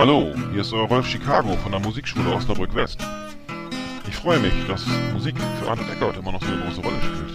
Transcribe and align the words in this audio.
Hallo, 0.00 0.32
hier 0.50 0.62
ist 0.62 0.72
euer 0.72 0.88
Rolf 0.88 1.06
Chicago 1.06 1.54
von 1.58 1.72
der 1.72 1.80
Musikschule 1.82 2.32
Osnabrück 2.32 2.74
West. 2.74 3.06
Ich 4.08 4.16
freue 4.16 4.38
mich, 4.38 4.54
dass 4.66 4.86
Musik 5.12 5.36
für 5.38 5.70
Arnold 5.70 5.90
Eckert 5.90 6.16
immer 6.16 6.32
noch 6.32 6.40
so 6.40 6.50
eine 6.50 6.62
große 6.62 6.80
Rolle 6.80 6.96
spielt. 7.02 7.34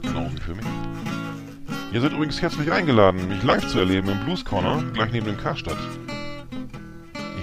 Genau 0.00 0.30
wie 0.32 0.40
für 0.40 0.54
mich. 0.54 0.64
Ihr 1.92 2.00
seid 2.00 2.12
übrigens 2.12 2.40
herzlich 2.40 2.72
eingeladen, 2.72 3.28
mich 3.28 3.42
live 3.42 3.68
zu 3.68 3.80
erleben 3.80 4.08
im 4.08 4.24
Blues 4.24 4.46
Corner, 4.46 4.82
gleich 4.94 5.12
neben 5.12 5.26
dem 5.26 5.36
Karstadt. 5.36 5.76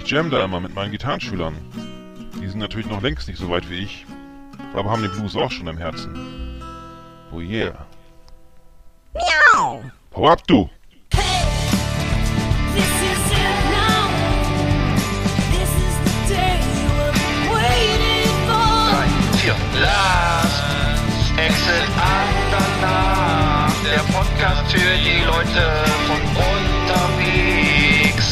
Ich 0.02 0.10
jam 0.10 0.32
da 0.32 0.44
immer 0.44 0.60
mit 0.60 0.74
meinen 0.74 0.92
Gitarrenschülern. 0.92 1.54
Die 2.42 2.48
sind 2.48 2.58
natürlich 2.58 2.88
noch 2.88 3.04
längst 3.04 3.28
nicht 3.28 3.38
so 3.38 3.52
weit 3.52 3.70
wie 3.70 3.76
ich, 3.76 4.08
aber 4.74 4.90
haben 4.90 5.04
den 5.04 5.12
Blues 5.12 5.36
auch 5.36 5.52
schon 5.52 5.68
im 5.68 5.78
Herzen. 5.78 6.60
Oh 7.32 7.40
yeah. 7.40 7.86
Miau! 9.14 9.84
Hau 10.16 10.30
ab, 10.30 10.42
du! 10.48 10.68
This 12.74 13.13
Last 21.64 21.70
Exit 21.70 21.90
Andernach. 21.98 23.74
Der 23.84 24.04
Podcast 24.14 24.72
für 24.72 24.98
die 24.98 25.24
Leute 25.26 25.64
von 26.08 26.22
unterwegs. 26.36 28.28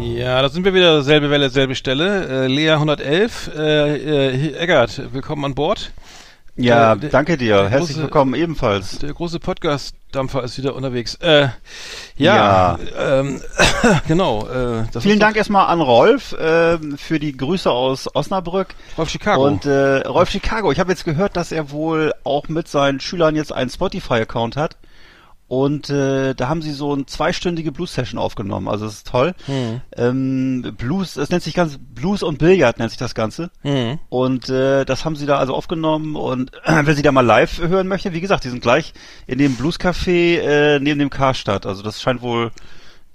Ja, 0.00 0.42
da 0.42 0.48
sind 0.48 0.64
wir 0.64 0.74
wieder, 0.74 1.02
selbe 1.02 1.30
Welle, 1.30 1.50
selbe 1.50 1.74
Stelle. 1.74 2.44
Äh, 2.44 2.46
Lea 2.46 2.70
111, 2.72 3.50
äh, 3.56 3.96
äh, 3.96 4.54
Eggert, 4.56 5.12
willkommen 5.12 5.44
an 5.44 5.54
Bord. 5.54 5.92
Ja, 6.56 6.92
Äh, 6.92 6.98
der- 6.98 7.10
danke 7.10 7.36
dir. 7.36 7.68
Herzlich 7.68 7.96
große- 7.96 8.02
willkommen 8.02 8.34
ebenfalls. 8.34 8.98
Der 9.00 9.12
große 9.12 9.40
Podcast-Dampfer 9.40 10.44
ist 10.44 10.56
wieder 10.56 10.76
unterwegs. 10.76 11.16
Äh, 11.16 11.48
ja, 12.16 12.78
Ähm, 12.96 13.40
genau. 14.06 14.46
Äh, 14.46 14.84
Vielen 15.00 15.18
Dank 15.18 15.36
erstmal 15.36 15.66
an 15.66 15.80
Rolf 15.80 16.36
ähm, 16.38 16.96
für 16.96 17.18
die 17.18 17.36
Grüße 17.36 17.68
aus 17.68 18.08
Osnabrück 18.14 18.68
Rolf 18.96 19.10
Chicago. 19.10 19.44
und 19.44 19.66
äh, 19.66 20.02
Rolf 20.06 20.30
Chicago. 20.30 20.70
Ich 20.70 20.78
habe 20.78 20.92
jetzt 20.92 21.04
gehört, 21.04 21.36
dass 21.36 21.50
er 21.50 21.72
wohl 21.72 22.12
auch 22.22 22.46
mit 22.48 22.68
seinen 22.68 23.00
Schülern 23.00 23.34
jetzt 23.34 23.52
einen 23.52 23.70
Spotify-Account 23.70 24.56
hat. 24.56 24.76
Und 25.54 25.88
äh, 25.88 26.34
da 26.34 26.48
haben 26.48 26.62
sie 26.62 26.72
so 26.72 26.92
eine 26.92 27.06
zweistündige 27.06 27.70
Blues-Session 27.70 28.18
aufgenommen. 28.18 28.66
Also 28.66 28.86
das 28.86 28.94
ist 28.94 29.06
toll. 29.06 29.34
Hm. 29.46 29.82
Ähm, 29.96 30.74
Blues, 30.76 31.16
es 31.16 31.30
nennt 31.30 31.44
sich 31.44 31.54
ganz 31.54 31.78
Blues 31.78 32.24
und 32.24 32.38
Billard 32.38 32.80
nennt 32.80 32.90
sich 32.90 32.98
das 32.98 33.14
Ganze. 33.14 33.52
Mhm. 33.62 34.00
Und 34.08 34.48
äh, 34.48 34.84
das 34.84 35.04
haben 35.04 35.14
sie 35.14 35.26
da 35.26 35.38
also 35.38 35.54
aufgenommen 35.54 36.16
und 36.16 36.50
wer 36.64 36.94
sie 36.96 37.02
da 37.02 37.12
mal 37.12 37.20
live 37.20 37.60
hören 37.60 37.86
möchte, 37.86 38.12
wie 38.12 38.20
gesagt, 38.20 38.42
die 38.42 38.48
sind 38.48 38.62
gleich 38.62 38.94
in 39.28 39.38
dem 39.38 39.56
Bluescafé 39.56 40.38
äh, 40.38 40.80
neben 40.80 40.98
dem 40.98 41.10
Karstadt. 41.10 41.66
Also 41.66 41.84
das 41.84 42.02
scheint 42.02 42.20
wohl 42.20 42.50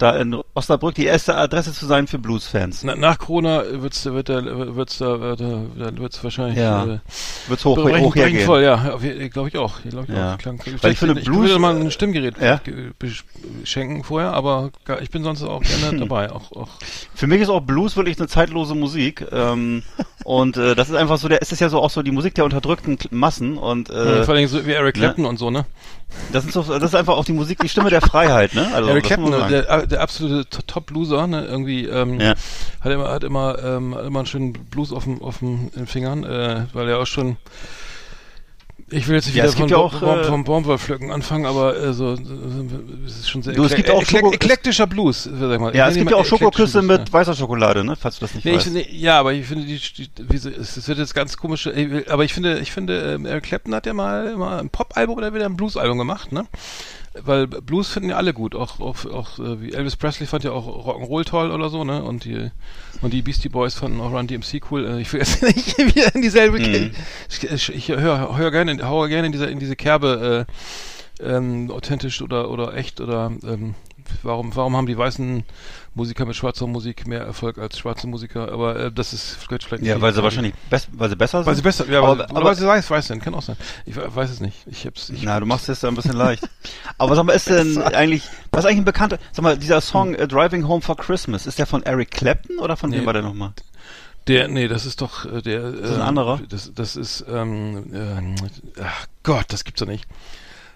da 0.02 0.16
in 0.16 0.36
Osnabrück 0.54 0.94
die 0.94 1.04
erste 1.04 1.36
Adresse 1.36 1.72
zu 1.72 1.86
sein 1.86 2.06
für 2.06 2.18
Bluesfans. 2.18 2.82
Na, 2.84 2.94
nach 2.96 3.18
Corona 3.18 3.62
wird's, 3.70 4.04
wird 4.06 4.28
da, 4.28 4.42
wird's 4.74 4.98
da, 4.98 5.20
wird 5.20 5.40
da, 5.40 5.62
da 5.78 5.96
wird's 5.98 6.22
wahrscheinlich, 6.24 6.58
Ja. 6.58 6.84
äh, 6.84 6.98
Wird's 7.48 7.64
hoch, 7.64 7.76
brechen- 7.76 8.00
hoch 8.04 8.14
brechen 8.14 8.40
voll, 8.40 8.62
ja, 8.62 8.96
glaube 9.28 9.48
ich 9.48 9.56
auch. 9.58 9.80
Glaub 9.88 10.08
ich 10.08 10.14
Ja. 10.14 10.34
auch. 10.34 10.38
Klang, 10.38 10.60
Weil 10.80 10.92
ich 10.92 10.98
finde, 10.98 11.20
ich 11.20 11.26
Blues- 11.26 11.48
würde 11.48 11.58
mal 11.58 11.76
ein 11.76 11.90
Stimmgerät 11.90 12.34
Ja. 12.40 12.60
schenken 13.64 14.04
vorher, 14.04 14.32
aber 14.32 14.70
ich 15.00 15.10
bin 15.10 15.22
sonst 15.22 15.42
auch 15.42 15.62
gerne 15.62 15.98
dabei. 16.00 16.30
Auch, 16.32 16.52
auch 16.52 16.68
Für 17.14 17.26
mich 17.26 17.40
ist 17.40 17.48
auch 17.48 17.60
Blues 17.60 17.96
wirklich 17.96 18.18
eine 18.18 18.28
zeitlose 18.28 18.74
Musik. 18.74 19.26
Ähm, 19.32 19.82
und 20.24 20.56
äh, 20.56 20.74
das 20.74 20.88
ist 20.88 20.96
einfach 20.96 21.18
so, 21.18 21.28
der, 21.28 21.42
es 21.42 21.52
ist 21.52 21.60
ja 21.60 21.68
so 21.68 21.80
auch 21.80 21.90
so 21.90 22.02
die 22.02 22.10
Musik 22.10 22.34
der 22.34 22.44
unterdrückten 22.44 22.98
Massen 23.10 23.58
und 23.58 23.90
äh, 23.90 24.24
vor 24.24 24.34
allem 24.34 24.46
so 24.48 24.64
wie 24.66 24.72
Eric 24.72 24.94
Clapton 24.96 25.24
und 25.26 25.38
so, 25.38 25.50
ne? 25.50 25.66
Das 26.32 26.44
ist 26.44 26.52
so, 26.52 26.62
das 26.62 26.82
ist 26.82 26.94
einfach 26.94 27.14
auch 27.16 27.24
die 27.24 27.32
Musik, 27.32 27.58
die 27.60 27.68
Stimme 27.68 27.90
der 27.90 28.00
Freiheit, 28.00 28.54
ne? 28.54 28.68
Also 28.74 28.90
Eric 28.90 29.04
Clapton, 29.04 29.30
man 29.30 29.40
sagen. 29.40 29.52
der, 29.52 29.86
der 29.86 30.00
absolute 30.00 30.48
To- 30.48 30.62
Top-Loser, 30.66 31.26
ne? 31.26 31.44
Irgendwie 31.44 31.86
ähm, 31.86 32.20
Ja. 32.20 32.34
hat 32.80 32.92
immer 32.92 33.08
hat 33.10 33.24
immer 33.24 33.58
ähm, 33.62 33.94
hat 33.94 34.04
immer 34.06 34.20
einen 34.20 34.26
schönen 34.26 34.52
Blues 34.52 34.92
auf 34.92 35.04
dem 35.04 35.22
auf 35.22 35.38
dem 35.38 35.70
in 35.74 35.80
den 35.80 35.86
Fingern, 35.86 36.24
äh, 36.24 36.64
weil 36.72 36.88
er 36.88 36.98
auch 36.98 37.06
schon 37.06 37.36
ich 38.90 39.06
will 39.08 39.14
jetzt 39.16 39.26
nicht 39.26 39.36
Ja, 39.36 39.44
wieder 39.44 39.52
von 39.56 39.68
ja 39.68 39.76
Baum- 39.76 39.86
auch, 39.86 40.00
Baum- 40.00 40.18
äh, 40.20 40.24
vom 40.24 40.44
Baumwollpflücken 40.44 41.10
anfangen, 41.10 41.46
aber 41.46 41.76
äh, 41.76 41.92
so, 41.92 42.14
es 43.06 43.18
ist 43.20 43.30
schon 43.30 43.42
sehr 43.42 43.54
Du, 43.54 43.64
es 43.64 43.74
gibt 43.74 43.90
auch 43.90 44.02
Schoko- 44.04 44.32
eklektischer 44.32 44.86
Blues, 44.86 45.24
sag 45.24 45.52
ich 45.52 45.58
mal. 45.60 45.74
ja, 45.74 45.86
Ich 45.86 45.92
es 45.92 45.98
gibt 45.98 46.10
ja 46.10 46.16
auch 46.16 46.24
Schokoküsse 46.24 46.82
mit 46.82 47.08
ja. 47.08 47.12
weißer 47.12 47.34
Schokolade, 47.34 47.84
ne? 47.84 47.96
Falls 47.96 48.16
du 48.18 48.24
das 48.26 48.34
nicht 48.34 48.44
Nee, 48.44 48.50
ich 48.52 48.56
weißt. 48.58 48.66
finde, 48.66 48.90
ja, 48.90 49.18
aber 49.20 49.32
ich 49.32 49.46
finde 49.46 49.64
die, 49.64 49.78
die 49.78 50.10
wie, 50.28 50.36
es 50.36 50.88
wird 50.88 50.98
jetzt 50.98 51.14
ganz 51.14 51.36
komisch, 51.36 51.66
äh, 51.66 52.04
aber 52.08 52.24
ich 52.24 52.34
finde, 52.34 52.58
ich 52.58 52.72
finde, 52.72 53.14
ähm, 53.14 53.26
Eric 53.26 53.44
Clapton 53.44 53.74
hat 53.74 53.86
ja 53.86 53.94
mal, 53.94 54.36
mal 54.36 54.58
ein 54.60 54.70
Pop-Album 54.70 55.16
oder 55.16 55.34
wieder 55.34 55.46
ein 55.46 55.56
Blues-Album 55.56 55.98
gemacht, 55.98 56.32
ne? 56.32 56.44
Weil 57.24 57.48
Blues 57.48 57.88
finden 57.88 58.10
ja 58.10 58.16
alle 58.16 58.32
gut, 58.32 58.54
auch, 58.54 58.78
auch, 58.78 59.04
auch 59.06 59.38
äh, 59.40 59.60
wie 59.60 59.72
Elvis 59.72 59.96
Presley 59.96 60.28
fand 60.28 60.44
ja 60.44 60.52
auch 60.52 60.66
Rock'n'Roll 60.86 61.24
toll 61.24 61.50
oder 61.50 61.68
so, 61.68 61.82
ne? 61.82 62.04
Und 62.04 62.24
die 62.24 62.50
und 63.02 63.12
die 63.12 63.20
Beastie 63.22 63.48
Boys 63.48 63.74
fanden 63.74 64.00
auch 64.00 64.12
Run 64.12 64.28
DMC 64.28 64.60
cool. 64.70 64.86
Äh, 64.86 65.00
Ich 65.00 65.12
will 65.12 65.18
jetzt 65.18 65.42
nicht 65.56 65.76
wieder 65.78 66.14
in 66.14 66.22
dieselbe. 66.22 66.60
Mhm. 66.60 66.92
Ich, 67.28 67.42
ich, 67.50 67.88
höre 67.88 68.36
hör 68.36 68.50
gerne, 68.52 68.70
in- 68.70 68.86
haue 68.86 69.08
gerne 69.08 69.26
in 69.26 69.32
diese 69.32 69.46
in 69.46 69.58
diese 69.58 69.74
Kerbe 69.74 70.46
äh, 71.20 71.26
ähm, 71.28 71.70
authentisch 71.72 72.22
oder 72.22 72.48
oder 72.48 72.74
echt 72.76 73.00
oder 73.00 73.32
ähm, 73.42 73.74
warum 74.22 74.54
warum 74.56 74.76
haben 74.76 74.86
die 74.86 74.96
weißen 74.98 75.44
Musiker 75.94 76.24
mit 76.24 76.36
schwarzer 76.36 76.66
Musik 76.66 77.06
mehr 77.06 77.20
Erfolg 77.22 77.58
als 77.58 77.78
schwarze 77.78 78.06
Musiker? 78.06 78.52
Aber 78.52 78.76
äh, 78.76 78.92
das 78.92 79.12
ist 79.12 79.36
vielleicht 79.40 79.70
Ja, 79.70 79.94
nicht- 79.94 80.00
weil 80.02 80.12
sie 80.14 80.22
wahrscheinlich 80.22 80.54
best, 80.70 80.88
weil 80.92 81.08
sie 81.10 81.16
besser 81.16 81.38
sind. 81.38 81.46
weil 81.46 81.56
sie 81.56 81.62
besser, 81.62 81.88
ja, 81.90 81.98
aber, 81.98 82.08
aber, 82.12 82.30
aber, 82.30 82.44
weil 82.44 82.54
sie 82.54 82.66
weiß, 82.66 82.90
weiß 82.90 83.08
denn, 83.08 83.20
kann 83.20 83.34
auch 83.34 83.42
sein. 83.42 83.56
Ich 83.86 83.96
we- 83.96 84.14
weiß 84.14 84.30
es 84.30 84.40
nicht. 84.40 84.56
Ich 84.66 84.86
hab's, 84.86 85.08
ich, 85.10 85.22
na, 85.22 85.40
du 85.40 85.46
machst 85.46 85.68
es 85.68 85.82
ja 85.82 85.88
ein 85.88 85.94
bisschen 85.94 86.12
leicht. 86.16 86.48
Aber 86.98 87.16
sag 87.16 87.24
mal, 87.24 87.32
ist 87.32 87.48
denn 87.48 87.78
eigentlich, 87.82 88.22
was 88.52 88.60
ist 88.64 88.66
eigentlich 88.66 88.82
ein 88.82 88.84
bekannter, 88.84 89.18
sag 89.32 89.42
mal, 89.42 89.56
dieser 89.58 89.80
Song 89.80 90.14
äh, 90.14 90.28
Driving 90.28 90.66
Home 90.68 90.82
for 90.82 90.96
Christmas, 90.96 91.46
ist 91.46 91.58
der 91.58 91.66
von 91.66 91.82
Eric 91.82 92.10
Clapton 92.10 92.58
oder 92.58 92.76
von 92.76 92.90
Nee. 92.90 92.98
wem 92.98 93.06
war 93.06 93.12
der 93.12 93.22
nochmal? 93.22 93.52
Der, 94.28 94.48
nee, 94.48 94.68
das 94.68 94.84
ist 94.86 95.00
doch 95.00 95.24
äh, 95.24 95.40
der. 95.42 95.72
das 95.72 95.90
ein 95.92 95.96
ähm, 95.96 96.02
anderer? 96.02 96.40
Das, 96.48 96.70
das 96.74 96.94
ist, 96.94 97.24
ähm, 97.28 97.84
ähm, 97.92 98.34
ach 98.80 99.06
Gott, 99.24 99.46
das 99.48 99.64
gibt's 99.64 99.80
doch 99.80 99.88
nicht. 99.88 100.04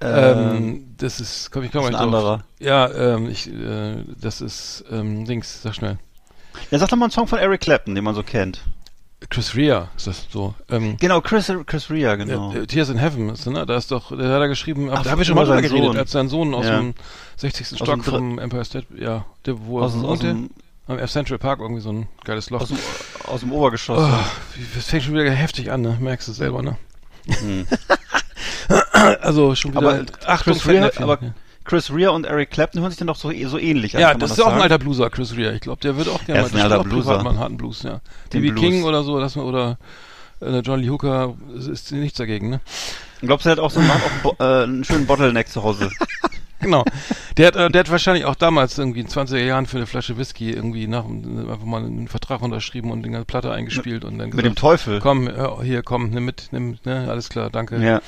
Ähm, 0.04 0.56
Ähm, 0.56 0.94
das 0.98 1.20
ist, 1.20 1.50
komm 1.50 1.64
ich 1.64 1.72
komm 1.72 1.84
ist 1.84 1.92
mal 1.92 1.98
ein 1.98 2.10
drauf. 2.10 2.14
anderer. 2.24 2.44
Ja, 2.60 2.90
ähm, 3.14 3.28
ich, 3.28 3.50
äh, 3.52 3.96
das 4.20 4.40
ist, 4.40 4.84
ähm, 4.90 5.24
Dings, 5.24 5.62
sag 5.62 5.74
schnell. 5.74 5.98
Ja, 6.70 6.78
sag 6.78 6.88
doch 6.88 6.96
mal 6.96 7.06
einen 7.06 7.12
Song 7.12 7.26
von 7.26 7.38
Eric 7.38 7.62
Clapton, 7.62 7.94
den 7.94 8.04
man 8.04 8.14
so 8.14 8.22
kennt. 8.22 8.60
Chris 9.30 9.54
Rea 9.56 9.88
ist 9.96 10.06
das 10.06 10.26
so. 10.30 10.54
Ähm, 10.70 10.96
Genau, 11.00 11.20
Chris, 11.22 11.50
Chris 11.66 11.90
Rea, 11.90 12.14
genau. 12.16 12.52
äh, 12.52 12.66
Tears 12.66 12.90
in 12.90 12.98
Heaven 12.98 13.30
ist, 13.30 13.46
ne? 13.46 13.64
Da 13.64 13.76
ist 13.76 13.90
doch, 13.90 14.14
der 14.16 14.28
hat 14.28 14.40
er 14.42 14.48
geschrieben, 14.48 14.90
Ach, 14.92 15.02
da 15.02 15.10
habe 15.12 15.22
ich 15.22 15.26
schon 15.28 15.34
mal 15.34 15.44
über 15.46 15.54
drüber 15.56 15.62
seinen 15.68 15.70
geredet, 15.70 15.92
Sohn. 15.92 15.98
als 15.98 16.10
sein 16.12 16.28
Sohn 16.28 16.54
aus 16.54 16.66
Ja. 16.66 16.78
dem 16.78 16.94
60. 17.38 17.72
Aus 17.72 17.78
Stock 17.78 17.86
dem 17.88 18.02
vom 18.02 18.38
Empire 18.38 18.64
State, 18.66 18.86
ja, 18.96 19.24
der, 19.46 19.64
wo 19.64 19.78
er 19.80 19.86
aus, 19.86 19.94
aus, 19.94 20.02
wohnte, 20.02 20.26
dem, 20.26 20.50
am 20.86 20.98
Central 21.08 21.38
Park, 21.38 21.60
irgendwie 21.60 21.80
so 21.80 21.90
ein 21.90 22.06
geiles 22.24 22.50
Loch. 22.50 22.60
aus, 22.60 22.68
dem, 22.68 22.78
aus 23.26 23.40
dem 23.40 23.52
Obergeschoss. 23.52 23.98
Oh, 23.98 24.18
das 24.74 24.84
fängt 24.84 25.04
schon 25.04 25.14
wieder 25.14 25.30
heftig 25.30 25.72
an, 25.72 25.80
ne? 25.80 25.96
Merkst 25.98 26.28
du 26.28 26.32
selber, 26.32 26.60
ne? 26.62 26.76
Hm. 27.26 27.66
Also 29.20 29.54
schon 29.54 29.72
wieder 29.72 29.80
Aber 29.86 30.04
Achtung, 30.26 30.54
Chris 30.54 30.66
Rea, 30.66 30.74
Fettnäpfchen. 30.74 31.02
aber 31.04 31.18
ja. 31.22 31.30
Chris 31.64 31.90
Rea 31.92 32.10
und 32.10 32.26
Eric 32.26 32.50
Clapton 32.50 32.82
hören 32.82 32.90
sich 32.90 32.98
dann 32.98 33.06
doch 33.06 33.16
so, 33.16 33.32
so 33.46 33.58
ähnlich 33.58 33.94
an. 33.96 34.00
ja, 34.02 34.08
man 34.08 34.20
das 34.20 34.32
ist 34.32 34.40
auch 34.40 34.46
ein 34.46 34.50
sagen? 34.52 34.62
alter 34.62 34.78
Blueser, 34.78 35.08
Chris 35.10 35.36
Rea. 35.36 35.52
Ich 35.52 35.60
glaube, 35.60 35.80
der 35.80 35.96
wird 35.96 36.08
auch 36.08 36.24
gerne 36.24 36.40
Er 36.40 36.42
mal 36.42 36.48
ein 36.50 36.54
der 36.54 36.64
alter 36.64 36.84
Blueser. 36.84 37.22
mal 37.22 37.30
einen 37.30 37.38
harten 37.38 37.56
Blues, 37.56 37.82
ja. 37.82 38.00
Blues. 38.30 38.60
King 38.60 38.84
oder 38.84 39.02
so, 39.02 39.18
das, 39.18 39.36
oder 39.36 39.78
äh, 40.40 40.58
John 40.58 40.80
Lee 40.80 40.90
Hooker, 40.90 41.34
ist 41.56 41.92
nichts 41.92 42.18
dagegen, 42.18 42.50
ne? 42.50 42.60
Glaubst 43.22 43.46
du, 43.46 43.50
er 43.50 43.52
hat 43.52 43.58
auch 43.60 43.70
so 43.70 43.80
einen, 43.80 43.90
auch 43.90 44.22
Bo 44.22 44.36
äh, 44.38 44.64
einen 44.64 44.84
schönen 44.84 45.06
Bottleneck 45.06 45.48
zu 45.48 45.62
Hause? 45.62 45.90
Genau. 46.60 46.82
Der 47.36 47.48
hat, 47.48 47.56
äh, 47.56 47.68
der 47.68 47.80
hat 47.80 47.90
wahrscheinlich 47.90 48.24
auch 48.24 48.36
damals 48.36 48.78
irgendwie 48.78 49.00
in 49.00 49.06
20er 49.06 49.36
Jahren 49.36 49.66
für 49.66 49.76
eine 49.76 49.84
Flasche 49.86 50.16
Whisky 50.16 50.50
irgendwie 50.50 50.86
nach 50.86 51.04
einfach 51.04 51.62
mal 51.64 51.84
einen 51.84 52.08
Vertrag 52.08 52.40
unterschrieben 52.40 52.90
und 52.90 53.02
ganze 53.02 53.26
Platte 53.26 53.52
eingespielt 53.52 54.02
und 54.02 54.16
dann 54.16 54.30
Mit 54.30 54.46
dem 54.46 54.54
Teufel. 54.54 54.98
komm, 55.00 55.28
hier, 55.62 55.82
komm, 55.82 56.08
nimm 56.08 56.24
mit, 56.24 56.48
nimm, 56.52 56.78
ne, 56.84 57.06
alles 57.10 57.28
klar, 57.28 57.50
danke. 57.50 57.76
Ja. 57.84 58.00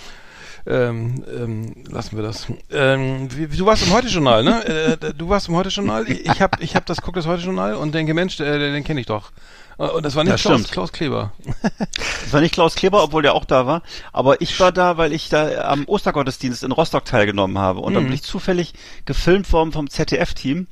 Ähm, 0.68 1.22
ähm, 1.32 1.74
lassen 1.90 2.16
wir 2.16 2.24
das. 2.24 2.46
Ähm, 2.72 3.28
du 3.28 3.66
warst 3.66 3.86
im 3.86 3.92
Heute-Journal, 3.92 4.42
ne? 4.42 4.64
Äh, 5.00 5.14
du 5.14 5.28
warst 5.28 5.48
im 5.48 5.54
Heute-Journal. 5.54 6.10
Ich, 6.10 6.26
ich 6.26 6.40
habe 6.42 6.58
ich 6.62 6.74
hab 6.74 6.84
das, 6.86 7.00
guck 7.02 7.14
das 7.14 7.26
Heute-Journal 7.26 7.74
und 7.74 7.94
denke, 7.94 8.14
Mensch, 8.14 8.36
der, 8.36 8.58
den 8.58 8.82
kenne 8.82 8.98
ich 9.00 9.06
doch. 9.06 9.30
Äh, 9.78 9.84
Und 9.84 10.04
das 10.04 10.16
war 10.16 10.24
nicht 10.24 10.32
Ja, 10.32 10.50
Klaus. 10.50 10.68
Klaus 10.68 10.90
Kleber. 10.92 11.32
Das 11.62 12.32
war 12.32 12.40
nicht 12.40 12.52
Klaus 12.54 12.74
Kleber, 12.74 13.02
obwohl 13.04 13.22
der 13.22 13.34
auch 13.34 13.44
da 13.44 13.66
war. 13.66 13.82
Aber 14.12 14.40
ich 14.40 14.58
war 14.58 14.72
da, 14.72 14.96
weil 14.96 15.12
ich 15.12 15.28
da 15.28 15.68
am 15.70 15.84
Ostergottesdienst 15.86 16.64
in 16.64 16.72
Rostock 16.72 17.04
teilgenommen 17.04 17.58
habe. 17.58 17.78
Und 17.80 17.94
dann 17.94 18.02
Mhm. 18.02 18.08
bin 18.08 18.14
ich 18.16 18.22
zufällig 18.22 18.72
gefilmt 19.04 19.52
worden 19.52 19.70
vom 19.70 19.88
ZDF-Team. 19.88 20.66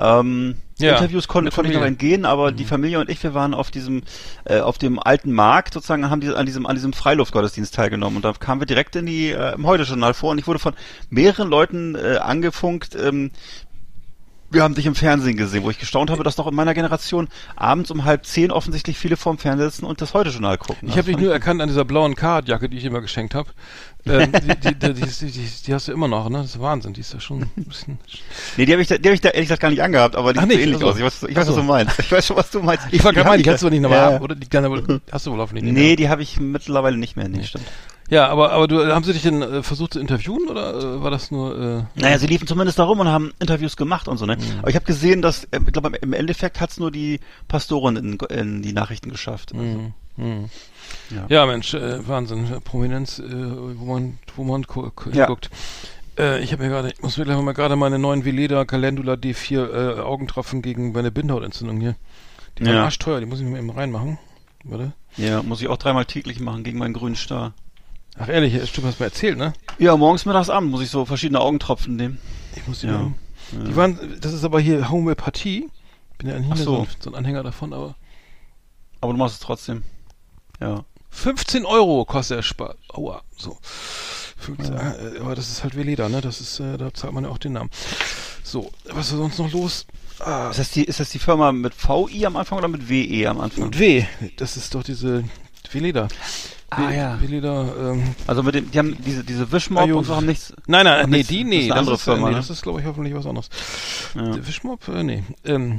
Ähm, 0.00 0.56
Ja, 0.78 0.96
Interviews 0.96 1.28
kon 1.28 1.48
konnte 1.50 1.70
ich 1.70 1.76
noch 1.76 1.84
entgehen, 1.84 2.24
aber 2.24 2.52
die 2.52 2.64
Familie 2.64 3.00
und 3.00 3.10
ich, 3.10 3.22
wir 3.22 3.34
waren 3.34 3.52
auf 3.52 3.70
diesem, 3.70 4.02
äh, 4.44 4.60
auf 4.60 4.78
dem 4.78 4.98
alten 4.98 5.30
Markt 5.30 5.74
sozusagen, 5.74 6.08
haben 6.08 6.22
die, 6.22 6.32
an 6.34 6.46
diesem, 6.46 6.64
an 6.64 6.74
diesem 6.74 6.94
Freiluftgottesdienst 6.94 7.74
teilgenommen. 7.74 8.16
Und 8.16 8.24
da 8.24 8.32
kamen 8.32 8.62
wir 8.62 8.66
direkt 8.66 8.96
in 8.96 9.04
die, 9.04 9.30
äh, 9.30 9.54
im 9.54 9.66
Heute-Journal 9.66 10.14
vor 10.14 10.30
und 10.30 10.38
ich 10.38 10.46
wurde 10.46 10.58
von 10.58 10.72
mehreren 11.10 11.50
Leuten 11.50 11.96
äh, 11.96 12.16
angefunkt, 12.16 12.96
ähm, 12.96 13.30
wir 14.50 14.62
haben 14.62 14.74
dich 14.74 14.86
im 14.86 14.94
Fernsehen 14.94 15.36
gesehen, 15.36 15.62
wo 15.62 15.70
ich 15.70 15.78
gestaunt 15.78 16.10
habe, 16.10 16.22
dass 16.24 16.36
doch 16.36 16.46
in 16.46 16.54
meiner 16.54 16.74
Generation 16.74 17.28
abends 17.56 17.90
um 17.90 18.04
halb 18.04 18.26
zehn 18.26 18.50
offensichtlich 18.50 18.98
viele 18.98 19.16
vorm 19.16 19.38
Fernseher 19.38 19.70
sitzen 19.70 19.84
und 19.86 20.00
das 20.00 20.12
Heute-Journal 20.14 20.58
gucken. 20.58 20.88
Ich 20.88 20.96
habe 20.96 21.04
dich 21.10 21.18
nur 21.18 21.32
erkannt 21.32 21.62
an 21.62 21.68
dieser 21.68 21.84
blauen 21.84 22.14
Cardjacke, 22.16 22.68
die 22.68 22.76
ich 22.78 22.84
immer 22.84 23.00
geschenkt 23.00 23.34
habe. 23.34 23.50
Ähm, 24.06 24.32
die, 24.64 24.74
die, 24.74 24.92
die, 24.94 25.50
die, 25.66 25.74
hast 25.74 25.88
du 25.88 25.92
immer 25.92 26.08
noch, 26.08 26.28
ne? 26.28 26.38
Das 26.38 26.46
ist 26.54 26.60
Wahnsinn. 26.60 26.92
Die 26.94 27.00
ist 27.00 27.12
ja 27.12 27.20
schon 27.20 27.42
ein 27.42 27.64
bisschen. 27.64 27.98
Nee, 28.56 28.66
die 28.66 28.72
habe 28.72 28.82
ich, 28.82 28.88
da- 28.88 28.98
die 28.98 29.08
hab 29.08 29.14
ich 29.14 29.20
da 29.20 29.28
ehrlich 29.28 29.48
gesagt 29.48 29.62
gar 29.62 29.70
nicht 29.70 29.82
angehabt, 29.82 30.16
aber 30.16 30.32
die 30.32 30.38
Ach, 30.38 30.42
sieht 30.42 30.50
nicht? 30.52 30.60
ähnlich 30.62 30.74
Also. 30.84 30.88
aus. 30.88 30.96
Ich 30.98 31.04
weiß, 31.04 31.22
ich 31.30 31.36
weiß 31.36 31.48
Ach 31.48 31.52
so. 31.52 31.56
was 31.56 31.56
du 31.56 31.62
meinst. 31.66 31.98
Ich 31.98 32.12
weiß 32.12 32.26
schon, 32.26 32.36
was 32.36 32.50
du 32.50 32.60
meinst. 32.62 32.86
Ich 32.90 33.04
war 33.04 33.12
gerade 33.12 33.36
die 33.38 33.42
kannst 33.44 33.62
du 33.62 33.70
nicht 33.70 33.80
nochmal 33.80 33.98
ja. 34.10 34.16
ab, 34.16 34.22
oder? 34.22 34.34
Die 34.34 34.46
hast 35.12 35.26
du 35.26 35.30
wohl 35.32 35.38
hoffentlich 35.38 35.64
nicht 35.64 35.74
Nee, 35.74 35.86
mehr. 35.88 35.96
die 35.96 36.08
habe 36.08 36.22
ich 36.22 36.40
mittlerweile 36.40 36.96
nicht 36.96 37.16
mehr. 37.16 37.28
Nee, 37.28 37.44
stimmt. 37.44 37.66
Ja, 38.10 38.26
aber, 38.28 38.50
aber 38.52 38.66
du, 38.68 38.84
haben 38.92 39.04
sie 39.04 39.12
dich 39.12 39.22
denn 39.22 39.40
äh, 39.40 39.62
versucht 39.62 39.92
zu 39.94 40.00
interviewen 40.00 40.48
oder 40.48 40.74
äh, 40.74 41.02
war 41.02 41.10
das 41.12 41.30
nur, 41.30 41.86
äh, 41.96 42.00
Naja, 42.00 42.18
sie 42.18 42.26
liefen 42.26 42.46
zumindest 42.48 42.78
da 42.78 42.84
rum 42.84 43.00
und 43.00 43.08
haben 43.08 43.32
Interviews 43.38 43.76
gemacht 43.76 44.08
und 44.08 44.18
so, 44.18 44.26
Mhm. 44.26 44.32
ne? 44.32 44.38
Aber 44.58 44.68
ich 44.68 44.74
habe 44.74 44.84
gesehen, 44.84 45.22
dass, 45.22 45.44
äh, 45.44 45.60
ich 45.64 45.72
glaube, 45.72 45.96
im 45.96 46.12
Endeffekt 46.12 46.60
hat's 46.60 46.78
nur 46.78 46.90
die 46.90 47.20
Pastorin 47.48 47.96
in, 47.96 48.18
in 48.36 48.62
die 48.62 48.72
Nachrichten 48.72 49.10
geschafft. 49.10 49.52
Also, 49.54 49.64
Mhm. 49.64 49.92
Mhm. 50.16 50.50
Ja. 51.10 51.26
Ja, 51.28 51.46
Mensch, 51.46 51.72
äh, 51.72 52.06
Wahnsinn, 52.08 52.46
Prominenz, 52.64 53.20
äh, 53.20 53.22
wo 53.32 53.84
man, 53.94 54.18
wo 54.36 54.42
man 54.44 54.62
gu- 54.64 54.90
Ja. 55.12 55.26
guckt. 55.26 55.48
Äh, 56.18 56.42
ich 56.42 56.52
habe 56.52 56.64
mir 56.64 56.68
gerade, 56.68 56.90
ich 56.90 57.00
muss 57.02 57.16
mir 57.16 57.24
gleich 57.24 57.40
mal 57.40 57.52
gerade 57.52 57.76
meine 57.76 57.98
neuen 58.00 58.24
Veleda 58.24 58.64
Calendula 58.64 59.12
D4 59.14 59.98
äh, 59.98 60.00
Augentropfen 60.00 60.62
gegen 60.62 60.90
meine 60.92 61.12
Bindehautentzündung 61.12 61.80
hier. 61.80 61.94
Die 62.58 62.66
waren 62.66 62.74
Ja. 62.74 62.84
arschteuer, 62.84 63.20
die 63.20 63.26
muss 63.26 63.38
ich 63.40 63.46
mir 63.46 63.58
eben 63.58 63.70
reinmachen. 63.70 64.18
Warte. 64.64 64.92
ja, 65.16 65.42
muss 65.42 65.62
ich 65.62 65.68
auch 65.68 65.78
dreimal 65.78 66.04
täglich 66.04 66.40
machen 66.40 66.64
gegen 66.64 66.78
meinen 66.78 66.92
grünen 66.92 67.14
Star. 67.16 67.54
Ach 68.18 68.28
ehrlich, 68.28 68.52
stimmt, 68.68 68.86
hast 68.86 68.98
du 68.98 69.02
mir 69.04 69.08
erzählt, 69.08 69.38
ne? 69.38 69.52
Ja, 69.78 69.96
morgens, 69.96 70.26
mittags, 70.26 70.50
abends 70.50 70.70
muss 70.70 70.82
ich 70.82 70.90
so 70.90 71.04
verschiedene 71.06 71.40
Augentropfen 71.40 71.96
nehmen. 71.96 72.18
Ich 72.56 72.66
muss 72.66 72.80
die 72.80 72.86
Ja. 72.88 72.98
mal- 72.98 73.14
Die 73.52 73.74
waren, 73.76 73.98
das 74.20 74.32
ist 74.32 74.44
aber 74.44 74.60
hier 74.60 74.90
Homöopathie. 74.90 75.68
Bin 76.18 76.28
ja 76.28 76.38
nicht 76.38 76.48
mehr 76.48 76.56
so. 76.58 76.86
so. 77.00 77.10
ein, 77.10 77.16
Anhänger 77.16 77.42
davon, 77.42 77.72
aber 77.72 77.94
Aber 79.00 79.12
du 79.12 79.18
machst 79.18 79.34
es 79.36 79.40
trotzdem. 79.40 79.82
Ja. 80.60 80.84
15 81.08 81.64
Euro 81.64 82.04
kostet 82.04 82.36
der 82.38 82.42
Spar. 82.42 82.74
Aua, 82.90 83.22
so. 83.36 83.56
15, 84.36 84.74
äh, 84.76 85.18
aber 85.20 85.34
das 85.34 85.50
ist 85.50 85.62
halt 85.62 85.74
Veleda, 85.74 86.08
ne? 86.10 86.20
Das 86.20 86.40
ist, 86.40 86.60
äh, 86.60 86.76
da 86.76 86.92
zahlt 86.94 87.12
man 87.14 87.24
ja 87.24 87.30
auch 87.30 87.38
den 87.38 87.54
Namen. 87.54 87.70
So, 88.44 88.70
was 88.84 89.06
ist 89.10 89.16
sonst 89.16 89.38
noch 89.38 89.50
los? 89.52 89.86
Ah, 90.18 90.50
Ist 90.50 90.58
das 90.58 90.70
die, 90.70 90.84
ist 90.84 91.00
das 91.00 91.08
die 91.10 91.18
Firma 91.18 91.50
mit 91.52 91.72
VI 91.74 92.26
am 92.26 92.36
Anfang 92.36 92.58
oder 92.58 92.68
mit 92.68 92.88
WE 92.90 93.26
am 93.26 93.40
Anfang? 93.40 93.64
und 93.64 93.78
W, 93.78 94.04
das 94.36 94.56
ist 94.58 94.74
doch 94.74 94.82
diese 94.82 95.24
Veleda. 95.72 96.08
Ah, 96.70 96.90
ja. 96.92 97.20
Veleda, 97.20 97.66
ähm, 97.80 98.14
Also 98.26 98.42
mit 98.42 98.54
dem, 98.54 98.70
die 98.70 98.78
haben 98.78 98.96
diese, 99.04 99.24
diese 99.24 99.50
Wischmob 99.50 99.82
Ajo- 99.82 99.98
und 99.98 100.04
so 100.04 100.14
haben 100.14 100.26
nichts. 100.26 100.52
Nein, 100.66 100.84
nein, 100.84 101.10
nee, 101.10 101.18
das- 101.18 101.26
die, 101.28 101.40
das 101.42 101.48
nee, 101.50 101.58
ist 101.58 101.70
eine 101.72 101.80
andere 101.80 101.94
ist, 101.96 102.02
äh, 102.02 102.04
Firma, 102.04 102.26
nee, 102.28 102.32
ne? 102.32 102.36
das 102.36 102.50
ist, 102.50 102.62
glaube 102.62 102.80
ich, 102.80 102.86
hoffentlich 102.86 103.14
was 103.14 103.26
anderes. 103.26 103.48
Ja. 104.14 104.46
Wischmob, 104.46 104.86
äh, 104.88 105.02
nee. 105.02 105.24
Ähm, 105.44 105.78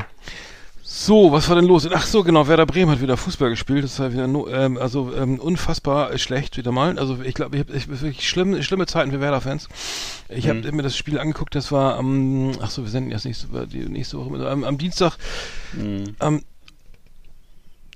so, 0.84 1.32
was 1.32 1.48
war 1.48 1.56
denn 1.56 1.64
los? 1.66 1.88
Ach 1.90 2.06
so, 2.06 2.22
genau, 2.22 2.48
Werder 2.50 2.66
Bremen 2.66 2.92
hat 2.92 3.02
wieder 3.02 3.16
Fußball 3.16 3.50
gespielt. 3.50 3.86
Das 3.86 3.98
war 4.00 4.12
wieder 4.12 4.28
no, 4.28 4.50
ähm, 4.50 4.78
also 4.78 5.14
ähm, 5.16 5.40
unfassbar 5.40 6.16
schlecht 6.18 6.58
wieder 6.58 6.74
mal. 6.74 7.00
Also 7.00 7.18
ich 7.24 7.34
glaube, 7.34 7.56
ich 7.56 7.64
habe 7.64 7.74
ich, 7.78 7.88
wirklich 7.88 8.28
schlimm, 8.28 8.62
schlimme 8.62 8.86
Zeiten 8.88 9.12
für 9.12 9.22
Werder-Fans. 9.22 9.70
Ich 10.28 10.50
habe 10.50 10.60
Mhm. 10.70 10.76
mir 10.76 10.84
das 10.84 10.98
Spiel 10.98 11.18
angeguckt. 11.18 11.56
Das 11.56 11.72
war 11.72 11.96
am, 11.96 12.52
ach 12.62 12.70
so, 12.70 12.84
wir 12.84 12.90
senden 12.90 13.12
erst 13.12 13.24
nächste, 13.26 13.48
die 13.68 13.86
nächste 13.88 14.18
Woche, 14.20 14.32
mit- 14.32 14.42
am, 14.42 14.66
am 14.66 14.78
Dienstag, 14.78 15.16
Mhm. 15.74 16.16
am 16.20 16.42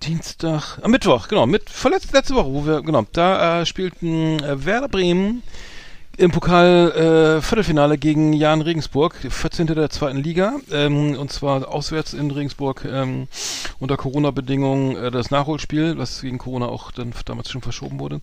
Dienstag, 0.05 0.77
am 0.83 0.91
Mittwoch, 0.91 1.27
genau, 1.27 1.47
mit 1.47 1.69
vorletzte 1.69 2.15
letzte 2.15 2.35
Woche, 2.35 2.53
wo 2.53 2.65
wir, 2.65 2.81
genau, 2.81 3.05
da 3.11 3.61
äh, 3.61 3.65
spielten 3.65 4.39
äh, 4.43 4.63
Werder 4.63 4.87
Bremen 4.87 5.41
im 6.17 6.31
Pokal 6.31 6.91
äh, 7.37 7.41
Viertelfinale 7.41 7.97
gegen 7.97 8.31
Jan 8.33 8.61
Regensburg, 8.61 9.15
14. 9.15 9.67
der 9.67 9.89
zweiten 9.89 10.17
Liga, 10.17 10.53
ähm, 10.71 11.17
und 11.17 11.31
zwar 11.31 11.67
auswärts 11.67 12.13
in 12.13 12.31
Regensburg 12.31 12.85
ähm, 12.85 13.27
unter 13.79 13.97
Corona-Bedingungen 13.97 14.95
äh, 14.95 15.11
das 15.11 15.31
Nachholspiel, 15.31 15.97
was 15.97 16.21
gegen 16.21 16.37
Corona 16.37 16.67
auch 16.67 16.91
dann 16.91 17.13
damals 17.25 17.51
schon 17.51 17.61
verschoben 17.61 17.99
wurde. 17.99 18.21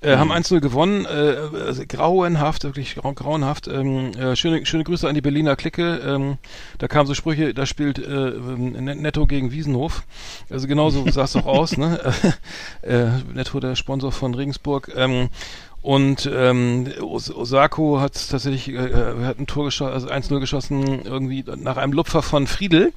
Äh, 0.00 0.16
Haben 0.16 0.32
1-0 0.32 0.60
gewonnen, 0.60 1.04
äh, 1.06 1.36
also 1.66 1.82
grauenhaft, 1.86 2.64
wirklich 2.64 2.94
grau 2.94 3.12
grauenhaft. 3.12 3.66
Ähm, 3.68 4.12
äh, 4.12 4.36
schöne, 4.36 4.64
schöne 4.64 4.84
Grüße 4.84 5.08
an 5.08 5.14
die 5.14 5.20
Berliner 5.20 5.56
Clique. 5.56 6.00
Ähm, 6.06 6.38
da 6.78 6.86
kamen 6.88 7.06
so 7.08 7.14
Sprüche, 7.14 7.52
da 7.52 7.66
spielt 7.66 7.98
äh, 7.98 8.28
ähm, 8.28 8.72
Net- 8.84 9.00
Netto 9.00 9.26
gegen 9.26 9.50
Wiesenhof. 9.50 10.04
Also 10.50 10.68
genauso 10.68 11.04
sah 11.10 11.24
es 11.24 11.32
doch 11.32 11.46
aus, 11.46 11.76
ne? 11.76 11.98
äh, 12.82 13.06
Netto, 13.34 13.58
der 13.58 13.74
Sponsor 13.74 14.12
von 14.12 14.34
Regensburg. 14.34 14.92
Ähm, 14.96 15.30
und 15.82 16.28
ähm, 16.32 16.88
Os 17.00 17.34
Osako 17.34 18.00
hat 18.00 18.12
tatsächlich 18.30 18.68
äh, 18.68 18.74
äh, 18.74 19.24
hat 19.24 19.38
ein 19.38 19.46
Tor 19.46 19.66
geschossen, 19.66 19.92
also 19.92 20.08
1-0 20.08 20.40
geschossen, 20.40 21.02
irgendwie 21.04 21.44
nach 21.56 21.76
einem 21.76 21.92
Lupfer 21.92 22.22
von 22.22 22.46
Friedel. 22.46 22.92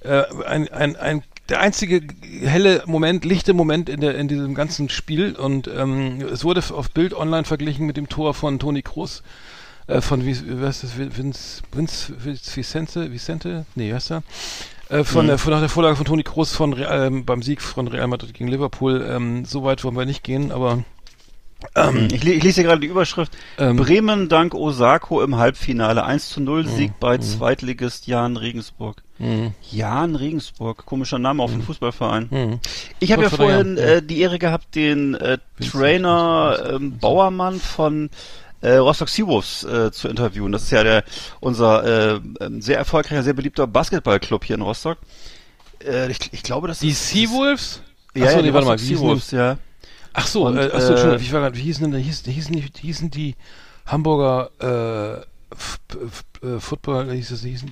Äh, 0.00 0.24
ein, 0.46 0.68
ein, 0.68 0.96
ein, 0.96 1.22
der 1.48 1.60
einzige 1.60 2.02
helle 2.42 2.82
Moment, 2.86 3.24
lichte 3.24 3.54
Moment 3.54 3.88
in, 3.88 4.00
der, 4.00 4.16
in 4.16 4.28
diesem 4.28 4.54
ganzen 4.54 4.88
Spiel. 4.88 5.34
Und 5.34 5.68
ähm, 5.68 6.20
es 6.32 6.44
wurde 6.44 6.62
auf 6.72 6.90
Bild 6.90 7.14
online 7.14 7.44
verglichen 7.44 7.86
mit 7.86 7.96
dem 7.96 8.08
Tor 8.08 8.34
von 8.34 8.58
Toni 8.58 8.82
Kroos. 8.82 9.22
Äh, 9.86 10.00
von 10.00 10.24
wie, 10.24 10.34
heißt 10.34 10.84
das? 10.84 10.96
Vince, 10.96 11.62
Vince, 11.72 12.14
Vince 12.22 12.56
Vicente, 12.56 13.12
Vicente? 13.12 13.64
Nee, 13.74 13.92
heißt 13.92 14.12
er? 14.12 14.22
Äh, 14.88 15.04
von, 15.04 15.26
der, 15.26 15.38
von 15.38 15.52
der 15.52 15.68
Vorlage 15.68 15.96
von 15.96 16.04
Toni 16.04 16.22
Kroos 16.22 16.52
von 16.52 16.72
Real, 16.72 17.06
ähm, 17.06 17.24
beim 17.24 17.42
Sieg 17.42 17.62
von 17.62 17.88
Real 17.88 18.06
Madrid 18.08 18.34
gegen 18.34 18.48
Liverpool. 18.48 19.06
Ähm, 19.08 19.44
so 19.44 19.64
weit 19.64 19.84
wollen 19.84 19.96
wir 19.96 20.04
nicht 20.04 20.22
gehen, 20.22 20.52
aber 20.52 20.84
Ich, 22.12 22.24
le- 22.24 22.32
ich 22.32 22.42
lese 22.42 22.56
hier 22.56 22.64
gerade 22.64 22.80
die 22.80 22.86
Überschrift. 22.86 23.36
Ähm, 23.58 23.76
Bremen 23.76 24.28
dank 24.28 24.54
Osako 24.54 25.22
im 25.22 25.36
Halbfinale. 25.36 26.04
1 26.04 26.30
zu 26.30 26.40
0 26.40 26.66
Sieg 26.66 26.90
Mhm. 26.90 26.94
bei 27.00 27.18
Zweitligist 27.18 28.06
Jan 28.06 28.36
Regensburg. 28.36 29.02
mh, 29.18 29.52
Jan 29.70 30.16
Regensburg, 30.16 30.84
komischer 30.86 31.18
Name 31.18 31.42
auf 31.42 31.52
dem 31.52 31.62
Fußballverein. 31.62 32.28
mh. 32.30 32.58
Ich 32.98 33.12
habe 33.12 33.22
ja 33.24 33.30
vorhin 33.30 33.76
äh, 33.76 34.02
die 34.02 34.20
Ehre 34.20 34.38
gehabt, 34.38 34.74
den 34.74 35.14
äh, 35.14 35.38
Trainer 35.60 36.70
ähm. 36.74 36.98
Bauermann 36.98 37.60
von 37.60 38.10
äh, 38.62 38.74
Rostock 38.76 39.08
Seawolves 39.08 39.64
äh, 39.64 39.90
zu 39.92 40.08
interviewen. 40.08 40.52
Das 40.52 40.62
ist 40.64 40.70
ja 40.70 40.82
der 40.82 41.04
unser 41.40 42.14
äh, 42.14 42.20
ähm, 42.40 42.60
sehr 42.62 42.78
erfolgreicher, 42.78 43.22
sehr 43.22 43.34
beliebter 43.34 43.66
Basketballclub 43.66 44.44
hier 44.44 44.56
in 44.56 44.62
Rostock. 44.62 44.98
Äh, 45.86 46.10
ich, 46.10 46.18
ich 46.32 46.42
glaube, 46.42 46.68
das 46.68 46.80
Die 46.80 46.88
ist 46.90 47.08
Seawolves? 47.10 47.82
Ja, 48.14 48.24
Achso, 48.24 48.36
ja, 48.36 48.42
nee, 48.42 48.48
die 48.48 48.54
warte 48.54 48.66
mal, 48.66 48.78
Seawolves, 48.78 49.30
ja. 49.30 49.56
Ach 50.12 50.26
so, 50.26 50.46
Und, 50.46 50.56
äh, 50.56 50.70
ach 50.72 50.80
so, 50.80 50.88
äh, 50.88 50.90
Entschuldigung, 50.90 51.24
ich 51.24 51.32
war 51.32 51.40
gerade, 51.40 51.56
wie 51.56 51.62
hießen 51.62 51.90
denn, 51.90 52.00
hieß, 52.00 52.24
hießen 52.24 52.54
die, 52.54 52.64
hießen 52.80 53.10
die 53.10 53.36
Hamburger, 53.86 54.50
äh, 54.60 55.54
F 55.54 55.80
F 55.90 56.24
äh, 56.42 56.60
Football, 56.60 57.12
hieß 57.12 57.30
es, 57.32 57.42
hießen, 57.42 57.70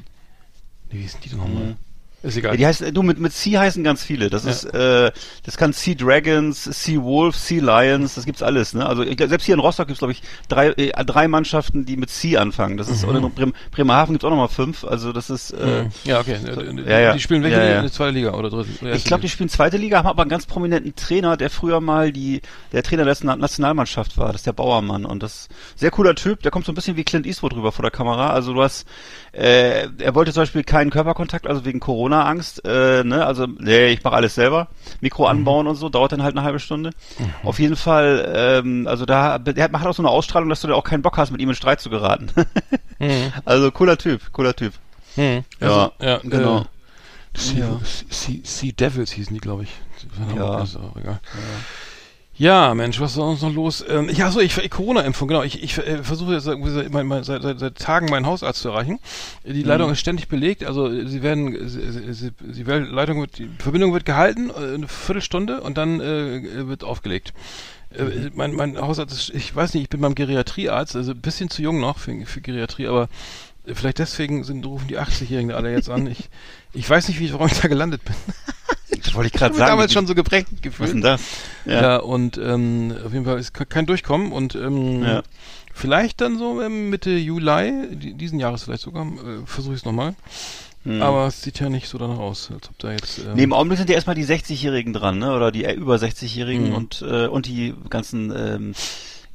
wie 0.90 0.98
hießen 0.98 1.20
die 1.22 1.28
denn 1.30 1.38
nochmal? 1.38 1.76
Ist 2.20 2.34
Ja, 2.34 2.40
egal. 2.40 2.56
die 2.56 2.66
heißt, 2.66 2.84
du 2.92 3.02
mit 3.04 3.20
mit 3.20 3.32
Sea 3.32 3.60
heißen 3.60 3.84
ganz 3.84 4.02
viele. 4.02 4.28
Das 4.28 4.44
Ja. 4.44 4.50
ist, 4.50 4.64
äh, 4.74 5.12
das 5.44 5.56
kann 5.56 5.72
Sea 5.72 5.94
Dragons, 5.94 6.64
Sea 6.64 7.00
Wolves, 7.00 7.46
Sea 7.46 7.62
Lions, 7.62 8.16
das 8.16 8.24
gibt's 8.26 8.42
alles. 8.42 8.74
Ne? 8.74 8.84
Also 8.84 9.04
ich, 9.04 9.16
glaub, 9.16 9.28
selbst 9.28 9.44
hier 9.44 9.54
in 9.54 9.60
Rostock 9.60 9.86
gibt's 9.86 10.00
glaube 10.00 10.12
ich 10.12 10.22
drei 10.48 10.70
äh, 10.70 11.04
drei 11.04 11.28
Mannschaften, 11.28 11.84
die 11.84 11.96
mit 11.96 12.10
Sea 12.10 12.40
anfangen. 12.40 12.76
Das 12.76 12.88
ist 12.88 13.02
Mhm. 13.04 13.08
oder 13.10 13.18
in 13.20 13.30
Bremen, 13.32 13.52
Bremerhaven 13.70 14.14
gibt's 14.14 14.24
auch 14.24 14.30
nochmal 14.30 14.48
fünf. 14.48 14.84
Also 14.84 15.12
das 15.12 15.30
ist. 15.30 15.52
Äh, 15.52 15.84
Mhm. 15.84 15.90
ja, 16.04 16.18
okay. 16.20 16.38
so- 16.52 16.60
ja, 16.60 16.98
ja. 16.98 17.12
Die 17.12 17.20
spielen 17.20 17.44
welche 17.44 17.56
Ja, 17.58 17.64
ja. 17.64 17.76
in 17.76 17.82
der 17.82 17.92
zweiten 17.92 18.14
Liga 18.16 18.32
oder 18.34 18.50
dritte? 18.50 18.68
oder 18.82 18.94
Ich 18.94 19.04
glaube, 19.04 19.20
die 19.20 19.28
spielen 19.28 19.48
zweite 19.48 19.76
Liga, 19.76 19.98
haben 19.98 20.08
aber 20.08 20.22
einen 20.22 20.30
ganz 20.30 20.46
prominenten 20.46 20.96
Trainer, 20.96 21.36
der 21.36 21.50
früher 21.50 21.80
mal 21.80 22.10
die 22.10 22.42
der 22.72 22.82
Trainer 22.82 23.04
der 23.04 23.12
Nation- 23.12 23.38
Nationalmannschaft 23.38 24.16
war. 24.18 24.28
Das 24.32 24.36
ist 24.42 24.46
der 24.46 24.52
Bauermann 24.54 25.04
und 25.04 25.22
das 25.22 25.42
ist 25.42 25.50
sehr 25.76 25.92
cooler 25.92 26.16
Typ. 26.16 26.42
Der 26.42 26.50
kommt 26.50 26.66
so 26.66 26.72
ein 26.72 26.74
bisschen 26.74 26.96
wie 26.96 27.04
Clint 27.04 27.26
Eastwood 27.26 27.54
rüber 27.54 27.70
vor 27.70 27.82
der 27.84 27.92
Kamera. 27.92 28.30
Also 28.30 28.52
du 28.54 28.62
hast, 28.62 28.86
äh, 29.32 29.86
er 29.98 30.14
wollte 30.16 30.32
zum 30.32 30.42
Beispiel 30.42 30.64
keinen 30.64 30.90
Körperkontakt, 30.90 31.46
also 31.46 31.64
wegen 31.64 31.78
Corona-Angst. 32.08 32.64
Äh, 32.64 33.04
ne, 33.04 33.24
also 33.26 33.46
nee, 33.46 33.88
ich 33.88 34.02
mache 34.02 34.14
alles 34.14 34.34
selber. 34.34 34.68
Mikro 35.00 35.24
Mhm. 35.24 35.30
anbauen 35.30 35.66
und 35.66 35.76
so 35.76 35.88
dauert 35.88 36.12
dann 36.12 36.22
halt 36.22 36.36
eine 36.36 36.44
halbe 36.44 36.58
Stunde. 36.60 36.90
Auf 37.42 37.58
jeden 37.58 37.76
Fall, 37.76 38.32
ähm, 38.64 38.86
also 38.86 39.04
da, 39.06 39.38
der 39.38 39.64
hat- 39.64 39.72
macht 39.72 39.86
auch 39.86 39.94
so 39.94 40.02
eine 40.02 40.10
Ausstrahlung, 40.10 40.48
dass 40.48 40.60
du 40.60 40.68
da 40.68 40.74
auch 40.74 40.84
keinen 40.84 41.02
Bock 41.02 41.16
hast, 41.18 41.30
mit 41.30 41.40
ihm 41.40 41.48
in 41.50 41.54
Streit 41.54 41.80
zu 41.80 41.90
geraten. 41.90 42.28
Mhm. 43.00 43.32
also 43.44 43.70
cooler 43.70 43.96
Typ, 43.96 44.32
cooler 44.32 44.56
Typ. 44.56 44.72
Mhm. 45.14 45.44
Ja, 45.60 45.92
ja, 46.00 46.18
genau. 46.24 46.62
Äh, 46.62 46.64
sea, 47.38 47.58
Ja. 47.60 47.80
sea, 48.10 48.40
sea 48.42 48.72
Devils 48.72 49.12
hießen 49.12 49.32
die, 49.34 49.40
glaube 49.40 49.62
ich. 49.62 49.70
Ja. 50.36 50.60
Ist 50.64 50.76
auch 50.76 50.96
egal. 50.96 51.20
Ja, 51.22 51.38
Mensch, 52.74 53.00
was 53.00 53.10
ist 53.10 53.16
sonst 53.16 53.42
noch 53.42 53.52
los? 53.52 53.84
Ähm, 53.88 54.08
ja, 54.10 54.30
so, 54.30 54.40
ich, 54.40 54.70
Corona-Impfung, 54.70 55.26
genau. 55.26 55.42
Ich, 55.42 55.60
ich 55.60 55.76
äh, 55.78 56.04
versuche 56.04 56.34
jetzt 56.34 56.44
seit, 56.44 56.58
mein, 56.92 57.24
seit, 57.24 57.42
seit, 57.42 57.58
seit 57.58 57.78
Tagen 57.78 58.06
meinen 58.06 58.26
Hausarzt 58.26 58.60
zu 58.60 58.68
erreichen. 58.68 59.00
Die 59.44 59.64
Leitung 59.64 59.90
ist 59.90 59.98
ständig 59.98 60.28
belegt, 60.28 60.64
also 60.64 60.88
äh, 60.88 61.06
sie 61.08 61.22
werden, 61.22 61.68
sie, 61.68 62.12
sie, 62.12 62.30
sie, 62.52 62.66
werden, 62.66 62.86
Leitung 62.86 63.20
wird, 63.20 63.38
die 63.38 63.50
Verbindung 63.58 63.92
wird 63.92 64.04
gehalten, 64.04 64.50
äh, 64.50 64.74
eine 64.74 64.86
Viertelstunde 64.86 65.62
und 65.62 65.78
dann 65.78 66.00
äh, 66.00 66.68
wird 66.68 66.84
aufgelegt. 66.84 67.32
Äh, 67.90 68.30
mein, 68.34 68.54
mein 68.54 68.78
Hausarzt 68.78 69.12
ist, 69.12 69.30
ich 69.30 69.54
weiß 69.54 69.74
nicht, 69.74 69.82
ich 69.82 69.90
bin 69.90 70.00
beim 70.00 70.14
Geriatriearzt, 70.14 70.94
also 70.94 71.10
ein 71.10 71.20
bisschen 71.20 71.50
zu 71.50 71.60
jung 71.60 71.80
noch 71.80 71.98
für, 71.98 72.24
für 72.24 72.40
Geriatrie, 72.40 72.86
aber 72.86 73.08
vielleicht 73.64 73.98
deswegen 73.98 74.44
sind, 74.44 74.64
rufen 74.64 74.86
die 74.86 74.98
80-Jährigen 74.98 75.52
alle 75.52 75.72
jetzt 75.72 75.90
an. 75.90 76.06
Ich, 76.06 76.30
ich 76.72 76.88
weiß 76.88 77.08
nicht, 77.08 77.18
wie 77.18 77.26
ich, 77.26 77.32
warum 77.32 77.48
ich 77.48 77.60
da 77.60 77.66
gelandet 77.66 78.04
bin. 78.04 78.14
Das 79.08 79.14
wollte 79.16 79.28
ich 79.28 79.32
gerade 79.32 79.54
sagen. 79.54 79.68
damals 79.70 79.92
schon 79.92 80.06
so 80.06 80.14
geprägt 80.14 80.48
was 80.52 80.60
gefühlt. 80.62 80.88
ist 80.88 80.92
denn 80.94 81.02
das? 81.02 81.20
Ja, 81.64 81.96
und 81.96 82.38
ähm, 82.38 82.94
auf 83.04 83.12
jeden 83.12 83.24
Fall 83.24 83.38
ist 83.38 83.52
ke- 83.54 83.66
kein 83.66 83.86
Durchkommen 83.86 84.32
und 84.32 84.54
ähm, 84.54 85.02
Ja. 85.02 85.22
vielleicht 85.74 86.20
dann 86.20 86.38
so 86.38 86.60
ähm, 86.62 86.90
Mitte 86.90 87.10
Juli, 87.10 87.88
die, 87.96 88.14
diesen 88.14 88.38
Jahres 88.40 88.64
vielleicht 88.64 88.82
sogar, 88.82 89.06
äh, 89.06 89.44
versuche 89.46 89.74
ich 89.74 89.80
es 89.80 89.84
nochmal. 89.84 90.14
Hm. 90.84 91.02
Aber 91.02 91.26
es 91.26 91.42
sieht 91.42 91.58
ja 91.58 91.68
nicht 91.68 91.88
so 91.88 91.98
danach 91.98 92.18
aus, 92.18 92.50
als 92.54 92.68
ob 92.68 92.78
da 92.78 92.92
jetzt. 92.92 93.18
Ähm, 93.18 93.34
Nee, 93.34 93.42
im 93.42 93.52
Augenblick 93.52 93.78
sind 93.78 93.88
ja 93.90 93.96
erstmal 93.96 94.14
die 94.14 94.24
60-Jährigen 94.24 94.92
dran, 94.92 95.18
ne? 95.18 95.34
Oder 95.34 95.50
die 95.50 95.64
äh, 95.64 95.74
über 95.74 95.96
60-Jährigen 95.96 96.68
Mhm. 96.68 96.74
und, 96.74 97.02
äh, 97.02 97.26
und 97.26 97.46
die 97.46 97.74
ganzen, 97.90 98.32
ähm, 98.36 98.74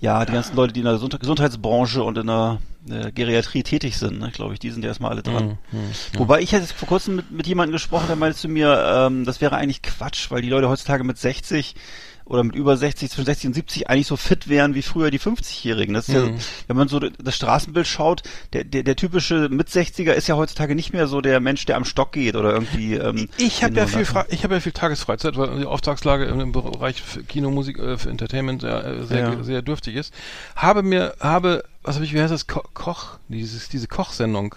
ja, 0.04 0.26
die 0.26 0.34
ganzen 0.34 0.58
Leute, 0.58 0.74
die 0.74 0.82
in 0.82 0.86
der 0.86 0.96
Gesund 0.96 1.18
Gesundheitsbranche 1.18 2.04
und 2.04 2.18
in 2.18 2.28
der 2.28 2.60
äh, 2.90 3.14
Geriatrie 3.14 3.64
tätig 3.64 3.98
sind, 3.98 4.20
ne, 4.20 4.32
glaube 4.32 4.54
ich, 4.54 4.60
die 4.60 4.70
sind 4.70 4.84
ja 4.84 4.90
erstmal 4.90 5.12
alle 5.12 5.24
dran. 5.24 5.58
hm, 5.72 5.80
hm, 5.80 5.80
ja. 6.12 6.20
Wobei 6.20 6.42
ich 6.42 6.54
hatte 6.54 6.66
vor 6.68 6.90
kurzem 6.90 7.16
mit, 7.16 7.32
mit 7.32 7.48
jemandem 7.48 7.72
gesprochen, 7.72 8.08
der 8.08 8.18
meinte 8.18 8.38
zu 8.38 8.50
mir, 8.50 8.84
ähm, 8.86 9.24
das 9.24 9.40
wäre 9.40 9.56
eigentlich 9.56 9.82
Quatsch, 9.82 10.30
weil 10.30 10.42
die 10.42 10.50
Leute 10.50 10.68
heutzutage 10.68 11.06
mit 11.06 11.18
60 11.18 11.76
oder 12.26 12.44
mit 12.44 12.56
über 12.56 12.78
60, 12.78 13.10
zwischen 13.12 13.26
60 13.26 13.48
und 13.48 13.54
70 13.54 13.90
eigentlich 13.90 14.08
so 14.08 14.16
fit 14.16 14.48
wären 14.48 14.76
wie 14.76 14.82
früher 14.82 15.12
die 15.12 15.20
50-Jährigen. 15.20 15.94
Das 15.94 16.08
ist 16.08 16.14
ja, 16.14 16.22
Mhm. 16.22 16.38
wenn 16.68 16.78
man 16.78 16.88
so 16.88 17.00
das 17.00 17.36
Straßenbild 17.36 17.86
schaut, 17.86 18.24
der, 18.54 18.64
der, 18.64 18.84
der 18.84 18.96
typische 18.96 19.50
Mit-60er 19.50 20.12
ist 20.14 20.28
ja 20.28 20.36
heutzutage 20.36 20.74
nicht 20.76 20.94
mehr 20.94 21.08
so 21.08 21.20
der 21.22 21.40
Mensch, 21.40 21.66
der 21.66 21.76
am 21.76 21.86
Stock 21.86 22.14
geht 22.14 22.36
oder 22.36 22.54
irgendwie. 22.54 22.96
Ähm, 22.96 23.28
Ich 23.38 23.64
habe 23.64 23.76
ja 23.76 23.88
viel, 23.88 24.06
Fra 24.06 24.26
ich 24.30 24.44
habe 24.44 24.54
ja 24.56 24.60
viel 24.62 24.72
Tagesfreizeit, 24.72 25.36
weil 25.38 25.60
die 25.60 25.66
Auftragslage 25.66 26.26
im, 26.26 26.52
Bereich 26.54 27.02
für 27.02 27.24
Kino, 27.24 27.52
Musik, 27.52 27.78
äh, 27.80 27.98
für 27.98 28.10
Entertainment 28.10 28.62
sehr, 28.62 28.86
äh, 28.86 29.04
sehr, 29.06 29.20
Ja. 29.20 29.44
sehr 29.44 29.62
dürftig 29.62 29.96
ist. 29.96 30.14
Habe 30.56 30.82
mir, 30.84 31.16
habe, 31.20 31.64
was 31.84 31.96
habe 31.96 32.06
ich, 32.06 32.14
wie 32.14 32.22
heißt 32.22 32.32
das, 32.34 32.48
Ko 32.48 32.64
Koch, 32.74 33.18
dieses, 33.28 33.68
diese 33.70 33.88
Kochsendung 33.88 34.56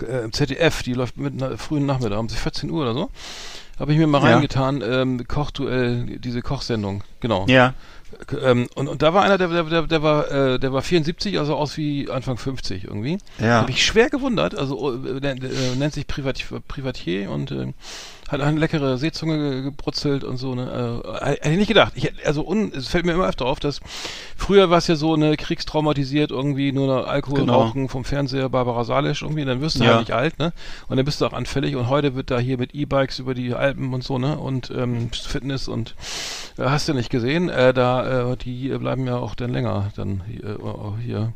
äh, 0.00 0.24
im 0.24 0.32
ZDF, 0.32 0.82
die 0.82 0.94
läuft 0.94 1.18
mit 1.18 1.34
na, 1.36 1.56
frühen 1.56 1.84
Nachmittag 1.86 2.18
um 2.18 2.28
14 2.28 2.70
Uhr 2.70 2.82
oder 2.82 2.94
so. 2.94 3.10
Habe 3.78 3.92
ich 3.92 3.98
mir 3.98 4.06
mal 4.06 4.22
Ja. 4.22 4.34
reingetan, 4.34 4.82
ähm, 4.86 5.26
Kochduell, 5.26 6.18
diese 6.18 6.42
Kochsendung, 6.42 7.02
genau. 7.20 7.46
Ja, 7.48 7.74
Ähm, 8.44 8.68
und, 8.76 8.86
und 8.86 9.02
da 9.02 9.12
war 9.12 9.24
einer, 9.24 9.38
der, 9.38 9.48
der, 9.48 9.64
der, 9.64 9.82
der 9.88 10.02
war, 10.04 10.30
äh, 10.30 10.58
der 10.60 10.72
war 10.72 10.82
74, 10.82 11.36
also 11.40 11.56
aus 11.56 11.76
wie 11.76 12.08
Anfang 12.10 12.36
50 12.36 12.84
irgendwie. 12.84 13.18
ja. 13.40 13.60
Habe 13.62 13.72
ich 13.72 13.84
schwer 13.84 14.08
gewundert. 14.08 14.56
Also 14.56 14.92
äh, 14.94 15.18
nennt, 15.20 15.42
äh, 15.42 15.48
nennt 15.76 15.94
sich 15.94 16.06
Privat, 16.06 16.36
Privatier 16.68 17.28
und 17.30 17.50
äh, 17.50 17.72
hat 18.34 18.48
eine 18.48 18.58
leckere 18.60 18.98
Seezunge 18.98 19.38
ge- 19.38 19.62
gebrutzelt 19.62 20.24
und 20.24 20.36
so. 20.36 20.54
Ne? 20.54 21.02
Äh, 21.22 21.26
hätte 21.30 21.50
ich 21.50 21.58
nicht 21.58 21.68
gedacht. 21.68 21.92
Ich, 21.96 22.12
also 22.26 22.46
un, 22.46 22.72
es 22.74 22.88
fällt 22.88 23.06
mir 23.06 23.12
immer 23.12 23.26
öfter 23.28 23.46
auf, 23.46 23.60
dass 23.60 23.80
früher 24.36 24.70
war 24.70 24.78
es 24.78 24.86
ja 24.86 24.96
so 24.96 25.14
eine 25.14 25.36
kriegstraumatisiert 25.36 26.30
irgendwie 26.30 26.72
nur 26.72 27.08
Alkohol 27.08 27.40
Genau. 27.40 27.62
rauchen 27.62 27.88
vom 27.88 28.04
Fernseher 28.04 28.48
Barbara 28.48 28.84
Salisch 28.84 29.22
irgendwie. 29.22 29.44
Dann 29.44 29.60
wirst 29.60 29.78
du 29.80 29.84
Ja. 29.84 29.90
halt 29.90 30.00
nicht 30.00 30.12
alt, 30.12 30.38
ne? 30.38 30.52
Und 30.88 30.96
dann 30.96 31.04
bist 31.04 31.20
du 31.20 31.26
auch 31.26 31.32
anfällig. 31.32 31.76
Und 31.76 31.88
heute 31.88 32.14
wird 32.14 32.30
da 32.30 32.38
hier 32.38 32.58
mit 32.58 32.74
E-Bikes 32.74 33.18
über 33.18 33.34
die 33.34 33.54
Alpen 33.54 33.92
und 33.94 34.04
so 34.04 34.18
ne 34.18 34.38
und 34.38 34.70
ähm, 34.70 35.10
Fitness 35.12 35.68
und 35.68 35.94
äh, 36.58 36.62
hast 36.64 36.88
du 36.88 36.94
nicht 36.94 37.10
gesehen. 37.10 37.48
Äh, 37.48 37.72
da 37.74 38.32
äh, 38.32 38.36
die 38.36 38.70
äh, 38.70 38.78
bleiben 38.78 39.06
ja 39.06 39.16
auch 39.16 39.34
dann 39.34 39.52
länger 39.52 39.90
dann 39.96 40.22
hier. 40.26 40.44
Äh, 40.44 41.02
hier. 41.04 41.32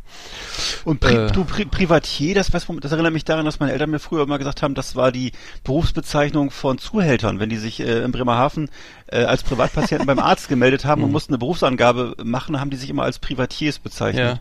Und 0.85 1.01
Pri 1.01 1.15
Äh. 1.15 1.31
du 1.33 1.45
Pri 1.45 1.65
Privatier, 1.65 2.35
das, 2.35 2.53
weiß, 2.53 2.67
das 2.81 2.93
erinnert 2.93 3.13
mich 3.13 3.25
daran, 3.25 3.45
dass 3.45 3.61
meine 3.61 3.73
Eltern 3.73 3.91
mir 3.91 3.99
früher 3.99 4.23
immer 4.23 4.39
gesagt 4.39 4.63
haben, 4.63 4.75
das 4.75 4.97
war 4.97 5.13
die 5.13 5.33
Berufsbezeichnung 5.65 6.51
von 6.51 6.79
Zuhältern, 6.91 7.39
wenn 7.41 7.51
die 7.51 7.57
sich 7.59 7.81
äh, 7.81 8.03
in 8.03 8.13
Bremerhaven 8.13 8.71
äh, 9.09 9.25
als 9.25 9.43
Privatpatienten 9.43 10.07
beim 10.07 10.19
Arzt 10.19 10.49
gemeldet 10.49 10.85
haben 10.85 11.05
und 11.05 11.13
mussten 11.13 11.33
eine 11.35 11.39
Berufsangabe 11.39 12.15
machen, 12.23 12.59
haben 12.61 12.71
die 12.71 12.77
sich 12.77 12.89
immer 12.91 13.03
als 13.03 13.19
Privatiers 13.19 13.79
bezeichnet. 13.79 14.25
Ja. 14.25 14.41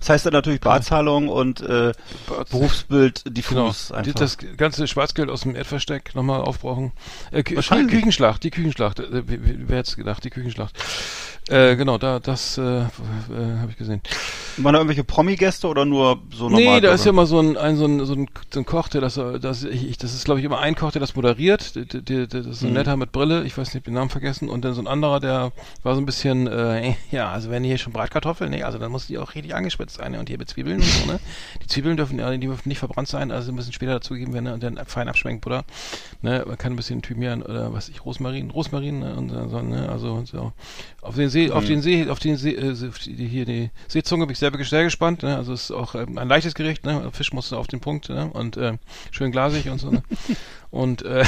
Das 0.00 0.08
heißt 0.10 0.26
dann 0.26 0.32
natürlich 0.32 0.60
Barzahlung 0.60 1.28
und 1.28 1.60
äh, 1.62 1.92
Berufsbild 2.50 3.22
Genau. 3.24 3.34
diffus 3.34 3.88
Die, 3.88 3.94
einfach. 3.94 4.12
das 4.14 4.38
ganze 4.56 4.86
Schwarzgeld 4.88 5.30
aus 5.30 5.42
dem 5.42 5.54
Erdversteck 5.54 6.14
nochmal 6.14 6.40
aufbrauchen. 6.40 6.92
Äh. 7.30 7.42
Küchenschlacht, 7.44 8.42
die 8.42 8.50
Küchenschlacht. 8.50 8.98
Äh, 8.98 9.22
wer 9.26 9.78
hätte 9.78 9.96
gedacht, 9.96 10.24
die 10.24 10.30
Küchenschlacht. 10.30 10.74
Äh, 11.48 11.76
genau, 11.76 11.98
da, 11.98 12.20
das 12.20 12.56
äh, 12.56 12.62
äh, 12.62 12.84
habe 13.60 13.70
ich 13.70 13.76
gesehen. 13.76 14.00
Waren 14.56 14.72
da 14.72 14.78
irgendwelche 14.78 15.04
Promi-Gäste 15.04 15.66
oder 15.68 15.84
nur 15.84 16.22
so 16.32 16.48
normal? 16.48 16.76
Nee, 16.76 16.80
da 16.80 16.92
ist 16.92 17.04
ja 17.04 17.10
immer 17.10 17.26
so 17.26 17.38
ein, 17.40 17.56
ein, 17.58 17.76
so 17.76 17.84
ein, 17.84 18.06
so 18.06 18.14
ein, 18.14 18.30
so 18.52 18.60
ein 18.60 18.64
Koch, 18.64 18.88
der 18.88 19.00
das, 19.02 19.20
das, 19.40 19.64
ich, 19.64 19.98
das 19.98 20.14
ist 20.14 20.24
glaube 20.24 20.40
ich 20.40 20.46
immer 20.46 20.60
ein 20.60 20.74
Koch, 20.74 20.92
der 20.92 21.00
das 21.00 21.16
moderiert, 21.16 21.74
der, 21.76 21.84
der, 21.84 22.00
der, 22.00 22.26
das 22.26 22.46
ist 22.46 22.60
so 22.60 22.66
ein 22.66 22.70
Mhm. 22.70 22.78
netter 22.78 22.96
mit 22.96 23.12
Brille, 23.12 23.44
ich 23.44 23.58
weiß 23.58 23.68
nicht, 23.68 23.74
ich 23.74 23.82
den 23.82 23.94
Namen 23.94 24.10
vergessen, 24.10 24.48
und 24.48 24.64
dann 24.64 24.72
so 24.72 24.80
ein 24.80 24.86
anderer, 24.86 25.20
der 25.20 25.52
war 25.82 25.94
so 25.94 26.00
ein 26.00 26.06
bisschen, 26.06 26.46
äh, 26.46 26.94
ja, 27.10 27.30
also 27.30 27.50
wenn 27.50 27.62
hier 27.62 27.76
schon 27.76 27.92
Bratkartoffeln, 27.92 28.50
nee, 28.50 28.62
also 28.62 28.78
dann 28.78 28.90
muss 28.90 29.08
die 29.08 29.18
auch 29.18 29.34
richtig 29.34 29.54
angespitzt 29.54 29.96
sein, 29.96 30.12
ne, 30.12 30.20
und 30.20 30.28
hier 30.30 30.38
mit 30.38 30.48
Zwiebeln 30.48 30.76
und 30.76 30.84
so, 30.84 31.12
ne, 31.12 31.20
die 31.62 31.66
Zwiebeln 31.66 31.96
dürfen, 31.98 32.18
ja, 32.18 32.30
die 32.30 32.38
dürfen 32.38 32.68
nicht 32.68 32.78
verbrannt 32.78 33.08
sein, 33.08 33.30
also 33.30 33.52
ein 33.52 33.56
bisschen 33.56 33.72
später 33.74 33.92
dazugegeben 33.92 34.32
werden, 34.32 34.44
ne, 34.44 34.54
und 34.54 34.62
dann 34.62 34.78
fein 34.86 35.08
Abschmenkbutter, 35.08 35.64
ne, 36.22 36.44
man 36.46 36.56
kann 36.56 36.72
ein 36.72 36.76
bisschen 36.76 37.02
Thymian 37.02 37.42
oder 37.42 37.74
was 37.74 37.88
ich, 37.90 38.04
Rosmarin, 38.04 38.50
Rosmarin, 38.50 39.00
ne, 39.00 39.14
und 39.16 39.28
so, 39.50 39.60
ne, 39.60 39.90
also 39.90 40.22
so. 40.24 40.52
Auf 41.02 41.16
den 41.16 41.28
See, 41.34 41.50
auf 41.50 41.64
Mhm. 41.64 41.68
den 41.68 41.82
See, 41.82 42.08
auf 42.08 42.20
den 42.20 42.36
See, 42.36 42.52
äh, 42.52 42.88
auf 42.88 42.98
die, 43.00 43.26
hier 43.26 43.44
die 43.44 43.70
Seezunge 43.88 44.24
bin 44.26 44.34
ich 44.34 44.38
selber 44.38 44.62
sehr 44.62 44.84
gespannt. 44.84 45.24
Ne? 45.24 45.36
Also 45.36 45.52
es 45.52 45.64
ist 45.64 45.70
auch 45.72 45.96
ähm, 45.96 46.16
ein 46.16 46.28
leichtes 46.28 46.54
Gericht. 46.54 46.84
Ne? 46.86 47.10
Fisch 47.12 47.32
muss 47.32 47.52
auf 47.52 47.66
den 47.66 47.80
Punkt 47.80 48.08
ne? 48.08 48.30
und 48.32 48.56
äh, 48.56 48.74
schön 49.10 49.32
glasig 49.32 49.68
und 49.68 49.78
so. 49.80 49.90
Ne? 49.90 50.04
und 50.70 51.02
äh, 51.02 51.24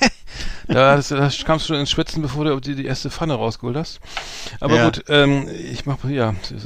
da, 0.68 0.96
das, 0.96 1.08
da 1.08 1.28
kamst 1.44 1.64
du 1.64 1.72
schon 1.72 1.80
ins 1.80 1.90
Schwitzen, 1.90 2.20
bevor 2.22 2.44
du 2.44 2.60
die, 2.60 2.74
die 2.74 2.84
erste 2.84 3.10
Pfanne 3.10 3.34
rausgeholt 3.34 3.76
hast. 3.76 4.00
Aber 4.60 4.76
Ja. 4.76 4.84
gut, 4.84 5.04
ähm, 5.08 5.48
ich 5.72 5.86
mach 5.86 5.96
ja, 6.08 6.34
ich 6.42 6.62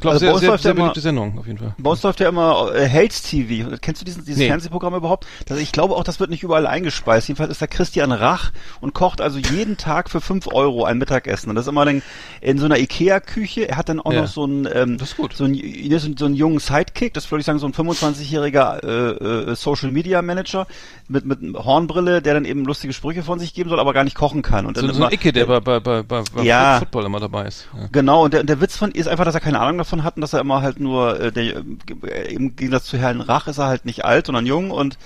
glaube 0.00 0.10
Also 0.10 0.18
sehr, 0.18 0.38
sehr, 0.38 0.58
sehr 0.58 0.58
ja 0.58 0.70
immer- 0.70 0.80
beliebte 0.84 1.00
Sendung 1.00 1.38
auf 1.38 1.46
jeden 1.46 1.58
Fall. 1.58 1.74
Bei 1.78 1.90
uns 1.90 2.02
läuft 2.02 2.20
ja 2.20 2.28
immer 2.28 2.72
äh, 2.74 2.86
Hells 2.86 3.22
TV. 3.22 3.76
Kennst 3.80 4.00
du 4.00 4.04
diesen, 4.04 4.24
dieses 4.24 4.38
Nee. 4.38 4.46
Fernsehprogramm 4.48 4.94
überhaupt? 4.94 5.26
Also 5.50 5.60
ich 5.60 5.72
glaube 5.72 5.94
auch, 5.96 6.04
das 6.04 6.20
wird 6.20 6.30
nicht 6.30 6.42
überall 6.42 6.66
eingespeist. 6.66 7.28
Jedenfalls 7.28 7.50
ist 7.50 7.60
da 7.60 7.66
Christian 7.66 8.12
Rach 8.12 8.52
und 8.80 8.94
kocht 8.94 9.20
also 9.20 9.38
jeden 9.38 9.76
Tag 9.76 10.10
für 10.10 10.20
5 10.20 10.46
Euro 10.48 10.84
ein 10.84 10.98
Mittagessen. 10.98 11.48
Und 11.50 11.56
das 11.56 11.66
ist 11.66 11.70
immer 11.70 11.84
dann 11.84 12.02
in 12.40 12.58
so 12.58 12.66
einer 12.66 12.78
Ikea-Küche. 12.78 13.68
Er 13.68 13.76
hat 13.76 13.88
dann 13.88 14.00
auch 14.00 14.12
Ja. 14.12 14.22
noch 14.22 14.28
so 14.28 14.44
einen, 14.44 14.68
ähm, 14.72 14.98
Das 14.98 15.10
ist 15.10 15.16
gut. 15.16 15.34
so 15.34 15.44
einen, 15.44 15.54
so 15.98 16.06
einen- 16.06 16.16
so 16.16 16.24
einen 16.26 16.34
jungen 16.34 16.60
Sidekick. 16.60 17.12
Das 17.14 17.30
würde 17.30 17.40
ich 17.40 17.46
sagen, 17.46 17.58
so 17.58 17.66
ein 17.66 17.72
25-jähriger 17.74 18.84
äh, 18.84 19.50
äh, 19.50 19.54
Social-Media-Manager 19.56 20.66
mit, 21.08 21.24
mit 21.26 21.38
Hornbrille, 21.54 22.22
der 22.22 22.34
dann 22.34 22.44
eben 22.44 22.53
lustige 22.64 22.92
Sprüche 22.92 23.22
von 23.22 23.38
sich 23.38 23.54
geben 23.54 23.70
soll, 23.70 23.80
aber 23.80 23.92
gar 23.92 24.04
nicht 24.04 24.14
kochen 24.16 24.42
kann. 24.42 24.66
Und 24.66 24.76
So, 24.76 24.82
dann 24.86 24.94
so 24.94 25.02
ein 25.02 25.02
immer- 25.08 25.12
Icke, 25.12 25.32
der 25.32 25.46
bei, 25.46 25.60
bei, 25.60 25.80
bei, 25.80 26.02
bei, 26.02 26.22
bei 26.34 26.42
Ja. 26.42 26.78
Football 26.78 27.06
immer 27.06 27.20
dabei 27.20 27.46
ist. 27.46 27.66
Ja. 27.76 27.88
Genau, 27.90 28.24
und 28.24 28.34
der, 28.34 28.44
der 28.44 28.60
Witz 28.60 28.76
von 28.76 28.90
ist 28.92 29.08
einfach, 29.08 29.24
dass 29.24 29.34
er 29.34 29.40
keine 29.40 29.60
Ahnung 29.60 29.78
davon 29.78 30.04
hat 30.04 30.16
und 30.16 30.20
dass 30.20 30.32
er 30.32 30.40
immer 30.40 30.62
halt 30.62 30.78
nur, 30.80 31.18
äh, 31.20 31.32
der, 31.32 31.56
äh, 32.04 32.32
im 32.34 32.54
Gegensatz 32.56 32.84
zu 32.84 32.98
Herrn 32.98 33.20
Rach 33.20 33.46
ist 33.48 33.58
er 33.58 33.66
halt 33.66 33.84
nicht 33.84 34.04
alt, 34.04 34.26
sondern 34.26 34.46
jung 34.46 34.70
und 34.70 34.98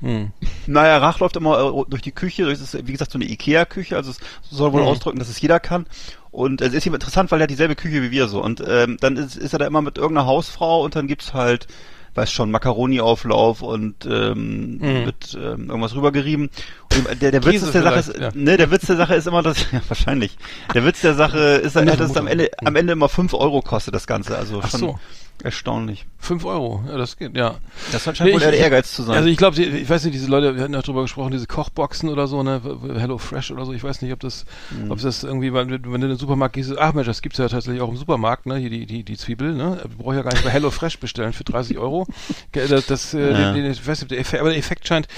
Hm. 0.00 0.32
naja, 0.66 0.98
Rach 0.98 1.20
läuft 1.20 1.36
immer 1.36 1.58
äh, 1.60 1.84
durch 1.88 2.02
die 2.02 2.12
Küche, 2.12 2.44
das 2.44 2.60
ist 2.60 2.86
wie 2.86 2.92
gesagt 2.92 3.10
so 3.12 3.16
eine 3.18 3.24
Ikea-Küche, 3.24 3.96
also 3.96 4.10
es 4.10 4.18
soll 4.50 4.72
wohl 4.72 4.82
Mhm. 4.82 4.88
ausdrücken, 4.88 5.18
dass 5.18 5.28
es 5.30 5.40
jeder 5.40 5.60
kann. 5.60 5.86
Und 6.30 6.60
es 6.60 6.74
ist 6.74 6.84
ihm 6.84 6.92
interessant, 6.94 7.30
weil 7.30 7.40
er 7.40 7.44
hat 7.44 7.50
dieselbe 7.50 7.76
Küche 7.76 8.02
wie 8.02 8.10
wir 8.10 8.26
so. 8.28 8.42
Und 8.42 8.62
ähm, 8.66 8.96
dann 9.00 9.16
ist, 9.16 9.36
ist 9.36 9.52
er 9.52 9.60
da 9.60 9.66
immer 9.66 9.82
mit 9.82 9.96
irgendeiner 9.96 10.26
Hausfrau 10.26 10.82
und 10.82 10.96
dann 10.96 11.06
gibt's 11.06 11.32
halt, 11.32 11.68
weiß 12.14 12.30
schon, 12.30 12.50
Macaroni-Auflauf 12.50 13.62
und 13.62 14.06
ähm, 14.06 14.78
Mhm. 14.78 15.04
wird 15.06 15.36
ähm, 15.36 15.68
irgendwas 15.68 15.94
rübergerieben. 15.94 16.50
Und 16.96 17.22
der, 17.22 17.30
der 17.32 17.44
Witz 17.44 17.52
Käse 17.52 17.72
der 17.72 17.82
Sache 17.82 17.98
ist, 17.98 18.16
ja. 18.18 18.30
ne, 18.34 18.56
der 18.56 18.70
Witz 18.70 18.86
der 18.86 18.96
Sache 18.96 19.14
ist 19.14 19.26
immer 19.26 19.42
das, 19.42 19.58
ja, 19.72 19.80
wahrscheinlich. 19.88 20.36
Der 20.74 20.84
Witz 20.84 21.00
der 21.00 21.14
Sache 21.14 21.38
ist, 21.38 21.76
dass 21.76 22.00
es 22.00 22.16
am 22.16 22.26
Ende, 22.26 22.50
am 22.64 22.76
Ende 22.76 22.92
immer 22.92 23.08
5 23.08 23.34
Euro 23.34 23.62
kostet, 23.62 23.94
das 23.94 24.06
Ganze. 24.06 24.36
Also 24.36 24.60
Ach 24.62 24.70
schon 24.70 24.80
so. 24.80 24.98
Erstaunlich. 25.42 26.06
Fünf 26.18 26.46
Euro, 26.46 26.82
ja, 26.88 26.96
das 26.96 27.18
geht, 27.18 27.36
ja. 27.36 27.56
Das 27.92 28.04
scheint 28.04 28.20
wohl 28.20 28.28
ich- 28.28 28.34
eher 28.36 28.38
der 28.50 28.54
ich- 28.54 28.60
Ehrgeiz 28.60 28.94
zu 28.94 29.02
sein. 29.02 29.14
Also 29.16 29.28
ich 29.28 29.36
glaube, 29.36 29.60
ich 29.62 29.88
weiß 29.90 30.04
nicht, 30.04 30.14
diese 30.14 30.28
Leute, 30.28 30.56
wir 30.56 30.62
hatten 30.62 30.72
ja 30.72 30.80
drüber 30.80 31.02
gesprochen, 31.02 31.32
diese 31.32 31.46
Kochboxen 31.46 32.08
oder 32.08 32.26
so, 32.28 32.42
ne, 32.42 32.62
Hello 32.96 33.18
Fresh 33.18 33.50
oder 33.50 33.66
so, 33.66 33.74
ich 33.74 33.84
weiß 33.84 34.00
nicht, 34.00 34.10
ob 34.14 34.20
das, 34.20 34.46
Mhm. 34.70 34.90
ob 34.90 35.00
das 35.02 35.22
irgendwie, 35.22 35.52
weil, 35.52 35.68
wenn 35.68 35.82
du 35.82 35.92
in 35.94 36.00
den 36.00 36.16
Supermarkt 36.16 36.54
gehst, 36.54 36.72
ach 36.78 36.94
Mensch, 36.94 37.06
das 37.08 37.20
gibt's 37.20 37.36
ja 37.36 37.46
tatsächlich 37.48 37.82
auch 37.82 37.90
im 37.90 37.98
Supermarkt, 37.98 38.46
ne, 38.46 38.56
hier 38.56 38.70
die, 38.70 38.86
die, 38.86 39.02
die 39.04 39.16
Zwiebel, 39.18 39.52
ne, 39.52 39.80
du 39.82 40.02
brauchst 40.02 40.16
ja 40.16 40.22
gar 40.22 40.32
nicht 40.32 40.44
bei 40.44 40.50
Hello 40.50 40.70
Fresh 40.70 40.98
bestellen 40.98 41.34
für 41.34 41.44
30 41.44 41.76
Euro. 41.76 42.06
Das, 42.52 42.86
das 42.86 43.12
äh, 43.12 43.32
Ja. 43.32 43.52
den, 43.52 43.62
den, 43.64 43.72
ich 43.72 43.86
weiß 43.86 44.00
nicht, 44.00 44.10
der 44.12 44.18
Effekt, 44.20 44.40
aber 44.40 44.48
der 44.48 44.58
Effekt 44.58 44.88
scheint, 44.88 45.08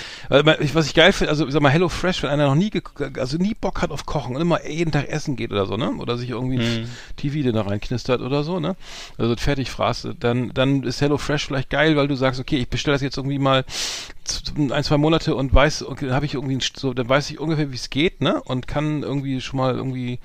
ich, 0.58 0.74
was 0.74 0.86
ich 0.86 0.94
geil 0.94 1.12
finde, 1.12 1.30
also 1.30 1.46
ich 1.46 1.52
sag 1.52 1.62
mal, 1.62 1.68
Hello 1.70 1.88
Fresh, 1.88 2.24
wenn 2.24 2.30
einer 2.30 2.46
noch 2.46 2.56
nie, 2.56 2.72
also 3.16 3.36
nie 3.36 3.54
Bock 3.54 3.80
hat 3.80 3.92
auf 3.92 4.06
Kochen 4.06 4.34
und 4.34 4.42
immer 4.42 4.66
jeden 4.66 4.90
Tag 4.90 5.08
essen 5.08 5.36
geht 5.36 5.52
oder 5.52 5.66
so, 5.66 5.76
ne, 5.76 5.92
oder 5.98 6.16
sich 6.18 6.30
irgendwie 6.30 6.58
ein 6.58 6.80
Mhm. 6.82 6.88
TV 7.16 7.42
den 7.44 7.52
da 7.54 7.62
reinknistert 7.62 8.20
oder 8.22 8.42
so, 8.42 8.58
ne, 8.58 8.74
also 9.18 9.36
fertig 9.36 9.70
fraß, 9.70 10.05
dann, 10.14 10.50
dann 10.54 10.82
ist 10.82 11.00
Hello 11.00 11.18
Fresh 11.18 11.46
vielleicht 11.46 11.70
geil, 11.70 11.96
weil 11.96 12.08
du 12.08 12.14
sagst, 12.14 12.40
okay, 12.40 12.56
ich 12.58 12.68
bestelle 12.68 12.94
das 12.94 13.02
jetzt 13.02 13.16
irgendwie 13.16 13.38
mal 13.38 13.64
ein, 14.70 14.84
zwei 14.84 14.96
Monate 14.96 15.34
und 15.34 15.54
weiß, 15.54 15.84
okay, 15.86 16.10
habe 16.10 16.26
ich 16.26 16.34
irgendwie 16.34 16.58
so, 16.76 16.94
dann 16.94 17.08
weiß 17.08 17.30
ich 17.30 17.38
ungefähr, 17.40 17.70
wie 17.70 17.76
es 17.76 17.90
geht, 17.90 18.20
ne? 18.20 18.42
Und 18.42 18.66
kann 18.66 19.02
irgendwie 19.02 19.40
schon 19.40 19.58
mal 19.58 19.74
irgendwie 19.74 20.18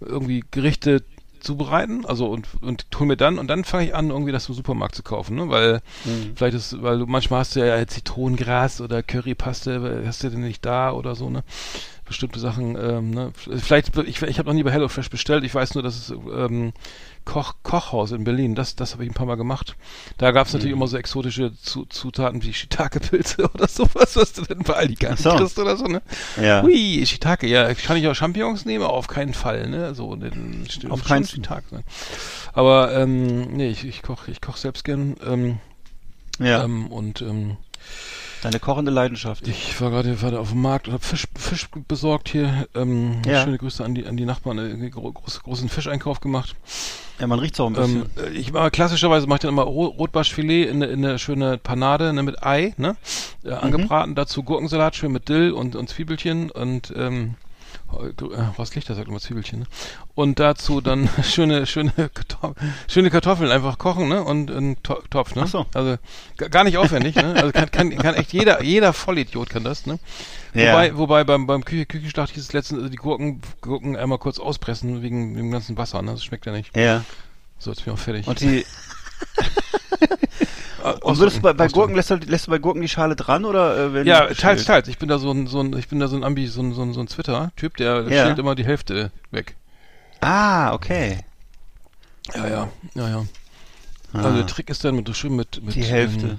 irgendwie 0.00 0.44
Gerichte 0.50 1.02
zubereiten, 1.40 2.04
also 2.04 2.26
und 2.26 2.48
und 2.60 2.86
hol 2.98 3.06
mir 3.06 3.16
dann 3.16 3.38
und 3.38 3.46
dann 3.48 3.64
fange 3.64 3.84
ich 3.86 3.94
an 3.94 4.10
irgendwie 4.10 4.32
das 4.32 4.48
im 4.48 4.54
Supermarkt 4.54 4.94
zu 4.94 5.02
kaufen, 5.02 5.36
ne? 5.36 5.48
Weil 5.48 5.80
Mhm. 6.04 6.32
vielleicht 6.34 6.56
ist, 6.56 6.82
weil 6.82 6.98
du 6.98 7.06
manchmal 7.06 7.40
hast 7.40 7.56
du 7.56 7.60
ja 7.64 7.86
Zitronengras 7.86 8.80
oder 8.80 9.02
Currypaste, 9.02 10.02
hast 10.06 10.24
du 10.24 10.30
denn 10.30 10.40
nicht 10.40 10.64
da 10.64 10.92
oder 10.92 11.14
so, 11.14 11.30
ne? 11.30 11.44
Bestimmte 12.06 12.38
Sachen, 12.40 12.76
ähm, 12.80 13.10
ne? 13.10 13.32
Vielleicht, 13.34 13.96
ich, 13.98 14.22
ich 14.22 14.38
habe 14.38 14.48
noch 14.48 14.54
nie 14.54 14.62
bei 14.62 14.70
HelloFresh 14.72 15.10
bestellt, 15.10 15.44
ich 15.44 15.54
weiß 15.54 15.74
nur, 15.74 15.82
dass 15.82 15.96
es 15.96 16.10
ähm, 16.10 16.72
Koch, 17.24 17.54
Kochhaus 17.64 18.12
in 18.12 18.22
Berlin, 18.24 18.54
das, 18.54 18.76
das 18.76 18.92
habe 18.92 19.02
ich 19.04 19.10
ein 19.10 19.14
paar 19.14 19.26
Mal 19.26 19.34
gemacht. 19.36 19.74
Da 20.16 20.30
gab 20.30 20.46
es 20.46 20.52
natürlich 20.52 20.74
Mhm. 20.74 20.78
immer 20.82 20.88
so 20.88 20.96
exotische 20.96 21.52
Zu 21.60 21.84
Zutaten 21.86 22.42
wie 22.44 22.52
Shiitake-Pilze 22.54 23.50
oder 23.54 23.66
sowas, 23.66 24.14
was 24.16 24.32
du 24.32 24.42
denn 24.42 24.60
bei 24.60 24.74
Aldi 24.74 24.94
gar 24.94 25.10
nicht 25.10 25.22
so. 25.24 25.30
kriegst 25.30 25.58
oder 25.58 25.76
so, 25.76 25.86
ne? 25.86 26.02
Ja. 26.40 26.62
Hui, 26.62 27.04
Shiitake, 27.04 27.48
ja, 27.48 27.74
kann 27.74 27.96
ich 27.96 28.06
auch 28.06 28.14
Champignons 28.14 28.64
nehmen? 28.64 28.84
Auf 28.84 29.08
keinen 29.08 29.34
Fall, 29.34 29.68
ne? 29.68 29.94
So, 29.94 30.14
den, 30.14 30.66
Auf 30.88 31.04
keinen- 31.04 31.26
Shiitake 31.26 31.64
sein. 31.70 31.82
Aber, 32.52 32.94
ähm, 32.94 33.48
nee, 33.56 33.68
ich, 33.68 33.84
ich 33.84 34.02
koche 34.02 34.30
ich 34.30 34.40
koch 34.40 34.56
selbst 34.56 34.84
gern, 34.84 35.16
ähm, 35.26 35.58
Ja. 36.38 36.62
ähm, 36.64 36.86
und, 36.86 37.20
ähm, 37.22 37.56
Deine 38.42 38.60
kochende 38.60 38.90
Leidenschaft. 38.90 39.48
ich 39.48 39.80
war 39.80 39.90
gerade 39.90 40.20
war 40.22 40.38
auf 40.38 40.50
dem 40.50 40.62
Markt 40.62 40.86
und 40.88 40.94
habe 40.94 41.02
Fisch, 41.04 41.26
Fisch 41.36 41.68
besorgt 41.88 42.28
hier. 42.28 42.68
Ähm, 42.74 43.22
Ja. 43.26 43.42
Schöne 43.44 43.58
Grüße 43.58 43.84
an 43.84 43.94
die, 43.94 44.06
an 44.06 44.16
die 44.16 44.24
Nachbarn, 44.26 44.58
äh, 44.58 44.90
gro 44.90 45.10
groß, 45.12 45.42
großen 45.42 45.68
Fischeinkauf 45.68 46.20
gemacht. 46.20 46.54
Ja, 47.18 47.26
man 47.26 47.38
riecht's 47.38 47.58
auch 47.60 47.66
ein 47.68 47.72
bisschen. 47.72 48.06
Ähm, 48.18 48.24
äh, 48.24 48.36
ich 48.36 48.52
war 48.52 48.70
klassischerweise 48.70 49.26
mache 49.26 49.36
ich 49.36 49.40
dann 49.42 49.50
immer 49.50 49.62
Ro 49.62 49.86
Rotbarschfilet 49.86 50.68
in, 50.68 50.82
eine- 50.82 50.92
in 50.92 51.04
eine 51.04 51.18
schöne 51.18 51.56
Panade 51.58 52.12
ne, 52.12 52.22
mit 52.22 52.42
Ei, 52.44 52.74
ne? 52.76 52.96
Mhm. 53.42 53.50
Äh, 53.50 53.54
angebraten, 53.54 54.14
dazu 54.14 54.42
Gurkensalat 54.42 54.96
schön 54.96 55.12
mit 55.12 55.28
Dill 55.28 55.52
und, 55.52 55.74
und 55.74 55.88
Zwiebelchen 55.88 56.50
und 56.50 56.92
ähm, 56.96 57.34
äh, 57.92 58.12
was 58.56 58.74
Lichter 58.74 58.94
sagt 58.94 59.08
immer 59.08 59.20
Zwiebelchen, 59.20 59.60
ne? 59.60 59.66
Und 60.14 60.38
dazu 60.40 60.80
dann 60.80 61.08
schöne, 61.22 61.66
schöne, 61.66 61.92
schöne 62.88 63.10
Kartoffeln 63.10 63.50
einfach 63.50 63.78
kochen, 63.78 64.08
ne? 64.08 64.22
Und 64.24 64.50
einen 64.50 64.82
To 64.82 65.00
Topf, 65.10 65.34
ne? 65.34 65.42
Ach 65.44 65.48
so. 65.48 65.66
Also 65.74 65.96
ga- 66.36 66.48
gar 66.48 66.64
nicht 66.64 66.76
aufwendig, 66.78 67.14
ne? 67.16 67.34
Also 67.34 67.52
kann, 67.52 67.70
kann, 67.70 67.90
kann 67.96 68.14
echt 68.14 68.32
jeder, 68.32 68.62
jeder 68.62 68.92
Vollidiot 68.92 69.50
kann 69.50 69.64
das, 69.64 69.86
ne? 69.86 69.98
Ja. 70.54 70.72
Wobei, 70.72 70.96
wobei 70.96 71.24
beim, 71.24 71.46
beim 71.46 71.64
Küche, 71.64 71.86
Küchenschlacht 71.86 72.30
hieß 72.32 72.42
es 72.42 72.52
letztens, 72.52 72.78
also 72.78 72.90
die 72.90 72.96
Gurken, 72.96 73.40
Gurken 73.60 73.96
einmal 73.96 74.18
kurz 74.18 74.38
auspressen 74.38 75.02
wegen 75.02 75.34
dem 75.36 75.50
ganzen 75.50 75.76
Wasser, 75.76 76.02
ne? 76.02 76.12
Das 76.12 76.24
schmeckt 76.24 76.46
ja 76.46 76.52
nicht. 76.52 76.76
ja. 76.76 77.04
So, 77.58 77.70
jetzt 77.70 77.84
bin 77.84 77.94
ich 77.94 77.98
auch 77.98 78.02
fertig. 78.02 78.26
Und 78.26 78.40
die, 78.40 78.58
Äh, 78.58 78.64
und 80.94 81.18
würdest 81.18 81.38
du 81.38 81.42
bei, 81.42 81.52
bei. 81.52 81.68
Gurken, 81.68 81.94
lässt 81.96 82.10
du, 82.10 82.14
lässt 82.16 82.46
du 82.46 82.50
bei 82.50 82.58
Gurken 82.58 82.80
die 82.80 82.88
Schale 82.88 83.16
dran 83.16 83.44
oder 83.44 83.76
äh, 83.76 83.94
wenn 83.94 84.06
Ja, 84.06 84.26
teils, 84.26 84.64
teils. 84.64 84.88
Ich 84.88 84.98
bin 84.98 85.08
da 85.08 85.18
so 85.18 85.30
ein, 85.30 85.46
so 85.46 85.60
ein, 85.60 85.76
ich 85.76 85.88
bin 85.88 86.00
da 86.00 86.08
so 86.08 86.16
ein 86.16 86.24
Ambi, 86.24 86.46
so 86.46 86.60
ein, 86.62 86.72
so 86.72 86.82
ein, 86.82 86.92
so 86.92 87.00
ein 87.00 87.06
Twitter-Typ, 87.06 87.76
der 87.76 88.02
Ja. 88.08 88.24
schält 88.24 88.38
immer 88.38 88.54
die 88.54 88.64
Hälfte 88.64 89.10
weg. 89.30 89.56
Ah, 90.20 90.72
okay. 90.72 91.20
Ja, 92.34 92.48
ja, 92.48 92.68
ja, 92.94 93.08
ja. 93.08 93.26
Ah. 94.12 94.18
Also 94.18 94.36
der 94.36 94.46
Trick 94.46 94.70
ist 94.70 94.84
dann 94.84 94.96
mit, 94.96 95.14
schön 95.16 95.36
mit, 95.36 95.62
mit, 95.62 95.74
Die 95.74 95.84
Hälfte. 95.84 96.26
Ähm, 96.26 96.38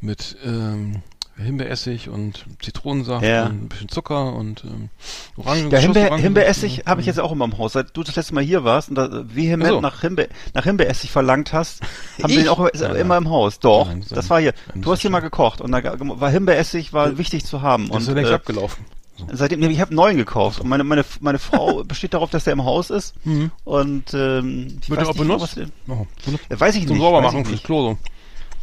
mit, 0.00 0.36
ähm, 0.44 1.02
Himbeeressig 1.36 2.08
und 2.08 2.44
Zitronensaft 2.62 3.24
Ja. 3.24 3.46
und 3.46 3.64
ein 3.64 3.68
bisschen 3.68 3.88
Zucker 3.88 4.34
und 4.34 4.62
ähm, 4.64 4.88
Orangen. 5.36 5.70
Ja, 5.70 5.78
Himbeer, 5.78 6.10
Orangen- 6.10 6.22
Himbeeressig 6.22 6.82
habe 6.86 7.00
ich 7.00 7.06
Mhm. 7.06 7.10
jetzt 7.10 7.20
auch 7.20 7.32
immer 7.32 7.44
im 7.46 7.58
Haus. 7.58 7.72
Seit 7.72 7.96
du 7.96 8.02
das 8.04 8.14
letzte 8.14 8.34
Mal 8.34 8.44
hier 8.44 8.62
warst 8.62 8.88
und 8.88 8.94
da 8.94 9.08
vehement 9.34 9.68
so. 9.70 9.80
nach, 9.80 10.00
Himbeer, 10.00 10.28
nach 10.54 10.64
Himbeeressig 10.64 11.10
verlangt 11.10 11.52
hast, 11.52 11.80
haben 12.22 12.30
wir 12.30 12.38
Ich? 12.38 12.44
den 12.44 12.48
auch 12.48 12.64
ist 12.68 12.80
Ja, 12.82 12.92
immer 12.94 13.14
ja. 13.14 13.18
im 13.18 13.30
Haus. 13.30 13.58
Doch, 13.58 13.88
Nein, 13.88 14.04
das 14.08 14.30
war 14.30 14.40
hier. 14.40 14.54
Du 14.76 14.92
hast 14.92 15.00
hier 15.00 15.08
ist 15.08 15.12
mal 15.12 15.20
gekocht 15.20 15.60
und 15.60 15.72
da 15.72 15.82
war 15.98 16.30
Himbeeressig 16.30 16.92
war 16.92 17.18
wichtig 17.18 17.44
zu 17.44 17.62
haben. 17.62 17.88
Das 17.88 18.02
ist 18.02 18.06
ja 18.06 18.12
Und 18.12 18.16
längst 18.16 18.30
äh, 18.30 18.34
abgelaufen. 18.34 18.84
So. 19.16 19.26
seitdem, 19.32 19.62
ich 19.70 19.80
habe 19.80 19.90
einen 19.90 19.96
neuen 19.96 20.16
gekauft 20.16 20.60
und 20.60 20.68
meine, 20.68 20.82
meine, 20.82 21.04
meine 21.20 21.38
Frau 21.38 21.84
besteht 21.88 22.14
darauf, 22.14 22.30
dass 22.30 22.44
der 22.44 22.52
im 22.52 22.64
Haus 22.64 22.90
ist. 22.90 23.14
Mhm. 23.24 23.50
Und 23.64 24.12
ähm, 24.14 24.78
ich 24.82 24.90
Wird 24.90 25.00
weiß 25.00 25.06
der 25.06 25.10
auch 25.10 25.14
nicht, 25.14 25.28
benutzt? 25.28 25.56
was- 25.56 25.68
Oh, 25.88 26.06
benutzt. 26.24 26.44
Weiß 26.60 26.74
ich 26.76 26.86
Zum 26.86 26.96
nicht. 26.96 27.02
Saubermachen 27.04 27.44
fürs. 27.44 27.62
Klo 27.62 27.90
so. 27.90 27.98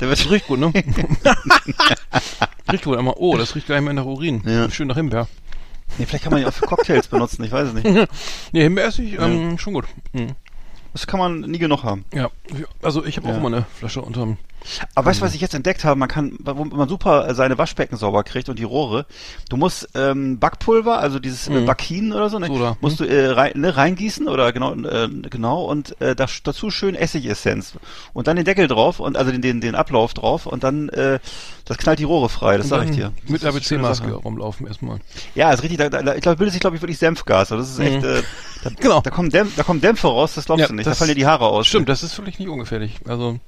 Der 0.01 0.09
wird 0.09 0.29
riecht 0.31 0.47
gut, 0.47 0.59
ne? 0.59 0.73
riecht 2.71 2.83
gut. 2.83 2.97
Einmal, 2.97 3.13
oh, 3.17 3.37
das 3.37 3.55
riecht 3.55 3.67
gleich 3.67 3.81
mal 3.81 3.93
nach 3.93 4.03
Urin. 4.05 4.41
Ja. 4.45 4.69
Schön 4.69 4.87
nach 4.87 4.95
Himbeer. 4.95 5.27
nee, 5.97 6.05
vielleicht 6.05 6.23
kann 6.23 6.33
man 6.33 6.41
ihn 6.41 6.47
auch 6.47 6.53
für 6.53 6.65
Cocktails 6.65 7.07
benutzen, 7.07 7.43
ich 7.43 7.51
weiß 7.51 7.69
es 7.69 7.73
nicht. 7.75 7.85
Nee, 8.51 8.63
Himbeeressig, 8.63 9.19
ähm, 9.19 9.57
schon 9.59 9.73
gut. 9.73 9.85
Mhm. 10.13 10.31
Das 10.93 11.07
kann 11.07 11.19
man 11.19 11.41
nie 11.41 11.59
genug 11.59 11.83
haben. 11.83 12.03
Ja, 12.13 12.29
also 12.81 13.05
ich 13.05 13.15
habe 13.17 13.27
auch 13.27 13.31
Ja. 13.33 13.37
immer 13.37 13.47
eine 13.47 13.65
Flasche 13.77 14.01
unterm. 14.01 14.37
Aber 14.95 15.07
weißt 15.09 15.21
du, 15.21 15.25
was 15.25 15.33
ich 15.33 15.41
jetzt 15.41 15.53
entdeckt 15.53 15.83
habe? 15.83 15.99
Man 15.99 16.07
kann, 16.09 16.37
wo 16.39 16.63
man 16.65 16.87
super 16.89 17.33
seine 17.35 17.57
Waschbecken 17.57 17.97
sauber 17.97 18.23
kriegt 18.23 18.49
und 18.49 18.59
die 18.59 18.63
Rohre. 18.63 19.05
Du 19.49 19.57
musst 19.57 19.89
ähm, 19.95 20.39
Backpulver, 20.39 20.99
also 20.99 21.19
dieses 21.19 21.47
äh, 21.47 21.51
Mhm. 21.51 21.65
Bakin 21.65 22.13
oder 22.13 22.29
so, 22.29 22.39
ne? 22.39 22.47
Soda. 22.47 22.77
musst 22.81 22.99
du 22.99 23.03
äh, 23.05 23.27
rein, 23.27 23.53
ne, 23.55 23.75
reingießen 23.75 24.27
oder 24.27 24.51
genau, 24.53 24.73
äh, 24.75 25.07
genau 25.29 25.65
und 25.65 25.99
äh, 26.01 26.15
das, 26.15 26.43
dazu 26.43 26.69
schön 26.71 26.95
Essigessenz 26.95 27.73
und 28.13 28.27
dann 28.27 28.35
den 28.35 28.45
Deckel 28.45 28.67
drauf 28.67 28.99
und 28.99 29.17
also 29.17 29.31
den 29.31 29.41
den, 29.41 29.61
den 29.61 29.75
Ablauf 29.75 30.13
drauf 30.13 30.45
und 30.45 30.63
dann 30.63 30.89
äh, 30.89 31.19
das 31.65 31.77
knallt 31.77 31.99
die 31.99 32.03
Rohre 32.03 32.27
frei. 32.29 32.57
Das 32.57 32.67
sage 32.69 32.85
ich 32.89 32.95
dir. 32.95 33.11
Das 33.23 33.29
Mit 33.29 33.45
ABC-Maske 33.45 34.11
rumlaufen 34.13 34.67
erstmal. 34.67 34.99
Ja, 35.35 35.51
ist 35.51 35.61
richtig. 35.63 35.77
Da, 35.77 35.89
da, 35.89 36.15
ich 36.15 36.21
glaube, 36.21 36.37
bildet 36.37 36.53
sich 36.53 36.59
glaube 36.61 36.75
ich 36.75 36.81
wirklich 36.81 36.97
Senfgas. 36.97 37.51
Also 37.51 37.57
das 37.57 37.69
ist 37.71 37.79
echt. 37.79 38.01
Mhm. 38.01 38.07
Äh, 38.09 38.21
da, 38.63 38.69
Genau. 38.79 39.01
Da 39.01 39.09
kommen, 39.09 39.29
Dämpf, 39.29 39.55
da 39.55 39.63
kommen 39.63 39.79
Dämpfe 39.81 40.07
raus. 40.07 40.33
Das 40.35 40.45
glaubst 40.45 40.61
Ja, 40.61 40.67
du 40.67 40.73
nicht. 40.73 40.85
das- 40.87 40.97
da 40.97 40.99
fallen 40.99 41.09
dir 41.09 41.15
die 41.15 41.25
Haare 41.27 41.45
aus. 41.47 41.67
Stimmt, 41.67 41.87
das 41.89 42.03
ist 42.03 42.17
wirklich 42.17 42.39
nicht 42.39 42.49
ungefährlich. 42.49 42.95
Also, 43.07 43.39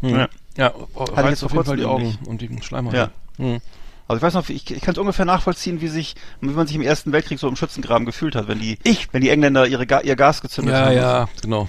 hm. 0.00 0.08
Ja. 0.10 0.28
Ja, 0.58 0.74
ich 0.76 1.16
reizt 1.16 1.28
jetzt 1.30 1.44
auf 1.44 1.52
jeden 1.52 1.64
Fall 1.64 1.76
die 1.78 1.84
Augen 1.86 2.18
und 2.26 2.40
die 2.42 2.50
Schleimhaut. 2.62 2.92
Ja. 2.92 3.10
Hm. 3.38 3.58
Also 4.06 4.16
ich 4.18 4.22
weiß 4.22 4.34
noch, 4.34 4.48
ich, 4.48 4.70
ich 4.70 4.80
kann 4.80 4.92
es 4.92 4.98
ungefähr 4.98 5.26
nachvollziehen, 5.26 5.82
wie 5.82 5.88
sich, 5.88 6.14
wie 6.40 6.48
man 6.48 6.66
sich 6.66 6.74
im 6.76 6.80
Ersten 6.82 7.12
Weltkrieg 7.12 7.38
so 7.38 7.46
im 7.46 7.56
Schützengraben 7.56 8.06
gefühlt 8.06 8.34
hat, 8.36 8.48
wenn 8.48 8.58
die, 8.58 8.78
Ich- 8.84 9.08
wenn 9.12 9.20
die 9.20 9.28
Engländer 9.28 9.66
ihre 9.66 9.84
ihr 10.02 10.16
Gas 10.16 10.40
gezündet 10.40 10.74
Ja, 10.74 10.86
haben. 10.86 10.96
ja, 10.96 11.28
genau. 11.42 11.68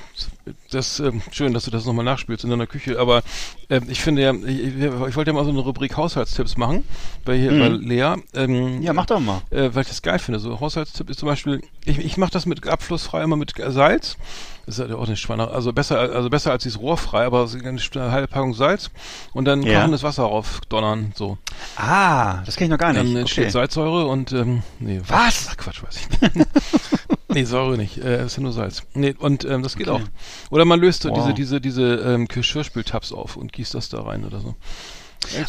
Das 0.72 1.00
ähm, 1.00 1.22
schön, 1.32 1.54
dass 1.54 1.66
du 1.66 1.72
das 1.72 1.86
nochmal 1.86 2.06
nachspielst 2.06 2.44
in 2.44 2.50
deiner 2.50 2.68
Küche. 2.68 3.00
Aber 3.00 3.22
ähm, 3.70 3.84
ich 3.88 4.02
finde 4.02 4.22
ja, 4.22 4.34
ich, 4.34 4.76
ich, 4.78 5.16
wollte 5.16 5.32
ja 5.32 5.34
mal 5.34 5.44
so 5.46 5.50
eine 5.52 5.60
Rubrik 5.60 5.96
Haushaltstipps 5.98 6.58
machen 6.58 6.84
bei 7.26 7.38
hier 7.38 7.52
Mhm. 7.52 7.60
bei 7.60 7.68
Lea. 7.70 8.16
Ähm, 8.34 8.82
Ja, 8.82 8.94
mach 8.94 9.06
doch 9.06 9.20
mal. 9.20 9.42
äh, 9.52 9.70
weil 9.74 9.84
ich 9.84 9.88
das 9.90 10.02
geil 10.02 10.20
finde. 10.20 10.40
So 10.40 10.60
Haushaltstipp 10.60 11.10
ist 11.10 11.20
zum 11.20 11.28
Beispiel, 11.28 11.62
ich, 11.86 12.00
ich 12.00 12.18
mache 12.18 12.32
das 12.32 12.46
mit 12.46 12.68
abflussfrei 12.68 13.24
immer 13.24 13.36
mit 13.36 13.54
Salz. 13.58 14.18
Das 14.66 14.78
ist 14.78 14.88
ja 14.90 14.96
auch 14.96 15.08
nicht 15.08 15.20
Schweine, 15.20 15.48
also 15.50 15.74
besser, 15.74 15.98
also 15.98 16.30
besser 16.30 16.52
als 16.52 16.62
dieses 16.62 16.80
rohrfrei, 16.80 17.26
aber 17.26 17.48
eine 17.52 18.12
halbe 18.12 18.28
Packung 18.28 18.54
Salz 18.54 18.92
und 19.34 19.46
dann 19.46 19.64
Ja. 19.64 19.80
kochendes 19.80 20.04
Wasser 20.04 20.24
raufdonnern, 20.24 21.12
so. 21.16 21.40
Ah, 21.76 22.44
das 22.46 22.56
kenne 22.56 22.66
ich 22.68 22.72
noch 22.72 22.78
gar 22.78 22.94
Dann 22.94 23.08
nicht. 23.08 23.16
entsteht 23.18 23.46
Okay. 23.46 23.52
Salzsäure 23.52 24.06
und 24.06 24.32
ähm, 24.32 24.62
nee, 24.80 25.02
Was? 25.08 25.48
Ach, 25.52 25.58
Quatsch, 25.58 25.82
weiß 25.82 25.96
ich 25.98 26.22
nicht. 26.36 26.48
nee, 27.30 27.44
Säure 27.46 27.78
nicht, 27.78 27.98
äh, 27.98 28.26
ist 28.26 28.36
ja 28.38 28.44
nur 28.44 28.52
Salz. 28.54 28.84
Nee, 28.94 29.16
und 29.18 29.46
ähm, 29.46 29.64
das 29.64 29.76
geht 29.76 29.88
Okay. 29.88 30.04
auch. 30.04 30.52
Oder 30.52 30.66
man 30.66 30.80
löst 30.80 31.04
so 31.04 31.10
Wow. 31.10 31.16
diese 31.16 31.34
diese 31.34 31.62
diese 31.62 31.96
ähm, 31.96 32.28
Geschirrspültabs 32.28 33.12
auf 33.14 33.36
und 33.38 33.54
gießt 33.54 33.74
das 33.74 33.90
da 33.90 34.02
rein 34.02 34.26
oder 34.26 34.40
so. 34.40 34.56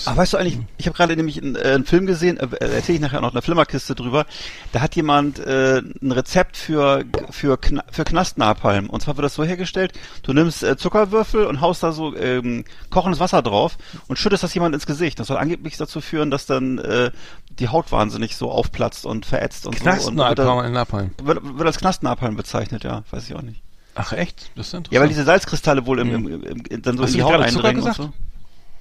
Ach, 0.05 0.17
weißt 0.17 0.33
du 0.33 0.37
eigentlich, 0.37 0.59
ich 0.79 0.87
habe 0.87 0.97
gerade 0.97 1.17
nämlich 1.17 1.41
einen, 1.41 1.57
äh, 1.57 1.61
einen 1.61 1.85
Film 1.85 2.07
gesehen, 2.07 2.39
äh, 2.39 2.49
erzähle 2.65 2.97
ich 2.97 3.01
nachher 3.01 3.21
noch 3.21 3.33
eine 3.33 3.41
Flimmerkiste 3.41 3.95
drüber. 3.95 4.27
Da 4.73 4.81
hat 4.81 4.97
jemand 4.97 5.39
äh, 5.39 5.79
ein 5.79 6.13
Rezept 6.13 6.57
für 6.57 7.05
für 7.31 7.57
Kna 7.57 7.85
für 7.91 8.05
Knastnapalm. 8.05 8.91
Und 8.91 9.01
zwar 9.01 9.17
wird 9.17 9.25
das 9.25 9.35
so 9.35 9.45
hergestellt: 9.45 9.93
Du 10.23 10.33
nimmst 10.33 10.63
äh, 10.63 10.77
Zuckerwürfel 10.77 11.47
und 11.47 11.61
haust 11.61 11.83
da 11.83 11.93
so 11.93 12.17
ähm, 12.17 12.65
kochendes 12.91 13.21
Wasser 13.21 13.43
drauf 13.43 13.79
und 14.09 14.19
schüttest 14.19 14.43
das 14.43 14.53
jemand 14.55 14.75
ins 14.75 14.87
Gesicht. 14.87 15.19
Das 15.19 15.29
soll 15.29 15.37
angeblich 15.37 15.77
dazu 15.77 16.01
führen, 16.01 16.31
dass 16.31 16.47
dann 16.47 16.79
äh, 16.79 17.11
die 17.59 17.69
Haut 17.69 17.93
wahnsinnig 17.93 18.37
so 18.37 18.51
aufplatzt 18.51 19.07
und 19.07 19.25
verätzt 19.25 19.67
und 19.67 19.79
so. 19.79 19.85
Und 19.85 20.17
wird, 20.17 20.39
Knastnapalm, 20.39 21.11
wird, 21.23 21.59
wird 21.59 21.67
als 21.67 21.79
Knastnapalm 21.79 22.37
bezeichnet, 22.37 22.85
ja, 22.85 23.03
weiß 23.11 23.29
ich 23.29 23.35
auch 23.35 23.43
nicht. 23.43 23.63
Ach 23.95 24.13
echt? 24.13 24.51
Das 24.55 24.69
ist 24.69 24.75
interessant. 24.75 24.89
Ja, 24.93 25.01
weil 25.01 25.09
diese 25.09 25.25
Salzkristalle 25.25 25.85
wohl 25.87 25.99
im, 26.01 26.15
im, 26.15 26.45
im, 26.45 26.65
im, 26.69 26.83
dann 26.83 26.97
so 26.97 27.03
Hast 27.03 27.11
in 27.11 27.17
die 27.19 27.23
Haut 27.23 27.41
eindringen 27.41 27.83
und 27.83 27.95
so. 27.95 28.13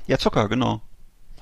Ja, 0.10 0.17
Zucker, 0.17 0.50
genau. 0.50 0.82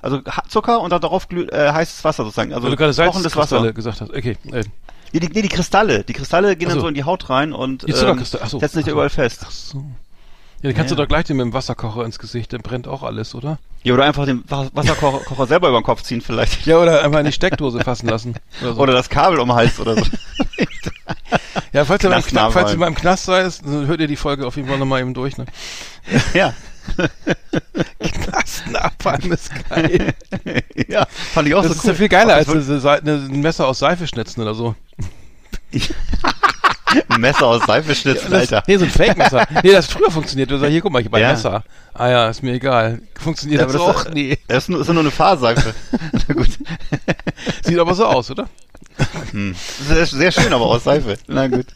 Also 0.00 0.20
Zucker 0.48 0.80
und 0.80 0.90
dann 0.90 1.00
darauf 1.00 1.26
äh, 1.32 1.72
heißes 1.72 2.04
Wasser 2.04 2.22
sozusagen. 2.24 2.52
Also 2.52 2.64
weil 2.64 2.70
du 2.70 2.76
gerade 2.76 2.92
kochendes 2.94 3.32
Salzkristalle 3.32 3.62
Wasser. 3.62 3.72
gesagt 3.72 4.00
hast. 4.00 4.10
Okay. 4.10 4.36
Äh, 4.52 4.64
Nee, 5.10 5.20
die, 5.20 5.28
nee, 5.30 5.40
die 5.40 5.48
Kristalle. 5.48 6.04
Die 6.04 6.12
Kristalle 6.12 6.54
gehen 6.54 6.68
Ach 6.68 6.72
dann 6.72 6.80
so. 6.80 6.82
so 6.82 6.88
in 6.88 6.94
die 6.94 7.04
Haut 7.04 7.30
rein 7.30 7.54
und 7.54 7.82
ach 7.90 7.96
so, 7.96 8.58
setzen 8.60 8.76
sich 8.76 8.84
so. 8.84 8.90
überall 8.92 9.08
fest. 9.08 9.40
ach 9.46 9.50
so. 9.50 9.78
Ja, 9.78 9.84
dann 10.64 10.74
kannst 10.74 10.90
Ja, 10.90 10.96
du 10.96 11.02
doch 11.02 11.08
gleich 11.08 11.24
den 11.24 11.38
mit 11.38 11.44
dem 11.46 11.54
Wasserkocher 11.54 12.04
ins 12.04 12.18
Gesicht, 12.18 12.52
dann 12.52 12.60
brennt 12.60 12.86
auch 12.86 13.02
alles, 13.02 13.34
oder? 13.34 13.58
Ja, 13.84 13.94
oder 13.94 14.04
einfach 14.04 14.26
den 14.26 14.44
Wa- 14.48 14.68
Wasserkocher 14.74 15.24
Kocher 15.24 15.46
selber 15.46 15.70
über 15.70 15.80
den 15.80 15.84
Kopf 15.84 16.02
ziehen 16.02 16.20
vielleicht. 16.20 16.66
Ja, 16.66 16.76
oder 16.76 17.02
einfach 17.02 17.20
in 17.20 17.24
die 17.24 17.32
Steckdose 17.32 17.80
fassen 17.80 18.06
lassen. 18.06 18.34
Oder 18.60 18.74
so. 18.74 18.80
Oder 18.82 18.92
das 18.92 19.08
Kabel 19.08 19.38
um 19.40 19.48
den 19.48 19.56
Hals 19.56 19.80
oder 19.80 19.94
so. 19.96 20.02
ja, 21.72 21.84
falls 21.86 22.04
ihr, 22.04 22.10
mal 22.10 22.16
im 22.16 22.22
Kna 22.22 22.40
Knastnapalm. 22.40 22.52
falls 22.52 22.72
ihr 22.72 22.78
mal 22.78 22.86
im 22.88 22.94
Knast 22.94 23.24
seid, 23.24 23.64
dann 23.64 23.86
hört 23.86 24.00
ihr 24.00 24.08
die 24.08 24.16
Folge 24.16 24.46
auf 24.46 24.56
jeden 24.56 24.68
Fall 24.68 24.78
nochmal 24.78 25.00
eben 25.00 25.14
durch, 25.14 25.38
ne? 25.38 25.46
ja. 26.34 26.52
Knastnapalm 28.00 29.32
ist 29.32 29.50
geil. 29.68 30.14
ja, 30.88 31.06
fand 31.32 31.48
ich 31.48 31.54
auch 31.54 31.62
Das 31.62 31.72
so 31.72 31.74
ist 31.78 31.84
cool. 31.84 31.90
ja 31.90 31.94
viel 31.96 32.08
geiler 32.08 32.34
als 32.34 32.46
das 32.46 32.84
ein 33.02 33.40
Messer 33.40 33.66
aus 33.66 33.78
Seife 33.80 34.06
schnitzen 34.06 34.40
oder 34.42 34.54
so. 34.54 34.74
ein 37.08 37.20
Messer 37.20 37.46
aus 37.46 37.64
Seife 37.66 37.94
schnitzen, 37.94 38.30
Das- 38.30 38.40
Alter. 38.52 38.62
Nee, 38.66 38.76
so 38.78 38.84
ein 38.84 38.90
Fake-Messer. 38.90 39.46
nee, 39.62 39.72
das 39.72 39.86
hat 39.88 39.94
früher 39.98 40.10
funktioniert. 40.10 40.50
Du 40.50 40.58
sagst, 40.58 40.72
hier, 40.72 40.80
guck 40.80 40.92
mal, 40.92 41.00
ich 41.00 41.06
hab 41.06 41.14
ein 41.14 41.20
Ja. 41.22 41.32
Messer. 41.32 41.64
Ah 41.94 42.08
ja, 42.08 42.28
ist 42.28 42.42
mir 42.42 42.52
egal. 42.54 43.00
Funktioniert 43.18 43.60
Ja, 43.60 43.66
das 43.66 43.74
aber 43.76 43.84
auch? 43.84 44.04
das, 44.04 44.14
Nee. 44.14 44.38
Das 44.48 44.64
ist 44.64 44.68
nur, 44.70 44.80
ist 44.80 44.88
nur 44.88 45.00
eine 45.00 45.10
Fahrseife. 45.10 45.74
Na 46.28 46.34
gut. 46.34 46.50
Sieht 47.62 47.78
aber 47.78 47.94
so 47.94 48.06
aus, 48.06 48.30
oder? 48.30 48.48
Hm. 49.32 49.54
Sehr, 49.86 50.06
sehr 50.06 50.32
schön, 50.32 50.52
aber 50.52 50.64
aus 50.66 50.84
Seife. 50.84 51.16
Na 51.26 51.46
gut. 51.48 51.66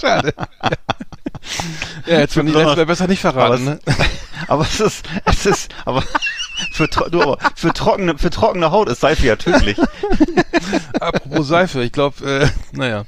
Schade. 0.00 0.32
Ja, 2.06 2.20
jetzt 2.20 2.34
von 2.34 2.46
die 2.46 2.52
letzte 2.52 2.86
besser 2.86 3.06
nicht 3.06 3.20
verraten, 3.20 3.68
aber 3.68 3.70
ne? 3.70 3.80
es, 3.84 3.96
aber 4.48 4.62
es 4.62 4.80
ist, 4.80 5.06
es 5.24 5.46
ist, 5.46 5.74
aber 5.84 6.02
Für, 6.72 6.88
du, 6.88 7.20
aber 7.22 7.38
für, 7.54 7.72
trockene, 7.72 8.16
für 8.16 8.30
trockene 8.30 8.70
Haut 8.70 8.88
ist 8.88 9.00
Seife 9.00 9.26
ja 9.26 9.36
tödlich. 9.36 9.76
Apropos 11.00 11.46
Seife, 11.48 11.82
ich 11.82 11.92
glaube, 11.92 12.24
äh, 12.24 12.48
naja. 12.72 13.04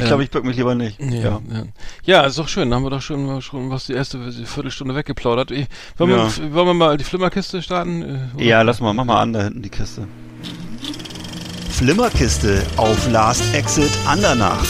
Ich 0.00 0.04
glaube, 0.04 0.22
ich 0.22 0.30
bück 0.30 0.44
mich 0.44 0.56
lieber 0.56 0.74
nicht. 0.74 1.00
Ja, 1.00 1.40
ja. 1.50 1.62
ja, 2.04 2.22
ist 2.22 2.38
doch 2.38 2.48
schön. 2.48 2.70
Dann 2.70 2.76
haben 2.76 2.84
wir 2.84 2.90
doch 2.90 3.02
schon, 3.02 3.40
schon 3.42 3.70
was 3.70 3.86
die 3.86 3.94
erste 3.94 4.32
Viertelstunde 4.32 4.94
weggeplaudert. 4.94 5.50
Ich, 5.50 5.66
wollen, 5.96 6.10
Ja. 6.10 6.36
wir, 6.36 6.54
wollen 6.54 6.66
wir 6.66 6.74
mal 6.74 6.96
die 6.96 7.04
Flimmerkiste 7.04 7.62
starten? 7.62 8.02
Äh, 8.02 8.34
oder? 8.34 8.44
Ja, 8.44 8.62
lass 8.62 8.80
mal, 8.80 8.92
mach 8.94 9.04
mal 9.04 9.20
an 9.20 9.32
da 9.32 9.44
hinten 9.44 9.62
die 9.62 9.70
Kiste. 9.70 10.06
Flimmerkiste 11.70 12.64
auf 12.76 13.10
Last 13.10 13.54
Exit 13.54 13.90
Andernach. 14.06 14.64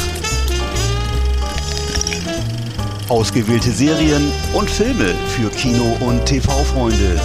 Ausgewählte 3.09 3.71
Serien 3.71 4.31
und 4.53 4.68
Filme 4.68 5.14
für 5.29 5.49
Kino- 5.49 5.97
und 6.01 6.27
TV-Freunde. 6.27 7.18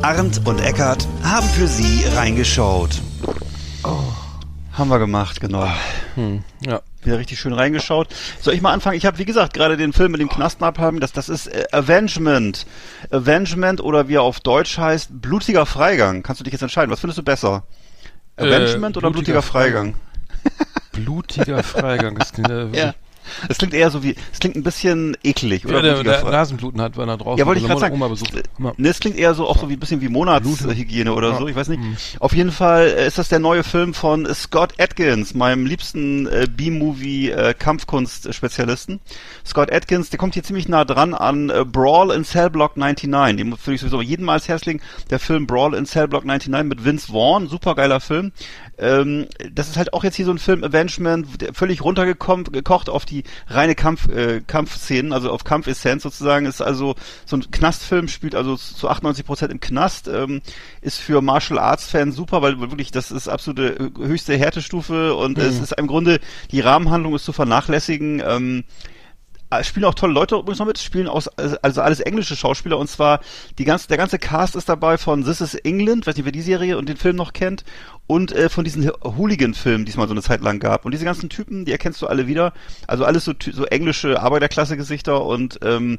Arndt 0.00 0.40
und 0.46 0.60
Eckart 0.60 1.06
haben 1.22 1.46
für 1.50 1.66
Sie 1.68 2.04
reingeschaut. 2.16 3.02
Haben 4.72 4.88
wir 4.88 4.98
gemacht, 4.98 5.40
genau. 5.40 5.68
Hm, 6.14 6.42
ja. 6.64 6.80
Wieder 7.02 7.18
richtig 7.18 7.38
schön 7.38 7.52
reingeschaut. 7.52 8.08
Soll 8.40 8.54
ich 8.54 8.62
mal 8.62 8.72
anfangen? 8.72 8.96
Ich 8.96 9.04
habe, 9.04 9.18
wie 9.18 9.26
gesagt, 9.26 9.52
gerade 9.52 9.76
den 9.76 9.92
Film 9.92 10.12
mit 10.12 10.20
dem 10.22 10.30
Knastenabhaben, 10.30 11.00
das, 11.00 11.12
das 11.12 11.28
ist 11.28 11.48
äh, 11.48 11.66
Avengement. 11.72 12.64
Avengement 13.10 13.80
oder 13.82 14.08
wie 14.08 14.14
er 14.14 14.22
auf 14.22 14.40
Deutsch 14.40 14.78
heißt, 14.78 15.20
blutiger 15.20 15.66
Freigang. 15.66 16.22
Kannst 16.22 16.40
du 16.40 16.44
dich 16.44 16.52
jetzt 16.52 16.62
entscheiden? 16.62 16.90
Was 16.90 17.00
findest 17.00 17.18
du 17.18 17.22
besser? 17.22 17.64
Äh, 18.36 18.46
Avengement 18.46 18.96
oder 18.96 19.10
blutiger 19.10 19.40
blutiger 19.40 19.42
Freigang? 19.42 19.94
Blutiger 20.92 21.62
Freigang. 21.62 22.16
Das 22.16 22.32
klingt, 22.32 22.50
äh, 22.50 22.68
Ja. 22.68 22.94
Es 23.48 23.58
klingt 23.58 23.74
eher 23.74 23.90
so 23.90 24.02
wie, 24.02 24.14
es 24.32 24.38
klingt 24.40 24.56
ein 24.56 24.62
bisschen 24.62 25.16
eklig, 25.22 25.64
Oder 25.66 25.78
oder? 25.78 26.02
der, 26.04 26.22
der 26.22 26.30
Nasenbluten 26.30 26.80
hat, 26.80 26.96
wenn 26.96 27.08
er 27.08 27.16
draußen 27.18 27.38
Ja, 27.38 27.46
wollte 27.46 27.60
ich 27.60 27.66
gerade 27.66 27.80
sagen. 27.80 27.94
Oma 27.94 28.08
besucht. 28.08 28.32
Ja. 28.58 28.72
Ne, 28.76 28.88
es 28.88 29.00
klingt 29.00 29.16
eher 29.16 29.34
so 29.34 29.46
auch 29.48 29.58
so 29.58 29.68
wie 29.68 29.74
ein 29.74 29.80
bisschen 29.80 30.00
wie 30.00 30.08
Monatshygiene 30.08 31.12
oder 31.12 31.30
Ja. 31.30 31.38
so, 31.38 31.48
ich 31.48 31.56
weiß 31.56 31.68
nicht. 31.68 31.80
Mhm. 31.80 31.96
Auf 32.20 32.34
jeden 32.34 32.52
Fall 32.52 32.86
äh, 32.88 33.06
ist 33.06 33.18
das 33.18 33.28
der 33.28 33.38
neue 33.38 33.64
Film 33.64 33.94
von 33.94 34.26
Scott 34.34 34.74
Atkins, 34.78 35.34
meinem 35.34 35.66
liebsten 35.66 36.26
äh, 36.26 36.46
B-Movie 36.50 37.30
äh, 37.30 37.54
Kampfkunst-Spezialisten. 37.54 39.00
Scott 39.46 39.72
Atkins, 39.72 40.10
der 40.10 40.18
kommt 40.18 40.34
hier 40.34 40.42
ziemlich 40.42 40.68
nah 40.68 40.84
dran 40.84 41.14
an 41.14 41.50
äh, 41.50 41.64
Brawl 41.64 42.10
in 42.12 42.24
Cell 42.24 42.50
Block 42.50 42.76
99. 42.76 43.36
Den 43.36 43.50
würde 43.52 43.74
ich 43.74 43.80
sowieso 43.80 44.00
jedem 44.02 44.26
mal 44.26 44.32
ans 44.32 44.48
Herz 44.48 44.64
legen. 44.64 44.80
Der 45.10 45.18
Film 45.18 45.46
Brawl 45.46 45.74
in 45.74 45.86
Cell 45.86 46.08
Block 46.08 46.24
99 46.24 46.68
mit 46.68 46.84
Vince 46.84 47.12
Vaughn, 47.12 47.48
super 47.48 47.74
geiler 47.74 48.00
Film. 48.00 48.32
Ähm, 48.78 49.26
das 49.52 49.68
ist 49.68 49.76
halt 49.76 49.92
auch 49.92 50.02
jetzt 50.02 50.16
hier 50.16 50.24
so 50.24 50.32
ein 50.32 50.38
Film 50.38 50.64
Avengement, 50.64 51.26
völlig 51.52 51.82
runtergekommen, 51.82 52.44
gekocht 52.44 52.88
auf 52.88 53.04
die 53.04 53.24
reine 53.48 53.74
Kampf, 53.74 54.08
äh, 54.08 54.40
Kampfszenen, 54.40 55.12
also 55.12 55.30
auf 55.30 55.44
Kampfessenz 55.44 56.02
sozusagen. 56.02 56.46
Ist 56.46 56.62
also 56.62 56.94
so 57.26 57.36
ein 57.36 57.50
Knastfilm, 57.50 58.08
spielt 58.08 58.34
also 58.34 58.56
zu 58.56 58.88
98 58.88 59.26
Prozent 59.26 59.52
im 59.52 59.60
Knast, 59.60 60.08
ähm, 60.08 60.40
ist 60.80 60.98
für 60.98 61.20
Martial 61.20 61.58
Arts 61.58 61.86
Fans 61.86 62.16
super, 62.16 62.42
weil 62.42 62.60
wirklich 62.60 62.90
das 62.90 63.10
ist 63.10 63.28
absolute 63.28 63.78
äh, 63.78 64.06
höchste 64.06 64.36
Härtestufe 64.36 65.14
und 65.14 65.38
es 65.38 65.60
ist 65.60 65.72
im 65.72 65.86
Grunde 65.86 66.20
die 66.50 66.60
Rahmenhandlung 66.60 67.14
ist 67.14 67.24
zu 67.24 67.32
vernachlässigen. 67.32 68.22
Ähm, 68.24 68.64
äh, 69.52 69.64
spielen 69.64 69.84
auch 69.84 69.94
tolle 69.94 70.14
Leute 70.14 70.36
übrigens 70.36 70.60
noch 70.60 70.66
mit, 70.66 70.78
spielen 70.78 71.08
aus, 71.08 71.28
also 71.28 71.82
alles 71.82 72.00
englische 72.00 72.36
Schauspieler 72.36 72.78
und 72.78 72.88
zwar 72.88 73.20
die 73.58 73.64
ganze, 73.64 73.86
der 73.88 73.98
ganze 73.98 74.18
Cast 74.18 74.56
ist 74.56 74.68
dabei 74.68 74.96
von 74.96 75.24
This 75.24 75.42
is 75.42 75.54
England, 75.54 76.06
weiß 76.06 76.16
nicht, 76.16 76.24
wer 76.24 76.32
die 76.32 76.40
Serie 76.40 76.78
und 76.78 76.88
den 76.88 76.96
Film 76.96 77.16
noch 77.16 77.34
kennt 77.34 77.64
und 78.12 78.30
äh, 78.32 78.50
von 78.50 78.62
diesen 78.62 78.90
Hooligan-Filmen, 78.90 79.86
die 79.86 79.90
es 79.90 79.96
mal 79.96 80.06
so 80.06 80.12
eine 80.12 80.20
Zeit 80.20 80.42
lang 80.42 80.58
gab. 80.58 80.84
Und 80.84 80.92
diese 80.92 81.06
ganzen 81.06 81.30
Typen, 81.30 81.64
die 81.64 81.72
erkennst 81.72 82.02
du 82.02 82.06
alle 82.08 82.26
wieder. 82.26 82.52
Also 82.86 83.06
alles 83.06 83.24
so, 83.24 83.32
so 83.52 83.64
englische 83.64 84.20
Arbeiterklasse-Gesichter 84.20 85.24
und 85.24 85.58
ähm, 85.64 85.98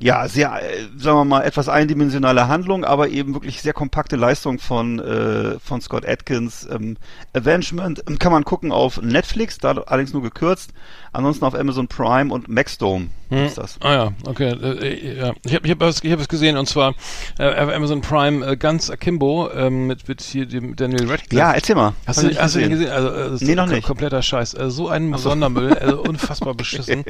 ja, 0.00 0.28
sehr, 0.28 0.52
äh, 0.62 0.82
sagen 0.96 1.18
wir 1.18 1.24
mal, 1.24 1.42
etwas 1.42 1.68
eindimensionale 1.68 2.48
Handlung, 2.48 2.84
aber 2.84 3.08
eben 3.08 3.32
wirklich 3.34 3.62
sehr 3.62 3.72
kompakte 3.72 4.16
Leistung 4.16 4.58
von, 4.58 4.98
äh, 4.98 5.58
von 5.60 5.80
Scott 5.80 6.06
Atkins. 6.06 6.66
Ähm, 6.70 6.96
Avengement 7.32 8.02
ähm, 8.08 8.18
kann 8.18 8.32
man 8.32 8.44
gucken 8.44 8.72
auf 8.72 9.00
Netflix, 9.00 9.58
da 9.58 9.70
allerdings 9.72 10.12
nur 10.12 10.22
gekürzt. 10.22 10.70
Ansonsten 11.12 11.44
auf 11.44 11.54
Amazon 11.54 11.86
Prime 11.86 12.34
und 12.34 12.48
Maxdome 12.48 13.06
ist 13.30 13.56
das. 13.56 13.78
Ah 13.80 13.92
ja, 13.94 14.12
okay. 14.26 14.48
Äh, 14.50 15.16
ja. 15.16 15.32
Ich 15.44 15.54
habe 15.54 15.64
ich 15.66 15.70
hab 15.72 15.80
was, 15.80 16.02
ich 16.02 16.10
hab 16.12 16.18
was 16.20 16.28
gesehen 16.28 16.56
und 16.56 16.68
zwar 16.68 16.94
äh, 17.38 17.48
auf 17.48 17.72
Amazon 17.72 18.00
Prime 18.00 18.44
äh, 18.44 18.56
ganz 18.56 18.90
Akimbo 18.90 19.48
ähm, 19.52 19.86
mit, 19.86 20.06
mit 20.08 20.22
hier 20.22 20.46
dem 20.46 20.74
Daniel 20.74 21.08
Radcliffe. 21.08 21.36
Ja, 21.36 21.52
erzähl 21.52 21.76
mal. 21.76 21.94
Hast 22.06 22.22
du, 22.22 22.30
hast 22.36 22.56
du 22.56 22.60
den 22.60 22.70
gesehen? 22.70 22.90
Also, 22.90 23.08
äh, 23.10 23.30
das 23.30 23.40
Nee, 23.42 23.54
noch 23.54 23.66
nicht. 23.66 23.86
Kompletter 23.86 24.22
Scheiß. 24.22 24.54
Äh, 24.54 24.70
so 24.70 24.88
ein 24.88 25.16
Sondermüll, 25.16 25.72
also 25.78 26.00
unfassbar 26.08 26.54
beschissen. 26.54 27.04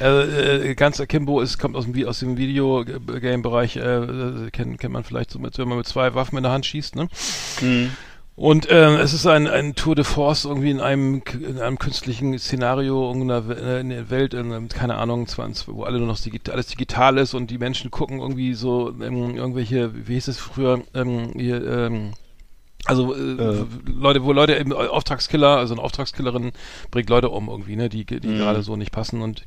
äh, 0.00 0.04
äh, 0.70 0.74
ganz 0.74 0.98
Akimbo 1.00 1.40
ist, 1.42 1.58
kommt 1.58 1.76
aus 1.76 1.84
dem, 1.84 1.94
Vi- 1.94 2.06
aus 2.22 2.28
dem 2.28 2.36
Videogame-Bereich, 2.36 3.76
äh, 3.76 3.80
äh, 3.80 4.50
kennt, 4.50 4.78
kennt 4.78 4.92
man 4.92 5.04
vielleicht 5.04 5.30
so 5.30 5.38
mit, 5.38 5.58
wenn 5.58 5.68
man 5.68 5.78
mit 5.78 5.86
zwei 5.86 6.14
Waffen 6.14 6.36
in 6.36 6.44
der 6.44 6.52
Hand 6.52 6.66
schießt, 6.66 6.96
ne? 6.96 7.08
Mhm. 7.60 7.90
Und 8.34 8.66
ähm, 8.70 8.94
es 8.94 9.12
ist 9.12 9.26
ein, 9.26 9.46
ein 9.46 9.74
Tour 9.74 9.94
de 9.94 10.04
Force 10.04 10.46
irgendwie 10.46 10.70
in 10.70 10.80
einem 10.80 11.22
in 11.38 11.58
einem 11.58 11.78
künstlichen 11.78 12.38
Szenario 12.38 13.06
irgendeiner 13.06 13.56
äh, 13.56 13.80
in 13.80 13.90
der 13.90 14.08
Welt, 14.08 14.32
in, 14.32 14.68
keine 14.70 14.96
Ahnung, 14.96 15.26
20, 15.26 15.68
wo 15.68 15.82
alle 15.82 15.98
nur 15.98 16.06
noch 16.06 16.18
digital, 16.18 16.54
alles 16.54 16.68
digital 16.68 17.18
ist 17.18 17.34
und 17.34 17.50
die 17.50 17.58
Menschen 17.58 17.90
gucken 17.90 18.20
irgendwie 18.20 18.54
so 18.54 18.88
ähm, 19.02 19.36
irgendwelche, 19.36 20.08
wie 20.08 20.14
hieß 20.14 20.28
es 20.28 20.38
früher, 20.38 20.80
ähm, 20.94 21.32
hier, 21.36 21.62
ähm, 21.66 22.12
also 22.84 23.14
äh, 23.14 23.18
Äh. 23.18 23.64
Leute, 23.86 24.24
wo 24.24 24.32
Leute 24.32 24.56
eben 24.58 24.72
Auftragskiller, 24.72 25.56
also 25.58 25.74
eine 25.74 25.82
Auftragskillerin 25.82 26.52
bringt 26.90 27.08
Leute 27.10 27.28
um 27.28 27.48
irgendwie, 27.48 27.76
ne, 27.76 27.88
die, 27.88 28.04
die 28.04 28.26
Mhm. 28.26 28.38
gerade 28.38 28.62
so 28.62 28.76
nicht 28.76 28.90
passen 28.92 29.22
und 29.22 29.44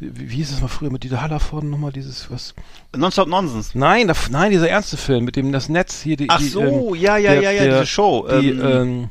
wie, 0.00 0.30
wie 0.30 0.36
hieß 0.36 0.52
es 0.52 0.60
mal 0.60 0.68
früher 0.68 0.90
mit 0.90 1.02
Dieter 1.04 1.22
Hallervorden 1.22 1.70
nochmal 1.70 1.92
dieses 1.92 2.30
was? 2.30 2.54
Nonstop 2.94 3.28
Nonsense. 3.28 3.70
Nein, 3.78 4.08
da, 4.08 4.14
nein, 4.30 4.50
dieser 4.50 4.68
ernste 4.68 4.96
Film 4.96 5.24
mit 5.24 5.36
dem 5.36 5.50
das 5.52 5.68
Netz 5.68 6.02
hier 6.02 6.16
die 6.16 6.28
Ach 6.28 6.38
die, 6.38 6.48
so, 6.48 6.60
ähm, 6.62 6.94
ja, 6.94 7.16
ja, 7.16 7.32
der- 7.32 7.42
ja, 7.42 7.50
ja, 7.52 7.62
der- 7.64 7.72
diese 7.74 7.86
Show. 7.86 8.26
die, 8.40 8.50
ähm, 8.50 8.60
ähm, 8.62 9.10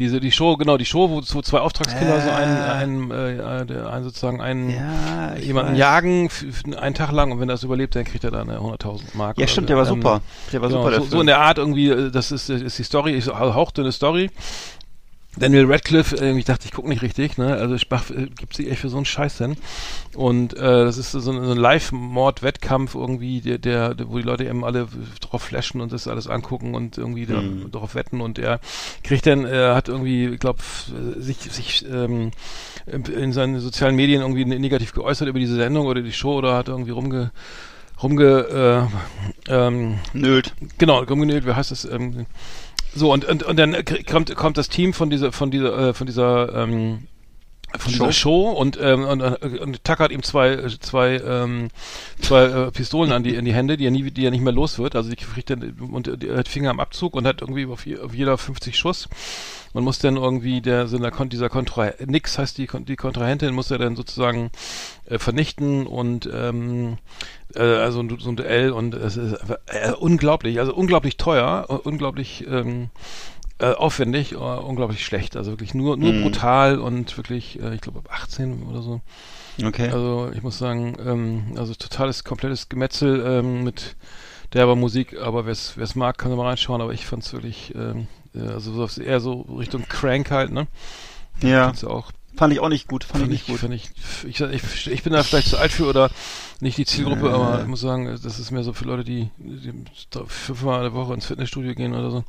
diese, 0.00 0.18
die 0.18 0.32
Show, 0.32 0.56
genau, 0.56 0.78
die 0.78 0.86
Show, 0.86 1.10
wo 1.10 1.20
so 1.20 1.42
zwei 1.42 1.58
Auftragskiller 1.58 2.20
so 2.22 2.30
einen, 2.30 2.56
einen, 2.56 3.10
äh, 3.10 3.66
der 3.66 3.90
einen 3.92 4.02
sozusagen 4.02 4.40
einen, 4.40 4.70
ja, 4.70 5.36
jemanden 5.36 5.72
weiß. 5.72 5.78
jagen 5.78 6.30
einen 6.78 6.94
Tag 6.94 7.12
lang 7.12 7.30
und 7.32 7.38
wenn 7.38 7.50
er 7.50 7.54
es 7.56 7.62
überlebt, 7.62 7.94
dann 7.94 8.04
kriegt 8.04 8.24
er 8.24 8.30
dann 8.30 8.48
eine 8.48 8.58
100.000 8.60 9.00
Mark. 9.12 9.38
Ja, 9.38 9.46
stimmt, 9.46 9.68
der 9.68 9.76
war 9.76 9.84
Ähm, 9.86 9.96
super. 9.96 10.22
Der 10.52 10.62
war 10.62 10.68
genau, 10.70 10.80
super, 10.80 10.90
der 10.90 11.00
so, 11.02 11.06
so 11.06 11.20
in 11.20 11.26
der 11.26 11.38
Art 11.40 11.58
irgendwie, 11.58 11.90
äh, 11.90 12.10
das 12.10 12.32
ist, 12.32 12.48
ist 12.48 12.78
die 12.78 12.82
Story, 12.82 13.12
ist 13.12 13.28
eine 13.28 13.54
hauchdünne 13.54 13.92
Story. 13.92 14.30
Daniel 15.38 15.66
Radcliffe, 15.70 16.16
äh, 16.20 16.36
ich 16.36 16.44
dachte, 16.44 16.66
ich 16.66 16.72
gucke 16.72 16.88
nicht 16.88 17.02
richtig, 17.02 17.38
ne? 17.38 17.54
Also 17.54 17.76
ich 17.76 17.88
mach, 17.88 18.10
äh, 18.10 18.26
gibt 18.36 18.54
sich 18.54 18.68
echt 18.70 18.80
für 18.80 18.88
so 18.88 18.96
einen 18.96 19.06
Scheiß 19.06 19.38
hin. 19.38 19.56
Und 20.14 20.54
äh, 20.54 20.60
das 20.84 20.98
ist 20.98 21.12
so 21.12 21.18
ein, 21.18 21.44
so 21.44 21.52
ein 21.52 21.56
Live-Mord-Wettkampf 21.56 22.96
irgendwie, 22.96 23.40
der, 23.40 23.58
der, 23.58 23.94
der, 23.94 24.08
wo 24.10 24.16
die 24.18 24.24
Leute 24.24 24.44
eben 24.44 24.64
alle 24.64 24.88
drauf 25.20 25.42
flashen 25.42 25.80
und 25.80 25.92
das 25.92 26.08
alles 26.08 26.26
angucken 26.26 26.74
und 26.74 26.98
irgendwie 26.98 27.26
Mhm. 27.26 27.70
darauf 27.70 27.94
wetten 27.94 28.20
und 28.20 28.38
er 28.40 28.58
kriegt 29.04 29.26
dann, 29.26 29.44
er 29.44 29.76
hat 29.76 29.88
irgendwie, 29.88 30.26
ich 30.26 30.40
glaube, 30.40 30.58
sich, 31.16 31.36
sich 31.38 31.86
ähm, 31.88 32.32
in 32.86 33.32
seinen 33.32 33.60
sozialen 33.60 33.94
Medien 33.94 34.22
irgendwie 34.22 34.44
ne- 34.44 34.58
negativ 34.58 34.92
geäußert 34.92 35.28
über 35.28 35.38
diese 35.38 35.54
Sendung 35.54 35.86
oder 35.86 36.02
die 36.02 36.12
Show 36.12 36.34
oder 36.38 36.56
hat 36.56 36.68
irgendwie 36.68 36.90
rumge 36.90 37.30
rumge 38.02 38.88
äh, 39.48 39.52
ähm, 39.52 39.98
Nölt. 40.12 40.54
Genau, 40.78 41.02
rumgenäht, 41.02 41.46
wie 41.46 41.52
heißt 41.52 41.70
das? 41.70 41.84
Ähm, 41.84 42.26
so 42.94 43.12
und, 43.12 43.24
und 43.24 43.42
und 43.42 43.58
dann 43.58 43.76
kommt 44.08 44.34
kommt 44.34 44.58
das 44.58 44.68
Team 44.68 44.92
von 44.92 45.10
dieser 45.10 45.32
von 45.32 45.50
dieser 45.50 45.88
äh, 45.88 45.94
von 45.94 46.06
dieser 46.06 46.54
ähm, 46.54 47.06
von 47.78 47.92
dieser 47.92 48.12
Show 48.12 48.50
und 48.50 48.78
ähm, 48.80 49.04
und, 49.04 49.22
und, 49.22 49.58
und 49.58 49.84
tackert 49.84 50.10
ihm 50.12 50.22
zwei 50.22 50.50
äh, 50.50 50.68
zwei 50.80 51.16
ähm, 51.24 51.68
zwei 52.20 52.44
äh, 52.44 52.70
Pistolen 52.70 53.12
an 53.12 53.22
die 53.22 53.34
in 53.34 53.44
die 53.44 53.54
Hände, 53.54 53.76
die 53.76 53.86
er 53.86 53.90
nie 53.90 54.10
die 54.10 54.24
er 54.24 54.30
nicht 54.30 54.42
mehr 54.42 54.52
los 54.52 54.78
wird. 54.78 54.96
Also 54.96 55.10
die 55.10 55.16
kriegt 55.16 55.50
dann 55.50 55.62
und 55.92 56.22
er 56.24 56.38
hat 56.38 56.48
Finger 56.48 56.70
am 56.70 56.80
Abzug 56.80 57.14
und 57.14 57.26
hat 57.26 57.40
irgendwie 57.42 57.66
auf, 57.66 57.86
auf 58.02 58.14
jeder 58.14 58.36
50 58.36 58.76
Schuss. 58.78 59.08
Man 59.72 59.84
muss 59.84 60.00
dann 60.00 60.16
irgendwie 60.16 60.60
der 60.60 60.88
so 60.88 60.98
Kon 61.10 61.28
dieser 61.28 61.48
Kontra 61.48 61.92
nix 62.04 62.38
heißt 62.38 62.58
die 62.58 62.68
die 62.86 62.96
Kontrahentin 62.96 63.54
muss 63.54 63.70
er 63.70 63.78
dann 63.78 63.94
sozusagen 63.94 64.50
äh, 65.06 65.18
vernichten 65.18 65.86
und 65.86 66.28
ähm, 66.32 66.98
äh, 67.54 67.60
also 67.62 68.00
ein- 68.00 68.18
so 68.18 68.30
ein 68.30 68.36
Duell 68.36 68.72
und 68.72 68.94
es 68.94 69.16
ist 69.16 69.40
einfach, 69.40 69.58
äh, 69.66 69.92
unglaublich, 69.92 70.58
also 70.58 70.74
unglaublich 70.74 71.16
teuer, 71.18 71.66
äh, 71.68 71.72
unglaublich 71.74 72.44
ähm, 72.48 72.90
äh, 73.60 73.72
aufwendig, 73.74 74.32
äh, 74.32 74.36
unglaublich 74.36 75.04
schlecht, 75.04 75.36
also 75.36 75.52
wirklich 75.52 75.74
nur 75.74 75.96
nur 75.96 76.12
Mhm. 76.12 76.22
brutal 76.22 76.78
und 76.78 77.16
wirklich, 77.16 77.60
äh, 77.62 77.74
ich 77.74 77.80
glaube 77.80 77.98
ab 78.00 78.08
18 78.10 78.62
oder 78.64 78.82
so. 78.82 79.00
Okay. 79.62 79.90
Also 79.90 80.30
ich 80.34 80.42
muss 80.42 80.58
sagen, 80.58 80.96
ähm, 81.04 81.42
also 81.56 81.74
totales, 81.74 82.24
komplettes 82.24 82.68
Gemetzel 82.68 83.22
ähm, 83.26 83.62
mit 83.64 83.96
derber 84.54 84.76
Musik, 84.76 85.18
aber 85.20 85.44
wer 85.44 85.52
es 85.52 85.94
mag, 85.94 86.18
kann 86.18 86.30
da 86.30 86.36
mal 86.36 86.46
reinschauen, 86.48 86.80
aber 86.80 86.92
ich 86.92 87.06
fand's 87.06 87.32
wirklich, 87.32 87.74
ähm, 87.74 88.08
äh, 88.34 88.40
also 88.40 88.86
so, 88.86 89.00
eher 89.02 89.20
so 89.20 89.42
Richtung 89.42 89.84
Crank 89.88 90.30
halt, 90.30 90.50
ne? 90.52 90.66
ja. 91.42 91.72
Auch. 91.86 92.12
Fand 92.36 92.52
ich 92.52 92.60
auch 92.60 92.68
nicht 92.68 92.88
gut. 92.88 93.04
Fand, 93.04 93.22
Fand 93.22 93.32
ich 93.32 93.42
ich, 93.42 93.48
nicht 93.48 93.60
gut. 93.60 93.60
fand 93.60 93.74
ich, 93.74 93.90
ich, 94.26 94.40
ich, 94.40 94.90
ich 94.90 95.02
bin 95.02 95.12
da 95.12 95.22
vielleicht 95.22 95.48
zu 95.48 95.58
alt 95.58 95.72
für 95.72 95.86
oder 95.86 96.10
nicht 96.60 96.78
die 96.78 96.86
Zielgruppe, 96.86 97.30
aber 97.32 97.60
ich 97.60 97.66
muss 97.66 97.80
sagen, 97.80 98.06
das 98.06 98.38
ist 98.38 98.50
mehr 98.50 98.62
so 98.62 98.72
für 98.72 98.84
Leute, 98.84 99.04
die, 99.04 99.30
die 99.38 99.72
fünfmal 100.26 100.78
in 100.78 100.82
der 100.84 100.94
Woche 100.94 101.12
ins 101.14 101.26
Fitnessstudio 101.26 101.74
gehen 101.74 101.92
oder 101.94 102.10
so. 102.10 102.24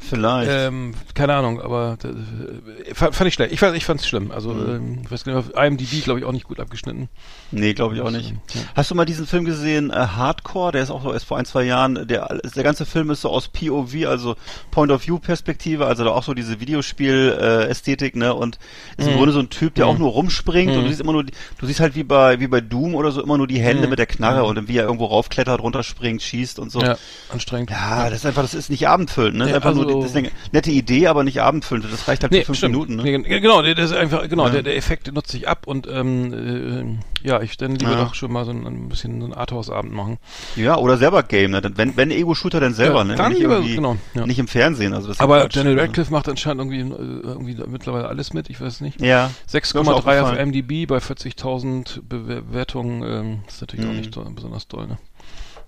Vielleicht. 0.00 0.50
Ähm, 0.50 0.94
keine 1.14 1.34
Ahnung, 1.34 1.60
aber 1.60 1.96
äh, 2.04 2.94
fand, 2.94 3.14
fand 3.14 3.28
ich 3.28 3.34
schlecht. 3.34 3.52
Ich, 3.52 3.60
fand- 3.60 3.76
ich 3.76 3.84
fand 3.84 4.00
es 4.00 4.06
schlimm. 4.08 4.30
Also, 4.30 4.50
Mhm. 4.50 4.68
ähm, 4.74 4.98
ich 5.04 5.10
weiß 5.10 5.26
nicht, 5.26 5.34
auf 5.36 5.50
IMDb, 5.56 6.02
glaube 6.04 6.20
ich, 6.20 6.24
auch 6.26 6.32
nicht 6.32 6.44
gut 6.46 6.60
abgeschnitten. 6.60 7.08
nee, 7.50 7.74
glaube 7.74 7.94
ich 7.94 8.00
auch 8.00 8.10
nicht. 8.10 8.32
Ja. 8.54 8.60
Hast 8.74 8.90
du 8.90 8.94
mal 8.94 9.04
diesen 9.04 9.26
Film 9.26 9.44
gesehen, 9.44 9.90
äh, 9.90 9.94
Hardcore? 9.94 10.72
Der 10.72 10.82
ist 10.82 10.90
auch 10.90 11.02
so 11.02 11.12
erst 11.12 11.26
vor 11.26 11.38
ein, 11.38 11.44
zwei 11.44 11.62
Jahren. 11.64 12.06
Der, 12.08 12.38
der 12.54 12.62
ganze 12.64 12.84
Film 12.86 13.10
ist 13.10 13.22
so 13.22 13.30
aus 13.30 13.48
POV, 13.48 14.06
also 14.06 14.36
Point 14.70 14.90
of 14.92 15.06
View 15.06 15.18
Perspektive, 15.18 15.86
also 15.86 16.04
da 16.04 16.10
auch 16.10 16.22
so 16.24 16.34
diese 16.34 16.60
Videospiel-Ästhetik, 16.60 18.16
ne? 18.16 18.34
Und 18.34 18.58
ist 18.96 19.06
im 19.06 19.12
Mhm. 19.14 19.16
Grunde 19.18 19.32
so 19.32 19.38
ein 19.40 19.50
Typ, 19.50 19.74
der 19.74 19.86
Mhm. 19.86 19.90
auch 19.92 19.98
nur 19.98 20.10
rumspringt 20.10 20.72
und 20.72 20.78
Mhm. 20.78 20.82
du 20.84 20.88
siehst 20.88 21.00
immer 21.00 21.12
nur, 21.12 21.24
du 21.24 21.66
siehst 21.66 21.80
halt 21.80 21.94
wie 21.94 22.04
bei, 22.04 22.40
wie 22.40 22.46
bei 22.48 22.60
Doom 22.60 22.94
oder 22.94 23.10
so 23.12 23.22
immer 23.22 23.38
nur 23.38 23.46
die 23.46 23.60
Hände 23.60 23.84
Mhm. 23.84 23.90
mit 23.90 23.98
der 23.98 24.06
Knarre 24.06 24.42
Mhm. 24.42 24.58
und 24.58 24.68
wie 24.68 24.76
er 24.78 24.84
irgendwo 24.84 25.06
raufklettert, 25.06 25.60
runterspringt, 25.60 26.22
schießt 26.22 26.58
und 26.58 26.70
so. 26.70 26.80
Ja, 26.80 26.96
anstrengend. 27.32 27.70
Ja, 27.70 28.10
das 28.10 28.20
ist 28.20 28.26
einfach, 28.26 28.42
das 28.42 28.54
ist 28.54 28.70
nicht 28.70 28.88
abendfüllend, 28.88 29.38
ne? 29.38 29.48
Ist 29.48 29.54
einfach 29.54 29.74
nur, 29.74 29.85
also- 29.88 30.00
das 30.02 30.10
ist 30.10 30.16
eine 30.16 30.30
nette 30.52 30.70
Idee, 30.70 31.06
aber 31.06 31.24
nicht 31.24 31.40
abendfüllend. 31.40 31.86
Das 31.92 32.08
reicht 32.08 32.22
halt 32.22 32.34
für 32.34 32.44
fünf 32.44 32.58
stimmt. 32.58 32.72
Minuten, 32.72 32.96
ne? 32.96 33.02
Nee, 33.02 33.10
gen- 33.12 33.24
genau, 33.42 33.62
der, 33.62 33.74
der 33.74 33.84
ist 33.84 33.92
einfach, 33.92 34.28
genau, 34.28 34.46
Ja. 34.46 34.52
der, 34.52 34.62
der 34.62 34.76
Effekt 34.76 35.12
nutzt 35.12 35.30
sich 35.30 35.48
ab 35.48 35.66
und 35.66 35.86
ähm, 35.90 37.00
äh, 37.22 37.26
ja, 37.28 37.40
ich 37.42 37.56
dann 37.56 37.74
lieber 37.76 37.92
Ja. 37.92 38.04
doch 38.04 38.14
schon 38.14 38.32
mal 38.32 38.44
so 38.44 38.50
ein, 38.52 38.66
ein 38.66 38.88
bisschen 38.88 39.18
so 39.20 39.24
einen 39.26 39.34
Arthouse-Abend 39.34 39.92
machen. 39.92 40.18
Ja, 40.56 40.76
oder 40.76 40.96
selber 40.96 41.22
Game, 41.22 41.50
ne? 41.52 41.62
Wenn, 41.74 41.96
wenn 41.96 42.10
Ego-Shooter, 42.10 42.60
dann 42.60 42.74
selber, 42.74 42.98
Ja, 42.98 43.04
ne? 43.04 43.14
dann 43.16 43.32
nicht 43.32 43.40
lieber- 43.40 43.60
genau, 43.62 43.96
ja. 44.14 44.26
nicht 44.26 44.38
im 44.38 44.48
Fernsehen, 44.48 44.92
also 44.94 45.08
das 45.08 45.20
Aber 45.20 45.40
Quatsch. 45.40 45.56
Daniel 45.56 45.74
Also- 45.74 45.86
Radcliffe 45.86 46.12
macht 46.12 46.28
anscheinend 46.28 46.72
irgendwie, 46.72 46.94
äh, 46.94 47.20
irgendwie 47.22 47.56
mittlerweile 47.66 48.08
alles 48.08 48.32
mit, 48.32 48.48
ich 48.50 48.60
weiß 48.60 48.80
nicht. 48.80 49.00
Ja. 49.00 49.30
Ist 49.46 49.54
mir 49.54 49.60
6,3 49.82 50.20
auf. 50.22 50.36
MDB 50.38 50.86
bei 50.86 50.98
40.000 51.00 52.02
Bewertungen, 52.08 53.02
ähm, 53.02 53.38
ist 53.48 53.60
natürlich 53.60 53.86
auch 53.86 53.90
Mhm. 53.90 53.96
nicht 53.98 54.14
so, 54.14 54.22
besonders 54.34 54.68
doll, 54.68 54.86
ne? 54.86 54.98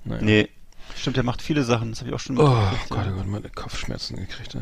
Naja. 0.05 0.23
Nee. 0.23 0.49
Stimmt, 0.97 1.17
der 1.17 1.25
macht 1.25 1.43
viele 1.43 1.63
Sachen, 1.63 1.91
das 1.91 2.01
habe 2.01 2.11
ich 2.11 2.15
auch 2.15 2.21
schon 2.21 2.39
Oh 2.39 2.49
mitgekriegt, 2.49 2.89
Gott, 2.91 3.07
ja. 3.07 3.13
oh 3.13 3.17
Gott, 3.17 3.27
meine 3.27 3.49
Kopfschmerzen 3.51 4.17
gekriegt. 4.17 4.55
Ey. 4.55 4.61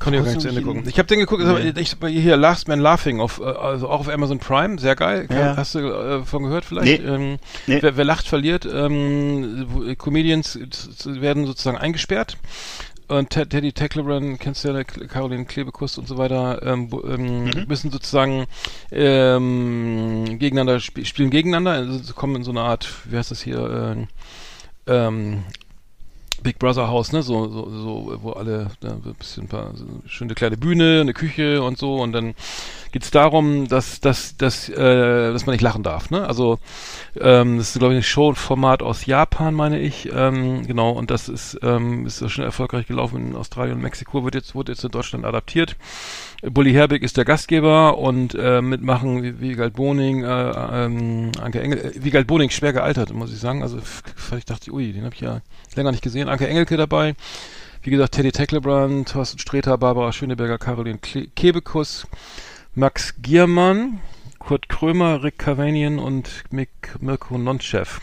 Konnte 0.00 0.16
ich 0.16 0.22
auch 0.22 0.26
gar 0.26 0.32
nicht 0.32 0.40
zu 0.42 0.48
Ende 0.48 0.62
gucken. 0.62 0.88
Ich 0.88 0.98
habe 0.98 1.06
den 1.06 1.20
geguckt, 1.20 1.40
ist 1.42 1.48
aber- 1.48 1.60
Nee. 1.60 1.72
ich, 1.80 1.96
hier 2.08 2.36
Last 2.36 2.66
Man 2.68 2.80
Laughing, 2.80 3.20
auf, 3.20 3.38
äh, 3.40 3.44
also 3.44 3.88
auch 3.88 4.00
auf 4.00 4.08
Amazon 4.08 4.40
Prime, 4.40 4.78
sehr 4.78 4.96
geil. 4.96 5.28
Ja. 5.30 5.56
Hast 5.56 5.76
du 5.76 5.78
äh, 5.78 6.24
von 6.24 6.42
gehört 6.42 6.64
vielleicht? 6.64 7.00
Nee. 7.02 7.08
Ähm, 7.08 7.38
Nee. 7.68 7.78
Wer, 7.80 7.96
wer 7.96 8.04
lacht, 8.04 8.26
verliert. 8.26 8.66
Ähm, 8.70 9.86
äh, 9.86 9.94
Comedians 9.94 10.56
äh, 10.56 11.20
werden 11.20 11.46
sozusagen 11.46 11.78
eingesperrt. 11.78 12.36
Und 13.06 13.30
Ted- 13.30 13.50
Teddy 13.50 13.72
Tecklebrand, 13.72 14.40
kennst 14.40 14.64
du 14.64 14.68
ja, 14.70 14.82
Caroline 14.82 15.44
Klebekuss 15.44 15.98
und 15.98 16.08
so 16.08 16.16
weiter, 16.18 16.62
ähm, 16.64 16.88
ähm, 17.06 17.44
Mhm. 17.44 17.64
müssen 17.68 17.90
sozusagen 17.90 18.46
ähm, 18.90 20.38
gegeneinander 20.38 20.76
sp 20.80 21.04
spielen 21.04 21.30
gegeneinander, 21.30 21.72
also 21.72 22.14
kommen 22.14 22.36
in 22.36 22.44
so 22.44 22.50
eine 22.50 22.62
Art, 22.62 22.88
wie 23.04 23.16
heißt 23.16 23.30
das 23.30 23.42
hier, 23.42 23.58
ähm, 23.96 24.08
ähm, 24.86 25.44
Big 26.42 26.58
Brother 26.58 26.88
Haus, 26.88 27.12
ne, 27.12 27.22
so, 27.22 27.48
so, 27.48 27.70
so, 27.70 28.18
wo 28.22 28.30
alle, 28.32 28.70
da 28.80 28.90
ein 28.90 29.14
bisschen 29.18 29.44
ein 29.44 29.48
paar, 29.48 29.74
so 29.74 29.86
schöne 30.06 30.34
kleine 30.34 30.56
Bühne, 30.56 31.00
eine 31.00 31.14
Küche 31.14 31.62
und 31.62 31.78
so 31.78 32.02
und 32.02 32.12
dann 32.12 32.34
geht's 32.94 33.10
darum, 33.10 33.66
dass, 33.66 34.00
dass, 34.00 34.36
dass, 34.36 34.68
äh, 34.68 35.32
dass 35.32 35.46
man 35.46 35.54
nicht 35.54 35.62
lachen 35.62 35.82
darf, 35.82 36.10
ne, 36.10 36.24
also, 36.24 36.60
ähm, 37.20 37.58
das 37.58 37.70
ist, 37.70 37.78
glaube 37.80 37.94
ich, 37.94 37.98
ein 37.98 38.04
Showformat 38.04 38.84
aus 38.84 39.04
Japan, 39.04 39.52
meine 39.52 39.80
ich, 39.80 40.08
ähm, 40.14 40.64
genau, 40.64 40.92
und 40.92 41.10
das 41.10 41.28
ist, 41.28 41.58
ähm, 41.62 42.06
ist 42.06 42.30
schnell 42.30 42.46
erfolgreich 42.46 42.86
gelaufen 42.86 43.30
in 43.30 43.34
Australien 43.34 43.74
und 43.74 43.82
Mexiko, 43.82 44.22
wird 44.22 44.36
jetzt, 44.36 44.54
wurde 44.54 44.70
jetzt 44.70 44.84
in 44.84 44.92
Deutschland 44.92 45.24
adaptiert. 45.24 45.74
Bully 46.42 46.72
Herbig 46.72 47.02
ist 47.02 47.16
der 47.16 47.24
Gastgeber 47.24 47.98
und 47.98 48.36
äh, 48.36 48.62
mitmachen 48.62 49.24
wie 49.24 49.40
Wiegald 49.40 49.74
Boning, 49.74 50.22
äh, 50.22 50.84
ähm, 50.84 51.32
Anke 51.40 51.60
Engel, 51.60 51.78
äh, 51.78 52.04
Wiegald 52.04 52.28
Boning 52.28 52.50
schwer 52.50 52.72
gealtert, 52.72 53.12
muss 53.12 53.32
ich 53.32 53.40
sagen. 53.40 53.62
Also 53.62 53.80
ich 54.38 54.44
dachte, 54.44 54.70
ui, 54.70 54.92
den 54.92 55.04
habe 55.04 55.16
ich 55.16 55.20
ja 55.20 55.40
länger 55.74 55.90
nicht 55.90 56.02
gesehen. 56.02 56.28
Anke 56.28 56.46
Engelke 56.46 56.76
dabei, 56.76 57.16
wie 57.82 57.90
gesagt 57.90 58.14
Teddy 58.14 58.30
Tecklebrand, 58.30 59.08
Thorsten 59.08 59.40
Sträter, 59.40 59.78
Barbara 59.78 60.12
Schöneberger, 60.12 60.58
Caroline 60.58 60.98
Kebekus, 60.98 62.06
Max 62.74 63.14
Giermann, 63.22 64.00
Kurt 64.38 64.68
Krömer, 64.68 65.22
Rick 65.22 65.38
Cavanian 65.38 65.98
und 65.98 66.44
Mick 66.50 66.70
Mirko 67.00 67.38
Nonchev. 67.38 68.00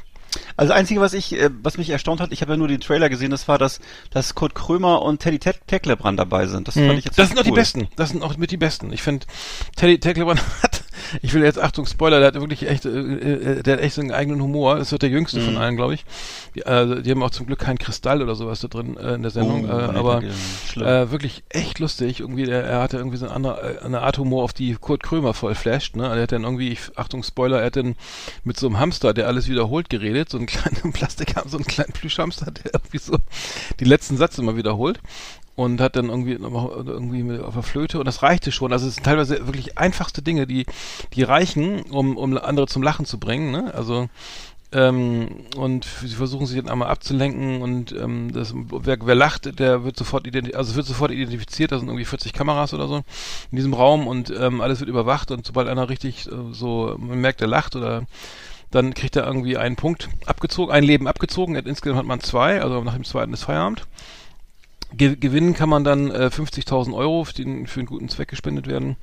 Also 0.55 0.69
das 0.71 0.79
Einzige, 0.79 1.01
was 1.01 1.13
ich, 1.13 1.33
äh, 1.33 1.49
was 1.61 1.77
mich 1.77 1.89
erstaunt 1.89 2.21
hat, 2.21 2.31
ich 2.31 2.41
habe 2.41 2.53
ja 2.53 2.57
nur 2.57 2.69
den 2.69 2.79
Trailer 2.79 3.09
gesehen, 3.09 3.31
das 3.31 3.49
war, 3.49 3.57
dass, 3.57 3.81
dass 4.11 4.33
Kurt 4.33 4.55
Krömer 4.55 5.01
und 5.01 5.19
Teddy 5.19 5.39
Te 5.39 5.55
Tecklebrand 5.67 6.17
dabei 6.17 6.47
sind. 6.47 6.69
Das 6.69 6.75
fand 6.75 6.97
ich 6.99 7.03
jetzt 7.05 7.17
Mhm. 7.17 7.21
das 7.21 7.27
sind 7.29 7.39
auch 7.39 7.43
die 7.43 7.49
cool. 7.49 7.55
besten. 7.55 7.87
Das 7.97 8.09
sind 8.11 8.23
auch 8.23 8.37
mit 8.37 8.51
die 8.51 8.57
besten. 8.57 8.93
Ich 8.93 9.01
finde, 9.01 9.25
Teddy 9.75 9.99
Tecklebrand 9.99 10.41
hat, 10.63 10.80
ich 11.21 11.33
will 11.33 11.43
jetzt, 11.43 11.59
Achtung, 11.59 11.85
Spoiler, 11.85 12.19
der 12.19 12.27
hat 12.27 12.35
wirklich 12.35 12.67
echt, 12.67 12.85
äh, 12.85 12.89
äh, 12.89 13.63
der 13.63 13.73
hat 13.73 13.81
echt 13.81 13.95
so 13.95 14.01
einen 14.01 14.11
eigenen 14.11 14.41
Humor. 14.41 14.77
Das 14.77 14.91
wird 14.91 15.01
der 15.01 15.09
jüngste 15.09 15.39
Mhm. 15.39 15.45
von 15.45 15.57
allen, 15.57 15.75
glaube 15.75 15.93
ich. 15.93 16.05
Die, 16.55 16.61
äh, 16.61 17.01
die 17.01 17.11
haben 17.11 17.23
auch 17.23 17.29
zum 17.31 17.45
Glück 17.45 17.59
keinen 17.59 17.77
Kristall 17.77 18.21
oder 18.21 18.35
sowas 18.35 18.59
da 18.61 18.67
drin 18.67 18.97
äh, 18.97 19.15
in 19.15 19.21
der 19.21 19.31
Sendung. 19.31 19.65
Oh, 19.65 19.67
äh, 19.67 19.97
aber 19.97 20.21
äh, 20.23 21.11
wirklich 21.11 21.43
echt 21.49 21.79
lustig. 21.79 22.19
Irgendwie, 22.19 22.45
der, 22.45 22.63
er 22.63 22.81
hatte 22.81 22.97
irgendwie 22.97 23.17
so 23.17 23.25
eine, 23.25 23.35
andere, 23.35 23.79
äh, 23.81 23.85
eine 23.85 24.01
Art 24.01 24.17
Humor, 24.17 24.43
auf 24.43 24.53
die 24.53 24.75
Kurt 24.75 25.03
Krömer 25.03 25.33
voll 25.33 25.55
flasht. 25.55 25.95
Ne? 25.95 26.07
Er 26.07 26.21
hat 26.21 26.31
dann 26.31 26.43
irgendwie, 26.43 26.69
ich, 26.69 26.79
Achtung, 26.95 27.23
Spoiler, 27.23 27.59
er 27.59 27.67
hat 27.67 27.75
dann 27.75 27.95
mit 28.43 28.57
so 28.57 28.67
einem 28.67 28.79
Hamster, 28.79 29.13
der 29.13 29.27
alles 29.27 29.47
wiederholt, 29.47 29.89
geredet. 29.89 30.29
So 30.29 30.37
einen 30.37 30.47
kleinen 30.47 30.91
Plastik, 30.93 31.33
so 31.47 31.57
einen 31.57 31.65
kleinen 31.65 31.93
Plüschhamster, 31.93 32.51
der 32.51 32.73
irgendwie 32.73 32.97
so 32.99 33.17
die 33.79 33.85
letzten 33.85 34.17
Sätze 34.17 34.41
immer 34.41 34.55
wiederholt 34.55 34.99
und 35.55 35.81
hat 35.81 35.95
dann 35.95 36.09
irgendwie 36.09 36.35
noch 36.37 36.71
irgendwie 36.71 37.39
auf 37.39 37.53
der 37.53 37.63
Flöte 37.63 37.99
und 37.99 38.05
das 38.05 38.23
reichte 38.23 38.51
schon. 38.51 38.73
Also 38.73 38.87
es 38.87 38.95
sind 38.95 39.03
teilweise 39.03 39.45
wirklich 39.47 39.77
einfachste 39.77 40.21
Dinge, 40.21 40.47
die 40.47 40.65
die 41.13 41.23
reichen, 41.23 41.81
um 41.83 42.17
um 42.17 42.37
andere 42.37 42.67
zum 42.67 42.83
Lachen 42.83 43.05
zu 43.05 43.19
bringen. 43.19 43.51
Ne? 43.51 43.73
Also 43.73 44.09
ähm, 44.73 45.27
und 45.57 45.85
sie 46.01 46.15
versuchen 46.15 46.45
sich 46.45 46.57
dann 46.57 46.69
einmal 46.69 46.87
abzulenken 46.87 47.61
und 47.61 47.91
ähm, 47.91 48.31
das, 48.33 48.53
wer, 48.55 48.97
wer 49.01 49.15
lacht, 49.15 49.59
der 49.59 49.83
wird 49.83 49.97
sofort 49.97 50.25
identi 50.25 50.53
also 50.53 50.75
wird 50.75 50.85
sofort 50.85 51.11
identifiziert, 51.11 51.73
da 51.73 51.79
sind 51.79 51.89
irgendwie 51.89 52.05
40 52.05 52.31
Kameras 52.31 52.73
oder 52.73 52.87
so 52.87 52.97
in 53.51 53.57
diesem 53.57 53.73
Raum 53.73 54.07
und 54.07 54.29
ähm, 54.29 54.61
alles 54.61 54.79
wird 54.79 54.89
überwacht 54.89 55.31
und 55.31 55.45
sobald 55.45 55.67
einer 55.67 55.89
richtig 55.89 56.27
äh, 56.27 56.31
so, 56.53 56.95
man 56.97 57.19
merkt, 57.19 57.41
er 57.41 57.47
lacht 57.47 57.75
oder 57.75 58.03
dann 58.71 58.93
kriegt 58.93 59.17
er 59.17 59.25
irgendwie 59.27 59.57
einen 59.57 59.75
Punkt 59.75 60.07
abgezogen, 60.25 60.73
ein 60.73 60.85
Leben 60.85 61.05
abgezogen, 61.05 61.55
insgesamt 61.55 61.99
hat 61.99 62.05
man 62.05 62.21
zwei, 62.21 62.61
also 62.61 62.81
nach 62.81 62.93
dem 62.93 63.03
zweiten 63.03 63.33
ist 63.33 63.43
Feierabend. 63.43 63.85
Ge 64.95 65.15
gewinnen 65.15 65.53
kann 65.53 65.69
man 65.69 65.83
dann 65.83 66.11
äh, 66.11 66.29
50.000 66.33 66.93
Euro, 66.95 67.25
den, 67.37 67.67
für 67.67 67.79
einen 67.79 67.87
guten 67.87 68.09
Zweck 68.09 68.27
gespendet 68.29 68.67
werden. 68.67 68.97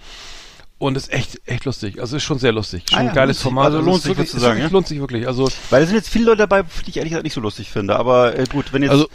Und 0.79 0.97
ist 0.97 1.13
echt, 1.13 1.41
echt 1.47 1.65
lustig. 1.65 2.01
Also 2.01 2.17
ist 2.17 2.23
schon 2.23 2.39
sehr 2.39 2.53
lustig. 2.53 2.85
Schon 2.89 2.99
Ah 2.99 3.03
ja, 3.03 3.09
ein 3.09 3.15
geiles. 3.15 3.43
Format. 3.43 3.65
Also 3.67 3.81
lohnt 3.81 4.03
sich, 4.03 4.17
wirklich, 4.17 4.31
sagen, 4.31 4.43
wirklich, 4.45 4.65
ja? 4.65 4.69
lohnt 4.73 4.87
sich 4.87 5.01
wirklich. 5.01 5.27
Also, 5.27 5.49
Weil 5.71 5.81
da 5.81 5.87
sind 5.87 5.97
jetzt 5.97 6.09
viele 6.09 6.27
Leute 6.27 6.39
dabei, 6.39 6.63
die 6.63 6.91
ich 6.91 6.97
ehrlich 6.99 7.11
gesagt 7.11 7.25
nicht 7.25 7.33
so 7.35 7.41
lustig 7.41 7.71
finde. 7.71 7.97
Aber 7.97 8.39
äh, 8.39 8.45
gut, 8.45 8.73
wenn 8.73 8.83
jetzt. 8.83 8.93
also, 8.93 9.09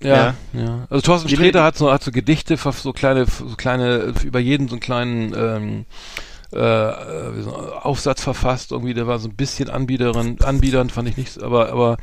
ja, 0.00 0.14
Ja. 0.16 0.34
ja. 0.52 0.86
Also 0.90 1.00
Thorsten 1.02 1.26
Die- 1.26 1.34
Sträter 1.34 1.64
hat 1.64 1.76
so, 1.76 1.90
hat 1.90 2.04
so 2.04 2.12
Gedichte, 2.12 2.56
so 2.56 2.92
kleine, 2.92 3.26
so 3.26 3.56
kleine, 3.56 4.14
über 4.22 4.38
jeden 4.38 4.68
so 4.68 4.74
einen 4.74 4.80
kleinen, 4.80 5.34
ähm, 5.36 5.84
äh, 6.52 6.92
Aufsatz 7.82 8.22
verfasst, 8.22 8.72
irgendwie, 8.72 8.94
der 8.94 9.06
war 9.06 9.18
so 9.18 9.28
ein 9.28 9.36
bisschen 9.36 9.68
Anbieterin, 9.68 10.40
anbiedernd, 10.42 10.92
fand 10.92 11.08
ich 11.08 11.16
nicht, 11.16 11.42
aber, 11.42 11.70
aber, 11.70 11.96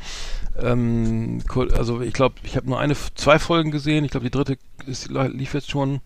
ähm, 0.60 1.42
also 1.74 2.00
ich 2.00 2.12
glaube, 2.12 2.36
ich 2.44 2.56
habe 2.56 2.66
nur 2.66 2.78
eine, 2.78 2.94
zwei 3.14 3.38
Folgen 3.38 3.70
gesehen, 3.70 4.04
ich 4.04 4.12
glaube, 4.12 4.24
die 4.24 4.30
dritte 4.30 4.58
ist, 4.86 5.08
lief 5.08 5.54
jetzt 5.54 5.70
schon. 5.70 6.00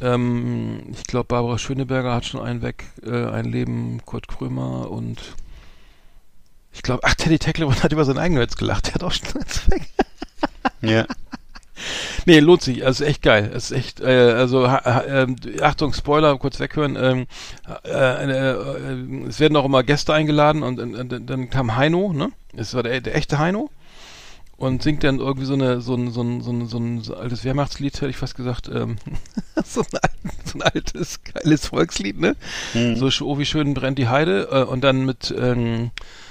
Ähm, 0.00 0.82
ich 0.92 1.04
glaube, 1.04 1.26
Barbara 1.28 1.58
Schöneberger 1.58 2.14
hat 2.14 2.26
schon 2.26 2.40
einen 2.40 2.62
weg, 2.62 2.84
äh, 3.04 3.26
ein 3.26 3.46
Leben, 3.46 4.00
Kurt 4.04 4.28
Krömer 4.28 4.90
und 4.90 5.34
ich 6.72 6.82
glaube, 6.82 7.02
ach, 7.04 7.14
Teddy 7.14 7.38
Tecklebrand 7.38 7.82
hat 7.84 7.92
über 7.92 8.04
seinen 8.04 8.18
eigenen 8.18 8.42
Witz 8.42 8.56
gelacht, 8.56 8.86
der 8.86 8.94
hat 8.94 9.04
auch 9.04 9.12
schon 9.12 9.28
einen 9.34 9.72
weg. 9.72 9.90
ja. 10.82 11.06
Nee, 12.26 12.40
lohnt 12.40 12.62
sich. 12.62 12.84
Also 12.84 13.04
ist 13.04 13.10
echt 13.10 13.22
geil. 13.22 13.50
Es 13.54 13.70
ist 13.70 13.76
echt, 13.76 14.00
äh, 14.00 14.32
also 14.32 14.70
ha, 14.70 15.02
ähm, 15.06 15.36
Achtung, 15.60 15.92
Spoiler, 15.92 16.36
kurz 16.38 16.60
weghören. 16.60 16.96
Ähm, 16.96 17.26
äh, 17.84 17.90
äh, 17.90 18.52
äh, 18.52 19.28
es 19.28 19.40
werden 19.40 19.56
auch 19.56 19.64
immer 19.64 19.82
Gäste 19.82 20.14
eingeladen 20.14 20.62
und, 20.62 20.78
und, 20.78 21.28
dann 21.28 21.50
kam 21.50 21.76
Heino, 21.76 22.12
ne? 22.12 22.30
Es 22.56 22.74
war 22.74 22.82
der, 22.82 23.00
der 23.00 23.16
echte 23.16 23.38
Heino 23.38 23.70
und 24.56 24.82
singt 24.82 25.04
dann 25.04 25.18
irgendwie 25.18 25.46
so 25.46 25.54
eine 25.54 25.80
so 25.80 25.94
ein 25.94 26.10
so 26.10 26.22
ein 26.22 26.40
so 26.40 26.52
ein, 26.52 26.68
so 26.68 26.78
ein, 26.78 27.02
altes 27.14 27.44
Wehrmachtslied, 27.44 27.94
hätte 27.96 28.08
ich 28.08 28.16
fast 28.16 28.36
gesagt. 28.36 28.68
Ähm, 28.68 28.96
so, 29.64 29.80
ein, 29.80 30.30
so 30.44 30.58
ein 30.58 30.62
altes 30.62 31.20
geiles 31.24 31.66
Volkslied, 31.68 32.18
ne? 32.20 32.36
Hm. 32.72 32.96
So 32.96 33.08
oh 33.26 33.38
wie 33.38 33.46
schön 33.46 33.74
brennt 33.74 33.98
die 33.98 34.08
Heide 34.08 34.48
äh, 34.50 34.64
und 34.64 34.82
dann 34.82 35.04
mit 35.04 35.34
ähm, 35.36 35.90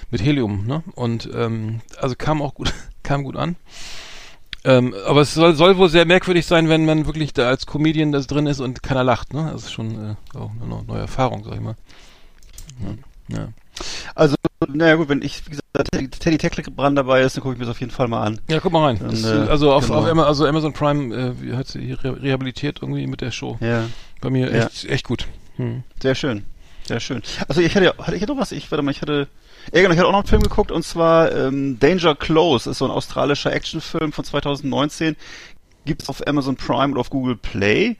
mit 0.10 0.23
Helium, 0.23 0.65
ne? 0.65 0.84
Und 0.95 1.29
ähm, 1.34 1.82
also 1.99 2.15
kam 2.15 2.41
auch 2.41 2.53
gut 2.53 2.73
kam 3.03 3.23
gut 3.23 3.36
an. 3.36 3.56
Ähm, 4.65 4.93
aber 5.06 5.21
es 5.21 5.34
soll, 5.34 5.56
soll 5.56 5.78
wohl 5.78 5.89
sehr 5.89 6.06
merkwürdig 6.06 6.45
sein, 6.45 6.69
wenn 6.69 6.86
man 6.86 7.06
wirklich 7.06 7.34
da 7.34 7.49
als 7.49 7.65
Comedian 7.65 8.12
das 8.13 8.28
drin 8.28 8.47
ist 8.47 8.60
und 8.62 8.82
keiner 8.82 9.04
lacht, 9.04 9.34
ne? 9.34 9.49
Das 9.52 9.63
ist 9.63 9.73
schon 9.73 10.12
äh, 10.12 10.38
auch 10.38 10.52
eine 10.52 10.65
neu- 10.67 10.84
neue 10.88 11.02
Erfahrung, 11.02 11.43
sag 11.43 11.56
ich 11.56 11.60
mal. 11.62 11.76
Ja. 13.30 13.38
ja. 13.38 13.47
Also, 14.15 14.36
naja 14.67 14.95
gut, 14.95 15.10
wenn 15.10 15.21
ich, 15.21 15.45
wie 15.45 15.49
gesagt, 15.52 16.19
Teddy, 16.19 16.38
Tecklebrand 16.38 16.97
dabei 16.97 17.21
ist, 17.21 17.36
dann 17.36 17.41
gucke 17.43 17.54
ich 17.56 17.60
mir 17.60 17.65
das 17.65 17.71
auf 17.76 17.80
jeden 17.82 17.91
Fall 17.91 18.08
mal 18.08 18.23
an. 18.23 18.39
Ja, 18.47 18.60
guck 18.62 18.71
mal 18.71 18.86
rein. 18.86 18.99
Dann, 18.99 19.10
Das, 19.10 19.23
äh, 19.26 19.49
also 19.49 19.73
auf, 19.73 19.88
genau. 19.88 19.99
auf 19.99 20.06
Ama- 20.08 20.26
also 20.26 20.45
Amazon 20.45 20.71
Prime 20.73 21.34
äh, 21.41 21.56
hat 21.56 21.67
sie 21.67 21.91
rehabilitiert 21.93 22.80
irgendwie 22.82 23.08
mit 23.08 23.19
der 23.21 23.32
Show. 23.32 23.58
Ja, 23.60 23.86
Bei 24.21 24.30
mir 24.30 24.49
Ja. 24.49 24.65
echt, 24.67 24.86
echt 24.86 25.06
gut. 25.08 25.28
Hm. 25.58 25.84
sehr 26.02 26.15
schön. 26.15 26.45
Sehr 26.88 27.00
schön. 27.00 27.22
Also 27.48 27.62
ich 27.62 27.76
hatte, 27.76 27.96
hatte 27.98 28.15
ich 28.15 28.28
noch 28.28 28.38
was, 28.38 28.52
ich 28.52 28.69
warte 28.72 28.82
mal, 28.82 28.91
ich 28.91 29.02
hatte, 29.02 29.28
ja 29.74 29.82
genau, 29.82 29.93
ich 29.93 30.00
hatte 30.00 30.08
auch 30.08 30.12
noch 30.12 30.19
einen 30.19 30.28
Film 30.28 30.43
geguckt 30.43 30.72
und 30.72 30.84
zwar 30.84 31.32
ähm, 31.32 31.80
Danger 31.80 32.15
Close, 32.15 32.69
ist 32.69 32.80
so 32.80 32.86
ein 32.86 32.91
australischer 32.91 33.54
Actionfilm 33.54 34.12
von 34.12 34.26
2019, 34.26 35.15
gibt's 35.86 36.10
auf 36.10 36.26
Amazon 36.28 36.56
Prime 36.56 36.91
oder 36.91 37.02
auf 37.02 37.10
Google 37.10 37.38
Play 37.38 37.96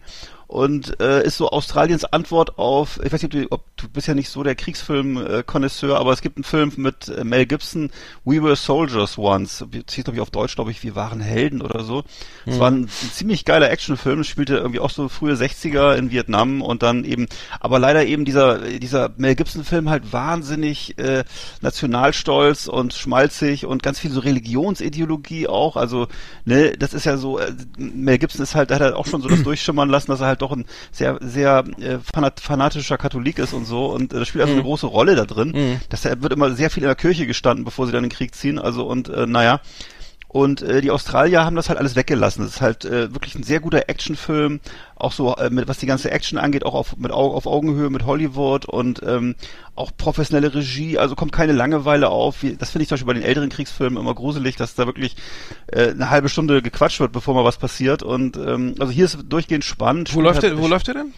und 0.54 1.00
äh, 1.00 1.26
ist 1.26 1.38
so 1.38 1.50
Australiens 1.50 2.06
Antwort 2.06 2.60
auf, 2.60 3.00
ich 3.04 3.12
weiß 3.12 3.24
nicht, 3.24 3.34
ob 3.34 3.42
du, 3.42 3.48
ob 3.50 3.78
du 3.78 3.90
bist 3.90 4.08
ja 4.08 4.14
nicht 4.14 4.30
so 4.30 4.44
der 4.44 4.54
Kriegsfilm-Konnoisseur, 4.54 5.98
aber 5.98 6.14
es 6.14 6.22
gibt 6.22 6.38
einen 6.38 6.44
Film 6.44 6.72
mit 6.78 7.08
äh, 7.08 7.24
Mel 7.24 7.48
Gibson, 7.48 7.90
We 8.24 8.44
Were 8.44 8.56
Soldiers 8.56 9.18
Once, 9.18 9.66
hieß 9.74 10.04
glaube 10.04 10.18
ich 10.18 10.22
auf 10.22 10.30
Deutsch, 10.30 10.54
glaube 10.54 10.70
ich, 10.70 10.84
wir 10.84 10.96
waren 10.96 11.22
Helden 11.22 11.64
oder 11.64 11.84
so. 11.84 12.04
Es 12.46 12.60
war 12.60 12.70
ein, 12.70 12.84
ein 12.84 12.88
ziemlich 12.88 13.46
geiler 13.46 13.72
Actionfilm, 13.72 14.24
spielte 14.24 14.58
irgendwie 14.58 14.80
auch 14.80 14.92
so 14.92 15.10
frühe 15.10 15.34
60er 15.34 15.96
in 15.96 16.12
Vietnam 16.12 16.62
und 16.62 16.84
dann 16.84 17.04
eben, 17.04 17.26
aber 17.60 17.80
leider 17.80 18.06
eben 18.06 18.24
dieser, 18.24 18.60
dieser 18.60 19.10
Mel 19.18 19.34
Gibson-Film 19.34 19.90
halt 19.90 20.14
wahnsinnig 20.14 21.00
äh, 21.00 21.24
nationalstolz 21.62 22.68
und 22.68 22.94
schmalzig 22.94 23.66
und 23.66 23.82
ganz 23.82 23.98
viel 23.98 24.12
so 24.12 24.20
Religionsideologie 24.20 25.48
auch, 25.48 25.78
also 25.78 26.10
ne, 26.46 26.74
das 26.78 26.94
ist 26.94 27.06
ja 27.06 27.18
so, 27.18 27.40
äh, 27.40 27.54
Mel 27.80 28.20
Gibson 28.20 28.44
ist 28.44 28.54
halt, 28.54 28.72
hat 28.72 28.82
halt 28.82 28.94
auch 28.94 29.08
schon 29.08 29.24
so 29.24 29.30
das 29.30 29.42
durchschimmern 29.44 29.90
lassen, 29.90 30.12
dass 30.12 30.22
er 30.22 30.28
halt 30.28 30.43
doch 30.44 30.52
ein 30.52 30.66
sehr, 30.92 31.18
sehr 31.22 31.64
äh, 31.80 31.98
fanat 32.14 32.40
fanatischer 32.40 32.98
Katholik 32.98 33.40
ist 33.40 33.54
und 33.54 33.66
so 33.66 33.88
und 33.88 34.14
äh, 34.14 34.20
das 34.20 34.28
spielt 34.28 34.44
also 34.44 34.54
eine 34.54 34.64
große 34.64 34.88
Rolle 34.88 35.16
da 35.16 35.26
drin. 35.26 35.54
Das 35.90 36.06
äh, 36.06 36.16
wird 36.22 36.34
immer 36.34 36.52
sehr 36.52 36.70
viel 36.70 36.84
in 36.84 36.88
der 36.88 36.96
Kirche 36.96 37.26
gestanden, 37.26 37.66
bevor 37.66 37.86
sie 37.86 37.92
dann 37.92 38.04
in 38.04 38.10
den 38.10 38.16
Krieg 38.16 38.36
ziehen, 38.36 38.60
also 38.60 38.86
und 38.86 39.10
äh, 39.10 39.26
naja, 39.26 39.62
und 40.34 40.64
äh, 40.64 40.82
die 40.82 40.90
Australier 40.90 41.46
haben 41.46 41.56
das 41.56 41.70
halt 41.70 41.78
alles 41.78 41.96
weggelassen. 41.96 42.44
Das 42.44 42.56
ist 42.56 42.62
halt 42.62 42.86
äh, 42.86 43.14
wirklich 43.14 43.36
ein 43.36 43.44
sehr 43.44 43.60
guter 43.60 43.88
Actionfilm, 43.88 44.62
auch 44.96 45.12
so 45.12 45.36
äh, 45.36 45.52
mit 45.52 45.68
was 45.68 45.78
die 45.78 45.86
ganze 45.86 46.10
Action 46.10 46.40
angeht, 46.40 46.66
auch 46.66 46.74
auf 46.74 46.98
mit 46.98 47.12
Au 47.12 47.36
auf 47.36 47.46
Augenhöhe 47.46 47.92
mit 47.92 48.08
Hollywood 48.08 48.66
und 48.66 49.04
ähm, 49.06 49.36
auch 49.76 49.92
professionelle 49.96 50.56
Regie. 50.56 50.98
Also 50.98 51.14
kommt 51.14 51.34
keine 51.34 51.54
Langeweile 51.54 52.10
auf. 52.10 52.42
Wie, 52.42 52.56
das 52.56 52.72
finde 52.72 52.82
ich 52.82 52.90
zum 52.90 52.96
Beispiel 52.96 53.14
bei 53.14 53.20
den 53.20 53.22
älteren 53.22 53.50
Kriegsfilmen 53.50 54.00
immer 54.00 54.16
gruselig, 54.16 54.56
dass 54.56 54.74
da 54.74 54.88
wirklich 54.88 55.16
äh, 55.68 55.92
eine 55.92 56.10
halbe 56.10 56.30
Stunde 56.30 56.64
gequatscht 56.64 57.00
wird, 57.00 57.12
bevor 57.12 57.36
mal 57.36 57.46
was 57.46 57.58
passiert. 57.58 58.02
Und 58.02 58.36
ähm, 58.36 58.74
also 58.80 58.92
hier 58.92 59.06
ist 59.06 59.20
durchgehend 59.30 59.64
spannend. 59.64 60.16
Wo 60.16 60.22
läuft 60.22 60.38
Spielt 60.38 60.54
der, 60.54 60.60
wo 60.60 60.68
läuft 60.68 60.88
der 60.88 60.96
denn? 60.96 61.14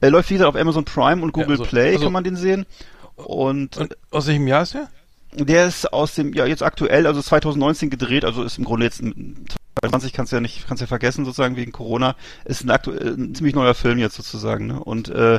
Er 0.00 0.10
läuft 0.10 0.30
wie 0.30 0.34
gesagt 0.34 0.52
auf 0.52 0.60
Amazon 0.60 0.84
Prime 0.84 1.22
und 1.22 1.30
Google 1.30 1.52
also- 1.52 1.64
Play 1.64 1.92
also- 1.92 2.06
kann 2.06 2.12
man 2.12 2.24
den 2.24 2.34
sehen. 2.34 2.66
Und, 3.14 3.76
Und 3.76 3.96
aus 4.10 4.26
welchem 4.26 4.48
Jahr 4.48 4.64
ist 4.64 4.74
der? 4.74 4.88
Der 5.34 5.66
ist 5.66 5.92
aus 5.92 6.14
dem, 6.14 6.32
ja, 6.32 6.46
jetzt 6.46 6.62
aktuell, 6.62 7.06
also 7.06 7.20
2019 7.22 7.90
gedreht, 7.90 8.24
also 8.24 8.42
ist 8.42 8.58
im 8.58 8.64
Grunde 8.64 8.86
jetzt, 8.86 8.98
2020 8.98 10.12
kannst 10.12 10.32
du 10.32 10.36
ja 10.36 10.40
nicht, 10.40 10.66
kannst 10.66 10.80
ja 10.80 10.86
vergessen 10.86 11.24
sozusagen 11.24 11.56
wegen 11.56 11.72
Corona, 11.72 12.16
ist 12.44 12.64
ein 12.64 12.70
aktuell, 12.70 13.14
ein 13.16 13.34
ziemlich 13.34 13.54
neuer 13.54 13.74
Film 13.74 13.98
jetzt 13.98 14.16
sozusagen, 14.16 14.66
ne? 14.66 14.80
Und, 14.82 15.08
äh, 15.08 15.38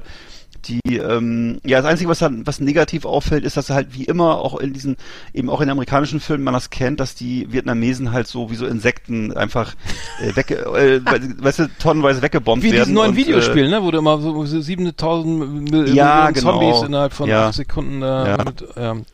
die, 0.65 0.97
ähm, 0.97 1.59
ja, 1.63 1.77
das 1.81 1.89
Einzige, 1.89 2.09
was 2.09 2.19
dann, 2.19 2.45
was 2.45 2.59
negativ 2.59 3.05
auffällt, 3.05 3.45
ist, 3.45 3.55
dass 3.55 3.69
halt 3.69 3.93
wie 3.93 4.03
immer 4.03 4.39
auch 4.39 4.59
in 4.59 4.73
diesen, 4.73 4.97
eben 5.33 5.49
auch 5.49 5.61
in 5.61 5.69
amerikanischen 5.69 6.19
Filmen 6.19 6.43
man 6.43 6.53
das 6.53 6.69
kennt, 6.69 6.99
dass 6.99 7.15
die 7.15 7.51
Vietnamesen 7.53 8.11
halt 8.11 8.27
so 8.27 8.51
wie 8.51 8.55
so 8.55 8.65
Insekten 8.65 9.31
einfach 9.37 9.73
äh, 10.21 10.35
weg, 10.35 10.51
äh, 10.51 10.99
weißt 11.41 11.59
du, 11.59 11.69
tonnenweise 11.79 12.21
weggebombt 12.21 12.63
Wie 12.63 12.71
werden. 12.71 12.81
diesen 12.81 12.93
neuen 12.93 13.11
und, 13.11 13.17
Videospiel, 13.17 13.69
ne? 13.69 13.81
Wo 13.83 13.91
du 13.91 13.99
immer 13.99 14.19
so 14.19 14.45
7000 14.45 15.71
Mil 15.71 15.95
Ja, 15.95 16.15
Millionen 16.15 16.33
genau. 16.33 16.51
Zombies 16.59 16.81
innerhalb 16.87 17.13
von 17.13 17.29
Ja. 17.29 17.47
acht 17.47 17.53
Sekunden 17.53 18.01
äh, 18.01 18.05
Ja. 18.05 18.37
mit, 18.43 18.65
ähm, 18.75 19.05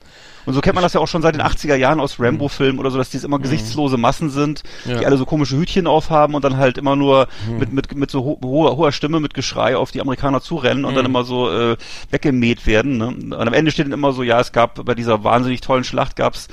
Und 0.46 0.54
so 0.54 0.62
kennt 0.62 0.76
man 0.76 0.84
das 0.84 0.94
ja 0.94 1.00
auch 1.00 1.08
schon 1.08 1.22
seit 1.22 1.36
den 1.36 1.42
80er 1.42 1.76
Jahren 1.76 2.00
aus 2.00 2.20
Rambo-Filmen 2.20 2.80
oder 2.80 2.92
so, 2.92 2.98
dass 2.98 3.10
die 3.10 3.18
immer 3.18 3.40
gesichtslose 3.40 3.98
Massen 3.98 4.30
sind, 4.30 4.64
Ja. 4.86 4.96
Mhm. 4.96 5.00
die 5.00 5.06
alle 5.06 5.18
so 5.18 5.26
komische 5.26 5.58
Hütchen 5.58 5.88
aufhaben 5.88 6.36
und 6.36 6.44
dann 6.44 6.58
halt 6.58 6.78
immer 6.78 6.96
nur 6.96 7.28
mit, 7.58 7.74
mit, 7.74 7.96
mit 7.96 8.12
so 8.12 8.24
ho 8.24 8.40
hoher, 8.44 8.78
hoher 8.78 8.92
Stimme, 8.92 9.20
mit 9.20 9.34
Geschrei 9.34 9.76
auf 9.78 9.92
die 9.92 10.02
Amerikaner 10.02 10.42
zurennen 10.42 10.86
und 10.86 10.96
dann 10.96 11.06
immer 11.06 11.24
so 11.24 11.50
äh, 11.52 11.78
weggemäht 12.12 12.66
werden. 12.68 12.98
Ne? 12.98 13.08
Und 13.08 13.34
am 13.34 13.54
Ende 13.54 13.72
steht 13.72 13.86
dann 13.88 13.94
immer 13.94 14.14
so, 14.14 14.24
ja, 14.24 14.40
es 14.40 14.52
gab 14.52 14.84
bei 14.86 14.94
dieser 14.96 15.24
wahnsinnig 15.24 15.62
tollen 15.62 15.84
Schlacht 15.84 16.16
gab's 16.16 16.48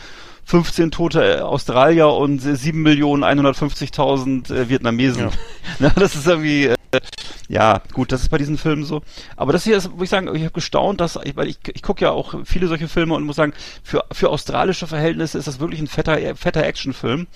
15 0.44 0.90
tote 0.90 1.36
äh, 1.36 1.40
Australier 1.40 2.08
und 2.08 2.42
7.150.000 2.42 4.52
äh, 4.54 4.68
Vietnamesen. 4.68 5.24
Ja. 5.24 5.30
Ne, 5.78 5.90
das 5.96 6.14
ist 6.14 6.26
irgendwie, 6.26 6.66
äh, 6.66 6.74
ja, 7.48 7.80
gut, 7.92 8.12
das 8.12 8.22
ist 8.22 8.28
bei 8.28 8.38
diesen 8.38 8.58
Filmen 8.58 8.84
so. 8.84 9.02
Aber 9.36 9.52
das 9.52 9.64
hier 9.64 9.76
ist, 9.76 9.90
muss 9.92 10.04
ich 10.04 10.10
sagen, 10.10 10.28
ich 10.34 10.42
habe 10.42 10.52
gestaunt, 10.52 11.00
dass, 11.00 11.18
ich- 11.24 11.36
weil 11.36 11.48
ich, 11.48 11.58
ich 11.72 11.82
gucke 11.82 12.02
ja 12.04 12.10
auch 12.10 12.34
viele 12.44 12.68
solche 12.68 12.88
Filme 12.88 13.14
und 13.14 13.24
muss 13.24 13.36
sagen, 13.36 13.52
für, 13.82 14.04
für 14.12 14.30
australische 14.30 14.86
Verhältnisse 14.86 15.38
ist 15.38 15.46
das 15.48 15.60
wirklich 15.60 15.80
ein 15.80 15.86
fetter, 15.86 16.18
fetter 16.36 16.64
Actionfilm. 16.64 17.26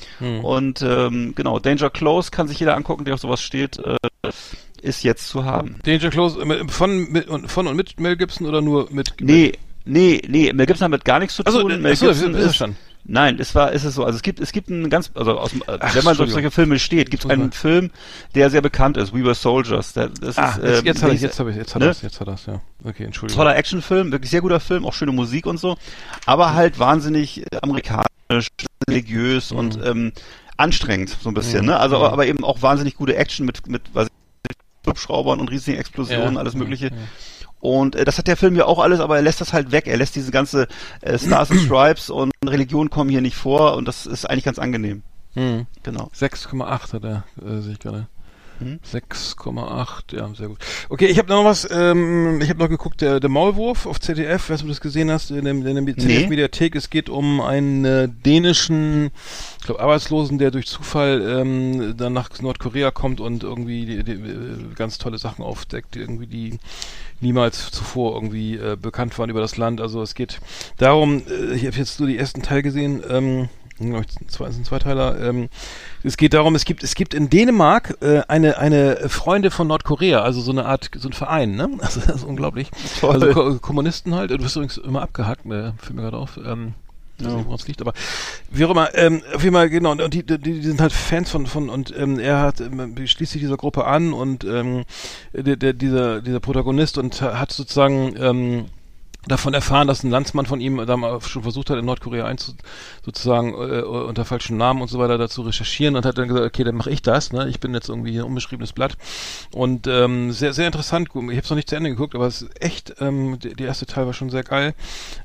Und 0.42 0.83
ähm, 0.83 1.35
genau, 1.35 1.59
Danger 1.59 1.90
Close 1.90 2.31
kann 2.31 2.49
sich 2.49 2.61
jeder 2.61 2.77
angucken, 2.77 3.05
der 3.05 3.14
auf 3.14 3.21
sowas 3.21 3.42
steht, 3.42 3.79
äh, 3.79 3.97
ist 4.83 5.03
jetzt 5.03 5.29
zu 5.29 5.45
haben. 5.45 5.77
Danger 5.85 6.11
Close 6.11 6.40
äh, 6.40 6.69
von, 6.69 7.11
mit, 7.11 7.29
und- 7.29 7.51
von 7.51 7.66
und 7.66 7.77
mit 7.77 7.99
Mel 8.01 8.16
Gibson 8.16 8.47
oder 8.47 8.61
nur 8.61 8.88
mit 8.90 9.14
Nee, 9.21 9.53
nee, 9.85 10.21
nee, 10.29 10.53
Mel 10.53 10.66
Gibson 10.66 10.85
hat 10.85 10.92
damit 10.92 11.05
gar 11.05 11.19
nichts 11.19 11.37
zu 11.37 11.45
Also, 11.45 11.62
tun. 11.62 11.71
äh, 11.73 11.79
Mel 11.79 11.92
achso, 11.92 12.07
Gibson 12.07 12.35
ist, 12.35 12.57
schon. 12.57 12.77
Nein, 13.09 13.38
es 13.38 13.55
war, 13.55 13.71
ist 13.73 13.85
es 13.85 13.95
so. 13.95 14.05
Also 14.05 14.16
es 14.16 14.23
gibt, 14.23 14.40
es 14.40 14.51
gibt 14.53 14.69
einen 14.69 14.90
ganz, 14.90 15.11
also 15.14 15.38
aus, 15.38 15.53
Ach, 15.53 15.66
wenn 15.66 15.77
man 15.77 15.81
Entschuldigung. 16.12 16.29
solche 16.31 16.51
Filme 16.51 16.79
steht, 16.81 17.11
gibt 17.11 17.25
es 17.25 17.31
einen 17.31 17.53
Film, 17.53 17.90
der 18.35 18.51
sehr 18.51 18.62
bekannt 18.62 18.97
ist, 18.97 19.14
We 19.14 19.23
Were 19.25 19.35
Soldiers. 19.35 19.92
Der, 19.92 20.09
das 20.09 20.37
Ah, 20.37 20.51
ist, 20.57 20.62
jetzt, 20.62 20.79
ähm, 20.81 20.85
jetzt 20.87 21.03
habe 21.03 21.14
ich, 21.14 21.21
jetzt 21.21 21.38
habe 21.38 21.51
ich, 21.53 21.57
jetzt 21.57 21.75
hat 21.75 21.81
ne? 21.83 21.88
das, 21.88 22.03
jetzt 22.03 22.21
hat 22.21 22.27
das, 22.29 22.47
ja. 22.47 22.61
Okay, 22.85 23.05
Entschuldigung. 23.05 23.37
toller 23.38 23.57
Actionfilm, 23.57 24.11
wirklich 24.11 24.31
sehr 24.31 24.40
guter 24.40 24.59
Film, 24.61 24.85
auch 24.85 24.92
schöne 24.92 25.12
Musik 25.12 25.47
und 25.47 25.59
so, 25.59 25.77
aber 26.27 26.55
halt 26.55 26.79
wahnsinnig 26.81 27.42
äh, 27.53 27.59
amerikanisch, 27.62 28.49
religiös 28.88 29.53
Mhm. 29.53 29.59
und 29.59 29.79
ähm, 29.85 30.12
anstrengend 30.57 31.11
so 31.21 31.29
ein 31.31 31.35
bisschen, 31.35 31.64
ne? 31.64 31.79
Also 31.79 31.99
aber 31.99 32.27
eben 32.27 32.42
auch 32.45 32.61
wahnsinnig 32.62 32.97
gute 32.97 33.14
Action 33.14 33.47
mit 33.47 33.69
mit 33.69 33.83
was 33.92 34.09
Hubschraubern 34.87 35.40
und 35.40 35.51
riesigen 35.51 35.79
Explosionen, 35.79 36.35
Ja, 36.35 36.40
alles 36.40 36.53
ja, 36.55 36.59
mögliche. 36.61 36.87
ja. 36.87 36.92
Und 37.66 37.96
äh, 37.96 38.05
das 38.05 38.16
hat 38.16 38.29
der 38.29 38.37
Film 38.37 38.55
ja 38.55 38.64
auch 38.64 38.79
alles, 38.79 39.00
aber 39.00 39.16
er 39.16 39.22
lässt 39.22 39.40
das 39.40 39.52
halt 39.52 39.72
weg. 39.72 39.88
Er 39.88 39.96
lässt 39.96 40.14
diese 40.14 40.31
ganze 40.31 40.68
äh, 41.00 41.18
Stars 41.18 41.50
and 41.50 41.61
Stripes 41.66 42.11
und 42.11 42.31
Religion 42.44 42.90
kommen 42.90 43.11
hier 43.11 43.20
nicht 43.20 43.35
vor 43.35 43.76
und 43.76 43.88
das 43.88 44.07
ist 44.07 44.24
eigentlich 44.24 44.44
ganz 44.44 44.61
angenehm. 44.61 45.02
Hm. 45.35 45.66
Genau. 45.83 46.09
6,8 46.14 46.92
hat 46.92 47.05
er, 47.05 47.24
äh, 47.44 47.61
sehe 47.62 47.72
ich 47.72 47.81
gerade. 47.81 48.07
Mhm. 48.61 48.81
6,8, 48.85 50.16
ja, 50.16 50.29
sehr 50.35 50.49
gut. 50.49 50.59
Okay, 50.88 51.07
ich 51.07 51.19
habe 51.19 51.29
noch 51.29 51.45
was, 51.45 51.69
ähm, 51.71 52.40
ich 52.40 52.49
habe 52.49 52.59
noch 52.59 52.69
geguckt, 52.69 53.01
der, 53.01 53.21
der 53.21 53.29
Maulwurf 53.31 53.87
auf 53.87 54.01
ZDF, 54.01 54.49
weißt 54.49 54.62
du, 54.62 54.64
ob 54.64 54.69
du 54.69 54.69
das 54.69 54.81
gesehen 54.81 55.11
hast, 55.11 55.31
in, 55.31 55.45
dem, 55.45 55.66
in 55.66 55.87
der 55.87 55.97
ZDF-Mediathek. 55.97 56.75
Es 56.75 56.90
geht 56.90 57.09
um 57.09 57.40
einen 57.40 57.85
äh, 57.85 58.09
dänischen, 58.09 59.11
ich 59.61 59.66
glaube, 59.66 59.81
Arbeitslosen, 59.81 60.38
der 60.38 60.51
durch 60.51 60.66
Zufall 60.66 61.23
ähm, 61.23 61.97
dann 61.97 62.12
nach 62.12 62.31
Nordkorea 62.40 62.90
kommt 62.90 63.21
und 63.21 63.42
irgendwie 63.42 63.87
die, 63.87 64.05
die, 64.05 64.12
äh, 64.12 64.75
ganz 64.75 64.99
tolle 64.99 65.19
Sachen 65.19 65.45
aufdeckt, 65.45 65.97
irgendwie 65.97 66.27
die 66.27 66.59
niemals 67.21 67.71
zuvor 67.71 68.14
irgendwie 68.14 68.57
äh, 68.57 68.77
bekannt 68.81 69.19
waren 69.19 69.31
über 69.31 69.40
das 69.40 69.57
Land. 69.57 69.81
Also 69.81 70.03
es 70.03 70.14
geht 70.14 70.40
darum, 70.79 71.23
äh, 71.29 71.55
ich 71.55 71.66
habe 71.66 71.77
jetzt 71.77 71.99
nur 71.99 72.09
die 72.09 72.19
ersten 72.19 72.42
Teil 72.42 72.62
gesehen, 72.62 73.03
ähm, 73.09 73.49
zwei, 74.28 74.50
sind 74.50 74.66
Zweiteiler. 74.66 75.20
Ähm, 75.20 75.48
es 76.02 76.16
geht 76.16 76.34
darum, 76.34 76.54
es 76.54 76.64
gibt 76.64 76.82
es 76.82 76.94
gibt 76.94 77.14
in 77.14 77.30
Dänemark 77.30 77.96
äh, 78.00 78.22
eine 78.28 78.58
eine 78.58 79.08
Freunde 79.08 79.50
von 79.50 79.66
Nordkorea, 79.66 80.20
also 80.20 80.40
so 80.40 80.52
eine 80.52 80.66
Art 80.66 80.90
so 80.94 81.08
ein 81.08 81.12
Verein, 81.12 81.52
ne? 81.56 81.68
Also 81.80 82.00
das 82.00 82.16
ist 82.16 82.24
unglaublich. 82.24 82.70
Toll. 83.00 83.14
Also 83.14 83.32
Ko 83.32 83.58
Kommunisten 83.58 84.14
halt. 84.14 84.30
Du 84.30 84.38
wirst 84.40 84.56
übrigens 84.56 84.78
immer 84.78 85.02
abgehackt, 85.02 85.46
äh, 85.46 85.72
fällt 85.78 85.94
mir 85.94 86.02
gerade 86.02 86.16
auf. 86.16 86.38
Ähm, 86.44 86.74
weiß 87.18 87.32
nicht, 87.34 87.46
woran 87.46 87.58
es 87.58 87.68
liegt, 87.68 87.80
aber 87.80 87.92
wie 88.50 88.64
auch 88.64 88.70
immer, 88.70 88.94
ähm, 88.94 89.22
auf 89.34 89.42
jeden 89.42 89.54
Fall, 89.54 89.70
genau, 89.70 89.92
und 89.92 90.12
die, 90.12 90.24
die, 90.24 90.38
die 90.38 90.60
sind 90.60 90.80
halt 90.80 90.92
Fans 90.92 91.30
von, 91.30 91.46
von 91.46 91.70
und 91.70 91.94
ähm, 91.96 92.18
er 92.18 92.40
hat, 92.40 92.60
ähm, 92.60 92.94
schließt 93.06 93.32
sich 93.32 93.40
dieser 93.40 93.56
Gruppe 93.56 93.86
an 93.86 94.12
und 94.12 94.44
ähm, 94.44 94.84
der, 95.32 95.56
der, 95.56 95.72
dieser, 95.72 96.20
dieser 96.20 96.40
Protagonist 96.40 96.98
und 96.98 97.22
hat 97.22 97.52
sozusagen 97.52 98.14
ähm, 98.18 98.66
davon 99.26 99.54
erfahren, 99.54 99.88
dass 99.88 100.04
ein 100.04 100.10
Landsmann 100.10 100.46
von 100.46 100.60
ihm 100.60 100.84
da 100.86 100.96
mal 100.96 101.20
schon 101.20 101.42
versucht 101.42 101.70
hat, 101.70 101.78
in 101.78 101.84
Nordkorea 101.84 102.24
einzu, 102.24 102.52
sozusagen 103.04 103.54
äh, 103.54 103.82
unter 103.82 104.24
falschen 104.24 104.56
Namen 104.56 104.82
und 104.82 104.88
so 104.88 104.98
weiter 104.98 105.18
dazu 105.18 105.42
recherchieren 105.42 105.96
und 105.96 106.06
hat 106.06 106.18
dann 106.18 106.28
gesagt, 106.28 106.46
okay, 106.46 106.64
dann 106.64 106.76
mache 106.76 106.90
ich 106.90 107.02
das, 107.02 107.32
ne? 107.32 107.48
Ich 107.48 107.60
bin 107.60 107.74
jetzt 107.74 107.88
irgendwie 107.88 108.16
ein 108.18 108.24
unbeschriebenes 108.24 108.72
Blatt. 108.72 108.96
Und 109.52 109.86
ähm, 109.86 110.32
sehr, 110.32 110.52
sehr 110.52 110.66
interessant. 110.66 111.08
Ich 111.08 111.16
habe 111.16 111.38
es 111.38 111.50
noch 111.50 111.56
nicht 111.56 111.68
zu 111.68 111.76
Ende 111.76 111.90
geguckt, 111.90 112.14
aber 112.14 112.26
es 112.26 112.42
ist 112.42 112.62
echt, 112.62 112.94
ähm, 113.00 113.38
der, 113.38 113.54
der 113.54 113.66
erste 113.66 113.86
Teil 113.86 114.06
war 114.06 114.12
schon 114.12 114.30
sehr 114.30 114.44
geil. 114.44 114.74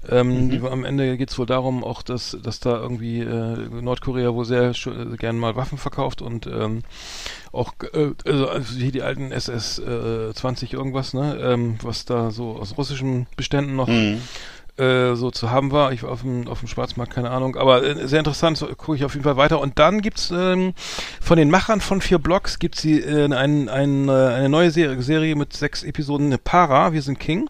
Ähm, 0.10 0.50
die, 0.50 0.60
am 0.60 0.84
Ende 0.84 1.18
geht 1.18 1.30
es 1.30 1.38
wohl 1.38 1.46
darum, 1.46 1.84
auch 1.84 2.02
dass, 2.02 2.38
dass 2.42 2.60
da 2.60 2.78
irgendwie 2.78 3.20
äh, 3.20 3.82
Nordkorea 3.82 4.34
wohl 4.34 4.46
sehr 4.46 4.72
äh, 4.72 5.18
gern 5.18 5.38
mal 5.38 5.56
Waffen 5.56 5.78
verkauft 5.78 6.22
und 6.22 6.48
ähm, 6.48 6.84
auch 7.52 7.74
äh, 7.94 8.12
also, 8.26 8.48
also 8.48 8.76
hier 8.76 8.92
die 8.92 9.02
alten 9.02 9.32
SS 9.32 9.80
äh, 9.80 10.34
20 10.34 10.74
irgendwas, 10.74 11.14
ne, 11.14 11.38
ähm, 11.42 11.78
was 11.82 12.06
da 12.06 12.32
so 12.32 12.56
aus 12.56 12.78
russischen 12.78 13.28
Beständen 13.36 13.76
noch 13.76 13.91
Mhm. 13.92 14.84
äh, 14.84 15.16
so 15.16 15.32
zu 15.32 15.52
haben 15.52 15.72
war. 15.72 15.92
Ich 15.92 16.04
war 16.04 16.12
auf 16.12 16.22
dem, 16.22 16.48
auf 16.48 16.60
dem 16.60 16.68
Schwarzmarkt, 16.68 17.14
keine 17.14 17.30
Ahnung. 17.30 17.56
Aber 17.56 17.84
äh, 17.84 18.08
sehr 18.08 18.20
interessant, 18.20 18.58
so, 18.58 18.68
gucke 18.68 18.96
ich 18.96 19.06
auf 19.06 19.14
jeden 19.14 19.24
Fall 19.24 19.38
weiter. 19.38 19.60
Und 19.60 19.80
dann 19.80 20.02
gibt's 20.02 20.32
ähm, 20.32 20.74
von 21.22 21.38
den 21.38 21.50
Machern 21.50 21.82
von 21.82 22.02
vier 22.02 22.20
Blocks 22.20 22.60
gibt's 22.60 22.82
die, 22.82 23.00
äh, 23.00 23.26
ein, 23.26 23.70
ein, 23.70 24.10
äh, 24.10 24.12
eine 24.12 24.50
neue 24.50 24.72
Serie, 24.72 25.02
Serie 25.02 25.36
mit 25.36 25.54
sechs 25.54 25.84
Episoden, 25.84 26.28
eine 26.28 26.38
Para, 26.38 26.94
wir 26.94 27.02
sind 27.02 27.20
King. 27.20 27.50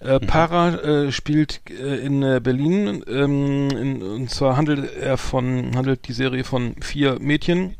Äh, 0.00 0.20
Para 0.20 0.74
äh, 0.74 1.12
spielt 1.12 1.62
äh, 1.70 1.96
in 2.04 2.22
äh, 2.22 2.40
Berlin 2.42 3.02
ähm, 3.08 3.70
in, 3.70 4.02
und 4.02 4.30
zwar 4.30 4.56
handelt 4.56 4.94
er 4.96 5.16
von 5.16 5.76
handelt 5.76 6.08
die 6.08 6.12
Serie 6.12 6.44
von 6.44 6.76
vier 6.82 7.18
Mädchen 7.20 7.76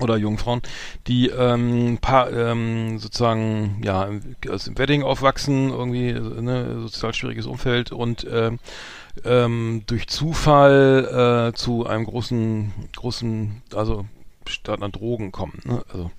oder 0.00 0.16
jungen 0.16 0.38
Frauen, 0.38 0.62
die 1.06 1.28
ähm, 1.28 1.98
paar, 2.00 2.32
ähm, 2.32 2.98
sozusagen 2.98 3.80
ja 3.84 4.10
aus 4.50 4.64
dem 4.64 4.78
Wedding 4.78 5.02
aufwachsen, 5.02 5.70
irgendwie 5.70 6.12
ne, 6.12 6.80
sozial 6.80 7.14
schwieriges 7.14 7.46
Umfeld 7.46 7.92
und 7.92 8.26
ähm, 8.30 8.58
ähm, 9.24 9.82
durch 9.86 10.08
Zufall 10.08 11.50
äh, 11.52 11.56
zu 11.56 11.86
einem 11.86 12.04
großen, 12.04 12.72
großen, 12.94 13.62
also 13.74 14.04
Staat 14.48 14.82
an 14.82 14.92
Drogen 14.92 15.32
kommen. 15.32 15.60
Ne? 15.64 15.82
Also. 15.92 16.10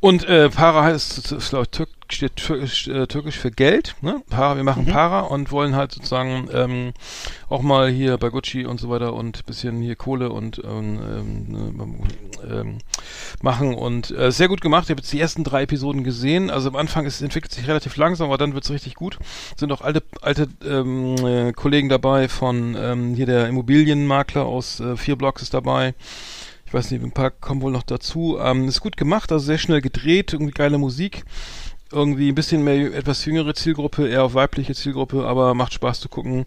Und 0.00 0.28
äh, 0.28 0.50
Para 0.50 0.82
heißt, 0.82 1.32
ist, 1.32 1.50
glaub 1.50 1.62
ich, 1.62 1.70
Türk, 1.70 1.88
steht 2.14 2.36
türkisch, 2.36 2.88
äh, 2.88 3.06
türkisch 3.06 3.38
für 3.38 3.50
Geld. 3.50 3.94
Ne? 4.00 4.22
Para, 4.28 4.56
wir 4.56 4.64
machen 4.64 4.86
Para 4.86 5.20
und 5.20 5.50
wollen 5.50 5.74
halt 5.74 5.92
sozusagen 5.92 6.48
ähm, 6.52 6.92
auch 7.48 7.62
mal 7.62 7.90
hier 7.90 8.18
bei 8.18 8.30
Gucci 8.30 8.64
und 8.64 8.80
so 8.80 8.88
weiter 8.88 9.14
und 9.14 9.44
bisschen 9.46 9.80
hier 9.80 9.96
Kohle 9.96 10.30
und 10.30 10.60
ähm, 10.64 11.00
ähm, 11.04 12.02
ähm, 12.50 12.78
machen 13.42 13.74
und 13.74 14.10
äh, 14.10 14.30
sehr 14.30 14.48
gut 14.48 14.60
gemacht. 14.60 14.84
Ich 14.84 14.90
habe 14.90 15.00
jetzt 15.00 15.12
die 15.12 15.20
ersten 15.20 15.44
drei 15.44 15.62
Episoden 15.62 16.04
gesehen. 16.04 16.50
Also 16.50 16.68
am 16.68 16.76
Anfang 16.76 17.06
ist, 17.06 17.16
es 17.16 17.22
entwickelt 17.22 17.52
sich 17.52 17.66
relativ 17.68 17.96
langsam, 17.96 18.28
aber 18.28 18.38
dann 18.38 18.54
wird 18.54 18.64
es 18.64 18.70
richtig 18.70 18.94
gut. 18.94 19.18
Sind 19.56 19.72
auch 19.72 19.80
alte 19.80 20.02
alte 20.20 20.48
ähm, 20.64 21.16
äh, 21.24 21.52
Kollegen 21.52 21.88
dabei 21.88 22.28
von 22.28 22.76
ähm, 22.78 23.14
hier 23.14 23.26
der 23.26 23.48
Immobilienmakler 23.48 24.44
aus 24.44 24.80
äh, 24.80 24.96
vier 24.96 25.16
Blocks 25.16 25.42
ist 25.42 25.54
dabei. 25.54 25.94
Ich 26.72 26.74
weiß 26.74 26.90
nicht, 26.90 27.04
ein 27.04 27.12
paar 27.12 27.30
kommen 27.30 27.60
wohl 27.60 27.70
noch 27.70 27.82
dazu. 27.82 28.38
Ähm, 28.40 28.66
ist 28.66 28.80
gut 28.80 28.96
gemacht, 28.96 29.30
also 29.30 29.44
sehr 29.44 29.58
schnell 29.58 29.82
gedreht, 29.82 30.32
irgendwie 30.32 30.54
geile 30.54 30.78
Musik. 30.78 31.24
Irgendwie 31.92 32.30
ein 32.30 32.34
bisschen 32.34 32.64
mehr, 32.64 32.94
etwas 32.94 33.24
jüngere 33.24 33.54
Zielgruppe, 33.54 34.08
eher 34.08 34.24
auf 34.24 34.34
weibliche 34.34 34.74
Zielgruppe, 34.74 35.26
aber 35.26 35.54
macht 35.54 35.74
Spaß 35.74 36.00
zu 36.00 36.08
gucken. 36.08 36.46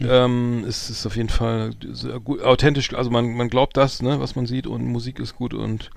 Ähm, 0.00 0.64
es 0.66 0.90
ist 0.90 1.06
auf 1.06 1.16
jeden 1.16 1.28
Fall 1.28 1.72
gut, 2.24 2.42
authentisch, 2.42 2.94
also 2.94 3.10
man, 3.10 3.34
man 3.34 3.50
glaubt 3.50 3.76
das, 3.76 4.02
ne, 4.02 4.18
was 4.18 4.34
man 4.34 4.46
sieht 4.46 4.66
und 4.66 4.84
Musik 4.86 5.18
ist 5.18 5.36
gut 5.36 5.52
und 5.52 5.90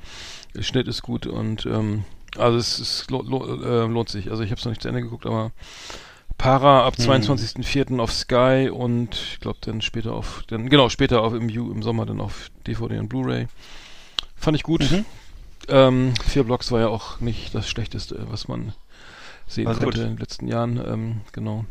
Schnitt 0.59 0.87
ist 0.87 1.01
gut 1.01 1.25
und 1.25 1.65
ähm, 1.65 2.03
also 2.37 2.57
es, 2.57 2.79
es 2.79 3.09
lo, 3.09 3.21
lo, 3.21 3.45
äh, 3.63 3.87
lohnt 3.87 4.09
sich. 4.09 4.29
Also 4.29 4.43
ich 4.43 4.51
habe 4.51 4.59
es 4.59 4.65
noch 4.65 4.71
nicht 4.71 4.81
zu 4.81 4.87
Ende 4.87 5.01
geguckt, 5.01 5.25
aber 5.25 5.51
Para 6.37 6.85
ab 6.85 6.95
22.04. 6.97 7.99
auf 7.99 8.11
Sky 8.11 8.69
und 8.69 9.15
ich 9.15 9.39
glaube 9.39 9.59
dann 9.61 9.81
später 9.81 10.13
auf, 10.13 10.43
dann 10.47 10.67
genau 10.67 10.89
später 10.89 11.21
auf 11.21 11.33
im, 11.33 11.47
im 11.47 11.83
Sommer 11.83 12.05
dann 12.05 12.19
auf 12.19 12.49
DVD 12.67 12.99
und 12.99 13.07
Blu-ray. 13.07 13.47
Fand 14.35 14.57
ich 14.57 14.63
gut. 14.63 14.83
Ähm, 15.69 16.13
vier 16.27 16.43
Blocks 16.43 16.71
war 16.71 16.81
ja 16.81 16.87
auch 16.89 17.21
nicht 17.21 17.55
das 17.55 17.69
Schlechteste, 17.69 18.25
was 18.29 18.47
man 18.47 18.73
sehen 19.47 19.67
Also 19.67 19.81
konnte 19.81 19.99
gut. 19.99 20.05
in 20.05 20.15
den 20.15 20.19
letzten 20.19 20.47
Jahren. 20.47 20.81
Ähm, 20.85 21.21
genau. 21.31 21.65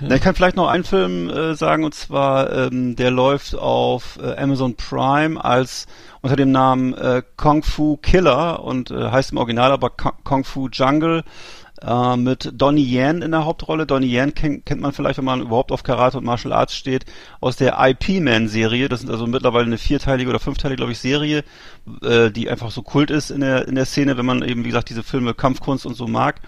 Na, 0.00 0.14
ich 0.14 0.20
kann 0.20 0.34
vielleicht 0.34 0.56
noch 0.56 0.68
einen 0.68 0.84
Film 0.84 1.28
äh, 1.30 1.54
sagen, 1.54 1.84
und 1.84 1.94
zwar, 1.94 2.52
ähm, 2.52 2.96
der 2.96 3.10
läuft 3.10 3.54
auf 3.54 4.18
äh, 4.22 4.36
Amazon 4.36 4.76
Prime 4.76 5.42
als 5.42 5.86
unter 6.20 6.36
dem 6.36 6.52
Namen 6.52 6.94
äh, 6.94 7.22
Kung 7.36 7.62
Fu 7.62 7.96
Killer 7.96 8.62
und 8.62 8.90
äh, 8.90 9.10
heißt 9.10 9.32
im 9.32 9.38
Original 9.38 9.72
aber 9.72 9.90
Kung 9.90 10.44
Fu 10.44 10.68
Jungle 10.70 11.24
äh, 11.82 12.16
mit 12.16 12.50
Donnie 12.54 12.84
Yen 12.84 13.22
in 13.22 13.30
der 13.30 13.44
Hauptrolle. 13.44 13.86
Donnie 13.86 14.14
Yen 14.14 14.34
kennt, 14.34 14.66
kennt 14.66 14.80
man 14.80 14.92
vielleicht, 14.92 15.18
wenn 15.18 15.24
man 15.24 15.42
überhaupt 15.42 15.72
auf 15.72 15.82
Karate 15.82 16.18
und 16.18 16.24
Martial 16.24 16.52
Arts 16.52 16.74
steht, 16.74 17.04
aus 17.40 17.56
der 17.56 17.76
IP 17.78 18.20
Man 18.20 18.48
Serie. 18.48 18.88
Das 18.88 19.02
ist 19.02 19.10
also 19.10 19.26
mittlerweile 19.26 19.66
eine 19.66 19.78
vierteilige 19.78 20.30
oder 20.30 20.40
fünfteilige, 20.40 20.78
glaube 20.78 20.92
ich, 20.92 20.98
Serie, 20.98 21.44
äh, 22.02 22.30
die 22.30 22.50
einfach 22.50 22.70
so 22.70 22.82
kult 22.82 23.10
ist 23.10 23.30
in 23.30 23.40
der 23.40 23.68
in 23.68 23.74
der 23.74 23.86
Szene, 23.86 24.16
wenn 24.16 24.26
man 24.26 24.42
eben 24.42 24.64
wie 24.64 24.68
gesagt 24.68 24.90
diese 24.90 25.02
Filme 25.02 25.34
Kampfkunst 25.34 25.86
und 25.86 25.94
so 25.94 26.06
mag. 26.06 26.40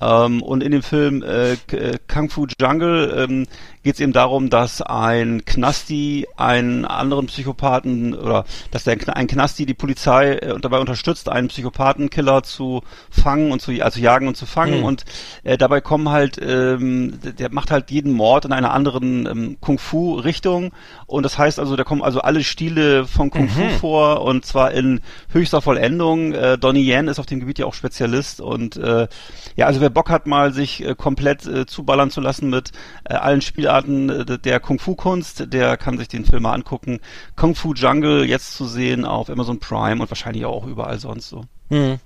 Ähm, 0.00 0.42
und 0.42 0.62
in 0.62 0.72
dem 0.72 0.82
Film 0.82 1.22
äh, 1.22 1.52
äh, 1.52 1.98
Kung 2.06 2.28
Fu 2.28 2.46
Jungle 2.60 3.26
ähm, 3.28 3.46
geht 3.86 3.94
es 3.94 4.00
eben 4.00 4.12
darum, 4.12 4.50
dass 4.50 4.82
ein 4.82 5.44
Knasti 5.44 6.26
einen 6.36 6.84
anderen 6.84 7.26
Psychopathen 7.26 8.14
oder 8.14 8.44
dass 8.72 8.82
der 8.82 8.96
ein 9.16 9.28
Knasti 9.28 9.64
die 9.64 9.74
Polizei 9.74 10.32
äh, 10.32 10.58
dabei 10.60 10.80
unterstützt, 10.80 11.28
einen 11.28 11.46
Psychopathenkiller 11.48 12.42
zu 12.42 12.82
fangen 13.10 13.52
und 13.52 13.62
zu 13.62 13.70
also 13.80 14.00
jagen 14.00 14.26
und 14.26 14.36
zu 14.36 14.44
fangen. 14.44 14.82
Und 14.82 15.04
äh, 15.44 15.56
dabei 15.56 15.80
kommen 15.80 16.08
halt 16.08 16.36
ähm, 16.42 17.18
der- 17.38 17.52
macht 17.52 17.70
halt 17.70 17.92
jeden 17.92 18.12
Mord 18.12 18.44
in 18.44 18.52
einer 18.52 18.72
anderen 18.72 19.24
ähm, 19.26 19.56
Kung 19.60 19.78
Fu 19.78 20.14
Richtung 20.16 20.72
und 21.06 21.22
das 21.22 21.38
heißt 21.38 21.60
also 21.60 21.76
da 21.76 21.84
kommen 21.84 22.02
also 22.02 22.20
alle 22.22 22.42
Stile 22.42 23.06
von 23.06 23.30
Kung 23.30 23.48
Fu 23.48 23.62
vor 23.78 24.22
und 24.22 24.44
zwar 24.44 24.72
in 24.72 25.00
höchster 25.32 25.62
Vollendung. 25.62 26.32
Äh, 26.32 26.58
Donnie 26.58 26.82
Yen 26.90 27.06
ist 27.06 27.20
auf 27.20 27.26
dem 27.26 27.38
Gebiet 27.38 27.60
ja 27.60 27.66
auch 27.66 27.74
Spezialist 27.74 28.40
und 28.40 28.76
äh, 28.76 29.06
ja, 29.54 29.66
also 29.66 29.80
wer 29.80 29.90
Bock 29.90 30.10
hat, 30.10 30.26
mal 30.26 30.52
sich 30.52 30.84
äh, 30.84 30.96
komplett 30.96 31.46
äh, 31.46 31.66
zuballern 31.66 32.10
zu 32.10 32.20
lassen 32.20 32.50
mit 32.50 32.72
äh, 33.04 33.14
allen 33.14 33.40
Spielarten 33.42 33.75
äh, 33.84 34.38
der 34.38 34.60
Kung 34.60 34.78
Fu 34.78 34.94
Kunst, 34.94 35.52
der 35.52 35.76
kann 35.76 35.98
sich 35.98 36.08
den 36.08 36.24
Film 36.24 36.42
mal 36.42 36.52
angucken. 36.52 37.00
Kung 37.36 37.54
Fu 37.54 37.74
Jungle 37.74 38.24
jetzt 38.24 38.56
zu 38.56 38.66
sehen 38.66 39.04
auf 39.04 39.30
Amazon 39.30 39.58
Prime 39.58 40.02
und 40.02 40.10
wahrscheinlich 40.10 40.44
auch 40.44 40.66
überall 40.66 40.98
sonst 40.98 41.28
so. 41.28 41.44
Mhm. 41.68 41.98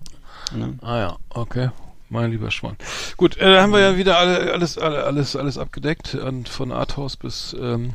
Ne? 0.52 0.78
Ah 0.82 0.98
ja, 0.98 1.16
okay. 1.30 1.70
Mein 2.08 2.32
lieber 2.32 2.50
Schwan. 2.50 2.76
Gut, 3.16 3.36
äh, 3.36 3.54
da 3.54 3.62
haben 3.62 3.72
wir 3.72 3.78
ja 3.78 3.96
wieder 3.96 4.18
alle, 4.18 4.52
alles, 4.52 4.76
alle, 4.78 5.04
alles, 5.04 5.36
alles 5.36 5.58
abgedeckt, 5.58 6.16
und 6.16 6.48
von 6.48 6.72
Arthouse 6.72 7.16
bis, 7.16 7.56
ähm, 7.60 7.92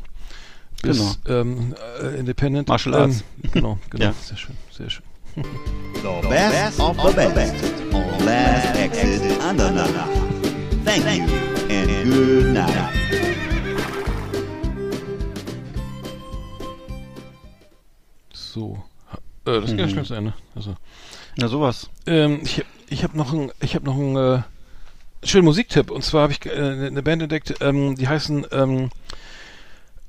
bis 0.80 1.18
ähm, 1.28 1.74
äh, 2.02 2.18
Independent. 2.18 2.68
Martial 2.68 2.94
Arts. 2.94 3.24
Ähm, 3.44 3.50
genau, 3.52 3.78
genau. 3.90 4.04
Ja. 4.04 4.14
Sehr 4.22 4.38
schön, 4.38 4.56
sehr 4.70 4.88
schön. 4.88 5.04
The 5.36 6.28
best 6.28 6.80
of 6.80 6.96
the 6.96 7.28
best 7.34 7.62
on 7.92 8.24
Last 8.24 8.74
Exit 8.78 9.38
Andernach. 9.42 10.08
Thank 10.82 11.04
you 11.04 11.26
and 11.68 12.10
good 12.10 12.54
night. 12.54 13.35
So. 18.56 18.82
Äh, 19.44 19.60
das 19.60 19.66
ging 19.66 19.78
ja 19.78 19.88
schnell 19.88 20.06
zu 20.06 20.14
Ende. 20.14 20.32
Also. 20.54 20.76
Na 21.36 21.48
sowas. 21.48 21.90
Ähm, 22.06 22.40
ich 22.42 22.64
ich 22.88 23.04
habe 23.04 23.18
noch 23.18 23.30
ein, 23.30 23.52
ich 23.60 23.74
habe 23.74 23.84
noch 23.84 23.96
einen 23.96 24.16
äh, 24.16 24.42
schönen 25.22 25.44
Musiktipp. 25.44 25.90
Und 25.90 26.02
zwar 26.02 26.22
habe 26.22 26.32
ich 26.32 26.46
äh, 26.46 26.52
eine 26.52 26.86
eine 26.86 27.02
Band 27.02 27.20
entdeckt, 27.20 27.56
ähm, 27.60 27.96
die 27.96 28.08
heißen 28.08 28.46
ähm, 28.52 28.88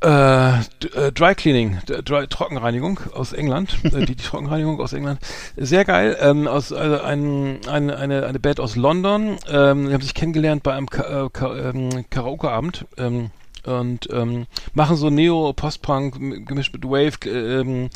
äh, 0.01 0.59
äh, 0.59 1.11
Dry 1.13 1.35
Cleaning, 1.35 1.79
Dry, 2.05 2.27
Trockenreinigung 2.27 3.01
aus 3.13 3.33
England, 3.33 3.75
äh, 3.83 4.05
die, 4.05 4.15
die 4.15 4.23
Trockenreinigung 4.23 4.79
aus 4.79 4.93
England. 4.93 5.19
Sehr 5.57 5.83
geil. 5.83 6.15
Ähm, 6.21 6.47
aus 6.47 6.71
also 6.71 7.01
ein, 7.01 7.59
eine, 7.67 7.97
eine, 7.97 8.25
eine 8.27 8.39
Band 8.39 8.61
aus 8.61 8.77
London. 8.77 9.39
Ähm, 9.49 9.87
die 9.87 9.93
haben 9.93 10.01
sich 10.01 10.13
kennengelernt 10.13 10.63
bei 10.63 10.73
einem 10.73 10.89
Ka 10.89 11.25
äh, 11.25 11.29
Ka 11.31 11.53
ähm, 11.57 12.05
Karaoke-Abend. 12.09 12.85
Ähm, 12.97 13.31
und 13.67 14.07
ähm, 14.11 14.47
machen 14.73 14.95
so 14.95 15.09
Neo, 15.09 15.53
Post-Punk 15.53 16.47
gemischt 16.47 16.73
mit 16.73 16.83
Wave. 16.85 17.17
äh, 17.25 17.47
Ähm, 17.59 17.89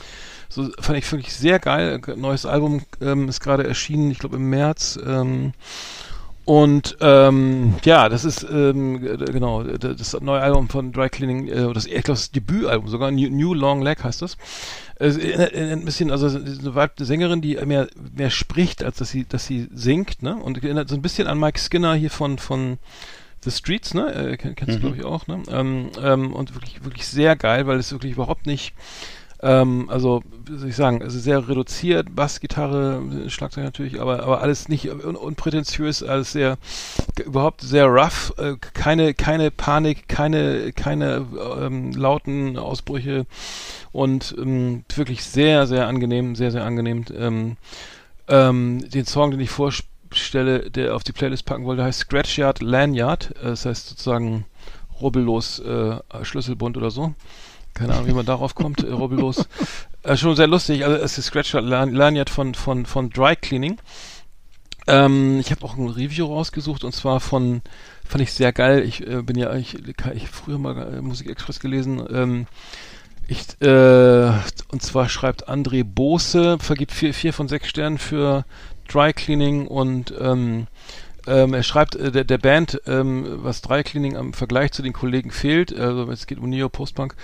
so 0.49 0.69
fand 0.79 0.97
ich 0.97 1.11
wirklich 1.11 1.33
sehr 1.33 1.59
geil. 1.59 2.01
Neues 2.15 2.45
Album 2.45 2.81
ähm, 3.01 3.29
ist 3.29 3.39
gerade 3.39 3.65
erschienen, 3.65 4.11
ich 4.11 4.19
glaube 4.19 4.35
im 4.35 4.49
März. 4.49 4.99
Ähm, 5.05 5.53
und 6.43 6.97
ähm, 7.01 7.75
ja, 7.85 8.09
das 8.09 8.25
ist 8.25 8.45
ähm, 8.51 8.99
genau 8.99 9.63
das 9.63 10.19
neue 10.19 10.41
Album 10.41 10.69
von 10.69 10.91
Dry 10.91 11.07
Cleaning, 11.07 11.47
äh, 11.47 11.71
das, 11.71 11.85
ich 11.85 11.93
glaube 12.03 12.19
das 12.19 12.31
Debütalbum 12.31 12.89
sogar, 12.89 13.11
New, 13.11 13.29
New 13.29 13.53
Long 13.53 13.81
Leg 13.81 14.03
heißt 14.03 14.23
das. 14.23 14.37
Es 14.95 15.17
erinnert, 15.17 15.53
ein 15.55 15.85
bisschen, 15.85 16.11
also 16.11 16.27
eine 16.27 16.75
Sängerin, 17.05 17.41
die 17.41 17.55
mehr, 17.65 17.87
mehr 18.15 18.31
spricht, 18.31 18.83
als 18.83 18.97
dass 18.97 19.09
sie, 19.09 19.25
dass 19.25 19.45
sie 19.45 19.69
singt, 19.71 20.23
ne? 20.23 20.35
Und 20.35 20.63
erinnert 20.63 20.89
so 20.89 20.95
ein 20.95 21.01
bisschen 21.01 21.27
an 21.27 21.39
Mike 21.39 21.59
Skinner 21.59 21.93
hier 21.93 22.09
von, 22.09 22.39
von 22.39 22.79
The 23.43 23.51
Streets, 23.51 23.93
ne? 23.93 24.13
Äh, 24.13 24.37
kenn, 24.37 24.55
kennst 24.55 24.75
du, 24.75 24.79
glaube 24.79 24.97
ich, 24.97 25.05
auch, 25.05 25.27
ne? 25.27 25.41
Ähm, 25.49 25.89
ähm, 26.01 26.33
und 26.33 26.53
wirklich, 26.53 26.83
wirklich 26.83 27.07
sehr 27.07 27.35
geil, 27.35 27.67
weil 27.67 27.79
es 27.79 27.91
wirklich 27.91 28.13
überhaupt 28.13 28.45
nicht 28.45 28.73
ähm, 29.43 29.89
also, 29.89 30.21
wie 30.45 30.57
soll 30.57 30.69
ich 30.69 30.75
sagen, 30.75 31.01
also 31.01 31.17
sehr 31.17 31.47
reduziert, 31.49 32.15
Bassgitarre, 32.15 33.01
Schlagzeug 33.27 33.63
natürlich, 33.63 33.99
aber, 33.99 34.21
aber 34.21 34.41
alles 34.41 34.69
nicht 34.69 34.89
un 34.89 35.15
unprätentiös, 35.15 36.03
alles 36.03 36.31
sehr, 36.31 36.57
überhaupt 37.25 37.61
sehr 37.61 37.87
rough, 37.87 38.33
äh, 38.37 38.55
keine, 38.73 39.15
keine 39.15 39.49
Panik, 39.49 40.07
keine, 40.07 40.71
keine 40.73 41.25
ähm, 41.59 41.91
lauten 41.93 42.57
Ausbrüche 42.57 43.25
und 43.91 44.35
ähm, 44.37 44.83
wirklich 44.95 45.23
sehr, 45.23 45.65
sehr 45.65 45.87
angenehm, 45.87 46.35
sehr, 46.35 46.51
sehr 46.51 46.63
angenehm. 46.63 47.05
Ähm, 47.17 47.57
ähm, 48.27 48.87
den 48.91 49.05
Song, 49.05 49.31
den 49.31 49.39
ich 49.39 49.49
vorstelle, 50.11 50.69
der 50.69 50.95
auf 50.95 51.03
die 51.03 51.11
Playlist 51.13 51.45
packen 51.45 51.65
wollte, 51.65 51.83
heißt 51.83 52.01
Scratchyard 52.01 52.61
Lanyard, 52.61 53.31
äh, 53.37 53.45
das 53.45 53.65
heißt 53.65 53.89
sozusagen 53.89 54.45
rubbellos 54.99 55.59
äh, 55.59 55.97
Schlüsselbund 56.23 56.77
oder 56.77 56.91
so. 56.91 57.13
Keine 57.73 57.93
Ahnung, 57.93 58.07
wie 58.07 58.13
man 58.13 58.25
darauf 58.25 58.53
kommt, 58.55 58.83
äh, 58.83 58.91
rubbellos. 58.91 59.47
Äh, 60.03 60.17
schon 60.17 60.35
sehr 60.35 60.47
lustig. 60.47 60.83
Also 60.83 60.97
es 60.97 61.19
ist 61.19 61.25
Scratchyard 61.27 61.63
Lan- 61.63 61.93
Lanyard 61.93 62.31
von, 62.31 62.55
von, 62.55 62.87
von 62.87 63.11
Dry 63.11 63.35
Cleaning. 63.35 63.77
Ähm, 64.87 65.39
ich 65.39 65.51
habe 65.51 65.63
auch 65.63 65.77
ein 65.77 65.89
Review 65.89 66.25
rausgesucht 66.25 66.83
und 66.83 66.91
zwar 66.91 67.19
von, 67.19 67.61
fand 68.03 68.23
ich 68.23 68.33
sehr 68.33 68.51
geil. 68.51 68.83
Ich 68.83 69.05
äh, 69.05 69.21
bin 69.21 69.37
ja, 69.37 69.53
ich, 69.53 69.75
ich 69.75 69.95
hab 70.03 70.33
früher 70.33 70.57
mal 70.57 70.75
äh, 70.75 71.01
Musik 71.03 71.29
Express 71.29 71.59
gelesen. 71.59 72.03
Ähm, 72.11 72.47
ich, 73.27 73.61
äh, 73.61 74.31
und 74.71 74.81
zwar 74.81 75.07
schreibt 75.07 75.47
André 75.47 75.83
Bose, 75.83 76.57
vergibt 76.59 76.93
vier, 76.93 77.13
vier 77.13 77.31
von 77.31 77.47
sechs 77.47 77.67
Sternen 77.67 77.99
für 77.99 78.43
Dry 78.91 79.13
Cleaning 79.13 79.67
und 79.67 80.13
ähm, 80.19 80.67
ähm, 81.27 81.53
er 81.53 81.63
schreibt, 81.63 81.95
äh, 81.95 82.11
der, 82.11 82.23
der 82.23 82.37
Band, 82.37 82.81
ähm, 82.87 83.25
was 83.43 83.61
Dry 83.61 83.83
Cleaning 83.83 84.17
am 84.17 84.33
Vergleich 84.33 84.71
zu 84.71 84.81
den 84.81 84.93
Kollegen 84.93 85.31
fehlt, 85.31 85.77
also 85.77 86.09
es 86.11 86.27
geht 86.27 86.39
um 86.39 86.49
Neo 86.49 86.69
Postpunk, 86.69 87.15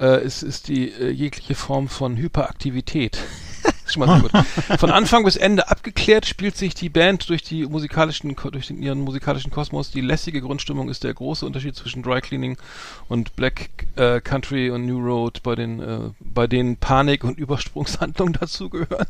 äh, 0.00 0.24
ist, 0.24 0.42
ist 0.42 0.68
die 0.68 0.90
äh, 0.90 1.10
jegliche 1.10 1.54
Form 1.54 1.88
von 1.88 2.16
Hyperaktivität. 2.16 3.18
ist 3.92 3.94
schon 3.94 4.06
mal 4.06 4.20
sehr 4.20 4.28
gut. 4.28 4.78
Von 4.80 4.90
Anfang 4.90 5.24
bis 5.24 5.36
Ende 5.36 5.68
abgeklärt 5.68 6.26
spielt 6.26 6.56
sich 6.56 6.74
die 6.74 6.88
Band 6.88 7.28
durch 7.28 7.42
die 7.42 7.66
musikalischen, 7.66 8.34
durch 8.50 8.66
den, 8.68 8.82
ihren 8.82 9.00
musikalischen 9.00 9.50
Kosmos. 9.50 9.90
Die 9.90 10.00
lässige 10.00 10.40
Grundstimmung 10.40 10.88
ist 10.88 11.04
der 11.04 11.14
große 11.14 11.44
Unterschied 11.46 11.74
zwischen 11.76 12.02
Dry 12.02 12.20
Cleaning 12.20 12.56
und 13.08 13.36
Black 13.36 13.70
äh, 13.96 14.20
Country 14.20 14.70
und 14.70 14.86
New 14.86 14.98
Road, 14.98 15.42
bei 15.42 15.54
den, 15.54 15.80
äh, 15.80 15.98
bei 16.20 16.46
denen 16.46 16.76
Panik 16.76 17.24
und 17.24 17.38
Übersprungshandlung 17.38 18.32
dazugehören. 18.40 19.06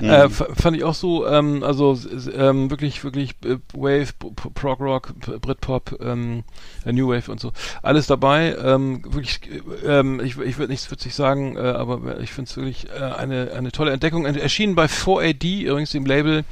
Äh, 0.00 0.24
f- 0.24 0.46
fand 0.54 0.76
ich 0.76 0.84
auch 0.84 0.94
so, 0.94 1.26
ähm, 1.26 1.62
also 1.62 1.98
ähm, 2.36 2.70
wirklich, 2.70 3.02
wirklich 3.04 3.30
äh, 3.44 3.56
Wave, 3.74 4.12
Prog 4.54 4.80
Rock, 4.80 5.14
Britpop, 5.40 5.98
ähm, 6.02 6.44
äh, 6.84 6.92
New 6.92 7.08
Wave 7.08 7.30
und 7.30 7.40
so, 7.40 7.52
alles 7.82 8.06
dabei. 8.06 8.56
Ähm, 8.62 9.02
wirklich, 9.12 9.40
äh, 9.82 9.86
ähm, 10.00 10.20
ich, 10.20 10.38
ich 10.38 10.58
würde 10.58 10.72
nichts 10.72 10.90
witzig 10.90 11.14
sagen, 11.14 11.56
äh, 11.56 11.60
aber 11.60 12.20
ich 12.20 12.32
finde 12.32 12.48
es 12.50 12.56
wirklich 12.56 12.86
äh, 12.90 13.02
eine, 13.02 13.52
eine 13.56 13.72
tolle 13.72 13.90
Entdeckung. 13.92 14.11
Ent- 14.26 14.36
Erschienen 14.38 14.74
bei 14.74 14.86
4AD, 14.88 15.62
übrigens 15.62 15.90
dem 15.90 16.06
Label, 16.06 16.44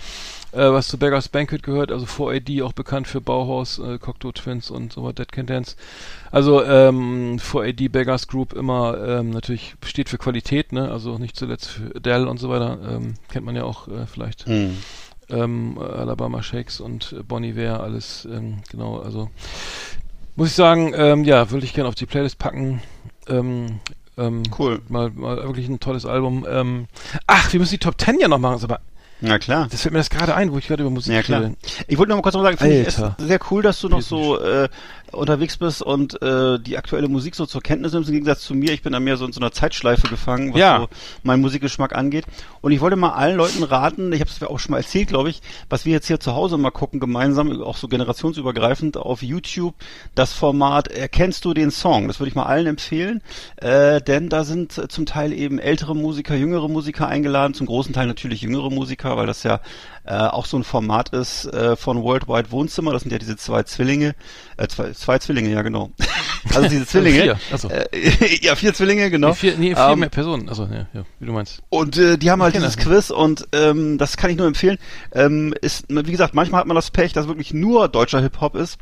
äh, 0.53 0.59
was 0.59 0.89
zu 0.89 0.99
Beggars 0.99 1.29
Banquet 1.29 1.63
gehört, 1.63 1.93
also 1.93 2.07
4AD 2.07 2.63
auch 2.63 2.73
bekannt 2.73 3.07
für 3.07 3.21
Bauhaus, 3.21 3.79
äh, 3.79 3.99
Cocteau 3.99 4.33
Twins 4.33 4.71
und 4.71 4.93
so 4.93 5.05
weiter, 5.05 5.25
Dead 5.25 5.33
Can 5.33 5.47
Dance. 5.47 5.77
Also 6.33 6.65
ähm, 6.65 7.39
4AD 7.39 7.89
Beggars 7.91 8.27
Group 8.27 8.53
immer 8.55 8.97
ähm, 9.07 9.31
natürlich 9.31 9.75
steht 9.85 10.09
für 10.09 10.19
Qualität, 10.19 10.73
ne? 10.73 10.91
Also 10.91 11.19
nicht 11.19 11.37
zuletzt 11.37 11.69
für 11.69 12.01
Dell 12.01 12.27
und 12.27 12.39
so 12.39 12.49
weiter, 12.49 12.79
ähm, 12.91 13.15
kennt 13.29 13.47
man 13.47 13.55
ja 13.57 13.65
auch 13.65 13.87
äh, 13.89 14.07
vielleicht. 14.07 14.47
Hm. 14.47 14.77
Ähm, 15.29 15.79
Alabama 15.79 16.43
Shakes 16.43 16.81
und 16.81 17.13
äh, 17.13 17.23
Bonnie 17.23 17.55
Ware, 17.57 17.79
alles 17.81 18.25
ähm, 18.25 18.63
genau, 18.69 18.99
also 18.99 19.31
muss 20.35 20.49
ich 20.49 20.55
sagen, 20.55 20.93
ähm, 20.97 21.23
ja, 21.23 21.51
würde 21.53 21.65
ich 21.65 21.73
gerne 21.75 21.89
auf 21.89 21.95
die 21.95 22.07
Playlist 22.07 22.39
packen. 22.39 22.83
Ähm, 23.29 23.79
ähm, 24.19 24.43
Cool. 24.59 24.81
Mal, 24.89 25.11
mal 25.11 25.37
wirklich 25.39 25.69
ein 25.69 25.81
tolles 25.81 26.07
Album. 26.07 26.47
Ähm, 26.49 26.87
ach, 27.27 27.53
wir 27.53 27.61
müssen 27.61 27.73
die 27.73 27.79
Top 27.79 27.99
Ten 27.99 28.19
ja 28.21 28.29
noch 28.29 28.39
machen, 28.39 28.63
aber 28.63 28.81
Na 29.21 29.39
klar. 29.39 29.69
das 29.71 29.83
fällt 29.83 29.93
mir 29.93 29.99
das 30.01 30.11
gerade 30.11 30.35
ein, 30.35 30.53
wo 30.53 30.59
ich 30.59 30.67
gerade 30.69 30.83
über 30.83 30.91
Musik 30.91 31.13
Ja, 31.15 31.23
klar. 31.23 31.41
rede. 31.43 31.57
Ich 31.89 31.99
wollte 31.99 32.11
noch 32.11 32.17
mal 32.17 32.23
kurz 32.23 32.35
noch 32.35 32.43
sagen, 32.43 32.57
finde 32.59 32.81
ich 32.83 32.89
es 32.89 33.03
sehr 33.19 33.39
cool, 33.51 33.63
dass 33.63 33.81
du 33.81 33.89
noch 33.89 34.03
so 34.03 34.41
äh, 34.41 34.69
unterwegs 35.13 35.57
bist 35.57 35.83
und 35.83 36.21
äh, 36.23 36.59
die 36.59 36.77
aktuelle 36.79 37.09
Musik 37.09 37.35
so 37.35 37.47
zur 37.47 37.63
Kenntnis 37.63 37.93
nimmst, 37.93 38.09
im 38.09 38.15
Gegensatz 38.15 38.43
zu 38.43 38.55
mir. 38.55 38.73
Ich 38.73 38.83
bin 38.83 38.93
da 38.93 39.01
mehr 39.01 39.17
so 39.17 39.25
in 39.27 39.33
so 39.33 39.41
einer 39.41 39.53
Zeitschleife 39.53 40.09
gefangen, 40.09 40.53
was 40.53 40.61
Ja. 40.61 40.79
so 40.81 40.89
meinen 41.23 41.41
Musikgeschmack 41.41 41.95
angeht. 41.95 42.25
Und 42.61 42.73
ich 42.73 42.81
wollte 42.81 42.97
mal 42.97 43.11
allen 43.11 43.37
Leuten 43.37 43.63
raten, 43.63 44.13
ich 44.13 44.21
habe 44.21 44.31
es 44.31 44.43
auch 44.43 44.59
schon 44.59 44.73
mal 44.73 44.79
erzählt, 44.79 45.09
glaube 45.09 45.31
ich, 45.31 45.41
was 45.69 45.85
wir 45.85 45.93
jetzt 45.93 46.07
hier 46.07 46.21
zu 46.21 46.35
Hause 46.35 46.59
mal 46.59 46.71
gucken, 46.71 47.01
gemeinsam, 47.01 47.61
auch 47.63 47.77
so 47.77 47.89
generationsübergreifend 47.89 48.97
auf 48.97 49.23
YouTube, 49.23 49.75
das 50.15 50.33
Format 50.33 50.89
Erkennst 50.89 51.45
du 51.45 51.55
den 51.55 51.71
Song? 51.71 52.09
Das 52.09 52.21
würde 52.21 52.29
ich 52.29 52.35
mal 52.35 52.45
allen 52.45 52.67
empfehlen, 52.67 53.23
äh, 53.57 54.01
denn 54.01 54.29
da 54.29 54.45
sind 54.45 54.91
zum 54.91 55.07
Teil 55.07 55.33
eben 55.33 55.59
ältere 55.59 55.95
Musiker, 55.97 56.35
jüngere 56.35 56.69
Musiker 56.69 57.09
eingeladen, 57.09 57.55
zum 57.55 57.67
großen 57.67 57.93
Teil 57.95 58.07
natürlich 58.07 58.43
jüngere 58.43 58.71
Musiker, 58.71 59.17
weil 59.17 59.27
das 59.27 59.43
ja 59.43 59.61
äh, 60.11 60.27
auch 60.27 60.45
so 60.45 60.57
ein 60.57 60.65
Format 60.65 61.11
ist 61.11 61.45
äh, 61.47 61.77
von 61.77 62.03
Worldwide 62.03 62.51
Wohnzimmer. 62.51 62.93
Das 62.93 63.03
sind 63.03 63.13
ja 63.13 63.19
diese 63.19 63.37
zwei 63.37 63.63
Zwillinge, 63.63 64.17
äh, 64.57 64.67
zwei, 64.67 64.91
zwei 64.93 65.21
Zwillinge, 65.21 65.51
ja 65.51 65.63
genau. 65.63 65.91
Also 66.55 66.69
diese 66.69 66.87
Zwillinge. 66.87 67.23
vier, 67.23 67.39
ach 67.53 67.59
so. 67.59 67.69
Äh, 67.69 67.87
ja, 68.41 68.57
vier 68.57 68.75
Zwillinge, 68.75 69.11
genau. 69.11 69.29
Nee, 69.29 69.35
vier, 69.35 69.57
nee, 69.59 69.75
vier 69.75 69.89
Ähm, 69.91 70.01
mehr 70.01 70.09
Personen. 70.09 70.49
Also 70.49 70.65
ja, 70.65 70.87
ja, 70.93 71.05
wie 71.19 71.27
du 71.27 71.33
meinst. 71.33 71.63
und 71.69 71.97
äh, 71.99 72.17
die 72.17 72.31
haben 72.31 72.43
halt 72.43 72.55
dieses 72.55 72.77
das 72.77 72.85
Quiz 72.85 73.11
und 73.11 73.47
ähm, 73.53 73.99
das 73.99 74.17
kann 74.17 74.31
ich 74.31 74.37
nur 74.37 74.47
empfehlen. 74.47 74.79
Ähm, 75.13 75.55
ist, 75.61 75.85
wie 75.89 76.11
gesagt, 76.11 76.35
manchmal 76.35 76.61
hat 76.63 76.67
man 76.67 76.75
das 76.75 76.91
Pech, 76.91 77.13
dass 77.13 77.29
wirklich 77.29 77.55
nur 77.55 77.89
deutscher 77.89 78.21
Hip-Hop 78.21 78.57
ist. 78.57 78.79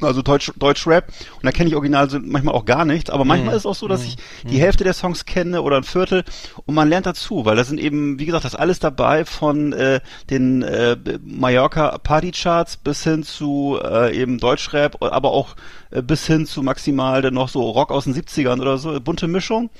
Also 0.00 0.22
Deutsch, 0.22 0.52
Deutsch 0.56 0.86
Rap. 0.86 1.08
Und 1.36 1.44
da 1.44 1.52
kenne 1.52 1.68
ich 1.68 1.76
original 1.76 2.10
so 2.10 2.18
manchmal 2.20 2.54
auch 2.54 2.64
gar 2.64 2.84
nichts. 2.84 3.10
Aber 3.10 3.24
manchmal 3.24 3.54
ist 3.54 3.60
es 3.60 3.66
auch 3.66 3.74
so, 3.74 3.88
dass 3.88 4.04
ich 4.04 4.16
die 4.42 4.60
Hälfte 4.60 4.84
der 4.84 4.92
Songs 4.92 5.24
kenne 5.24 5.62
oder 5.62 5.76
ein 5.76 5.84
Viertel 5.84 6.24
und 6.66 6.74
man 6.74 6.88
lernt 6.88 7.06
dazu, 7.06 7.44
weil 7.44 7.56
da 7.56 7.64
sind 7.64 7.78
eben, 7.78 8.18
wie 8.18 8.26
gesagt, 8.26 8.44
das 8.44 8.54
alles 8.54 8.80
dabei 8.80 9.24
von 9.24 9.72
äh, 9.72 10.00
den 10.30 10.62
äh, 10.62 10.96
Mallorca 11.24 11.98
Partycharts 11.98 12.76
bis 12.76 13.04
hin 13.04 13.22
zu 13.22 13.78
äh, 13.82 14.16
eben 14.16 14.38
Deutschrap, 14.38 15.02
aber 15.02 15.30
auch 15.30 15.54
äh, 15.90 16.02
bis 16.02 16.26
hin 16.26 16.46
zu 16.46 16.62
maximal 16.62 17.22
dann 17.22 17.34
noch 17.34 17.48
so 17.48 17.62
Rock 17.70 17.90
aus 17.90 18.04
den 18.04 18.14
70ern 18.14 18.60
oder 18.60 18.78
so. 18.78 19.00
Bunte 19.00 19.28
Mischung. 19.28 19.70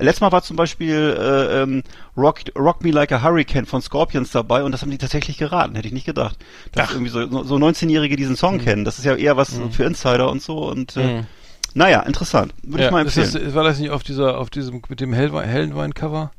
Letztes 0.00 0.20
Mal 0.20 0.32
war 0.32 0.42
zum 0.42 0.56
Beispiel 0.56 1.16
äh, 1.18 1.62
ähm, 1.62 1.82
Rock, 2.16 2.40
Rock 2.58 2.82
Me 2.84 2.90
Like 2.90 3.12
a 3.12 3.22
Hurricane 3.22 3.66
von 3.66 3.82
Scorpions 3.82 4.30
dabei 4.30 4.62
und 4.64 4.72
das 4.72 4.82
haben 4.82 4.90
die 4.90 4.98
tatsächlich 4.98 5.38
geraten, 5.38 5.74
hätte 5.74 5.88
ich 5.88 5.94
nicht 5.94 6.06
gedacht. 6.06 6.36
Dass 6.72 6.90
irgendwie 6.92 7.10
so, 7.10 7.26
so 7.44 7.56
19-Jährige 7.56 8.16
diesen 8.16 8.36
Song 8.36 8.56
Mhm. 8.56 8.60
kennen. 8.60 8.84
Das 8.84 8.98
ist 8.98 9.04
ja 9.04 9.14
eher 9.14 9.36
was 9.36 9.58
für 9.70 9.84
Insider 9.84 10.30
und 10.30 10.42
so 10.42 10.58
und 10.68 10.96
äh, 10.96 11.22
naja, 11.74 12.00
interessant. 12.00 12.52
Würde 12.62 12.84
ich 12.86 12.90
mal 12.90 13.06
ist 13.06 13.16
empfehlen. 13.16 13.44
das, 13.46 13.54
war 13.54 13.62
das 13.64 13.78
nicht 13.78 13.90
auf 13.90 14.02
dieser, 14.02 14.38
auf 14.38 14.50
diesem, 14.50 14.82
mit 14.88 15.00
dem 15.00 15.12
Hellwein, 15.12 15.48
Hellenwein-Cover? 15.48 16.32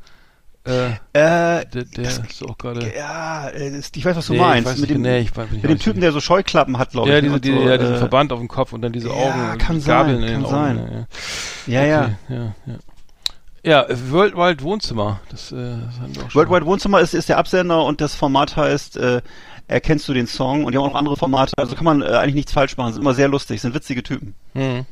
Äh, 0.63 0.89
äh, 1.13 1.65
der, 1.65 1.85
der 1.85 2.03
ist 2.05 2.43
auch 2.47 2.55
gerade. 2.55 2.91
ja, 2.95 3.47
äh, 3.47 3.69
ist- 3.79 3.97
ich 3.97 4.05
weiß, 4.05 4.15
was 4.15 4.27
du 4.27 4.33
Nee, 4.33 4.39
meinst. 4.39 4.77
mit 4.77 4.91
dem, 4.91 5.01
nee, 5.01 5.27
weiß 5.33 5.49
mit 5.51 5.63
dem 5.63 5.79
Typen, 5.79 5.95
nicht. 5.99 6.03
der 6.03 6.11
so 6.11 6.19
Scheuklappen 6.19 6.77
hat, 6.77 6.91
glaube 6.91 7.09
Ja, 7.09 7.17
ich. 7.17 7.23
diese, 7.23 7.39
die, 7.41 7.51
so, 7.51 7.67
ja, 7.67 7.77
diesen 7.79 7.95
äh, 7.95 7.97
Verband 7.97 8.31
auf 8.31 8.37
dem 8.37 8.47
Kopf 8.47 8.71
und 8.71 8.83
dann 8.83 8.91
diese 8.91 9.07
ja, 9.07 9.13
Augen, 9.15 9.57
kann 9.57 9.77
die 9.77 9.81
sein, 9.81 9.97
Gabeln 9.97 10.21
in 10.23 10.33
kann 10.33 10.41
den 10.43 10.49
sein. 10.51 10.79
Augen. 10.79 11.07
Ja, 11.65 11.81
Ja, 11.81 11.85
ja. 11.87 12.01
Okay, 12.03 12.15
ja, 12.29 12.55
ja. 12.67 12.73
Ja, 13.63 13.85
Worldwide 14.09 14.63
Wohnzimmer. 14.63 15.19
Das, 15.29 15.51
äh, 15.51 15.55
das 15.55 15.99
haben 15.99 16.15
wir 16.15 16.23
auch 16.25 16.31
schon. 16.31 16.39
Worldwide 16.39 16.65
Wohnzimmer 16.65 16.99
ist, 16.99 17.13
ist 17.13 17.29
der 17.29 17.37
Absender 17.37 17.83
und 17.85 18.01
das 18.01 18.15
Format 18.15 18.55
heißt 18.57 18.97
äh, 18.97 19.21
Erkennst 19.67 20.07
du 20.09 20.13
den 20.13 20.27
Song? 20.27 20.65
Und 20.65 20.73
die 20.73 20.77
haben 20.77 20.83
auch 20.85 20.89
noch 20.89 20.99
andere 20.99 21.15
Formate, 21.15 21.53
also 21.57 21.75
kann 21.75 21.85
man 21.85 22.01
äh, 22.01 22.05
eigentlich 22.07 22.35
nichts 22.35 22.51
falsch 22.51 22.75
machen, 22.75 22.91
sind 22.93 23.01
immer 23.01 23.13
sehr 23.13 23.29
lustig, 23.29 23.61
sind 23.61 23.73
witzige 23.73 24.03
Typen. 24.03 24.35
Mhm. 24.53 24.85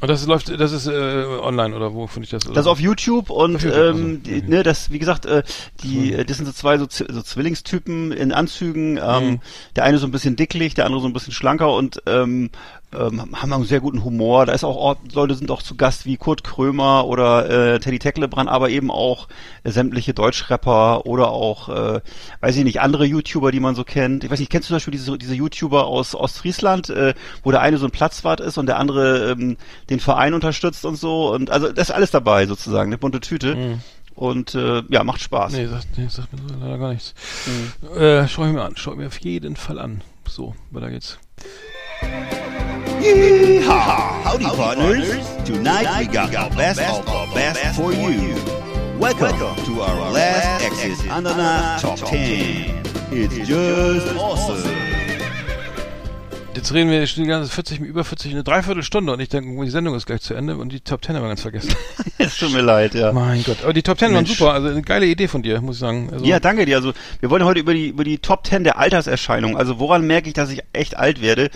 Und 0.00 0.08
das 0.08 0.26
läuft, 0.26 0.48
das 0.58 0.72
ist 0.72 0.86
äh, 0.86 0.92
online 0.92 1.74
oder 1.76 1.92
wo 1.92 2.06
finde 2.06 2.24
ich 2.24 2.30
das? 2.30 2.46
Oder? 2.46 2.54
Das 2.54 2.64
ist 2.64 2.70
auf 2.70 2.80
YouTube 2.80 3.28
und 3.28 3.56
Auf 3.56 3.62
YouTube, 3.62 3.78
also. 3.78 3.98
ähm, 3.98 4.22
die, 4.22 4.42
ne, 4.42 4.62
das, 4.62 4.90
wie 4.90 4.98
gesagt, 4.98 5.26
äh, 5.26 5.42
die, 5.82 6.14
äh, 6.14 6.24
das 6.24 6.38
sind 6.38 6.46
so 6.46 6.52
zwei 6.52 6.78
so, 6.78 6.86
so 6.88 7.22
Zwillingstypen 7.22 8.10
in 8.12 8.32
Anzügen. 8.32 8.98
Ähm, 9.02 9.24
Mhm. 9.24 9.40
Der 9.76 9.84
eine 9.84 9.98
so 9.98 10.06
ein 10.06 10.10
bisschen 10.10 10.36
dicklich, 10.36 10.74
der 10.74 10.86
andere 10.86 11.00
so 11.02 11.06
ein 11.06 11.12
bisschen 11.12 11.32
schlanker 11.34 11.72
und 11.72 12.02
ähm, 12.06 12.50
ähm, 12.98 13.32
haben 13.34 13.52
einen 13.52 13.64
sehr 13.64 13.80
guten 13.80 14.04
Humor. 14.04 14.46
Da 14.46 14.52
ist 14.52 14.64
auch 14.64 14.76
Ort, 14.76 14.98
Leute 15.12 15.34
sind 15.34 15.50
auch 15.50 15.62
zu 15.62 15.76
Gast 15.76 16.06
wie 16.06 16.16
Kurt 16.16 16.44
Krömer 16.44 17.06
oder 17.06 17.74
äh, 17.74 17.78
Teddy 17.80 17.98
Tecklebrand, 17.98 18.48
aber 18.48 18.70
eben 18.70 18.90
auch 18.90 19.28
äh, 19.62 19.70
sämtliche 19.70 20.14
Deutschrapper 20.14 21.06
oder 21.06 21.30
auch, 21.30 21.68
äh, 21.68 22.00
weiß 22.40 22.56
ich 22.56 22.64
nicht, 22.64 22.80
andere 22.80 23.04
YouTuber, 23.04 23.50
die 23.50 23.60
man 23.60 23.74
so 23.74 23.84
kennt. 23.84 24.24
Ich 24.24 24.30
weiß 24.30 24.38
nicht, 24.38 24.50
kennst 24.50 24.68
du 24.68 24.70
zum 24.70 24.76
Beispiel 24.76 24.92
diese, 24.92 25.18
diese 25.18 25.34
YouTuber 25.34 25.86
aus 25.86 26.14
Ostfriesland, 26.14 26.90
äh, 26.90 27.14
wo 27.42 27.50
der 27.50 27.60
eine 27.60 27.78
so 27.78 27.86
ein 27.86 27.90
Platzwart 27.90 28.40
ist 28.40 28.58
und 28.58 28.66
der 28.66 28.78
andere 28.78 29.32
ähm, 29.32 29.56
den 29.90 30.00
Verein 30.00 30.34
unterstützt 30.34 30.84
und 30.84 30.96
so. 30.96 31.32
Und 31.32 31.50
also 31.50 31.72
das 31.72 31.88
ist 31.88 31.94
alles 31.94 32.10
dabei 32.10 32.46
sozusagen, 32.46 32.90
eine 32.90 32.98
bunte 32.98 33.20
Tüte. 33.20 33.54
Mhm. 33.54 33.80
Und 34.14 34.54
äh, 34.54 34.82
ja, 34.90 35.02
macht 35.02 35.20
Spaß. 35.20 35.52
Nee, 35.52 35.66
sagt, 35.66 35.98
nee, 35.98 36.06
sagt 36.08 36.32
mir 36.32 36.40
leider 36.60 36.78
gar 36.78 36.92
nichts. 36.92 37.14
Äh, 37.96 38.28
schau 38.28 38.46
ich 38.46 38.52
mir 38.52 38.62
an, 38.62 38.74
schau 38.76 38.92
ich 38.92 38.98
mir 38.98 39.08
auf 39.08 39.18
jeden 39.18 39.56
Fall 39.56 39.78
an. 39.78 40.02
So, 40.28 40.54
weiter 40.70 40.90
geht's. 40.90 41.18
Yeehaw! 43.04 44.22
Howdy, 44.24 44.44
partners. 44.44 45.26
Tonight 45.44 45.86
we 46.00 46.06
got 46.06 46.34
our 46.34 46.48
best 46.56 46.80
of 46.80 47.06
our 47.06 47.26
best 47.34 47.76
for 47.76 47.92
you. 47.92 48.34
Welcome 48.98 49.36
to 49.66 49.82
our 49.82 50.10
last 50.10 50.64
Exit 50.64 51.10
Ananas 51.12 51.82
Top 51.82 51.98
10. 51.98 52.82
It's 53.12 53.46
just 53.46 54.16
awesome. 54.16 54.64
Jetzt 56.54 56.72
reden 56.72 56.88
wir 56.88 57.06
schon 57.06 57.24
die 57.24 57.28
ganze 57.28 57.50
40, 57.50 57.80
über 57.80 58.04
40, 58.04 58.32
eine 58.32 58.44
Dreiviertelstunde 58.44 59.12
und 59.12 59.20
ich 59.20 59.28
denke, 59.28 59.62
die 59.64 59.70
Sendung 59.70 59.94
ist 59.96 60.06
gleich 60.06 60.22
zu 60.22 60.32
Ende 60.32 60.56
und 60.56 60.72
die 60.72 60.80
Top 60.80 61.04
10 61.04 61.14
haben 61.16 61.24
wir 61.24 61.28
ganz 61.28 61.42
vergessen. 61.42 61.74
Es 62.16 62.38
tut 62.38 62.52
mir 62.52 62.62
leid, 62.62 62.94
ja. 62.94 63.12
mein 63.12 63.42
Gott. 63.42 63.58
Aber 63.64 63.72
die 63.74 63.82
Top 63.82 63.98
10 63.98 64.12
Mensch. 64.12 64.30
waren 64.30 64.36
super, 64.36 64.52
also 64.54 64.68
eine 64.68 64.80
geile 64.80 65.04
Idee 65.04 65.28
von 65.28 65.42
dir, 65.42 65.60
muss 65.60 65.76
ich 65.76 65.80
sagen. 65.80 66.08
Also, 66.10 66.24
Ja, 66.24 66.40
danke 66.40 66.64
dir. 66.64 66.76
Also 66.76 66.94
wir 67.20 67.28
wollen 67.28 67.44
heute 67.44 67.60
über 67.60 67.74
die 67.74 67.88
über 67.88 68.04
die 68.04 68.18
Top 68.18 68.46
10 68.46 68.64
der 68.64 68.78
Alterserscheinungen. 68.78 69.56
Also 69.56 69.78
woran 69.78 70.06
merke 70.06 70.28
ich, 70.28 70.34
dass 70.34 70.48
ich 70.48 70.62
echt 70.72 70.96
alt 70.96 71.20
werde? 71.20 71.50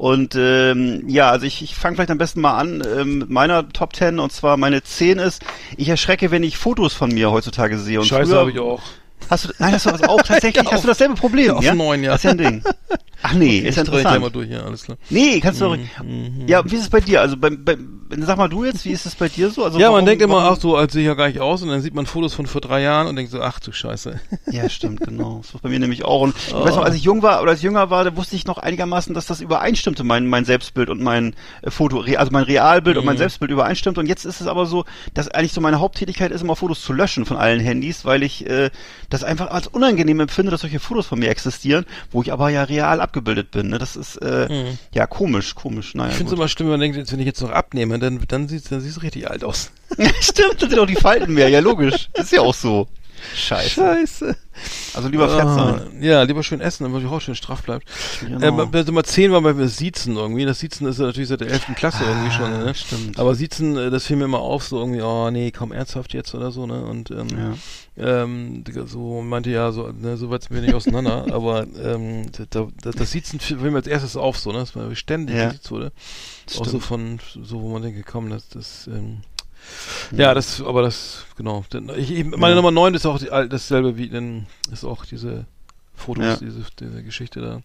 Und 0.00 0.34
ähm, 0.34 1.04
ja, 1.08 1.28
also 1.30 1.44
ich, 1.44 1.60
ich 1.60 1.74
fange 1.74 1.96
vielleicht 1.96 2.10
am 2.10 2.16
besten 2.16 2.40
mal 2.40 2.56
an 2.56 2.82
ähm, 2.96 3.18
mit 3.18 3.28
meiner 3.28 3.68
Top 3.68 3.94
10 3.94 4.18
und 4.18 4.32
zwar 4.32 4.56
meine 4.56 4.82
10 4.82 5.18
ist, 5.18 5.42
ich 5.76 5.90
erschrecke, 5.90 6.30
wenn 6.30 6.42
ich 6.42 6.56
Fotos 6.56 6.94
von 6.94 7.10
mir 7.12 7.30
heutzutage 7.30 7.76
sehe. 7.78 8.00
Und 8.00 8.06
Scheiße 8.06 8.34
habe 8.34 8.50
ich 8.50 8.58
auch. 8.58 8.80
Hast 9.28 9.44
du, 9.44 9.48
nein, 9.58 9.74
hast 9.74 9.84
du 9.84 9.90
das 9.90 10.02
auch 10.04 10.22
tatsächlich? 10.26 10.72
Hast 10.72 10.84
du 10.84 10.88
dasselbe 10.88 11.16
Problem? 11.16 11.50
auf 11.52 11.62
ja? 11.62 11.74
neun, 11.74 12.02
ja. 12.02 12.12
Das 12.12 12.20
ist 12.20 12.24
ja 12.24 12.30
ein 12.30 12.38
Ding. 12.38 12.64
Ach 13.22 13.34
nee, 13.34 13.58
ist 13.58 13.76
ja 13.76 13.82
Ich 13.82 13.90
dreh 13.90 14.00
gleich 14.00 14.18
mal 14.18 14.28
interessant. 14.28 14.34
durch, 14.36 14.48
ja, 14.48 14.62
alles 14.62 14.84
klar. 14.84 14.96
Nee, 15.10 15.38
kannst 15.38 15.60
du 15.60 15.66
doch. 15.66 15.76
Mhm, 15.76 16.46
Ja, 16.46 16.64
wie 16.64 16.76
ist 16.76 16.80
es 16.84 16.88
bei 16.88 17.00
dir? 17.00 17.20
Also 17.20 17.36
beim, 17.36 17.62
beim, 17.62 17.99
sag 18.18 18.36
mal 18.38 18.48
du 18.48 18.64
jetzt, 18.64 18.84
wie 18.84 18.90
ist 18.90 19.06
es 19.06 19.14
bei 19.14 19.28
dir 19.28 19.50
so? 19.50 19.64
Also 19.64 19.78
Ja, 19.78 19.86
man 19.88 19.94
warum- 19.94 20.06
denkt 20.06 20.22
immer, 20.22 20.34
warum- 20.36 20.54
ach 20.56 20.60
so, 20.60 20.76
als 20.76 20.92
sehe 20.92 21.02
ich 21.02 21.06
ja 21.08 21.14
gar 21.14 21.28
nicht 21.28 21.40
aus 21.40 21.62
und 21.62 21.68
dann 21.68 21.80
sieht 21.80 21.94
man 21.94 22.06
Fotos 22.06 22.34
von 22.34 22.46
vor 22.46 22.60
drei 22.60 22.82
Jahren 22.82 23.06
und 23.06 23.16
denkt 23.16 23.30
so, 23.30 23.40
ach 23.40 23.60
du 23.60 23.72
Scheiße. 23.72 24.20
Ja, 24.50 24.68
stimmt, 24.68 25.00
genau. 25.00 25.40
Das 25.42 25.54
war 25.54 25.60
bei 25.62 25.68
mir 25.68 25.78
nämlich 25.78 26.04
auch. 26.04 26.22
Und 26.22 26.34
ich 26.36 26.52
weiß 26.54 26.74
noch, 26.74 26.84
als 26.84 26.94
ich 26.96 27.02
jung 27.04 27.22
war 27.22 27.40
oder 27.42 27.50
als 27.52 27.60
ich 27.60 27.64
jünger 27.64 27.90
war, 27.90 28.04
da 28.04 28.16
wusste 28.16 28.34
ich 28.36 28.46
noch 28.46 28.58
einigermaßen, 28.58 29.14
dass 29.14 29.26
das 29.26 29.40
übereinstimmte, 29.40 30.02
mein, 30.02 30.26
mein 30.26 30.44
Selbstbild 30.44 30.90
und 30.90 31.00
mein 31.00 31.34
äh, 31.62 31.70
Foto, 31.70 32.00
also 32.16 32.32
mein 32.32 32.44
Realbild 32.44 32.96
und 32.96 33.04
mein 33.04 33.16
Selbstbild 33.16 33.50
übereinstimmt. 33.50 33.96
Und 33.98 34.06
jetzt 34.06 34.24
ist 34.24 34.40
es 34.40 34.46
aber 34.46 34.66
so, 34.66 34.84
dass 35.14 35.28
eigentlich 35.28 35.52
so 35.52 35.60
meine 35.60 35.78
Haupttätigkeit 35.80 36.32
ist, 36.32 36.42
immer 36.42 36.56
Fotos 36.56 36.82
zu 36.82 36.92
löschen 36.92 37.26
von 37.26 37.36
allen 37.36 37.60
Handys, 37.60 38.04
weil 38.04 38.22
ich 38.22 38.46
äh, 38.48 38.70
das 39.08 39.22
einfach 39.24 39.50
als 39.50 39.68
unangenehm 39.68 40.18
empfinde, 40.20 40.50
dass 40.50 40.62
solche 40.62 40.80
Fotos 40.80 41.06
von 41.06 41.18
mir 41.18 41.28
existieren, 41.30 41.86
wo 42.10 42.22
ich 42.22 42.32
aber 42.32 42.48
ja 42.50 42.64
real 42.64 43.00
abgebildet 43.00 43.50
bin. 43.52 43.68
Ne? 43.68 43.78
Das 43.78 43.94
ist 43.96 44.16
äh, 44.16 44.48
ja 44.92 45.06
komisch, 45.06 45.54
komisch. 45.54 45.94
Naja, 45.94 46.10
Ich 46.10 46.16
finde 46.16 46.32
es 46.32 46.38
immer 46.38 46.48
schlimm, 46.48 46.66
wenn 46.68 46.72
man 46.72 46.80
denkt, 46.80 46.96
jetzt, 46.96 47.12
wenn 47.12 47.20
ich 47.20 47.26
jetzt 47.26 47.40
noch 47.40 47.50
abnehme, 47.50 47.99
dann, 48.00 48.20
dann 48.28 48.48
sieht 48.48 48.70
dann 48.70 48.80
siehst 48.80 48.96
du 48.96 49.00
richtig 49.00 49.30
alt 49.30 49.44
aus. 49.44 49.70
Stimmt, 50.20 50.60
das 50.60 50.70
sind 50.70 50.78
auch 50.78 50.86
die 50.86 50.96
Falten 50.96 51.34
mehr, 51.34 51.48
ja 51.48 51.60
logisch. 51.60 52.08
Ist 52.14 52.32
ja 52.32 52.40
auch 52.40 52.54
so. 52.54 52.88
Scheiße. 53.34 53.68
Scheiße. 53.70 54.36
Also 54.94 55.08
lieber 55.08 55.28
fett 55.28 55.48
sein. 55.48 55.80
Ah, 55.80 56.04
ja, 56.04 56.22
lieber 56.22 56.42
schön 56.42 56.60
essen, 56.60 56.84
damit 56.84 57.02
die 57.02 57.06
Haut 57.06 57.22
schön 57.22 57.34
straff 57.34 57.62
bleibt. 57.62 57.86
Genau. 58.20 58.62
Äh, 58.62 58.66
bei 58.66 58.82
Nummer 58.82 59.04
10 59.04 59.32
war 59.32 59.40
bei 59.40 59.54
mir 59.54 59.68
Siezen 59.68 60.16
irgendwie. 60.16 60.44
Das 60.44 60.58
Siezen 60.60 60.86
ist 60.86 60.98
ja 60.98 61.06
natürlich 61.06 61.28
seit 61.28 61.40
der 61.40 61.48
11. 61.48 61.74
Klasse 61.76 62.04
irgendwie 62.04 62.30
schon. 62.30 62.50
Ne? 62.50 62.66
Ah, 62.68 62.74
stimmt. 62.74 63.18
Aber 63.18 63.34
Siezen, 63.34 63.76
äh, 63.76 63.90
das 63.90 64.06
fiel 64.06 64.16
mir 64.16 64.24
immer 64.24 64.40
auf, 64.40 64.64
so 64.64 64.78
irgendwie, 64.78 65.00
oh 65.02 65.30
nee, 65.30 65.50
komm 65.50 65.72
ernsthaft 65.72 66.12
jetzt 66.12 66.34
oder 66.34 66.50
so, 66.50 66.66
ne? 66.66 66.84
Und 66.84 67.10
ähm, 67.10 67.54
ähm, 67.96 68.64
so 68.86 69.22
meinte 69.22 69.50
ja, 69.50 69.72
so, 69.72 69.88
ne, 69.92 70.16
so 70.16 70.30
weit 70.30 70.42
sind 70.42 70.54
wir 70.54 70.62
nicht 70.62 70.74
auseinander, 70.74 71.26
aber 71.32 71.66
ähm, 71.82 72.26
da, 72.50 72.68
da, 72.82 72.90
das 72.90 73.10
Siezen 73.12 73.40
fiel 73.40 73.56
mir 73.56 73.76
als 73.76 73.86
erstes 73.86 74.16
auf, 74.16 74.38
so, 74.38 74.52
ne? 74.52 74.58
Dass 74.58 74.74
man 74.74 74.94
ständig 74.96 75.36
Ja. 75.36 75.46
gesiezt 75.48 75.70
wurde. 75.70 75.92
Auch 76.48 76.52
Stimmt. 76.52 76.68
so 76.70 76.80
von, 76.80 77.20
so 77.44 77.62
wo 77.62 77.72
man 77.72 77.82
denkt, 77.82 78.04
komm, 78.06 78.28
das, 78.30 78.48
das, 78.48 78.88
ähm, 78.88 79.18
ja, 80.12 80.34
das, 80.34 80.60
aber 80.62 80.82
das, 80.82 81.24
genau. 81.36 81.64
Ich, 81.96 82.10
ich, 82.10 82.24
meine 82.24 82.50
Ja. 82.50 82.56
Nummer 82.56 82.70
9 82.70 82.94
ist 82.94 83.06
auch 83.06 83.18
die, 83.18 83.26
dasselbe 83.26 83.96
wie, 83.96 84.08
denn 84.08 84.46
ist 84.72 84.84
auch 84.84 85.04
diese 85.04 85.46
Fotos, 85.94 86.24
Ja. 86.24 86.36
diese, 86.36 86.62
diese 86.78 87.02
Geschichte 87.02 87.40
da. 87.40 87.62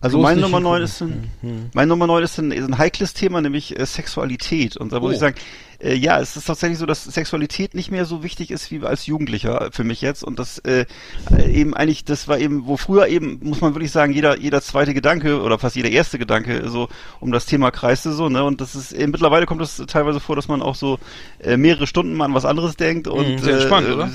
Also 0.00 0.16
Bloß 0.18 0.22
meine 0.30 0.40
Nummer 0.40 0.60
9 0.60 0.80
hingucken. 0.82 0.84
ist 0.84 1.02
ein, 1.02 1.30
Hm. 1.42 1.70
Meine 1.74 1.88
Nummer 1.88 2.06
9 2.06 2.22
ist 2.24 2.38
ein, 2.38 2.52
ist 2.52 2.64
ein 2.66 2.78
heikles 2.78 3.12
Thema, 3.12 3.40
nämlich 3.42 3.78
äh, 3.78 3.84
Sexualität. 3.84 4.76
Und 4.78 4.92
da 4.92 5.00
muss 5.00 5.10
Oh. 5.10 5.12
ich 5.12 5.18
sagen, 5.18 5.36
äh, 5.80 5.94
ja, 5.94 6.20
es 6.20 6.36
ist 6.36 6.46
tatsächlich 6.46 6.78
so, 6.78 6.86
dass 6.86 7.04
Sexualität 7.04 7.74
nicht 7.74 7.90
mehr 7.90 8.04
so 8.04 8.22
wichtig 8.22 8.50
ist 8.50 8.70
wie 8.70 8.84
als 8.84 9.06
Jugendlicher 9.06 9.70
für 9.72 9.84
mich 9.84 10.00
jetzt. 10.00 10.22
Und 10.22 10.38
das 10.38 10.58
äh, 10.58 10.84
äh, 11.30 11.50
eben 11.50 11.74
eigentlich, 11.74 12.04
das 12.04 12.28
war 12.28 12.38
eben, 12.38 12.66
wo 12.66 12.76
früher 12.76 13.08
eben, 13.08 13.40
muss 13.42 13.60
man 13.60 13.74
wirklich 13.74 13.90
sagen, 13.92 14.12
jeder, 14.12 14.38
jeder 14.38 14.60
zweite 14.62 14.94
Gedanke 14.94 15.40
oder 15.42 15.58
fast 15.58 15.76
jeder 15.76 15.90
erste 15.90 16.18
Gedanke 16.18 16.68
so 16.68 16.88
um 17.20 17.32
das 17.32 17.46
Thema 17.46 17.70
kreiste 17.70 18.12
so, 18.12 18.28
ne? 18.28 18.44
Und 18.44 18.60
das 18.60 18.74
ist 18.74 18.92
äh, 18.92 19.06
mittlerweile 19.06 19.46
kommt 19.46 19.62
es 19.62 19.82
teilweise 19.86 20.20
vor, 20.20 20.36
dass 20.36 20.48
man 20.48 20.62
auch 20.62 20.74
so 20.74 20.98
äh, 21.42 21.56
mehrere 21.56 21.86
Stunden 21.86 22.14
mal 22.14 22.26
an 22.26 22.34
was 22.34 22.44
anderes 22.44 22.76
denkt 22.76 23.08
und 23.08 23.30
Mhm, 23.30 23.38
sehr 23.38 23.54
entspannt, 23.54 23.88
äh, 23.88 23.92
oder? 23.92 24.08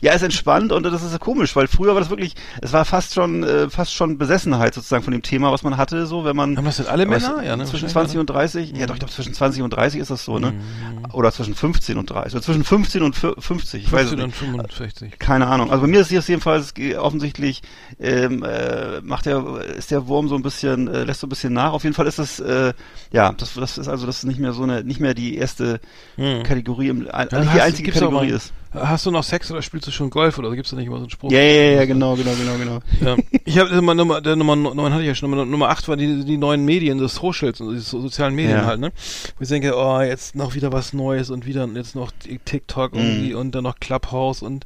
Ja, 0.00 0.12
ist 0.12 0.22
entspannt 0.22 0.72
und 0.72 0.82
das 0.84 1.02
ist 1.02 1.18
komisch, 1.20 1.54
weil 1.56 1.66
früher 1.68 1.94
war 1.94 2.00
das 2.00 2.10
wirklich, 2.10 2.34
es 2.60 2.72
war 2.72 2.84
fast 2.84 3.14
schon, 3.14 3.42
äh, 3.44 3.70
fast 3.70 3.94
schon 3.94 4.18
Besessenheit 4.18 4.74
sozusagen 4.74 5.02
von 5.02 5.12
dem 5.12 5.22
Thema, 5.22 5.52
was 5.52 5.62
man 5.62 5.76
hatte, 5.76 6.06
so, 6.06 6.24
wenn 6.24 6.36
man 6.36 6.56
Haben 6.56 6.64
das 6.64 6.76
denn 6.76 6.86
alle 6.86 7.06
Männer? 7.06 7.42
Ja, 7.42 7.56
ne? 7.56 7.64
Zwischen 7.64 7.84
Wahrscheinlich, 7.84 7.92
20 7.92 8.14
ne? 8.14 8.20
und 8.20 8.30
30? 8.30 8.72
Ja, 8.76 8.86
doch, 8.86 8.94
ich 8.94 9.00
glaube, 9.00 9.12
zwischen 9.12 9.34
20 9.34 9.62
und 9.62 9.70
30 9.70 10.00
ist 10.00 10.10
das 10.10 10.24
so, 10.24 10.38
ne? 10.38 10.52
Mhm. 10.52 10.91
Oder 11.12 11.32
zwischen 11.32 11.54
15 11.54 11.98
und 11.98 12.10
30. 12.10 12.34
Oder 12.34 12.42
zwischen 12.42 12.64
15 12.64 13.02
und 13.02 13.16
fü- 13.16 13.40
50, 13.40 13.84
ich 13.84 13.92
weiß 13.92 14.04
es 14.04 14.10
15 14.10 14.20
und 14.22 14.26
nicht. 14.28 14.38
65. 14.74 15.18
Keine 15.18 15.46
Ahnung. 15.46 15.70
Also 15.70 15.82
bei 15.82 15.86
mir 15.88 16.00
ist 16.00 16.12
es 16.12 16.28
jedenfalls 16.28 16.74
offensichtlich, 16.98 17.62
ähm, 18.00 18.42
äh, 18.42 19.00
macht 19.02 19.26
der, 19.26 19.44
ist 19.76 19.90
der 19.90 20.06
Wurm 20.06 20.28
so 20.28 20.34
ein 20.34 20.42
bisschen, 20.42 20.88
äh, 20.88 21.04
lässt 21.04 21.20
so 21.20 21.26
ein 21.26 21.30
bisschen 21.30 21.52
nach. 21.52 21.72
Auf 21.72 21.84
jeden 21.84 21.94
Fall 21.94 22.06
ist 22.06 22.18
das, 22.18 22.40
äh, 22.40 22.72
ja, 23.12 23.32
das, 23.32 23.54
das 23.54 23.78
ist 23.78 23.88
also, 23.88 24.06
das 24.06 24.18
ist 24.18 24.24
nicht 24.24 24.40
mehr 24.40 24.52
so 24.52 24.62
eine, 24.62 24.84
nicht 24.84 25.00
mehr 25.00 25.14
die 25.14 25.36
erste 25.36 25.80
Hm. 26.16 26.42
Kategorie, 26.42 26.88
im, 26.88 27.06
Ja, 27.06 27.24
die 27.26 27.36
hast- 27.36 27.60
einzige 27.60 27.92
Kategorie 27.92 28.28
ist. 28.30 28.52
Hast 28.74 29.04
du 29.04 29.10
noch 29.10 29.22
Sex 29.22 29.50
oder 29.50 29.60
spielst 29.60 29.86
du 29.86 29.90
schon 29.90 30.08
Golf 30.08 30.38
oder 30.38 30.50
gibt's 30.54 30.70
da 30.70 30.76
nicht 30.76 30.86
immer 30.86 30.96
so 30.96 31.02
einen 31.02 31.10
Spruch? 31.10 31.30
Ja, 31.30 31.40
ja, 31.40 31.72
ja, 31.72 31.84
genau, 31.84 32.16
genau, 32.16 32.32
genau, 32.34 32.56
genau. 32.56 32.78
Ja. 33.04 33.16
Ich 33.44 33.58
habe 33.58 33.74
Nummer, 33.74 33.94
Nummer, 33.94 34.20
der 34.22 34.34
Nummer 34.36 34.56
9 34.56 34.92
hatte 34.92 35.02
ich 35.02 35.08
ja 35.08 35.14
schon, 35.14 35.30
Nummer, 35.30 35.44
Nummer 35.44 35.68
8 35.68 35.88
war 35.88 35.96
die, 35.96 36.24
die 36.24 36.38
neuen 36.38 36.64
Medien, 36.64 36.96
das 36.98 37.16
Socials 37.16 37.60
und 37.60 37.74
die 37.74 37.80
so, 37.80 38.00
sozialen 38.00 38.34
Medien 38.34 38.56
Ja. 38.58 38.64
halt, 38.64 38.80
ne? 38.80 38.90
Wo 39.36 39.42
ich 39.42 39.48
denke, 39.48 39.74
oh, 39.76 40.00
jetzt 40.00 40.34
noch 40.36 40.54
wieder 40.54 40.72
was 40.72 40.92
Neues 40.94 41.28
und 41.28 41.44
wieder 41.44 41.66
jetzt 41.74 41.94
noch 41.94 42.12
TikTok 42.46 42.94
Mhm. 42.94 42.98
irgendwie 42.98 43.34
und 43.34 43.54
dann 43.54 43.64
noch 43.64 43.78
Clubhouse 43.78 44.40
und 44.42 44.64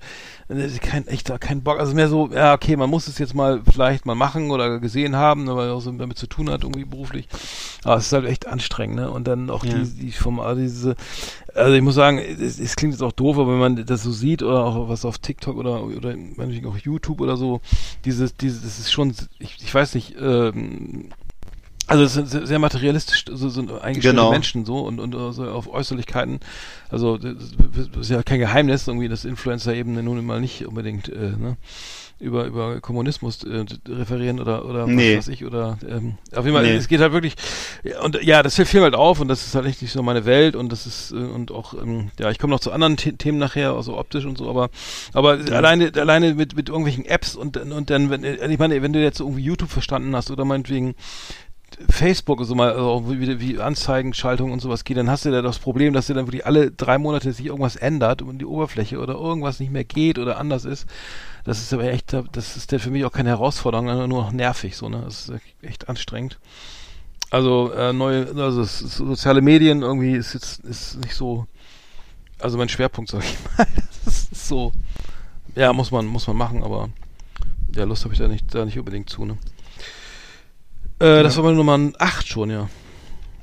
äh, 0.48 0.68
kein, 0.80 1.06
echt 1.08 1.28
da 1.28 1.38
kein 1.38 1.62
Bock. 1.62 1.80
Also 1.80 1.92
mehr 1.94 2.08
so, 2.08 2.30
ja, 2.32 2.54
okay, 2.54 2.76
man 2.76 2.88
muss 2.90 3.08
es 3.08 3.18
jetzt 3.18 3.34
mal 3.34 3.60
vielleicht 3.68 4.06
mal 4.06 4.14
machen 4.14 4.52
oder 4.52 4.78
gesehen 4.78 5.16
haben, 5.16 5.48
weil 5.48 5.70
auch 5.70 5.80
so 5.80 5.90
damit 5.90 6.16
zu 6.16 6.28
tun 6.28 6.48
hat, 6.50 6.62
irgendwie 6.62 6.84
beruflich. 6.84 7.26
Aber 7.82 7.96
es 7.96 8.06
ist 8.06 8.12
halt 8.12 8.26
echt 8.26 8.46
anstrengend, 8.46 8.96
ne? 8.96 9.10
Und 9.10 9.26
dann 9.26 9.50
auch 9.50 9.64
Ja. 9.64 9.74
die, 9.78 9.84
die 10.06 10.12
vom, 10.12 10.38
also 10.38 10.60
diese, 10.60 10.94
also 11.56 11.74
ich 11.74 11.82
muss 11.82 11.94
sagen, 11.94 12.18
es, 12.18 12.58
es 12.58 12.76
klingt 12.76 12.94
jetzt 12.94 13.02
auch 13.02 13.12
doof, 13.12 13.38
aber 13.38 13.52
wenn 13.52 13.58
man 13.58 13.86
das 13.86 14.02
so 14.02 14.12
sieht 14.12 14.42
oder 14.42 14.64
auch 14.64 14.88
was 14.88 15.04
auf 15.04 15.18
TikTok 15.18 15.56
oder 15.56 15.84
oder 15.84 16.14
meinetwegen 16.14 16.66
auch 16.66 16.76
YouTube 16.76 17.20
oder 17.20 17.36
so, 17.36 17.60
dieses, 18.04 18.36
dieses, 18.36 18.62
das 18.62 18.78
ist 18.78 18.92
schon, 18.92 19.14
ich, 19.38 19.56
ich 19.62 19.74
weiß 19.74 19.94
nicht, 19.94 20.16
ähm, 20.20 21.10
also 21.88 22.02
es 22.02 22.14
sind 22.14 22.28
sehr, 22.28 22.58
materialistisch, 22.58 23.26
so 23.30 23.48
sind 23.48 23.70
eingestellte 23.70 24.16
Genau. 24.16 24.30
Menschen 24.30 24.64
so 24.64 24.80
und, 24.80 24.98
und 24.98 25.12
so 25.32 25.48
auf 25.48 25.72
Äußerlichkeiten. 25.72 26.40
Also 26.88 27.16
das 27.16 27.54
das 27.56 27.88
ist 28.00 28.10
ja 28.10 28.24
kein 28.24 28.40
Geheimnis, 28.40 28.88
irgendwie, 28.88 29.08
dass 29.08 29.24
Influencer 29.24 29.72
eben 29.72 29.92
nun 29.92 30.24
mal 30.26 30.40
nicht 30.40 30.66
unbedingt 30.66 31.08
äh, 31.08 31.30
ne, 31.38 31.56
über 32.18 32.46
über 32.46 32.80
Kommunismus 32.80 33.44
äh, 33.44 33.64
referieren 33.88 34.40
oder 34.40 34.64
oder 34.64 34.86
Nee. 34.86 35.18
was 35.18 35.26
weiß 35.26 35.34
ich 35.34 35.44
oder 35.44 35.78
ähm, 35.86 36.14
auf 36.34 36.44
jeden 36.44 36.56
Fall 36.56 36.64
Nee. 36.64 36.74
es 36.76 36.88
geht 36.88 37.00
halt 37.00 37.12
wirklich 37.12 37.34
ja, 37.84 38.00
und 38.02 38.22
ja 38.22 38.42
das 38.42 38.54
fällt 38.54 38.68
viel 38.68 38.80
halt 38.80 38.94
auf 38.94 39.20
und 39.20 39.28
das 39.28 39.46
ist 39.46 39.54
halt 39.54 39.66
echt 39.66 39.82
nicht 39.82 39.92
so 39.92 40.02
meine 40.02 40.24
Welt 40.24 40.56
und 40.56 40.72
das 40.72 40.86
ist 40.86 41.12
äh, 41.12 41.16
und 41.16 41.52
auch 41.52 41.74
ähm, 41.74 42.10
ja 42.18 42.30
ich 42.30 42.38
komme 42.38 42.52
noch 42.52 42.60
zu 42.60 42.72
anderen 42.72 42.96
The 42.96 43.12
Themen 43.12 43.38
nachher 43.38 43.72
also 43.72 43.98
optisch 43.98 44.24
und 44.24 44.38
so 44.38 44.48
aber 44.48 44.70
aber 45.12 45.38
alleine 45.50 45.92
alleine 45.94 46.34
mit 46.34 46.56
mit 46.56 46.68
irgendwelchen 46.70 47.04
Apps 47.04 47.36
und 47.36 47.56
und 47.58 47.90
dann 47.90 48.08
wenn 48.08 48.24
äh, 48.24 48.46
ich 48.50 48.58
meine 48.58 48.80
wenn 48.80 48.92
du 48.94 49.02
jetzt 49.02 49.20
irgendwie 49.20 49.42
YouTube 49.42 49.70
verstanden 49.70 50.16
hast 50.16 50.30
oder 50.30 50.44
meinetwegen 50.46 50.94
Facebook 51.90 52.42
so 52.44 52.54
mal 52.54 52.72
also 52.72 53.10
wie, 53.10 53.40
wie 53.40 53.60
Anzeigenschaltung 53.60 54.52
und 54.52 54.60
sowas 54.60 54.84
geht, 54.84 54.96
dann 54.96 55.10
hast 55.10 55.24
du 55.24 55.30
ja 55.30 55.42
das 55.42 55.58
Problem, 55.58 55.92
dass 55.92 56.06
dir 56.06 56.14
dann 56.14 56.26
wirklich 56.26 56.46
alle 56.46 56.70
drei 56.70 56.96
Monate 56.96 57.32
sich 57.32 57.46
irgendwas 57.46 57.76
ändert 57.76 58.22
und 58.22 58.38
die 58.38 58.46
Oberfläche 58.46 58.98
oder 58.98 59.14
irgendwas 59.14 59.60
nicht 59.60 59.72
mehr 59.72 59.84
geht 59.84 60.18
oder 60.18 60.38
anders 60.38 60.64
ist. 60.64 60.86
Das 61.44 61.58
ist 61.58 61.72
aber 61.72 61.84
echt, 61.84 62.16
das 62.32 62.56
ist 62.56 62.72
dann 62.72 62.80
für 62.80 62.90
mich 62.90 63.04
auch 63.04 63.12
keine 63.12 63.28
Herausforderung, 63.28 63.88
sondern 63.88 64.08
nur 64.08 64.22
noch 64.22 64.32
nervig, 64.32 64.76
so, 64.76 64.88
ne? 64.88 65.02
Das 65.04 65.28
ist 65.28 65.40
echt 65.62 65.88
anstrengend. 65.88 66.38
Also, 67.30 67.72
äh, 67.72 67.92
neue, 67.92 68.28
also 68.36 68.64
soziale 68.64 69.42
Medien 69.42 69.82
irgendwie 69.82 70.12
ist 70.12 70.32
jetzt 70.32 70.60
ist 70.60 70.96
nicht 71.00 71.14
so, 71.14 71.46
also 72.38 72.56
mein 72.56 72.68
Schwerpunkt, 72.68 73.10
sag 73.10 73.22
ich 73.24 73.36
mal. 73.56 73.66
Das 74.04 74.28
ist 74.30 74.46
so, 74.46 74.72
ja, 75.56 75.72
muss 75.72 75.90
man, 75.90 76.06
muss 76.06 76.28
man 76.28 76.36
machen, 76.36 76.62
aber 76.62 76.90
ja, 77.74 77.82
Lust 77.82 78.04
habe 78.04 78.14
ich 78.14 78.20
da 78.20 78.28
nicht, 78.28 78.54
da 78.54 78.64
nicht 78.64 78.78
unbedingt 78.78 79.10
zu, 79.10 79.24
ne? 79.24 79.36
Äh, 80.98 81.22
Das 81.22 81.36
war 81.36 81.44
meine 81.44 81.56
Nummer 81.56 81.78
8 81.98 82.26
schon, 82.28 82.50
ja. 82.50 82.68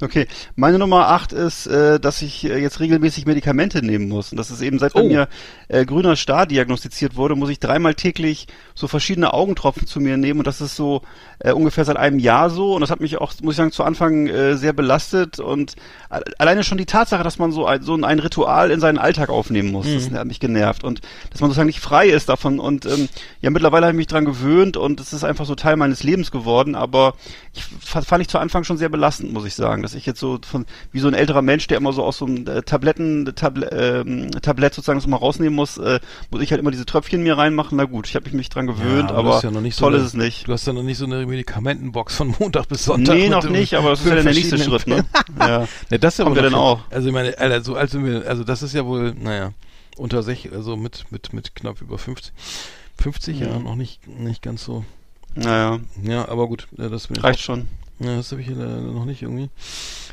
Okay, 0.02 0.28
meine 0.56 0.80
Nummer 0.80 1.08
8 1.10 1.32
ist, 1.32 1.66
äh, 1.68 1.98
dass 2.00 2.22
ich 2.22 2.44
äh, 2.44 2.58
jetzt 2.58 2.80
regelmäßig 2.82 3.26
Medikamente 3.26 3.86
nehmen 3.86 4.10
muss. 4.10 4.32
Und 4.32 4.38
das 4.38 4.52
ist 4.52 4.62
eben 4.62 4.78
seit 4.80 4.94
bei 4.94 5.02
Oh. 5.02 5.08
mir 5.08 5.30
äh, 5.70 5.86
grüner 5.86 6.16
Star 6.16 6.46
diagnostiziert 6.46 7.16
wurde, 7.16 7.36
muss 7.36 7.50
ich 7.50 7.60
dreimal 7.60 7.94
täglich 7.94 8.48
so 8.76 8.88
verschiedene 8.88 9.34
Augentropfen 9.34 9.88
zu 9.88 10.02
mir 10.02 10.18
nehmen. 10.18 10.40
Und 10.40 10.48
das 10.48 10.60
ist 10.62 10.76
so 10.76 11.04
äh, 11.40 11.52
ungefähr 11.54 11.86
seit 11.86 11.96
einem 11.96 12.20
Jahr 12.20 12.50
so. 12.50 12.74
Und 12.74 12.82
das 12.82 12.90
hat 12.90 13.00
mich 13.00 13.18
auch, 13.18 13.32
muss 13.42 13.54
ich 13.54 13.58
sagen, 13.58 13.72
zu 13.72 13.84
Anfang 13.84 14.28
äh, 14.28 14.58
sehr 14.58 14.74
belastet. 14.74 15.40
Und 15.40 15.76
alleine 16.38 16.64
schon 16.64 16.78
die 16.78 16.86
Tatsache, 16.86 17.24
dass 17.24 17.40
man 17.40 17.52
so 17.52 17.66
ein, 17.66 17.82
so 17.84 17.94
ein 17.96 18.20
Ritual 18.20 18.72
in 18.72 18.80
seinen 18.82 18.98
Alltag 18.98 19.30
aufnehmen 19.30 19.72
muss, 19.72 19.86
das 19.94 20.12
hat 20.12 20.28
mich 20.28 20.40
genervt. 20.42 20.84
Und 20.84 21.00
dass 21.32 21.40
man 21.40 21.50
sozusagen 21.50 21.68
nicht 21.68 21.80
frei 21.80 22.08
ist 22.08 22.28
davon. 22.28 22.60
Und 22.60 22.86
ähm, 22.86 23.08
ja, 23.42 23.52
mittlerweile 23.52 23.86
habe 23.86 23.94
ich 23.94 23.98
mich 23.98 24.08
dran 24.08 24.26
gewöhnt 24.26 24.76
und 24.76 25.00
es 25.00 25.14
ist 25.14 25.24
einfach 25.24 25.46
so 25.46 25.56
Teil 25.56 25.78
meines 25.78 26.04
Lebens 26.04 26.30
geworden. 26.32 26.76
Aber 26.76 27.14
ich 27.54 27.64
fand 27.64 28.22
ich 28.22 28.28
zu 28.28 28.40
Anfang 28.40 28.64
schon 28.66 28.78
sehr 28.78 28.90
belastend, 28.90 29.32
muss 29.32 29.46
ich 29.46 29.54
sagen, 29.56 29.83
dass 29.84 29.94
ich 29.94 30.06
jetzt 30.06 30.20
so 30.20 30.40
von 30.44 30.66
wie 30.92 31.00
so 31.00 31.08
ein 31.08 31.14
älterer 31.14 31.42
Mensch, 31.42 31.68
der 31.68 31.78
immer 31.78 31.94
so 31.94 32.04
aus 32.04 32.18
so 32.18 32.26
einem 32.26 32.48
äh, 32.48 32.64
Tabletten 32.64 33.32
Tabl 33.36 33.70
ähm, 33.72 34.32
Tablett 34.32 34.74
sozusagen 34.74 34.98
das 35.00 35.06
mal 35.08 35.18
rausnehmen 35.18 35.54
muss, 35.54 35.78
äh, 35.78 36.00
muss 36.32 36.42
ich 36.42 36.52
halt 36.52 36.60
immer 36.60 36.72
diese 36.72 36.86
Tröpfchen 36.86 37.22
mir 37.22 37.38
reinmachen. 37.38 37.78
Na 37.78 37.84
gut, 37.84 38.08
ich 38.08 38.16
habe 38.16 38.30
mich 38.36 38.50
dran 38.50 38.66
gewöhnt, 38.68 39.12
Ja, 39.12 39.16
aber, 39.16 39.38
ist 39.38 39.44
ja 39.44 39.52
noch 39.52 39.62
nicht 39.62 39.76
so 39.76 39.86
toll 39.86 39.94
eine- 39.94 40.02
ist 40.04 40.10
es 40.10 40.14
nicht. 40.16 40.48
Du 40.48 40.54
hast 40.54 40.66
ja 40.66 40.74
noch 40.74 40.84
nicht 40.84 40.98
so 40.98 41.06
eine 41.06 41.26
Medikamentenbox 41.26 42.16
von 42.16 42.34
Montag 42.40 42.68
bis 42.70 42.86
Sonntag. 42.86 43.16
Nee, 43.16 43.30
noch 43.30 43.48
nicht, 43.48 43.76
aber 43.76 43.92
das 43.92 44.00
ist 44.02 44.08
ja 44.08 44.16
der 44.16 44.24
nächste 44.34 44.58
Schritt, 44.58 44.88
ne? 44.88 45.06
ja. 45.40 45.68
Ja, 45.92 45.98
das 45.98 46.14
ist 46.14 46.18
ja 46.20 46.24
Kommt 46.26 46.38
ja 46.38 46.44
dann 46.44 46.56
auch. 46.56 46.80
Also 46.90 47.10
ich 47.10 47.14
meine, 47.14 47.38
Alter, 47.38 47.62
so 47.62 47.76
alt 47.76 47.90
sind 47.92 48.06
wir, 48.06 48.26
also 48.28 48.44
das 48.44 48.64
ist 48.64 48.74
ja 48.74 48.86
wohl, 48.86 49.14
naja, 49.14 49.52
unter 49.98 50.24
sich, 50.24 50.52
also 50.52 50.76
mit, 50.78 51.06
mit, 51.12 51.34
mit 51.34 51.56
knapp 51.56 51.82
über 51.82 51.98
50. 51.98 52.32
50 53.02 53.40
ja, 53.40 53.60
noch 53.60 53.76
nicht, 53.76 54.08
nicht 54.08 54.42
ganz 54.42 54.64
so. 54.64 54.86
Naja, 55.36 55.80
Ja, 56.04 56.28
aber 56.30 56.48
gut, 56.48 56.68
das 56.72 57.10
reicht 57.22 57.42
schon. 57.42 57.68
Ja, 58.00 58.18
das 58.18 58.32
habe 58.32 58.42
ich 58.42 58.48
hier 58.48 58.56
leider 58.58 58.82
noch 58.82 59.06
nicht 59.06 59.22
irgendwie. 59.22 59.50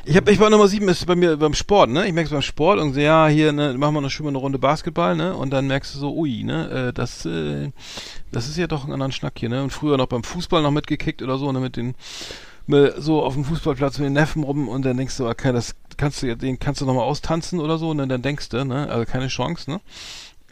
Ich 0.05 0.15
habe, 0.15 0.31
ich 0.31 0.39
war 0.39 0.49
Nummer 0.49 0.67
sieben, 0.67 0.87
ist 0.87 1.05
bei 1.05 1.15
mir 1.15 1.35
beim 1.37 1.53
Sport, 1.53 1.89
ne? 1.89 2.07
Ich 2.07 2.13
merke 2.13 2.27
es 2.27 2.31
beim 2.31 2.41
Sport 2.41 2.79
und 2.79 2.93
so, 2.93 2.99
ja, 2.99 3.27
hier, 3.27 3.51
ne, 3.51 3.73
machen 3.77 3.93
wir 3.95 4.01
noch 4.01 4.09
schon 4.09 4.25
mal 4.25 4.29
eine 4.29 4.37
Runde 4.37 4.59
Basketball, 4.59 5.15
ne? 5.15 5.35
Und 5.35 5.49
dann 5.51 5.67
merkst 5.67 5.93
du 5.95 5.99
so, 5.99 6.13
ui, 6.15 6.43
ne, 6.43 6.69
äh, 6.89 6.93
das, 6.93 7.25
äh, 7.25 7.71
das 8.31 8.47
ist 8.47 8.57
ja 8.57 8.67
doch 8.67 8.85
ein 8.85 8.93
anderer 8.93 9.11
Schnack 9.11 9.33
hier, 9.37 9.49
ne? 9.49 9.63
Und 9.63 9.71
früher 9.71 9.97
noch 9.97 10.07
beim 10.07 10.23
Fußball 10.23 10.61
noch 10.61 10.71
mitgekickt 10.71 11.21
oder 11.21 11.37
so, 11.37 11.51
ne, 11.51 11.59
mit 11.59 11.75
den, 11.75 11.95
mit, 12.67 12.93
so 12.97 13.23
auf 13.23 13.33
dem 13.33 13.45
Fußballplatz 13.45 13.97
mit 13.97 14.05
den 14.07 14.13
Neffen 14.13 14.43
rum 14.43 14.69
und 14.69 14.85
dann 14.85 14.97
denkst 14.97 15.17
du, 15.17 15.27
okay, 15.27 15.51
das 15.51 15.75
kannst 15.97 16.21
du, 16.21 16.27
ja- 16.27 16.35
den 16.35 16.59
kannst 16.59 16.81
du 16.81 16.85
noch 16.85 16.93
mal 16.93 17.03
austanzen 17.03 17.59
oder 17.59 17.77
so, 17.77 17.93
dann, 17.93 18.09
dann 18.09 18.21
denkst 18.21 18.49
du, 18.49 18.63
ne? 18.63 18.89
Also 18.89 19.05
keine 19.11 19.27
Chance, 19.27 19.69
ne? 19.71 19.81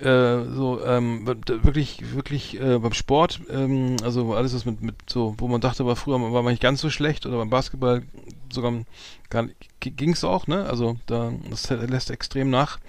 Äh, 0.02 0.46
so 0.54 0.84
ähm, 0.86 1.26
wirklich 1.26 2.14
wirklich 2.14 2.60
äh, 2.60 2.80
beim 2.80 2.94
Sport 2.94 3.42
ähm, 3.50 3.98
also 4.04 4.34
alles 4.34 4.54
was 4.54 4.66
mit 4.66 4.82
mit 4.82 4.96
so 5.08 5.36
wo 5.38 5.48
man 5.48 5.62
dachte 5.62 5.86
war 5.86 5.96
früher 5.96 6.22
war 6.22 6.44
man 6.44 6.54
nicht 6.54 6.62
ganz 6.62 6.82
so 6.82 6.90
schlecht 6.90 7.26
oder 7.26 7.38
beim 7.38 7.50
Basketball 7.50 8.04
sogar 8.52 8.74
gar 9.30 9.48
ging 9.80 10.14
es 10.14 10.24
auch 10.24 10.48
ne? 10.48 10.66
Also 10.66 10.98
da 11.06 11.32
das 11.50 11.70
lässt 11.70 12.12
extrem 12.12 12.50
nach. 12.50 12.80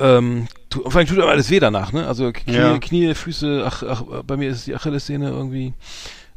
Ähm, 0.00 0.46
tu, 0.70 0.82
vor 0.82 0.96
allem 0.96 1.08
tut 1.08 1.18
einem 1.18 1.28
alles 1.28 1.50
weh 1.50 1.58
danach 1.58 1.92
ne? 1.92 2.06
Also 2.06 2.32
Knie, 2.32 2.54
Ja. 2.54 2.78
Knie 2.78 3.14
Füße 3.14 3.64
ach, 3.66 3.82
ach 3.82 4.02
bei 4.26 4.36
mir 4.36 4.50
ist 4.50 4.66
die 4.66 4.74
Achillessehne 4.74 5.28
irgendwie 5.30 5.74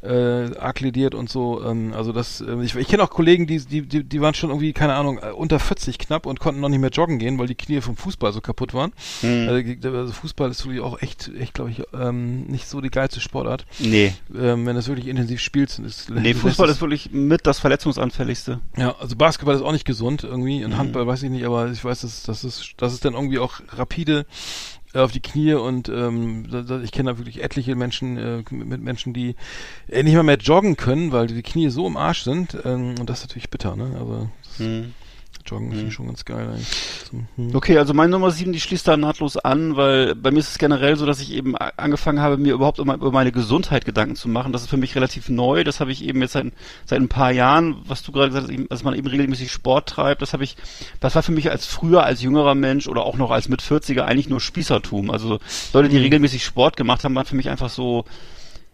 äh, 0.04 0.58
akklidiert 0.58 1.14
und 1.16 1.30
so. 1.30 1.64
Ähm, 1.64 1.93
also 1.93 2.12
das, 2.12 2.41
äh, 2.41 2.62
ich, 2.64 2.76
ich 2.76 2.88
kenne 2.88 3.04
auch 3.04 3.10
Kollegen, 3.10 3.45
die, 3.47 3.60
die, 3.60 3.82
die, 3.84 4.04
die 4.04 4.22
waren 4.22 4.34
schon 4.34 4.49
irgendwie, 4.49 4.74
keine 4.74 4.93
Ahnung, 4.95 5.20
äh, 5.22 5.32
unter 5.32 5.60
40 5.60 5.97
knapp 5.99 6.26
und 6.26 6.39
konnten 6.39 6.60
noch 6.62 6.70
nicht 6.70 6.80
mehr 6.80 6.89
joggen 6.89 7.20
gehen, 7.20 7.38
weil 7.38 7.47
die 7.47 7.56
Knie 7.56 7.82
vom 7.82 7.95
Fußball 7.95 8.34
so 8.34 8.41
kaputt 8.41 8.74
waren. 8.74 8.93
Hm. 9.22 9.47
Also, 9.47 9.97
also 9.97 10.14
Fußball 10.14 10.49
ist 10.49 10.66
wirklich 10.66 10.82
auch 10.82 11.02
echt, 11.02 11.32
echt 11.39 11.54
glaube 11.54 11.72
ich, 11.72 11.84
ähm, 11.93 12.43
nicht 12.45 12.68
so 12.68 12.82
die 12.82 12.89
geilste 12.89 13.20
Sportart. 13.20 13.66
Nee. 13.80 14.14
Ähm, 14.34 14.66
wenn 14.66 14.74
du 14.74 14.80
es 14.80 14.88
wirklich 14.88 15.08
intensiv 15.08 15.39
spielst. 15.39 15.80
Ist, 15.80 16.10
Nee, 16.10 16.34
Fußball 16.34 16.70
ist 16.70 16.82
wirklich 16.82 17.12
mit 17.12 17.45
das 17.45 17.60
verletzungsanfälligste. 17.60 18.60
ja, 18.78 18.95
also 18.99 19.16
Basketball 19.16 19.56
ist 19.56 19.62
auch 19.62 19.72
nicht 19.72 19.86
gesund 19.86 20.24
irgendwie 20.24 20.64
und 20.66 20.72
Mhm. 20.72 20.78
Handball 20.78 21.06
weiß 21.08 21.24
ich 21.24 21.30
nicht, 21.30 21.45
aber 21.45 21.70
ich 21.72 21.84
weiß, 21.84 22.02
dass 22.02 22.24
das 22.24 22.43
ist, 22.43 22.74
das 22.78 22.93
ist 22.93 23.06
dann 23.06 23.14
irgendwie 23.14 23.39
auch 23.39 23.60
rapide 23.74 24.26
auf 24.94 25.12
die 25.12 25.22
Knie 25.22 25.54
und 25.54 25.89
ähm, 25.89 26.46
ich 26.84 26.92
kenne 26.92 27.12
da 27.12 27.18
wirklich 27.18 27.44
etliche 27.44 27.76
Menschen 27.76 28.18
äh, 28.18 28.44
mit 28.52 28.82
Menschen, 28.82 29.14
die 29.14 29.36
äh, 29.88 30.04
nicht 30.04 30.16
mal 30.16 30.24
mehr 30.24 30.38
joggen 30.38 30.78
können, 30.78 31.12
weil 31.12 31.28
die 31.28 31.42
Knie 31.42 31.70
so 31.70 31.88
im 31.88 31.98
Arsch 31.98 32.24
sind 32.24 32.58
ähm, 32.66 32.96
und 33.00 33.10
das 33.10 33.20
ist 33.20 33.30
natürlich 33.30 33.50
bitter, 33.50 33.76
ne? 33.76 33.92
Das 33.94 34.60
Hm. 34.60 34.94
Joggen 35.46 35.72
finde 35.72 35.88
ich 35.88 35.94
schon 35.94 36.08
ganz 36.08 36.26
geil 36.26 36.48
eigentlich. 36.48 36.68
Zum, 37.10 37.28
hm. 37.36 37.56
Okay, 37.56 37.78
also 37.78 37.94
meine 37.94 38.12
Nummer 38.12 38.32
sieben, 38.32 38.54
die 38.54 38.60
schließt 38.60 38.88
da 38.88 38.98
nahtlos 38.98 39.38
an, 39.38 39.76
weil 39.76 40.16
bei 40.16 40.32
mir 40.32 40.39
ist 40.39 40.50
es 40.50 40.58
generell 40.58 40.96
so, 40.96 41.06
dass 41.06 41.20
ich 41.20 41.32
eben 41.34 41.56
angefangen 41.56 42.20
habe, 42.20 42.38
mir 42.38 42.54
überhaupt 42.54 42.80
über 42.80 43.12
meine 43.12 43.32
Gesundheit 43.32 43.86
Gedanken 43.86 44.16
zu 44.16 44.30
machen. 44.30 44.54
Das 44.54 44.62
ist 44.62 44.70
für 44.70 44.78
mich 44.78 44.96
relativ 44.96 45.30
neu. 45.30 45.64
Das 45.64 45.80
habe 45.80 45.92
ich 45.92 46.04
eben 46.04 46.22
jetzt 46.22 46.34
seit, 46.34 46.48
seit 46.86 47.00
ein 47.00 47.10
paar 47.10 47.32
Jahren, 47.32 47.78
was 47.86 48.04
du 48.04 48.12
gerade 48.12 48.30
gesagt 48.30 48.52
hast, 48.52 48.70
dass 48.70 48.84
man 48.84 48.96
eben 48.96 49.08
regelmäßig 49.08 49.52
Sport 49.52 49.89
treibt. 49.89 50.22
Das 50.22 50.34
habe 50.34 50.44
ich, 50.44 50.58
das 51.00 51.16
war 51.16 51.24
für 51.24 51.32
mich 51.32 51.52
als 51.52 51.66
früher, 51.66 52.04
als 52.04 52.22
jüngerer 52.22 52.56
Mensch 52.56 52.88
oder 52.88 53.04
auch 53.04 53.18
noch 53.18 53.32
als 53.32 53.50
mit 53.50 53.62
40er 53.62 54.02
eigentlich 54.02 54.30
nur 54.30 54.39
Spießertum. 54.39 55.12
Also 55.12 55.39
Leute, 55.74 55.89
die 55.89 55.98
regelmäßig 55.98 56.44
Sport 56.44 56.78
gemacht 56.78 57.04
haben, 57.04 57.16
waren 57.16 57.26
für 57.26 57.36
mich 57.36 57.50
einfach 57.50 57.70
so, 57.70 58.06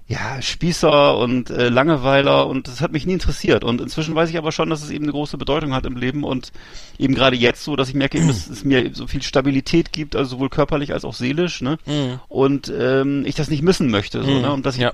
ja, 0.10 0.42
Spießer 0.42 1.18
und 1.18 1.50
äh, 1.50 1.68
Langeweiler 1.70 2.48
und 2.48 2.68
das 2.70 2.80
hat 2.80 2.94
mich 2.94 3.06
nie 3.06 3.14
interessiert. 3.14 3.64
Und 3.66 3.82
inzwischen 3.82 4.16
weiß 4.16 4.30
ich 4.30 4.38
aber 4.38 4.54
schon, 4.54 4.70
dass 4.70 4.82
es 4.82 4.90
eben 4.90 5.04
eine 5.04 5.12
große 5.12 5.38
Bedeutung 5.38 5.74
hat 5.74 5.86
im 5.86 5.98
Leben 5.98 6.24
und 6.24 6.52
eben 6.98 7.14
gerade 7.14 7.36
jetzt 7.36 7.64
so, 7.64 7.76
dass 7.76 7.90
ich 7.90 7.96
merke, 7.96 8.18
eben, 8.18 8.28
dass 8.28 8.48
es 8.48 8.64
mir 8.64 8.92
so 8.94 9.06
viel 9.08 9.22
Stabilität 9.22 9.92
gibt, 9.92 10.16
also 10.16 10.32
sowohl 10.38 10.50
körperlich 10.50 10.94
als 10.94 11.04
auch 11.04 11.14
seelisch, 11.14 11.62
ne? 11.62 11.78
Mhm. 11.86 12.20
Und 12.30 12.72
ähm, 12.78 13.24
ich 13.26 13.36
das 13.36 13.50
nicht 13.50 13.64
missen 13.64 13.90
möchte, 13.92 14.24
so, 14.24 14.32
Mhm. 14.32 14.42
ne? 14.42 14.54
Und 14.54 14.66
dass 14.66 14.76
ich 14.76 14.82
Ja. 14.82 14.94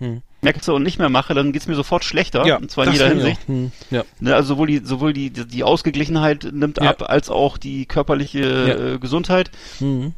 Hm. 0.00 0.22
merke 0.42 0.60
so 0.62 0.76
und 0.76 0.84
nicht 0.84 1.00
mehr 1.00 1.08
mache, 1.08 1.34
dann 1.34 1.50
geht's 1.52 1.66
mir 1.66 1.74
sofort 1.74 2.04
schlechter. 2.04 2.46
Ja, 2.46 2.56
und 2.58 2.70
zwar 2.70 2.86
in 2.86 2.92
jeder 2.92 3.08
Hinsicht. 3.08 3.40
auch. 3.42 3.48
Hm. 3.48 3.72
Ja. 3.90 4.04
Ne, 4.20 4.32
also 4.34 4.54
sowohl 4.54 4.68
die, 4.68 4.78
sowohl 4.84 5.12
die, 5.12 5.30
die, 5.30 5.44
die 5.44 5.64
Ausgeglichenheit 5.64 6.48
nimmt 6.52 6.78
Ja. 6.80 6.90
ab, 6.90 7.02
als 7.10 7.28
auch 7.30 7.58
die 7.58 7.84
körperliche 7.84 8.94
äh, 8.94 8.98
Gesundheit. 9.00 9.50
Mhm. 9.80 10.14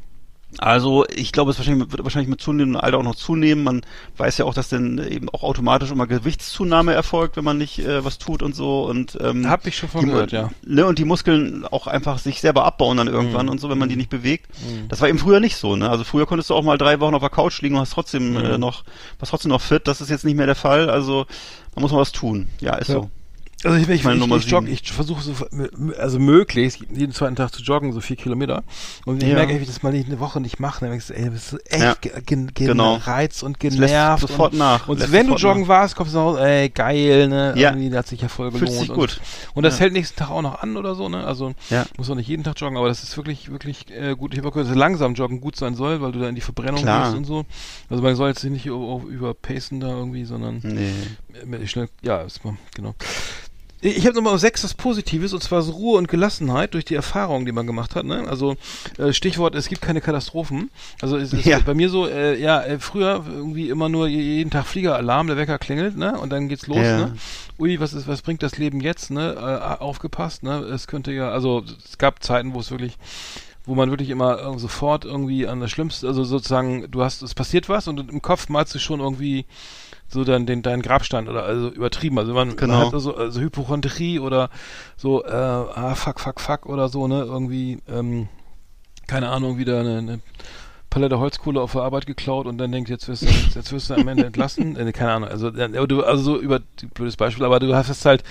Also 0.59 1.07
ich 1.09 1.31
glaube, 1.33 1.53
es 1.53 1.59
wahrscheinlich, 1.59 1.93
wird 1.93 2.03
wahrscheinlich 2.03 2.29
mit 2.29 2.41
zunehmendem 2.41 2.81
Alter 2.81 2.99
auch 2.99 3.03
noch 3.05 3.15
zunehmen. 3.15 3.63
Man 3.65 3.83
weiß 4.17 4.39
ja 4.39 4.45
auch, 4.45 4.53
dass 4.55 4.69
dann 4.69 4.99
eben 4.99 5.29
auch 5.29 5.43
automatisch 5.45 5.91
immer 5.93 6.07
Gewichtszunahme 6.07 6.93
erfolgt, 6.93 7.37
wenn 7.37 7.45
man 7.45 7.57
nicht 7.57 7.79
äh, 7.79 8.05
was 8.05 8.19
tut 8.19 8.43
und 8.43 8.55
so. 8.57 8.83
Und 8.85 9.17
ähm, 9.21 9.49
Hab 9.49 9.67
ich 9.67 9.77
schon 9.77 9.89
von 9.89 10.01
die, 10.01 10.07
gehört, 10.11 10.33
ja. 10.33 10.51
Ne, 10.67 10.85
und 10.87 10.99
die 10.99 11.05
Muskeln 11.05 11.65
auch 11.65 11.87
einfach 11.87 12.19
sich 12.19 12.41
selber 12.41 12.65
abbauen 12.65 12.97
dann 12.97 13.07
irgendwann 13.07 13.47
Mhm. 13.47 13.53
und 13.53 13.61
so, 13.61 13.71
wenn 13.71 13.79
man 13.79 13.89
die 13.89 13.97
nicht 13.97 14.11
bewegt. 14.11 14.49
Das 14.89 15.01
war 15.01 15.09
eben 15.09 15.19
früher 15.19 15.39
nicht 15.41 15.57
so. 15.57 15.77
Ne? 15.77 15.89
Also 15.89 16.03
früher 16.05 16.27
konntest 16.27 16.51
du 16.51 16.55
auch 16.55 16.65
mal 16.65 16.79
drei 16.79 16.99
Wochen 17.01 17.15
auf 17.15 17.21
der 17.21 17.31
Couch 17.31 17.63
liegen 17.63 17.77
und 17.77 17.83
hast 17.83 17.93
trotzdem 17.93 18.33
Mhm. 18.33 18.37
äh, 18.39 18.59
noch, 18.59 18.83
warst 19.19 19.31
trotzdem 19.31 19.51
noch 19.51 19.61
fit. 19.61 19.87
Das 19.87 20.01
ist 20.01 20.11
jetzt 20.11 20.25
nicht 20.25 20.37
mehr 20.37 20.47
der 20.47 20.57
Fall. 20.57 20.91
Also 20.91 21.27
man 21.77 21.83
muss 21.83 21.93
mal 21.93 21.99
was 21.99 22.13
tun. 22.13 22.49
Ja, 22.61 22.75
ist 22.75 22.89
Ja. 22.89 22.95
so. 22.95 23.11
Also 23.63 23.77
ich, 23.77 23.89
ich, 23.91 24.05
ich, 24.07 24.07
ich, 24.07 24.45
jogge, 24.51 24.71
ich 24.71 24.91
versuche 24.91 25.23
so, 25.23 25.35
also 25.99 26.19
möglichst 26.19 26.81
jeden 26.95 27.13
zweiten 27.13 27.37
Tag 27.37 27.53
zu 27.53 27.63
joggen, 27.63 27.93
so 27.93 28.01
vier 28.01 28.17
Kilometer. 28.17 28.65
Und 29.05 29.23
ich 29.23 29.29
Ja. 29.29 29.35
merke, 29.35 29.53
wenn 29.53 29.61
ich 29.61 29.69
das 29.69 29.83
mal 29.83 29.93
nicht 29.93 30.07
eine 30.07 30.19
Woche 30.19 30.41
nicht 30.41 30.59
mache, 30.61 30.81
dann 30.81 30.89
merke 30.89 31.03
ich, 31.03 31.07
so, 31.07 31.13
ey, 31.13 31.25
du 31.27 31.31
bist 31.33 31.51
so 31.51 31.59
echt 31.69 31.83
Ja. 31.83 31.95
ge 32.01 32.13
gen 32.25 32.47
gen 32.55 32.67
Genau. 32.69 32.97
gereizt 32.97 33.43
und 33.43 33.61
genervt. 33.61 34.21
sofort 34.23 34.53
und, 34.55 34.59
nach. 34.61 34.89
Und 34.89 35.01
Lässt 35.01 35.13
wenn 35.13 35.27
du 35.27 35.35
joggen 35.35 35.63
nach. 35.63 35.69
warst, 35.69 35.95
kommst 35.95 36.15
du 36.15 36.19
nach 36.19 36.25
Hause, 36.25 36.41
ey, 36.43 36.69
geil, 36.71 37.29
ne? 37.29 37.53
Ja. 37.57 37.71
Irgendwie, 37.75 37.95
hat 37.95 38.07
sich 38.07 38.23
ja 38.23 38.29
voll 38.29 38.51
gelohnt. 38.51 38.71
Fühlt 38.71 38.81
sich 38.81 38.89
und, 38.91 38.97
gut. 38.97 39.21
Und 39.53 39.63
das 39.65 39.75
Ja. 39.75 39.81
hält 39.81 39.93
nächsten 39.93 40.17
Tag 40.19 40.31
auch 40.31 40.41
noch 40.43 40.63
an 40.63 40.79
oder 40.79 40.95
so, 40.95 41.11
ne? 41.11 41.25
Also 41.27 41.53
Ja. 41.69 41.85
muss 41.99 42.09
auch 42.09 42.15
nicht 42.15 42.29
jeden 42.29 42.45
Tag 42.45 42.59
joggen, 42.59 42.79
aber 42.79 42.89
das 42.89 43.03
ist 43.03 43.15
wirklich, 43.19 43.51
wirklich 43.51 43.91
äh, 43.91 44.15
gut. 44.17 44.33
Ich 44.33 44.39
habe 44.39 44.49
auch 44.49 44.53
gehört, 44.53 44.71
dass 44.71 44.77
langsam 44.77 45.13
joggen 45.13 45.43
gut 45.43 45.57
sein 45.57 45.75
soll, 45.75 46.01
weil 46.01 46.13
du 46.13 46.19
da 46.19 46.29
in 46.31 46.35
die 46.35 46.41
Verbrennung 46.41 46.81
Klar. 46.81 47.05
gehst 47.05 47.17
und 47.19 47.25
so. 47.27 47.45
Also 47.91 48.03
man 48.03 48.17
soll 48.17 48.29
jetzt 48.29 48.43
nicht 48.45 48.65
über- 48.65 49.03
überpacen 49.07 49.81
da 49.81 49.89
irgendwie, 49.89 50.25
sondern 50.25 50.61
Nee. 50.63 51.67
schnell, 51.67 51.91
ja, 52.01 52.23
ist 52.23 52.43
mal, 52.43 52.57
genau. 52.75 52.95
Ich 53.83 54.05
habe 54.07 54.15
Nummer 54.15 54.37
sechs 54.39 54.61
das 54.61 54.75
Positives 54.75 55.33
und 55.33 55.43
zwar 55.43 55.63
so 55.63 55.73
Ruhe 55.73 55.97
und 55.99 56.07
Gelassenheit 56.09 56.75
durch 56.75 56.85
die 56.85 56.95
Erfahrungen, 56.95 57.47
die 57.47 57.53
man 57.53 57.67
gemacht 57.67 57.95
hat. 57.95 58.05
Ne? 58.05 58.27
Also 58.29 58.57
äh, 58.99 59.13
Stichwort, 59.15 59.55
es 59.55 59.69
gibt 59.69 59.81
keine 59.81 60.03
Katastrophen. 60.03 60.71
Also 61.01 61.17
es 61.17 61.33
ist 61.33 61.47
Ja. 61.47 61.61
bei 61.61 61.73
mir 61.73 61.89
so, 61.89 62.07
äh, 62.07 62.39
ja, 62.39 62.61
äh, 62.63 62.79
früher 62.79 63.25
irgendwie 63.27 63.71
immer 63.71 63.89
nur 63.89 64.07
je- 64.07 64.21
jeden 64.21 64.51
Tag 64.51 64.67
Fliegeralarm, 64.67 65.29
der 65.29 65.39
Wecker 65.39 65.59
klingelt, 65.59 65.97
ne? 65.97 66.19
Und 66.19 66.31
dann 66.31 66.49
geht's 66.49 66.67
los, 66.67 66.77
Ja. 66.79 66.99
ne? 66.99 67.17
Ui, 67.59 67.81
was 67.81 67.95
ist, 67.95 68.07
was 68.07 68.21
bringt 68.21 68.43
das 68.43 68.59
Leben 68.59 68.81
jetzt, 68.81 69.11
ne? 69.11 69.33
Äh, 69.35 69.83
aufgepasst, 69.83 70.43
ne? 70.43 70.59
Es 70.59 70.87
könnte 70.87 71.13
ja, 71.13 71.31
also 71.31 71.65
es 71.85 71.97
gab 71.97 72.23
Zeiten, 72.23 72.53
wo 72.55 72.61
es 72.61 72.71
wirklich 72.71 72.99
wo 73.67 73.75
man 73.75 73.91
wirklich 73.91 74.09
immer 74.11 74.41
äh, 74.55 74.59
sofort 74.59 75.05
irgendwie 75.05 75.47
an 75.47 75.61
das 75.61 75.71
Schlimmste, 75.71 76.07
also 76.09 76.25
sozusagen, 76.25 76.91
du 76.91 77.03
hast, 77.05 77.23
es 77.23 77.35
passiert 77.35 77.69
was 77.69 77.89
und 77.89 78.11
im 78.11 78.21
Kopf 78.23 78.49
malst 78.49 78.75
du 78.75 78.79
schon 78.79 79.01
irgendwie 79.01 79.45
so 80.11 80.25
dann 80.25 80.45
den 80.45 80.63
deinen 80.63 80.83
Grabstein 80.83 81.29
oder 81.29 81.45
also 81.45 81.69
übertrieben. 81.71 82.19
Also 82.19 82.35
man, 82.35 82.57
Genau. 82.57 82.75
man 82.75 82.87
hat 82.87 82.95
also, 82.95 83.15
also 83.15 83.41
Hypochondrie 83.41 84.19
oder 84.19 84.51
so, 84.97 85.25
äh, 85.25 85.31
ah, 85.31 85.95
fuck, 85.95 86.21
fuck, 86.21 86.41
fuck 86.41 86.67
oder 86.67 86.89
so, 86.89 87.07
ne? 87.07 87.23
Irgendwie, 87.23 87.79
ähm, 87.89 88.29
keine 89.07 89.29
Ahnung, 89.29 89.59
wieder 89.59 89.81
eine, 89.81 89.99
eine 89.99 90.21
Palette 90.91 91.21
Holzkohle 91.21 91.61
auf 91.61 91.73
der 91.73 91.83
Arbeit 91.83 92.07
geklaut 92.07 92.47
und 92.47 92.59
dann 92.59 92.73
denkt, 92.73 92.91
jetzt 92.91 93.07
wirst 93.07 93.23
du, 93.23 93.27
jetzt, 93.27 93.55
jetzt 93.55 93.71
wirst 93.73 93.91
du 93.91 93.95
am 93.95 94.09
Ende 94.09 94.27
entlassen. 94.27 94.77
Äh, 94.77 94.91
keine 94.91 95.13
Ahnung, 95.13 95.29
also, 95.29 95.49
äh, 95.49 96.03
also 96.05 96.23
so 96.23 96.41
über 96.41 96.61
blödes 96.95 97.17
Beispiel, 97.17 97.45
aber 97.45 97.61
du 97.61 97.73
hast 97.75 97.89
jetzt 97.89 98.05
halt 98.05 98.25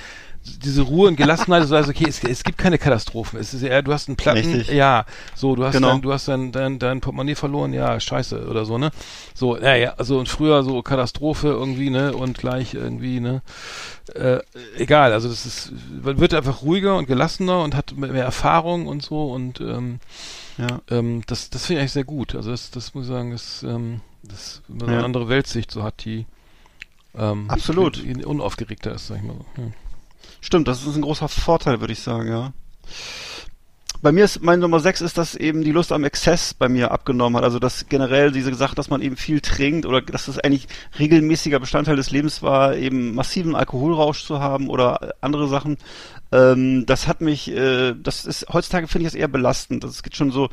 diese 0.46 0.82
Ruhe 0.82 1.08
und 1.10 1.16
Gelassenheit, 1.16 1.62
du 1.64 1.68
sagst, 1.68 1.90
okay, 1.90 2.06
es, 2.08 2.24
es 2.24 2.44
gibt 2.44 2.58
keine 2.58 2.78
Katastrophen. 2.78 3.40
Es 3.40 3.54
ist 3.54 3.62
eher, 3.62 3.82
du 3.82 3.94
hast 3.94 4.08
einen 4.08 4.16
Platten, 4.18 4.54
Richtig. 4.54 4.70
ja, 4.70 5.06
so, 5.36 5.56
du 5.56 5.64
hast 5.66 5.74
Genau. 5.74 5.90
dein, 5.90 6.02
du 6.02 6.12
hast 6.14 6.28
dein, 6.28 6.52
dein, 6.52 6.80
dein 6.80 7.02
Portemonnaie 7.02 7.36
verloren, 7.36 7.74
ja, 7.74 8.00
scheiße, 8.00 8.48
oder 8.48 8.66
so, 8.66 8.78
ne? 8.78 8.92
So, 9.36 9.58
ja, 9.58 9.76
ja, 9.76 9.94
also 9.98 10.18
und 10.18 10.30
früher 10.30 10.64
so 10.64 10.82
Katastrophe 10.82 11.50
irgendwie, 11.50 11.90
ne, 11.90 12.14
und 12.16 12.38
gleich 12.38 12.74
irgendwie, 12.74 13.20
ne, 13.20 13.42
äh, 14.16 14.40
egal, 14.78 15.14
also 15.14 15.28
das 15.30 15.46
ist, 15.46 15.72
man 16.04 16.20
wird 16.20 16.34
einfach 16.34 16.62
ruhiger 16.62 16.98
und 16.98 17.06
gelassener 17.06 17.62
und 17.62 17.76
hat 17.76 17.96
mehr 17.96 18.24
Erfahrung 18.24 18.88
und 18.88 19.04
so 19.04 19.32
und, 19.32 19.60
ähm, 19.62 20.00
Ja. 20.58 20.82
ähm, 20.90 21.22
das, 21.28 21.50
das 21.50 21.66
finde 21.66 21.80
ich 21.80 21.82
eigentlich 21.84 21.92
sehr 21.94 22.04
gut. 22.06 22.34
Also 22.36 22.52
das, 22.52 22.72
das 22.72 22.94
muss 22.94 23.06
ich 23.06 23.10
sagen, 23.10 23.32
ist, 23.34 23.64
ähm, 23.64 24.02
das 24.24 24.62
wenn 24.68 24.78
man 24.78 24.90
Ja. 24.90 24.96
eine 24.98 25.06
andere 25.06 25.30
Weltsicht 25.30 25.70
so 25.72 25.84
hat, 25.84 26.04
die 26.06 26.26
ähm, 27.18 27.46
Absolut. 27.50 27.98
die- 27.98 28.14
die 28.14 28.26
unaufgeregter 28.26 28.94
ist, 28.94 29.08
sag 29.08 29.18
ich 29.18 29.24
mal 29.24 29.34
so. 29.36 29.62
Ja. 29.62 29.68
Stimmt, 30.42 30.68
das 30.68 30.86
ist 30.86 30.96
ein 30.96 31.02
großer 31.02 31.28
Vorteil, 31.28 31.80
würde 31.80 31.94
ich 31.94 32.02
sagen, 32.02 32.30
ja. 32.30 32.54
Bei 34.02 34.14
mir 34.14 34.24
ist, 34.24 34.42
mein 34.42 34.60
Nummer 34.60 34.80
6 34.80 35.02
ist, 35.02 35.18
dass 35.18 35.36
eben 35.36 35.62
die 35.62 35.74
Lust 35.74 35.92
am 35.92 36.06
Exzess 36.06 36.54
bei 36.54 36.70
mir 36.70 36.92
abgenommen 36.92 37.36
hat. 37.36 37.44
Also, 37.44 37.60
dass 37.60 37.90
generell 37.90 38.32
diese 38.32 38.54
Sache, 38.56 38.76
dass 38.76 38.90
man 38.90 39.02
eben 39.02 39.18
viel 39.18 39.42
trinkt 39.42 39.86
oder 39.86 40.02
dass 40.02 40.28
das 40.28 40.40
eigentlich 40.40 40.68
regelmäßiger 40.98 41.60
Bestandteil 41.60 41.98
des 41.98 42.10
Lebens 42.10 42.42
war, 42.42 42.76
eben 42.78 43.14
massiven 43.14 43.56
Alkoholrausch 43.56 44.24
zu 44.24 44.40
haben 44.40 44.70
oder 44.70 45.16
andere 45.20 45.50
Sachen. 45.50 45.78
Ähm, 46.32 46.86
das 46.86 47.08
hat 47.08 47.22
mich, 47.22 47.50
äh, 47.52 47.96
das 47.96 48.26
ist, 48.26 48.46
heutzutage 48.54 48.88
finde 48.88 49.08
ich 49.08 49.14
das 49.14 49.20
eher 49.20 49.28
belastend. 49.28 49.84
Das 49.84 50.04
geht 50.04 50.16
schon 50.16 50.30
so, 50.32 50.50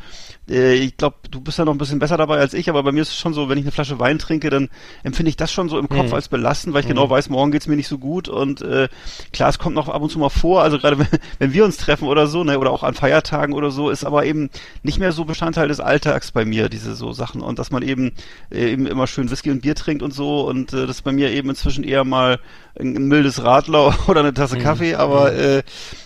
äh, 0.48 0.72
ich 0.74 0.96
glaube, 0.96 1.16
du 1.30 1.38
bist 1.40 1.58
ja 1.58 1.66
noch 1.66 1.74
ein 1.74 1.78
bisschen 1.78 1.98
besser 1.98 2.16
dabei 2.16 2.38
als 2.38 2.54
ich, 2.54 2.70
aber 2.70 2.82
bei 2.82 2.92
mir 2.92 3.02
ist 3.02 3.10
es 3.10 3.16
schon 3.18 3.34
so, 3.34 3.50
wenn 3.50 3.58
ich 3.58 3.64
eine 3.64 3.72
Flasche 3.72 3.98
Wein 3.98 4.18
trinke, 4.18 4.48
dann 4.48 4.70
empfinde 5.02 5.28
ich 5.28 5.36
das 5.36 5.52
schon 5.52 5.68
so 5.68 5.78
im 5.78 5.90
Kopf 5.90 6.08
Mhm. 6.08 6.14
als 6.14 6.28
belastend, 6.28 6.72
weil 6.72 6.80
ich 6.80 6.88
genau 6.88 7.10
weiß, 7.10 7.28
morgen 7.28 7.52
geht's 7.52 7.66
mir 7.68 7.76
nicht 7.76 7.88
so 7.88 7.98
gut 7.98 8.26
und 8.30 8.62
äh, 8.62 8.88
klar, 9.34 9.50
es 9.50 9.58
kommt 9.58 9.74
noch 9.74 9.90
ab 9.90 10.00
und 10.00 10.10
zu 10.10 10.18
mal 10.18 10.30
vor, 10.30 10.62
also 10.62 10.78
gerade 10.78 10.98
wenn, 10.98 11.08
wenn 11.38 11.52
wir 11.52 11.66
uns 11.66 11.76
treffen 11.76 12.08
oder 12.08 12.26
so, 12.26 12.42
ne, 12.42 12.58
oder 12.58 12.70
auch 12.70 12.82
an 12.82 12.94
Feiertagen 12.94 13.35
oder 13.52 13.70
so, 13.70 13.90
ist 13.90 14.04
aber 14.04 14.24
eben 14.24 14.50
nicht 14.82 14.98
mehr 14.98 15.12
so 15.12 15.24
Bestandteil 15.24 15.68
des 15.68 15.80
Alltags 15.80 16.30
bei 16.32 16.44
mir, 16.44 16.68
diese 16.68 16.94
so 16.94 17.12
Sachen. 17.12 17.40
Und 17.40 17.58
dass 17.58 17.70
man 17.70 17.82
eben 17.82 18.12
äh, 18.50 18.72
eben 18.72 18.86
immer 18.86 19.06
schön 19.06 19.30
Whisky 19.30 19.50
und 19.50 19.62
Bier 19.62 19.74
trinkt 19.74 20.02
und 20.02 20.12
so. 20.14 20.46
Und 20.48 20.72
äh, 20.72 20.86
das 20.86 20.96
ist 20.96 21.02
bei 21.02 21.12
mir 21.12 21.30
eben 21.30 21.50
inzwischen 21.50 21.84
eher 21.84 22.04
mal 22.04 22.38
ein, 22.78 23.08
mildes 23.08 23.42
Radler 23.42 23.96
oder 24.08 24.20
eine 24.20 24.34
Tasse 24.34 24.58
Kaffee, 24.58 24.94
aber 24.94 25.32
äh, 25.32 25.62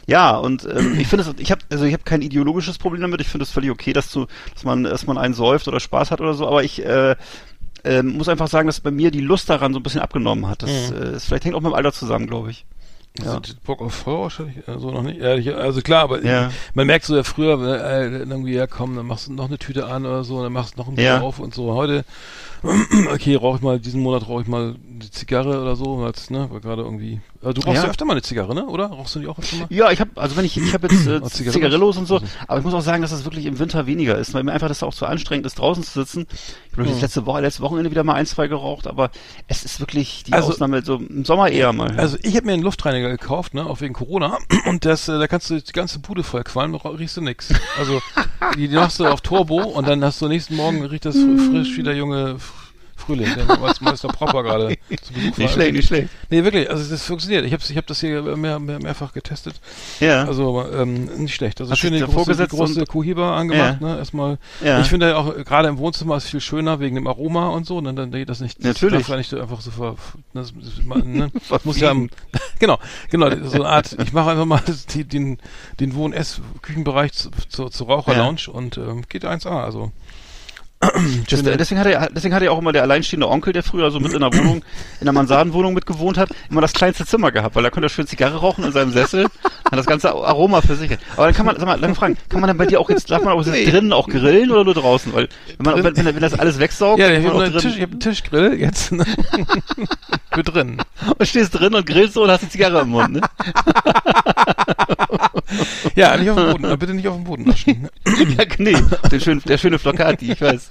ja 0.06 0.36
und 0.36 0.64
ähm, 0.64 0.98
ich 0.98 1.08
finde 1.08 1.24
es, 1.24 1.34
ich 1.38 1.50
habe 1.50 1.62
also 1.70 1.84
ich 1.84 1.92
habe 1.92 2.04
kein 2.04 2.22
ideologisches 2.22 2.78
Problem 2.78 3.02
damit, 3.02 3.20
ich 3.20 3.28
finde 3.28 3.44
es 3.44 3.50
völlig 3.50 3.70
okay, 3.70 3.92
dass 3.92 4.08
zu, 4.08 4.26
dass 4.54 4.64
man 4.64 4.84
dass 4.84 5.06
man 5.06 5.18
einen 5.18 5.34
säuft 5.34 5.66
oder 5.68 5.80
Spaß 5.80 6.10
hat 6.10 6.20
oder 6.20 6.34
so, 6.34 6.46
aber 6.46 6.62
ich 6.62 6.84
äh, 6.84 7.16
ähm, 7.84 8.16
muss 8.16 8.28
einfach 8.28 8.48
sagen, 8.48 8.66
dass 8.66 8.80
bei 8.80 8.90
mir 8.90 9.10
die 9.10 9.20
Lust 9.20 9.48
daran 9.48 9.72
so 9.72 9.80
ein 9.80 9.82
bisschen 9.82 10.00
abgenommen 10.00 10.48
hat. 10.48 10.62
Das 10.62 10.70
Mhm. 10.90 10.96
äh, 10.96 11.16
ist 11.16 11.24
vielleicht 11.26 11.44
hängt 11.44 11.54
auch 11.54 11.60
mit 11.60 11.70
dem 11.70 11.74
Alter 11.74 11.92
zusammen, 11.92 12.26
glaube 12.26 12.50
ich. 12.50 12.66
Ja. 13.24 13.34
Also 13.38 13.52
Bock 13.64 13.80
auf 13.80 13.94
Feuer 13.94 14.20
wahrscheinlich, 14.22 14.56
also 14.66 14.90
noch 14.90 15.02
nicht. 15.02 15.20
Also 15.22 15.80
klar, 15.82 16.02
aber 16.04 16.24
Ja. 16.24 16.50
man 16.74 16.86
merkt 16.86 17.04
so 17.04 17.16
ja 17.16 17.22
früher, 17.22 17.60
äh, 17.60 18.06
irgendwie, 18.18 18.54
ja 18.54 18.66
komm, 18.66 18.96
dann 18.96 19.06
machst 19.06 19.28
du 19.28 19.32
noch 19.32 19.46
eine 19.46 19.58
Tüte 19.58 19.86
an 19.86 20.06
oder 20.06 20.24
so, 20.24 20.42
dann 20.42 20.52
machst 20.52 20.74
du 20.76 20.80
noch 20.80 20.88
ein 20.88 20.94
Bier 20.94 21.04
Ja. 21.04 21.20
auf 21.20 21.38
und 21.38 21.54
so. 21.54 21.74
Heute, 21.74 22.04
okay, 23.12 23.34
rauche 23.36 23.56
ich 23.56 23.62
mal, 23.62 23.78
diesen 23.80 24.02
Monat 24.02 24.28
rauche 24.28 24.42
ich 24.42 24.48
mal 24.48 24.74
die 24.82 25.10
Zigarre 25.10 25.60
oder 25.62 25.76
so, 25.76 26.00
weil's, 26.00 26.28
ne, 26.30 26.46
weil 26.50 26.60
gerade 26.60 26.82
irgendwie 26.82 27.20
Äh, 27.42 27.54
Du 27.54 27.62
rauchst 27.62 27.76
ja. 27.78 27.84
Ja. 27.84 27.88
öfter 27.90 28.04
mal 28.04 28.12
eine 28.12 28.20
Zigarre, 28.22 28.54
ne? 28.54 28.66
Oder? 28.66 28.86
Rauchst 28.86 29.14
du 29.14 29.20
die 29.20 29.26
auch 29.26 29.38
öfter 29.38 29.56
mal? 29.56 29.66
Ja, 29.70 29.90
ich 29.90 29.98
habe 30.00 30.10
also 30.16 30.36
wenn 30.36 30.44
ich 30.44 30.58
ich 30.58 30.74
habe 30.74 30.88
jetzt 30.88 31.06
äh, 31.06 31.20
Oh, 31.22 31.28
Zigarillos? 31.28 31.96
Und 31.96 32.06
so, 32.06 32.20
aber 32.46 32.58
ich 32.58 32.64
muss 32.64 32.74
auch 32.74 32.82
sagen, 32.82 33.00
dass 33.00 33.12
das 33.12 33.24
wirklich 33.24 33.46
im 33.46 33.58
Winter 33.58 33.86
weniger 33.86 34.18
ist, 34.18 34.34
weil 34.34 34.42
mir 34.42 34.52
einfach 34.52 34.68
das 34.68 34.82
auch 34.82 34.92
so 34.92 35.06
anstrengend 35.06 35.46
ist, 35.46 35.58
draußen 35.58 35.82
zu 35.82 35.92
sitzen. 36.00 36.26
Ich 36.72 36.78
habe 36.78 36.86
das 36.88 37.00
letzte 37.00 37.24
Woche, 37.26 37.40
letzte 37.40 37.62
Wochenende 37.62 37.90
wieder 37.90 38.04
mal 38.04 38.14
ein, 38.14 38.26
zwei 38.26 38.46
geraucht, 38.46 38.86
aber 38.86 39.10
es 39.48 39.64
ist 39.64 39.80
wirklich 39.80 40.24
die 40.24 40.34
Also- 40.34 40.50
Ausnahme 40.50 40.82
so 40.84 40.96
im 40.96 41.24
Sommer 41.24 41.48
eher 41.50 41.72
mal. 41.72 41.96
Also 41.98 42.18
ich 42.22 42.36
habe 42.36 42.46
mir 42.46 42.52
einen 42.52 42.62
Luftreiniger 42.62 43.08
gekauft, 43.08 43.54
ne, 43.54 43.64
auch 43.64 43.80
wegen 43.80 43.94
Corona. 43.94 44.36
Und 44.66 44.84
das, 44.84 45.08
äh, 45.08 45.18
da 45.18 45.26
kannst 45.26 45.48
du 45.48 45.58
die 45.60 45.72
ganze 45.72 45.98
Bude 46.00 46.22
voll 46.22 46.44
qualmen, 46.44 46.74
riechst 46.74 47.16
du 47.16 47.22
nix. 47.22 47.48
Also 47.78 48.00
die, 48.56 48.68
die 48.68 48.74
machst 48.74 49.00
du 49.00 49.06
auf 49.06 49.20
Turbo 49.22 49.62
und 49.62 49.86
dann 49.88 50.04
hast 50.04 50.20
du 50.20 50.28
nächsten 50.28 50.56
Morgen 50.56 50.84
riecht 50.84 51.04
das 51.04 51.16
fr- 51.16 51.50
frisch 51.50 51.76
wie 51.76 51.82
der 51.82 51.94
junge 51.94 52.36
Frühling, 53.00 53.28
der 53.34 53.48
als 53.62 53.80
Meister 53.80 54.08
Propper 54.08 54.42
gerade 54.42 54.76
zu 55.02 55.12
Besuch 55.12 55.32
war. 55.32 55.38
nicht 55.38 55.52
schlecht, 55.52 55.72
nicht 55.74 55.86
schlecht. 55.88 56.08
Nee, 56.30 56.44
wirklich, 56.44 56.70
also 56.70 56.88
das 56.88 57.04
funktioniert. 57.04 57.44
Ich 57.44 57.52
habe 57.52 57.62
ich 57.68 57.76
hab 57.76 57.86
das 57.86 58.00
hier 58.00 58.22
mehr, 58.22 58.58
mehr, 58.58 58.78
mehrfach 58.80 59.12
getestet. 59.12 59.54
Ja. 59.98 60.24
Also 60.24 60.64
ähm, 60.72 61.06
nicht 61.16 61.34
schlecht. 61.34 61.60
Also 61.60 61.72
Hast 61.72 61.78
schön 61.78 61.98
davor 61.98 62.24
große, 62.24 62.46
große 62.46 62.84
Cohiba 62.86 63.36
angemacht, 63.36 63.80
ne? 63.80 63.98
Erstmal. 63.98 64.38
Ja. 64.64 64.80
Ich 64.80 64.88
finde 64.88 65.16
auch 65.16 65.34
gerade 65.44 65.68
im 65.68 65.78
Wohnzimmer 65.78 66.16
ist 66.16 66.28
viel 66.28 66.40
schöner 66.40 66.80
wegen 66.80 66.94
dem 66.94 67.06
Aroma 67.06 67.48
und 67.48 67.66
so. 67.66 67.80
Ne? 67.80 67.94
Dann 67.94 68.10
geht 68.12 68.28
das 68.28 68.40
nicht. 68.40 68.58
Das 68.58 68.80
Natürlich. 68.80 69.00
darf 69.00 69.08
ja 69.08 69.16
nicht 69.16 69.34
einfach 69.34 69.60
so 69.60 69.70
ver, 69.70 69.96
das, 70.34 70.52
das, 70.54 71.04
ne? 71.04 71.30
muss 71.64 71.80
ja 71.80 71.94
genau, 72.58 72.78
genau, 73.10 73.30
so 73.44 73.56
eine 73.56 73.68
Art. 73.68 73.96
Ich 74.02 74.12
mache 74.12 74.30
einfach 74.30 74.46
mal 74.46 74.62
das- 74.64 74.86
die, 74.86 75.04
den 75.04 75.38
den 75.78 75.94
Wohn 75.94 76.12
Ess 76.12 76.40
Küchenbereich 76.62 77.12
zu, 77.12 77.30
zu, 77.68 77.84
Raucherlounge 77.84 78.50
und 78.52 78.76
ähm, 78.76 79.02
geht 79.08 79.24
1A. 79.24 79.62
Also 79.62 79.92
Das, 81.30 81.42
deswegen 81.42 81.78
hatte 81.78 81.92
er, 81.92 82.08
deswegen 82.10 82.34
hatte 82.34 82.46
ja 82.46 82.50
auch 82.50 82.58
immer 82.58 82.72
der 82.72 82.82
alleinstehende 82.82 83.28
Onkel, 83.28 83.52
der 83.52 83.62
früher 83.62 83.90
so 83.90 84.00
mit 84.00 84.12
in 84.12 84.20
der 84.20 84.32
Wohnung, 84.32 84.64
in 85.00 85.04
der 85.04 85.12
Mansardenwohnung 85.12 85.74
mitgewohnt 85.74 86.16
hat, 86.18 86.30
immer 86.50 86.60
das 86.62 86.72
kleinste 86.72 87.04
Zimmer 87.04 87.30
gehabt, 87.30 87.54
weil 87.54 87.62
da 87.62 87.70
konnte 87.70 87.86
er 87.86 87.90
schön 87.90 88.06
Zigarre 88.06 88.38
rauchen 88.38 88.64
in 88.64 88.72
seinem 88.72 88.90
Sessel, 88.90 89.24
hat 89.24 89.78
das 89.78 89.86
ganze 89.86 90.10
Aroma 90.10 90.62
für 90.62 90.76
sich. 90.76 90.90
Aber 91.16 91.26
dann 91.26 91.34
kann 91.34 91.46
man, 91.46 91.56
sag 91.56 91.66
mal, 91.66 91.78
dann 91.78 91.94
fragen, 91.94 92.16
kann 92.28 92.40
man 92.40 92.48
dann 92.48 92.56
bei 92.56 92.66
dir 92.66 92.80
auch 92.80 92.88
jetzt, 92.88 93.10
darf 93.10 93.22
man 93.22 93.34
auch 93.34 93.44
jetzt 93.44 93.72
drinnen 93.72 93.92
auch 93.92 94.08
grillen 94.08 94.50
oder 94.50 94.64
nur 94.64 94.74
draußen? 94.74 95.12
Weil, 95.12 95.28
wenn 95.58 95.72
man, 95.72 95.84
wenn, 95.84 95.96
wenn, 95.96 96.14
wenn 96.14 96.20
das 96.20 96.38
alles 96.38 96.58
wegsaugt, 96.58 96.98
ja, 96.98 97.10
ich 97.10 97.26
habe 97.26 97.44
einen, 97.44 97.58
Tisch, 97.58 97.76
ich 97.76 97.82
hab 97.82 97.90
einen 97.90 98.00
Tischgrill 98.00 98.54
jetzt. 98.54 98.92
Für 100.32 100.42
drin. 100.42 100.80
und 101.18 101.26
stehst 101.26 101.54
drin 101.58 101.74
und 101.74 101.84
grillst 101.86 102.14
so 102.14 102.22
und 102.24 102.30
hast 102.30 102.42
die 102.42 102.48
Zigarre 102.48 102.80
im 102.82 102.90
Mund, 102.90 103.12
ne? 103.14 103.20
Ja, 105.96 106.16
nicht 106.16 106.30
auf 106.30 106.36
dem 106.36 106.52
Boden. 106.62 106.78
Bitte 106.78 106.94
nicht 106.94 107.08
auf 107.08 107.16
dem 107.16 107.24
Boden 107.24 107.44
naschen. 107.44 107.88
ja, 108.06 108.44
nee, 108.58 108.76
der 109.10 109.20
schöne, 109.20 109.40
der 109.40 109.58
schöne 109.58 109.78
Flocati, 109.78 110.32
ich 110.32 110.40
weiß. 110.40 110.68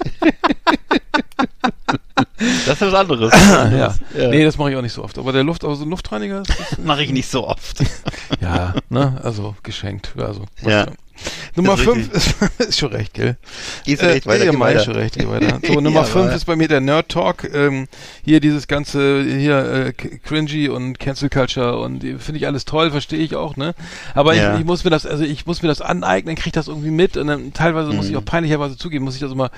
das 2.65 2.75
ist 2.75 2.81
was 2.81 2.93
anderes. 2.93 3.33
ja. 3.33 3.93
Ja. 4.17 4.27
Nee, 4.29 4.43
das 4.45 4.57
mache 4.57 4.71
ich 4.71 4.77
auch 4.77 4.81
nicht 4.81 4.93
so 4.93 5.03
oft. 5.03 5.17
Aber 5.17 5.33
der 5.33 5.43
Luft, 5.43 5.65
also 5.65 5.83
ein 5.83 5.89
Luftreiniger 5.89 6.43
mache 6.83 7.03
ich 7.03 7.11
nicht 7.11 7.29
so 7.29 7.47
oft. 7.47 7.79
ja, 8.41 8.73
ne, 8.89 9.19
also 9.23 9.55
geschenkt. 9.63 10.13
Also, 10.17 10.45
Ja. 10.61 10.87
Nummer 11.55 11.73
Ist 11.73 11.81
5 11.81 12.13
ist, 12.13 12.35
ist 12.59 12.79
schon 12.79 12.91
recht, 12.93 13.13
gell? 13.13 13.37
Gehst 13.85 14.01
du 14.01 14.05
recht 14.07 14.25
weiter, 14.27 14.45
Ja, 14.45 14.59
weiter. 14.59 14.79
schon 14.83 14.95
recht, 14.95 15.17
weiter. 15.27 15.59
So, 15.67 15.73
Nummer 15.81 16.01
Ja, 16.01 16.03
5 16.05 16.25
aber- 16.25 16.35
ist 16.35 16.45
bei 16.45 16.55
mir 16.55 16.67
der 16.67 16.81
Nerd 16.81 17.09
Talk. 17.09 17.43
Ähm, 17.53 17.87
hier 18.23 18.39
dieses 18.39 18.67
ganze, 18.67 19.23
hier 19.23 19.57
äh, 19.87 19.93
cringy 19.93 20.69
und 20.69 20.99
Cancel 20.99 21.29
Culture 21.29 21.79
und 21.79 22.01
finde 22.01 22.37
ich 22.37 22.47
alles 22.47 22.65
toll, 22.65 22.91
verstehe 22.91 23.19
ich 23.19 23.35
auch, 23.35 23.55
ne? 23.57 23.73
Aber 24.13 24.33
Ja. 24.35 24.53
ich, 24.53 24.59
ich 24.61 24.65
muss 24.65 24.83
mir 24.83 24.89
das, 24.89 25.05
also 25.05 25.23
ich 25.23 25.45
muss 25.45 25.61
mir 25.61 25.67
das 25.67 25.81
aneignen, 25.81 26.35
kriege 26.35 26.53
das 26.53 26.67
irgendwie 26.67 26.91
mit 26.91 27.17
und 27.17 27.27
dann 27.27 27.53
teilweise 27.53 27.91
muss 27.91 28.05
ich 28.05 28.11
Mhm. 28.13 28.17
auch 28.19 28.25
peinlicherweise 28.25 28.77
zugeben, 28.77 29.05
muss 29.05 29.15
ich 29.15 29.21
das 29.21 29.31
immer 29.31 29.51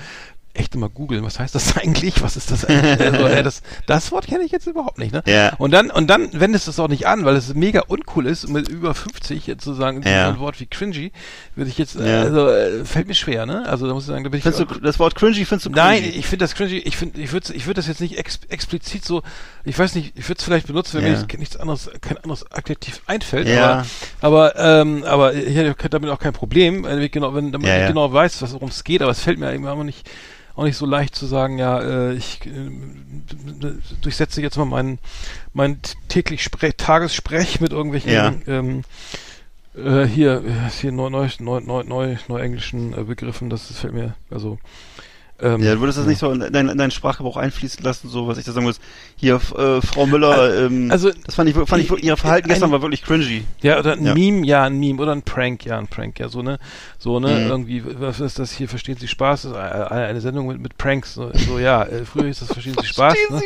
echt 0.54 0.74
immer 0.74 0.88
googeln, 0.90 1.24
was 1.24 1.38
heißt 1.38 1.54
das 1.54 1.76
eigentlich? 1.78 2.22
Was 2.22 2.36
ist 2.36 2.50
das 2.50 2.64
eigentlich? 2.64 3.00
also, 3.00 3.26
äh, 3.26 3.42
das, 3.44 3.62
das 3.86 4.12
Wort 4.12 4.26
kenne 4.26 4.44
ich 4.44 4.52
jetzt 4.52 4.66
überhaupt 4.66 4.98
nicht, 4.98 5.12
ne? 5.12 5.22
Ja. 5.26 5.54
Und 5.58 5.70
dann, 5.70 5.90
und 5.90 6.08
dann 6.08 6.28
wendest 6.38 6.66
du 6.66 6.70
es 6.70 6.78
auch 6.78 6.88
nicht 6.88 7.06
an, 7.06 7.24
weil 7.24 7.36
es 7.36 7.54
mega 7.54 7.80
uncool 7.88 8.26
ist, 8.26 8.48
mit 8.48 8.68
über 8.68 8.94
50 8.94 9.46
jetzt 9.46 9.64
zu 9.64 9.72
sagen, 9.74 10.02
Ja. 10.04 10.28
ein 10.28 10.38
Wort 10.38 10.60
wie 10.60 10.66
cringy, 10.66 11.12
würde 11.54 11.70
ich 11.70 11.78
jetzt, 11.78 11.96
äh, 11.96 12.06
Ja. 12.10 12.20
also, 12.22 12.48
äh, 12.48 12.84
fällt 12.84 13.08
mir 13.08 13.14
schwer, 13.14 13.46
ne? 13.46 13.66
Also, 13.66 13.86
da 13.86 13.94
muss 13.94 14.04
ich 14.04 14.08
sagen, 14.08 14.24
da 14.24 14.30
bin 14.30 14.38
ich, 14.38 14.44
Findest 14.44 14.70
du, 14.70 14.80
das 14.80 14.98
Wort 14.98 15.14
cringy 15.14 15.44
findest 15.44 15.66
du 15.66 15.70
Nein, 15.70 16.02
cringy? 16.02 16.16
ich 16.16 16.26
finde 16.26 16.44
das 16.44 16.54
cringy, 16.54 16.78
ich 16.78 16.96
finde, 16.96 17.20
ich 17.20 17.32
würde 17.32 17.52
ich 17.54 17.66
würde 17.66 17.78
das 17.78 17.86
jetzt 17.88 18.00
nicht 18.00 18.18
ex 18.18 18.40
explizit 18.48 19.04
so, 19.04 19.22
ich 19.64 19.78
weiß 19.78 19.94
nicht, 19.94 20.12
ich 20.18 20.28
würde 20.28 20.38
es 20.38 20.44
vielleicht 20.44 20.66
benutzen, 20.66 20.98
wenn 20.98 21.04
Ja. 21.06 21.12
mir 21.12 21.18
jetzt 21.26 21.38
nichts 21.38 21.56
anderes, 21.56 21.90
kein 22.00 22.18
anderes 22.18 22.50
Adjektiv 22.52 23.00
einfällt, 23.06 23.48
Ja. 23.48 23.84
aber, 24.20 24.52
aber, 24.52 24.80
ähm, 24.82 25.04
aber 25.04 25.34
ich 25.34 25.56
hätte 25.56 25.88
damit 25.88 26.10
auch 26.10 26.18
kein 26.18 26.32
Problem, 26.34 26.84
wenn 26.84 27.00
ich 27.00 27.10
genau, 27.12 27.34
wenn 27.34 27.52
damit 27.52 27.66
Ja, 27.68 27.80
ich 27.82 27.86
genau 27.88 28.12
weiß, 28.12 28.42
was 28.42 28.52
worum 28.52 28.68
es 28.68 28.84
geht, 28.84 29.00
aber 29.02 29.10
es 29.12 29.20
fällt 29.20 29.38
mir 29.38 29.52
eben 29.52 29.66
auch 29.66 29.82
nicht, 29.82 30.08
auch 30.54 30.64
nicht 30.64 30.76
so 30.76 30.86
leicht 30.86 31.14
zu 31.14 31.26
sagen, 31.26 31.58
ja, 31.58 31.80
äh, 31.80 32.14
ich 32.14 32.40
äh, 32.46 32.70
durchsetze 34.00 34.42
jetzt 34.42 34.56
mal 34.56 34.64
meinen, 34.64 34.98
meinen 35.52 35.80
täglich 36.08 36.42
Spre 36.42 36.76
Tagessprech 36.76 37.60
mit 37.60 37.72
irgendwelchen, 37.72 38.12
Ja. 38.12 38.34
ähm, 38.46 38.82
äh, 39.74 40.04
hier, 40.04 40.42
hier 40.80 40.92
neu, 40.92 41.08
neu, 41.10 41.28
neu, 41.38 41.60
neu, 41.60 41.82
neu, 41.84 42.16
neuenglischen 42.28 42.92
äh, 42.96 43.04
Begriffen, 43.04 43.48
das, 43.50 43.68
das 43.68 43.78
fällt 43.78 43.94
mir, 43.94 44.14
also, 44.30 44.58
ähm, 45.42 45.62
Ja, 45.62 45.74
du 45.74 45.80
würdest 45.80 45.98
das 45.98 46.06
nicht 46.06 46.18
so 46.18 46.30
in, 46.30 46.40
dein, 46.52 46.68
in 46.68 46.78
deinen 46.78 46.90
Sprachgebrauch 46.90 47.36
einfließen 47.36 47.82
lassen, 47.84 48.08
so 48.08 48.26
was 48.28 48.38
ich 48.38 48.44
da 48.44 48.52
sagen 48.52 48.64
muss. 48.66 48.80
Hier, 49.16 49.34
äh, 49.36 49.80
Frau 49.82 50.06
Müller, 50.06 50.66
ähm, 50.66 50.90
also- 50.90 51.10
das 51.26 51.34
fand 51.34 51.48
ich, 51.50 51.54
fand 51.56 51.82
ich, 51.82 52.02
ihr 52.02 52.16
Verhalten 52.16 52.46
Eine- 52.46 52.54
gestern 52.54 52.72
war 52.72 52.82
wirklich 52.82 53.02
cringy. 53.02 53.44
Ja, 53.60 53.78
oder 53.78 53.92
ein 53.92 54.04
Ja. 54.06 54.14
Meme, 54.14 54.46
ja, 54.46 54.64
ein 54.64 54.78
Meme 54.78 55.00
oder 55.02 55.12
ein 55.12 55.22
Prank, 55.22 55.64
ja, 55.64 55.78
ein 55.78 55.88
Prank, 55.88 56.18
ja, 56.18 56.28
so 56.28 56.42
ne, 56.42 56.58
so 56.98 57.20
ne, 57.20 57.28
Mhm. 57.28 57.46
irgendwie, 57.48 57.82
was 58.00 58.20
ist 58.20 58.38
das 58.38 58.52
hier, 58.52 58.68
verstehen 58.68 58.96
Sie 58.98 59.08
Spaß, 59.08 59.42
das 59.42 59.50
ist 59.52 59.56
eine, 59.58 59.90
eine 59.90 60.20
Sendung 60.20 60.46
mit, 60.48 60.60
mit 60.60 60.78
Pranks, 60.78 61.14
so, 61.14 61.30
so 61.46 61.58
ja, 61.58 61.82
äh, 61.84 62.04
früher 62.04 62.26
hieß 62.26 62.40
das 62.40 62.52
Verstehen 62.52 62.74
Sie 62.80 62.86
Spaß, 62.86 63.14
ne? 63.30 63.40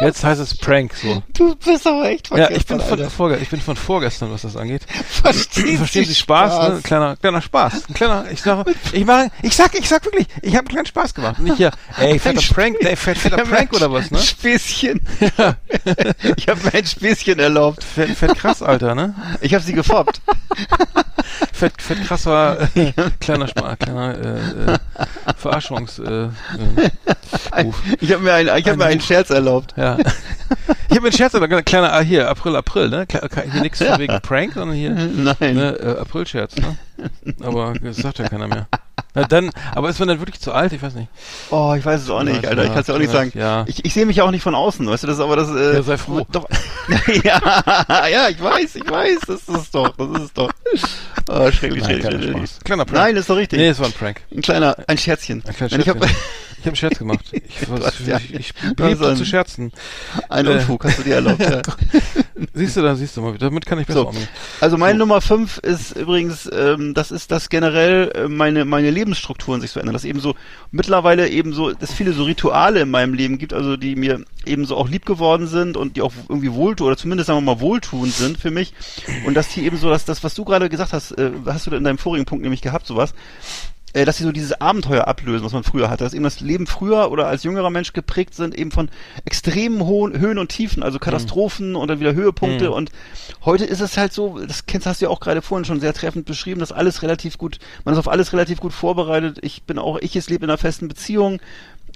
jetzt 0.00 0.24
heißt 0.24 0.40
es 0.40 0.56
Prank, 0.56 0.94
so. 0.94 1.22
Du 1.32 1.54
bist 1.56 1.86
aber 1.86 2.06
echt 2.08 2.30
Ja, 2.36 2.50
ich 2.50 2.66
bin 2.66 2.80
von, 2.80 3.10
vorge 3.10 3.38
ich 3.40 3.48
bin 3.50 3.60
von 3.60 3.76
vorgestern, 3.76 4.30
was 4.30 4.42
das 4.42 4.56
angeht. 4.56 4.82
Verstehen, 5.08 5.78
Verstehen 5.78 6.04
Sie 6.04 6.14
Spaß, 6.14 6.68
ne? 6.68 6.80
Kleiner, 6.82 7.16
kleiner 7.16 7.40
Spaß, 7.42 7.88
ein 7.88 7.94
kleiner, 7.94 8.24
ich 8.30 8.42
sage, 8.42 8.70
ich 8.92 9.04
mache, 9.04 9.30
ich 9.42 9.54
sag, 9.56 9.74
ich 9.78 9.88
sag 9.88 10.04
wirklich, 10.04 10.26
ich 10.42 10.50
habe 10.54 10.60
einen 10.60 10.68
kleinen 10.68 10.86
Spaß 10.86 11.14
gemacht, 11.14 11.23
nicht 11.38 11.56
hier, 11.56 11.70
ey, 11.98 12.18
fetter 12.18 12.42
Prank, 12.54 12.76
ey, 12.80 12.96
fett, 12.96 13.18
fetter 13.18 13.44
Prank 13.44 13.72
oder 13.72 13.92
was, 13.92 14.10
ne? 14.10 14.18
Ein 14.18 14.24
Späßchen. 14.24 15.00
ich 16.36 16.48
habe 16.48 16.60
mir 16.64 16.74
ein 16.74 16.86
Späßchen 16.86 17.38
erlaubt. 17.38 17.82
Fett, 17.82 18.10
fett 18.10 18.34
krass, 18.36 18.62
Alter, 18.62 18.94
ne? 18.94 19.14
Ich 19.40 19.54
habe 19.54 19.64
sie 19.64 19.72
gefoppt. 19.72 20.20
Fett, 21.52 21.80
fett 21.80 22.04
krasser, 22.04 22.68
äh, 22.74 22.92
kleiner, 23.20 23.48
Spa 23.48 23.76
kleiner, 23.76 24.14
äh, 24.18 24.72
äh, 24.72 24.78
Verarschungs, 25.36 25.98
äh, 25.98 26.24
äh. 26.24 26.30
Ich 28.00 28.12
habe 28.12 28.22
mir, 28.22 28.34
ein, 28.34 28.48
ich 28.58 28.68
hab 28.68 28.76
mir 28.76 28.86
einen 28.86 29.00
Scherz 29.00 29.30
erlaubt. 29.30 29.74
Ja. 29.76 29.96
Ich 29.98 30.90
habe 30.90 31.00
mir 31.00 31.06
einen 31.06 31.12
Scherz, 31.12 31.34
aber 31.34 31.48
kleiner, 31.62 31.92
ah, 31.92 32.00
hier, 32.00 32.28
April, 32.28 32.56
April, 32.56 32.88
ne? 32.88 33.06
Hier 33.10 33.62
nichts 33.62 33.82
von 33.82 33.98
wegen 33.98 34.20
Prank, 34.20 34.54
sondern 34.54 34.76
hier, 34.76 34.90
Nein. 34.90 35.54
ne, 35.54 35.70
äh, 35.80 36.00
April-Scherz, 36.00 36.56
ne? 36.56 36.76
Aber 37.42 37.74
das 37.74 37.96
sagt 37.96 38.18
ja 38.18 38.28
keiner 38.28 38.48
mehr. 38.48 38.68
Na 39.14 39.22
dann, 39.24 39.50
aber 39.74 39.88
ist 39.90 39.98
man 40.00 40.08
dann 40.08 40.18
wirklich 40.18 40.40
zu 40.40 40.52
alt? 40.52 40.72
Ich 40.72 40.82
weiß 40.82 40.94
nicht. 40.94 41.08
Oh, 41.50 41.74
ich 41.78 41.84
weiß 41.84 42.02
es 42.02 42.10
auch 42.10 42.24
nicht, 42.24 42.44
Alter. 42.46 42.64
Ich 42.64 42.70
kann 42.70 42.80
es 42.80 42.88
ja 42.88 42.94
auch 42.94 42.98
nicht 42.98 43.12
sagen. 43.12 43.30
Ja. 43.34 43.64
Ich, 43.68 43.84
ich 43.84 43.94
sehe 43.94 44.06
mich 44.06 44.16
ja 44.16 44.24
auch 44.24 44.32
nicht 44.32 44.42
von 44.42 44.56
außen, 44.56 44.84
weißt 44.86 45.04
du, 45.04 45.06
das 45.06 45.16
ist 45.18 45.22
aber 45.22 45.36
das. 45.36 45.50
Äh, 45.50 45.74
Ja, 45.74 45.82
sei 45.82 45.96
froh. 45.96 46.26
Doch. 46.32 46.48
ja, 47.22 48.08
ja, 48.08 48.28
ich 48.28 48.42
weiß, 48.42 48.74
ich 48.74 48.90
weiß, 48.90 49.20
das 49.26 49.40
ist 49.42 49.48
es 49.48 49.70
doch, 49.70 49.96
das 49.96 50.08
ist 50.08 50.22
es 50.22 50.32
doch. 50.32 50.50
Oh, 51.30 51.50
schrecklich, 51.52 51.84
Nein, 51.84 52.00
schrecklich, 52.00 52.30
kleiner. 52.30 52.48
Kleiner 52.64 52.84
Prank. 52.84 52.98
Nein, 52.98 53.16
ist 53.16 53.30
doch 53.30 53.36
richtig. 53.36 53.58
Nee, 53.58 53.68
es 53.68 53.78
war 53.78 53.86
ein 53.86 53.92
Prank. 53.92 54.20
Ein 54.34 54.42
kleiner, 54.42 54.76
ein 54.88 54.98
Scherzchen. 54.98 55.42
Ein 55.46 55.50
ich 55.50 55.56
Scherzchen. 55.58 56.00
Habe 56.66 56.68
einen 56.68 56.76
Scherz 56.76 56.98
gemacht. 56.98 57.24
Ich, 57.32 57.68
was, 57.70 57.94
ja- 58.06 58.18
ich, 58.18 58.34
ich 58.34 58.52
liebe 58.78 59.06
einen- 59.06 59.16
zu 59.16 59.24
scherzen. 59.24 59.72
einen 60.28 60.48
Äh. 60.48 60.54
Unfug 60.54 60.84
hast 60.84 60.98
du 60.98 61.02
dir 61.02 61.16
erlaubt. 61.16 61.40
Ja. 61.40 61.62
Siehst 62.52 62.76
du, 62.76 62.82
da 62.82 62.94
siehst 62.96 63.16
du 63.16 63.20
mal, 63.20 63.36
damit 63.38 63.64
kann 63.66 63.78
ich 63.78 63.86
besser 63.86 64.00
So. 64.00 64.08
umgehen. 64.08 64.28
Also 64.60 64.76
meine 64.76 64.98
Nummer 64.98 65.20
fünf 65.20 65.58
ist 65.58 65.96
übrigens, 65.96 66.48
ähm, 66.52 66.94
das 66.94 67.10
ist, 67.10 67.30
dass 67.30 67.48
generell 67.48 68.10
äh, 68.14 68.28
meine 68.28 68.64
meine 68.64 68.90
Lebensstrukturen 68.90 69.60
sich 69.60 69.70
so 69.70 69.80
ändern, 69.80 69.92
dass 69.92 70.04
eben 70.04 70.20
so 70.20 70.34
mittlerweile 70.70 71.28
eben 71.28 71.52
so, 71.52 71.72
dass 71.72 71.92
viele 71.92 72.12
so 72.12 72.24
Rituale 72.24 72.80
in 72.80 72.90
meinem 72.90 73.14
Leben 73.14 73.38
gibt, 73.38 73.52
also 73.52 73.76
die 73.76 73.96
mir 73.96 74.24
eben 74.46 74.66
so 74.66 74.76
auch 74.76 74.88
lieb 74.88 75.06
geworden 75.06 75.46
sind 75.46 75.76
und 75.76 75.96
die 75.96 76.02
auch 76.02 76.12
irgendwie 76.28 76.52
wohltun 76.52 76.88
oder 76.88 76.96
zumindest 76.96 77.28
sagen 77.28 77.38
wir 77.44 77.54
mal 77.54 77.60
wohltuend 77.60 78.12
sind 78.12 78.38
für 78.38 78.50
mich 78.50 78.72
und 79.26 79.34
dass 79.34 79.48
die 79.48 79.64
eben 79.64 79.76
so, 79.76 79.88
dass 79.90 80.04
das, 80.04 80.22
was 80.24 80.34
du 80.34 80.44
gerade 80.44 80.68
gesagt 80.68 80.92
hast, 80.92 81.12
äh, 81.12 81.30
hast 81.46 81.66
du 81.66 81.70
in 81.74 81.84
deinem 81.84 81.98
vorigen 81.98 82.24
Punkt 82.26 82.42
nämlich 82.42 82.62
gehabt, 82.62 82.86
sowas, 82.86 83.14
äh, 83.94 84.04
dass 84.04 84.18
sie 84.18 84.24
so 84.24 84.32
dieses 84.32 84.60
Abenteuer 84.60 85.08
ablösen, 85.08 85.44
was 85.44 85.52
man 85.52 85.64
früher 85.64 85.88
hatte, 85.88 86.04
dass 86.04 86.12
eben 86.14 86.24
das 86.24 86.40
Leben 86.40 86.66
früher 86.66 87.10
oder 87.10 87.26
als 87.26 87.44
jüngerer 87.44 87.70
Mensch 87.70 87.92
geprägt 87.92 88.34
sind, 88.34 88.54
eben 88.54 88.70
von 88.70 88.88
extremen 89.24 89.84
hohen 89.84 90.18
Höhen 90.18 90.38
und 90.38 90.48
Tiefen, 90.48 90.82
also 90.82 90.98
Katastrophen 90.98 91.76
und 91.76 91.88
dann 91.88 92.00
wieder 92.00 92.14
Höhepunkte 92.14 92.66
Mhm. 92.66 92.72
und 92.72 92.90
heute 93.44 93.64
ist 93.64 93.80
es 93.80 93.96
halt 93.96 94.12
so, 94.12 94.38
das 94.38 94.66
kennst 94.66 94.86
hast 94.86 95.00
du 95.00 95.06
ja 95.06 95.10
auch 95.10 95.20
gerade 95.20 95.40
vorhin 95.42 95.64
schon 95.64 95.80
sehr 95.80 95.94
treffend 95.94 96.26
beschrieben, 96.26 96.60
dass 96.60 96.72
alles 96.72 97.02
relativ 97.02 97.38
gut, 97.38 97.58
man 97.84 97.94
ist 97.94 97.98
auf 97.98 98.08
alles 98.08 98.32
relativ 98.32 98.60
gut 98.60 98.72
vorbereitet. 98.72 99.38
Ich 99.42 99.62
bin 99.62 99.78
auch, 99.78 99.98
ich 100.00 100.14
jetzt 100.14 100.28
lebe 100.28 100.44
in 100.44 100.50
einer 100.50 100.58
festen 100.58 100.88
Beziehung. 100.88 101.40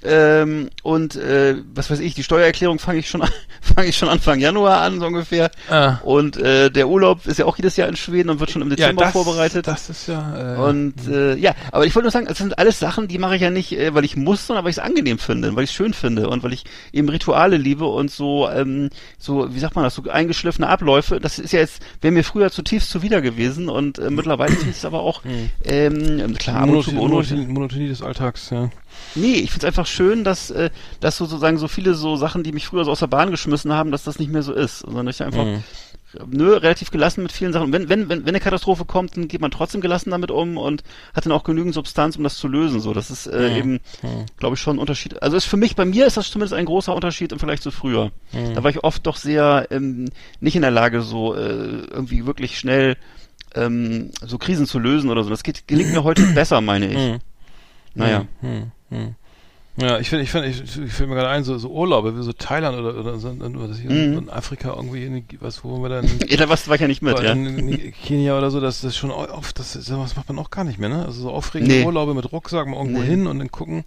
Ähm, 0.05 0.71
und 0.83 1.17
äh, 1.17 1.57
was 1.75 1.91
weiß 1.91 1.99
ich, 1.99 2.15
die 2.15 2.23
Steuererklärung 2.23 2.79
fange 2.79 3.01
ich 3.01 3.09
schon 3.09 3.23
an, 3.23 3.31
fange 3.61 3.89
ich 3.89 3.97
schon 3.97 4.09
Anfang 4.09 4.39
Januar 4.39 4.81
an, 4.81 5.01
so 5.01 5.07
ungefähr. 5.07 5.51
Ah. 5.69 5.97
Und 6.05 6.37
äh, 6.37 6.71
der 6.71 6.89
Urlaub 6.89 7.27
ist 7.27 7.39
ja 7.39 7.47
auch 7.47 7.57
jedes 7.57 7.77
Jahr 7.77 7.89
in 7.89 7.97
Schweden 7.97 8.31
und 8.31 8.39
wird 8.39 8.51
schon 8.51 8.63
im 8.63 8.71
Dezember 8.71 9.09
vorbereitet. 9.09 9.67
Das 9.67 9.91
ist 9.91 10.07
ja. 10.07 10.55
Äh, 10.55 10.59
Und 10.59 10.95
äh, 11.09 11.35
ja, 11.35 11.55
aber 11.73 11.85
ich 11.85 11.95
wollte 11.97 12.05
nur 12.05 12.13
sagen, 12.13 12.27
das 12.27 12.39
sind 12.39 12.59
alles 12.59 12.79
Sachen, 12.79 13.09
die 13.09 13.19
mache 13.19 13.37
ich 13.37 13.43
ja 13.43 13.51
nicht, 13.51 13.73
äh, 13.73 13.93
weil 13.93 14.05
ich 14.05 14.17
muss, 14.17 14.47
sondern 14.47 14.65
weil 14.65 14.71
ich 14.71 14.77
es 14.77 14.83
angenehm 14.83 15.19
finde, 15.19 15.57
weil 15.57 15.65
ich 15.65 15.71
es 15.71 15.77
schön 15.77 15.93
finde 15.93 16.29
und 16.29 16.45
weil 16.45 16.53
ich 16.53 16.65
eben 16.93 17.09
Rituale 17.09 17.57
liebe 17.57 17.87
und 17.87 18.11
so, 18.11 18.49
ähm, 18.49 18.91
so, 19.19 19.53
wie 19.53 19.59
sagt 19.59 19.75
man 19.75 19.83
das, 19.85 19.97
so 19.97 20.05
eingeschliffene 20.09 20.69
Abläufe. 20.69 21.19
Das 21.19 21.41
ist 21.41 21.53
ja 21.53 21.59
jetzt, 21.59 21.83
wäre 22.01 22.13
mir 22.13 22.23
früher 22.23 22.53
zutiefst 22.53 22.91
zuwider 22.91 23.21
gewesen 23.21 23.69
und 23.69 23.99
äh, 23.99 24.11
mittlerweile 24.11 24.53
finde 24.55 24.71
ich 24.71 24.77
es 24.77 24.85
aber 24.85 25.01
auch, 25.01 25.23
ähm, 25.65 26.35
klar, 26.39 26.67
Monotonie. 26.67 26.97
Monotonie, 26.97 27.47
Monotonie 27.47 27.89
des 27.89 28.01
Alltags, 28.03 28.51
ja. 28.51 28.71
Nee, 29.15 29.35
ich 29.35 29.51
find's 29.51 29.65
einfach 29.65 29.87
schön, 29.89 30.25
dass, 30.25 30.51
äh, 30.51 30.71
dass 31.01 31.17
so 31.17 31.25
sozusagen 31.27 31.59
so 31.59 31.69
viele 31.69 31.95
so 31.95 32.17
Sachen, 32.17 32.43
die 32.43 32.53
mich 32.53 32.67
früher 32.67 32.85
so 32.85 32.91
aus 32.91 33.01
der 33.01 33.07
Bahn 33.09 33.31
geschmissen 33.31 33.73
haben, 33.73 33.91
dass 33.91 34.05
das 34.05 34.19
nicht 34.19 34.31
mehr 34.31 34.43
so 34.43 34.53
ist. 34.53 34.81
Sondern 34.81 35.09
ich 35.09 35.23
einfach, 35.23 35.45
Mhm. 35.45 35.63
nö, 36.31 36.55
relativ 36.57 36.91
gelassen 36.91 37.23
mit 37.23 37.33
vielen 37.33 37.53
Sachen. 37.53 37.73
Wenn, 37.73 37.89
wenn, 37.89 38.09
wenn, 38.09 38.21
wenn 38.21 38.29
eine 38.29 38.41
Katastrophe 38.41 38.85
kommt, 38.87 39.17
dann 39.17 39.29
geht 39.29 39.41
man 39.41 39.51
trotzdem 39.51 39.81
gelassen 39.81 40.11
damit 40.11 40.31
um 40.31 40.57
und 40.57 40.83
hat 41.15 41.27
dann 41.27 41.33
auch 41.33 41.45
genügend 41.45 41.75
Substanz, 41.75 42.17
um 42.17 42.25
das 42.25 42.37
zu 42.39 42.49
lösen. 42.49 42.81
So, 42.81 42.95
das 42.95 43.11
ist 43.11 43.27
äh, 43.27 43.51
Mhm. 43.51 43.57
eben, 43.57 43.81
glaube 44.39 44.55
ich, 44.55 44.61
schon 44.61 44.77
ein 44.77 44.79
Unterschied. 44.79 45.23
Also 45.23 45.37
ist 45.37 45.45
für 45.45 45.57
mich, 45.59 45.77
bei 45.77 45.85
mir 45.85 46.07
ist 46.07 46.17
das 46.17 46.31
zumindest 46.31 46.55
ein 46.55 46.65
großer 46.67 46.95
Unterschied 46.95 47.33
im 47.33 47.39
Vergleich 47.39 47.61
zu 47.61 47.71
früher. 47.71 48.11
Mhm. 48.33 48.55
Da 48.55 48.63
war 48.63 48.71
ich 48.71 48.83
oft 48.85 49.07
doch 49.07 49.17
sehr 49.17 49.67
ähm, 49.71 50.09
nicht 50.41 50.57
in 50.57 50.63
der 50.63 50.71
Lage, 50.71 51.03
so 51.03 51.35
äh, 51.35 51.39
irgendwie 51.91 52.25
wirklich 52.27 52.59
schnell 52.59 52.97
ähm, 53.55 54.11
so 54.21 54.37
Krisen 54.39 54.67
zu 54.67 54.79
lösen 54.79 55.11
oder 55.11 55.25
so. 55.25 55.31
Das 55.31 55.43
geht, 55.43 55.67
gelingt 55.69 55.93
mir 55.93 56.05
heute 56.05 56.23
besser, 56.35 56.61
meine 56.61 56.87
ich. 56.89 56.97
Mhm. 57.13 57.19
Naja. 57.95 58.27
Hm, 58.41 58.71
hm. 58.91 59.15
Ja, 59.81 59.99
ich 60.01 60.09
finde, 60.09 60.25
ich 60.25 60.31
finde, 60.33 60.49
ich, 60.49 60.61
ich 60.61 60.93
fällt 60.93 61.09
mir 61.09 61.15
gerade 61.15 61.29
ein, 61.29 61.45
so, 61.45 61.57
so 61.57 61.69
Urlaube, 61.71 62.19
wie 62.19 62.23
so 62.25 62.33
Thailand 62.33 62.77
oder, 62.79 62.99
oder 62.99 63.19
so, 63.19 63.29
oder 63.29 63.69
das 63.69 63.79
hier 63.79 63.91
Mhm. 63.91 64.19
in 64.19 64.29
Afrika 64.31 64.75
irgendwie, 64.75 65.05
in, 65.05 65.25
was, 65.41 65.63
wo 65.63 65.81
wir 65.81 65.89
dann, 65.89 66.05
Ja, 66.29 66.37
da 66.37 66.49
warst, 66.49 66.67
war 66.67 66.75
ich 66.75 66.81
ja 66.81 66.89
nicht 66.89 67.01
mit, 67.01 67.17
ja. 67.21 67.31
in, 67.33 67.47
in 67.69 67.93
Kenia 68.05 68.37
oder 68.37 68.51
so, 68.51 68.61
das 68.61 68.83
ist 68.83 68.97
schon 68.97 69.13
oft, 69.13 69.57
das, 69.59 69.77
ist- 69.77 69.89
das 69.89 70.17
macht 70.17 70.29
man 70.29 70.39
auch 70.41 70.51
gar 70.51 70.65
nicht 70.65 70.79
mehr, 70.81 70.89
ne? 70.89 71.05
Also 71.07 71.23
so 71.23 71.31
aufregende 71.31 71.77
Nee. 71.77 71.85
Urlaube 71.85 72.15
mit 72.15 72.33
Rucksack 72.33 72.67
mal 72.67 72.77
irgendwo 72.77 73.01
Nee. 73.03 73.07
hin 73.07 73.27
und 73.29 73.39
dann 73.39 73.53
gucken, 73.53 73.85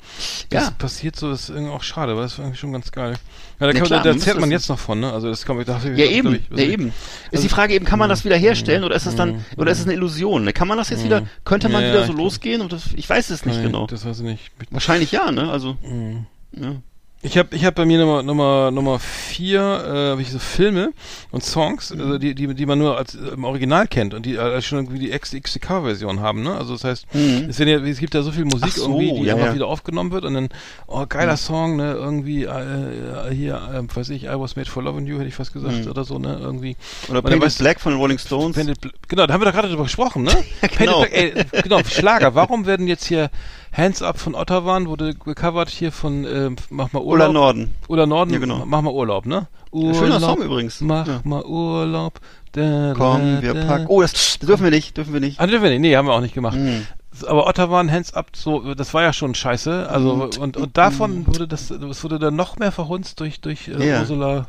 was 0.50 0.64
Ja. 0.64 0.72
passiert 0.72 1.18
so, 1.18 1.30
ist 1.32 1.50
irgendwie 1.50 1.72
auch 1.74 1.84
schade, 1.84 2.14
aber 2.14 2.22
das 2.22 2.34
ist 2.34 2.40
irgendwie 2.40 2.58
schon 2.58 2.72
ganz 2.72 2.92
geil. 2.94 3.16
Ja, 3.62 3.68
da, 3.68 3.74
kann, 3.74 3.84
klar, 3.84 4.00
da, 4.00 4.04
da 4.06 4.16
erzählt 4.16 4.40
man 4.40 4.50
das- 4.50 4.62
jetzt 4.64 4.70
noch 4.70 4.80
von, 4.80 5.00
ne? 5.00 5.14
Also 5.14 5.30
das 5.30 5.46
kann 5.46 5.56
man, 5.56 5.64
da, 5.66 5.80
Ja, 5.84 6.06
eben, 6.08 6.40
ja, 6.56 6.64
eben. 6.64 6.92
Ist 7.30 7.44
die 7.44 7.50
Frage 7.50 7.76
eben, 7.76 7.86
kann 7.86 8.00
man 8.00 8.10
das 8.10 8.26
wieder 8.26 8.36
herstellen 8.36 8.84
oder 8.84 8.96
ist 8.96 9.06
es 9.06 9.16
dann, 9.16 9.46
oder 9.56 9.72
ist 9.72 9.80
es 9.80 9.86
eine 9.86 9.94
Illusion? 9.94 10.44
ne? 10.44 10.52
Kann 10.52 10.68
man 10.68 10.78
das 10.80 10.90
jetzt 10.90 11.04
wieder, 11.06 11.24
könnte 11.46 11.70
man 11.70 11.84
Ja, 11.84 11.90
wieder 11.92 12.06
so 12.06 12.12
ich- 12.14 12.18
losgehen? 12.18 12.62
Und 12.62 12.74
das, 12.74 12.90
ich 12.96 13.08
weiß 13.08 13.30
es 13.30 13.46
nicht 13.46 13.56
Nein, 13.58 13.66
genau. 13.68 13.86
Das 13.88 14.04
weiß 14.04 14.18
ich 14.20 14.26
nicht. 14.26 14.52
Wahrscheinlich 14.72 15.12
ja, 15.12 15.32
ne? 15.32 15.50
Also, 15.52 15.78
Mhm. 15.84 16.26
ja. 16.60 16.76
Ich 17.24 17.38
habe 17.38 17.56
ich 17.56 17.64
hab 17.66 17.76
bei 17.76 17.86
mir 17.86 18.00
Nummer 18.00 18.24
Nummer 18.24 18.72
Nummer 18.72 18.98
vier 18.98 19.60
äh, 19.62 20.10
habe 20.12 20.22
ich 20.24 20.32
so 20.32 20.40
Filme 20.40 20.92
und 21.30 21.44
Songs, 21.44 21.94
Mhm. 21.94 22.02
also 22.02 22.18
die 22.18 22.34
die 22.34 22.52
die 22.56 22.66
man 22.66 22.80
nur 22.80 22.98
als 22.98 23.14
äh, 23.14 23.20
im 23.36 23.44
Original 23.44 23.88
kennt 23.88 24.16
und 24.16 24.26
die 24.26 24.36
äh, 24.38 24.60
schon 24.64 24.80
irgendwie 24.80 24.98
die 25.06 25.12
XXK 25.12 25.68
Version 25.84 26.20
haben, 26.22 26.42
ne? 26.42 26.56
Also 26.56 26.74
das 26.74 26.84
heißt, 26.84 27.06
Mhm. 27.14 27.46
es, 27.50 27.60
ja, 27.60 27.68
es 27.78 28.00
gibt 28.00 28.16
ja 28.16 28.24
so 28.24 28.32
viel 28.32 28.46
Musik 28.46 28.72
so, 28.74 28.88
irgendwie, 29.00 29.20
die 29.20 29.26
ja, 29.28 29.34
einfach 29.36 29.46
ja. 29.48 29.52
Mhm. 29.52 29.56
wieder 29.58 29.68
aufgenommen 29.68 30.12
wird 30.12 30.26
und 30.26 30.34
dann 30.34 30.50
oh 30.88 31.06
geiler 31.08 31.38
Song, 31.38 31.76
ne? 31.76 31.92
Irgendwie 31.94 32.46
äh, 32.46 32.48
äh, 32.50 33.34
hier 33.36 33.56
äh, 33.72 33.96
weiß 33.96 34.10
ich, 34.10 34.24
I 34.24 34.30
was 34.40 34.56
made 34.56 34.70
for 34.70 34.82
loving 34.82 35.06
you 35.06 35.18
hätte 35.20 35.28
ich 35.28 35.36
fast 35.36 35.54
gesagt 35.54 35.86
Mhm. 35.86 35.92
oder 35.92 36.04
so, 36.04 36.18
ne? 36.18 36.40
Irgendwie 36.42 36.76
Oder 37.08 37.22
Painted 37.22 37.44
weißt 37.44 37.60
Black 37.60 37.80
von 37.82 37.94
Rolling 37.98 38.18
Stones. 38.18 38.56
Painted 38.56 38.80
genau, 39.08 39.28
da 39.28 39.34
haben 39.36 39.42
wir 39.42 39.46
doch 39.46 39.54
gerade 39.54 39.68
drüber 39.70 39.84
gesprochen, 39.84 40.24
ne? 40.24 40.32
genau. 40.76 41.04
Painted 41.04 41.34
Black, 41.36 41.54
ey, 41.54 41.62
genau, 41.62 41.82
Schlager. 41.84 42.34
Warum 42.34 42.66
werden 42.66 42.88
jetzt 42.88 43.06
hier 43.06 43.30
Hands 43.72 44.02
Up 44.02 44.20
von 44.20 44.36
Ottawa 44.36 44.84
wurde 44.86 45.14
gecovert 45.16 45.70
hier 45.70 45.92
von 45.92 46.26
ähm, 46.26 46.56
Mach 46.70 46.92
mal 46.92 47.00
Urlaub. 47.02 47.14
Oder 47.30 47.34
Norden. 47.34 47.74
Oder 47.88 48.06
Norden, 48.06 48.34
Ja, 48.34 48.40
genau. 48.40 48.64
mach 48.66 48.82
mal 48.82 48.92
Urlaub, 48.94 49.26
ne? 49.26 49.48
Urlaub, 49.72 49.96
Schöner 49.96 50.20
Song 50.20 50.42
übrigens. 50.42 50.82
Mach 50.82 51.08
Ja. 51.08 51.22
mal 51.24 51.44
Urlaub. 51.46 52.20
Da, 52.52 52.94
Komm, 52.98 53.36
da, 53.38 53.42
wir 53.42 53.54
packen. 53.66 53.86
Oh, 53.88 54.02
das, 54.02 54.12
das 54.12 54.40
dürfen 54.40 54.64
wir 54.66 54.72
nicht, 54.72 54.98
dürfen 54.98 55.14
wir 55.14 55.22
nicht. 55.22 55.40
Ah, 55.40 55.48
dürfen 55.48 55.64
wir 55.64 55.70
nicht. 55.70 55.80
Nee, 55.80 55.96
haben 55.96 56.08
wir 56.08 56.14
auch 56.14 56.20
nicht 56.22 56.34
gemacht. 56.34 56.58
Mhm. 56.58 56.86
Aber 57.28 57.48
Ottawa 57.48 57.80
und 57.80 57.92
Hands 57.92 58.14
Up, 58.14 58.28
so, 58.36 58.74
das 58.74 58.94
war 58.94 59.04
ja 59.04 59.14
schon 59.14 59.36
scheiße. 59.36 59.88
Also, 59.90 60.16
Mhm. 60.16 60.22
und, 60.42 60.58
und 60.58 60.78
davon 60.78 61.26
wurde 61.28 61.48
das, 61.48 61.68
das 61.70 62.04
wurde 62.04 62.20
dann 62.20 62.36
noch 62.36 62.58
mehr 62.58 62.72
verhunzt 62.74 63.22
durch, 63.22 63.40
durch 63.40 63.70
äh, 63.70 63.88
Ja. 63.88 64.00
Ursula, 64.02 64.48